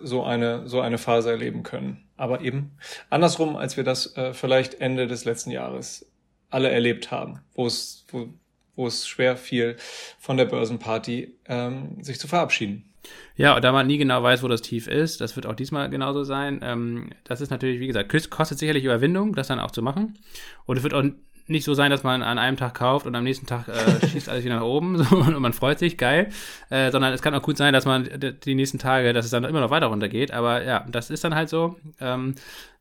so 0.00 0.22
eine 0.22 0.68
so 0.68 0.80
eine 0.80 0.98
Phase 0.98 1.30
erleben 1.30 1.62
können. 1.62 2.04
Aber 2.16 2.42
eben 2.42 2.72
andersrum, 3.10 3.56
als 3.56 3.76
wir 3.76 3.84
das 3.84 4.16
äh, 4.16 4.32
vielleicht 4.34 4.80
Ende 4.80 5.06
des 5.06 5.24
letzten 5.24 5.50
Jahres 5.50 6.10
alle 6.50 6.70
erlebt 6.70 7.10
haben, 7.10 7.40
wo 7.54 7.66
es 7.66 8.04
wo, 8.10 8.28
wo 8.74 8.86
es 8.86 9.06
schwer 9.08 9.36
fiel, 9.36 9.76
von 10.18 10.36
der 10.36 10.44
Börsenparty 10.44 11.34
ähm, 11.46 12.02
sich 12.02 12.18
zu 12.18 12.28
verabschieden. 12.28 12.92
Ja, 13.34 13.58
da 13.58 13.72
man 13.72 13.86
nie 13.86 13.98
genau 13.98 14.22
weiß, 14.22 14.42
wo 14.42 14.48
das 14.48 14.62
Tief 14.62 14.86
ist, 14.86 15.20
das 15.20 15.34
wird 15.34 15.46
auch 15.46 15.54
diesmal 15.54 15.90
genauso 15.90 16.22
sein. 16.22 16.60
Ähm, 16.62 17.10
das 17.24 17.40
ist 17.40 17.50
natürlich, 17.50 17.80
wie 17.80 17.88
gesagt, 17.88 18.30
kostet 18.30 18.58
sicherlich 18.58 18.84
Überwindung, 18.84 19.34
das 19.34 19.48
dann 19.48 19.58
auch 19.58 19.72
zu 19.72 19.82
machen. 19.82 20.18
Und 20.66 20.76
es 20.76 20.82
wird 20.82 20.94
auch 20.94 21.04
nicht 21.52 21.64
so 21.64 21.74
sein, 21.74 21.90
dass 21.90 22.02
man 22.02 22.22
an 22.22 22.38
einem 22.38 22.56
Tag 22.56 22.74
kauft 22.74 23.06
und 23.06 23.14
am 23.14 23.24
nächsten 23.24 23.46
Tag 23.46 23.68
äh, 23.68 24.06
schießt 24.08 24.28
alles 24.28 24.44
wieder 24.44 24.56
nach 24.56 24.64
oben 24.64 24.98
so, 25.04 25.16
und 25.16 25.38
man 25.38 25.52
freut 25.52 25.78
sich, 25.78 25.96
geil. 25.96 26.30
Äh, 26.70 26.90
sondern 26.90 27.12
es 27.12 27.22
kann 27.22 27.34
auch 27.34 27.42
gut 27.42 27.56
sein, 27.56 27.72
dass 27.72 27.84
man 27.84 28.08
die 28.44 28.54
nächsten 28.54 28.78
Tage, 28.78 29.12
dass 29.12 29.24
es 29.24 29.30
dann 29.30 29.44
immer 29.44 29.60
noch 29.60 29.70
weiter 29.70 29.86
runtergeht. 29.86 30.32
Aber 30.32 30.64
ja, 30.64 30.84
das 30.90 31.10
ist 31.10 31.24
dann 31.24 31.34
halt 31.34 31.48
so. 31.48 31.76
Ähm, 32.00 32.34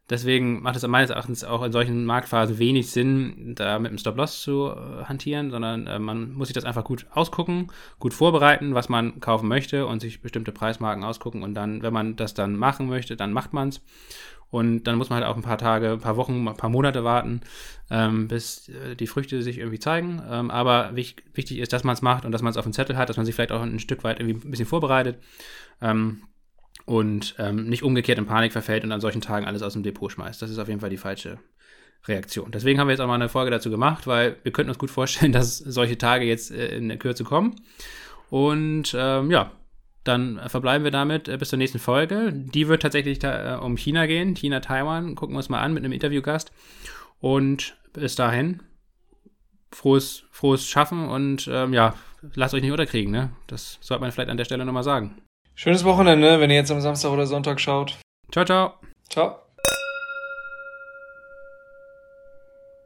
deswegen 0.09 0.61
macht 0.61 0.75
es 0.75 0.85
meines 0.85 1.09
Erachtens 1.09 1.43
auch 1.43 1.63
in 1.63 1.71
solchen 1.71 2.05
Marktphasen 2.05 2.59
wenig 2.59 2.91
Sinn, 2.91 3.55
da 3.55 3.79
mit 3.79 3.89
einem 3.89 3.97
Stop-Loss 3.97 4.41
zu 4.41 4.69
äh, 4.69 5.05
hantieren, 5.05 5.51
sondern 5.51 5.87
äh, 5.87 5.99
man 5.99 6.33
muss 6.33 6.49
sich 6.49 6.55
das 6.55 6.65
einfach 6.65 6.83
gut 6.83 7.07
ausgucken, 7.11 7.67
gut 7.99 8.13
vorbereiten, 8.13 8.75
was 8.75 8.89
man 8.89 9.19
kaufen 9.19 9.47
möchte 9.47 9.87
und 9.87 10.01
sich 10.01 10.21
bestimmte 10.21 10.51
Preismarken 10.51 11.03
ausgucken. 11.03 11.43
Und 11.43 11.53
dann, 11.53 11.81
wenn 11.81 11.93
man 11.93 12.15
das 12.15 12.33
dann 12.33 12.55
machen 12.55 12.87
möchte, 12.87 13.15
dann 13.15 13.33
macht 13.33 13.53
man 13.53 13.69
es. 13.69 13.81
Und 14.51 14.83
dann 14.83 14.97
muss 14.97 15.09
man 15.09 15.21
halt 15.21 15.27
auch 15.27 15.37
ein 15.37 15.43
paar 15.43 15.57
Tage, 15.57 15.93
ein 15.93 16.01
paar 16.01 16.17
Wochen, 16.17 16.47
ein 16.47 16.57
paar 16.57 16.69
Monate 16.69 17.03
warten, 17.03 17.41
ähm, 17.89 18.27
bis 18.27 18.69
äh, 18.69 18.95
die 18.95 19.07
Früchte 19.07 19.41
sich 19.41 19.57
irgendwie 19.57 19.79
zeigen. 19.79 20.21
Ähm, 20.29 20.51
aber 20.51 20.91
wich 20.93 21.15
wichtig 21.33 21.59
ist, 21.59 21.73
dass 21.73 21.85
man 21.85 21.93
es 21.93 22.01
macht 22.01 22.25
und 22.25 22.33
dass 22.33 22.41
man 22.41 22.51
es 22.51 22.57
auf 22.57 22.65
dem 22.65 22.73
Zettel 22.73 22.97
hat, 22.97 23.09
dass 23.09 23.17
man 23.17 23.25
sich 23.25 23.33
vielleicht 23.33 23.53
auch 23.53 23.61
ein 23.61 23.79
Stück 23.79 24.03
weit 24.03 24.19
irgendwie 24.19 24.45
ein 24.45 24.51
bisschen 24.51 24.65
vorbereitet. 24.65 25.19
Ähm, 25.81 26.23
und 26.85 27.35
ähm, 27.37 27.67
nicht 27.67 27.83
umgekehrt 27.83 28.17
in 28.17 28.25
Panik 28.25 28.51
verfällt 28.51 28.83
und 28.83 28.91
an 28.91 29.01
solchen 29.01 29.21
Tagen 29.21 29.45
alles 29.45 29.61
aus 29.61 29.73
dem 29.73 29.83
Depot 29.83 30.11
schmeißt. 30.11 30.41
Das 30.41 30.49
ist 30.49 30.57
auf 30.57 30.67
jeden 30.67 30.81
Fall 30.81 30.89
die 30.89 30.97
falsche 30.97 31.39
Reaktion. 32.07 32.51
Deswegen 32.51 32.79
haben 32.79 32.87
wir 32.87 32.93
jetzt 32.93 33.01
auch 33.01 33.07
mal 33.07 33.15
eine 33.15 33.29
Folge 33.29 33.51
dazu 33.51 33.69
gemacht, 33.69 34.07
weil 34.07 34.37
wir 34.43 34.51
könnten 34.51 34.69
uns 34.69 34.79
gut 34.79 34.91
vorstellen, 34.91 35.31
dass 35.31 35.57
solche 35.57 35.97
Tage 35.97 36.25
jetzt 36.25 36.51
äh, 36.51 36.75
in 36.75 36.89
der 36.89 36.97
Kürze 36.97 37.23
kommen. 37.23 37.55
Und 38.29 38.95
ähm, 38.97 39.29
ja, 39.31 39.51
dann 40.03 40.41
verbleiben 40.47 40.83
wir 40.83 40.91
damit 40.91 41.27
äh, 41.27 41.37
bis 41.37 41.49
zur 41.49 41.57
nächsten 41.57 41.79
Folge. 41.79 42.31
Die 42.33 42.67
wird 42.67 42.81
tatsächlich 42.81 43.23
äh, 43.23 43.57
um 43.61 43.77
China 43.77 44.07
gehen, 44.07 44.35
China, 44.35 44.59
Taiwan. 44.59 45.15
Gucken 45.15 45.35
wir 45.35 45.37
uns 45.37 45.49
mal 45.49 45.61
an 45.61 45.73
mit 45.73 45.83
einem 45.83 45.93
Interviewgast. 45.93 46.51
Und 47.19 47.77
bis 47.93 48.15
dahin, 48.15 48.63
frohes, 49.71 50.23
frohes 50.31 50.67
Schaffen 50.67 51.07
und 51.07 51.47
ähm, 51.51 51.73
ja, 51.73 51.93
lasst 52.33 52.53
euch 52.53 52.61
nicht 52.61 52.71
unterkriegen. 52.71 53.11
Ne? 53.11 53.29
Das 53.47 53.77
sollte 53.81 54.01
man 54.01 54.11
vielleicht 54.11 54.29
an 54.29 54.37
der 54.37 54.45
Stelle 54.45 54.65
nochmal 54.65 54.83
sagen. 54.83 55.21
Schönes 55.53 55.83
Wochenende, 55.83 56.39
wenn 56.39 56.49
ihr 56.49 56.55
jetzt 56.55 56.71
am 56.71 56.81
Samstag 56.81 57.11
oder 57.11 57.27
Sonntag 57.27 57.59
schaut. 57.59 57.97
Ciao, 58.31 58.45
ciao. 58.45 58.73
Ciao. 59.09 59.50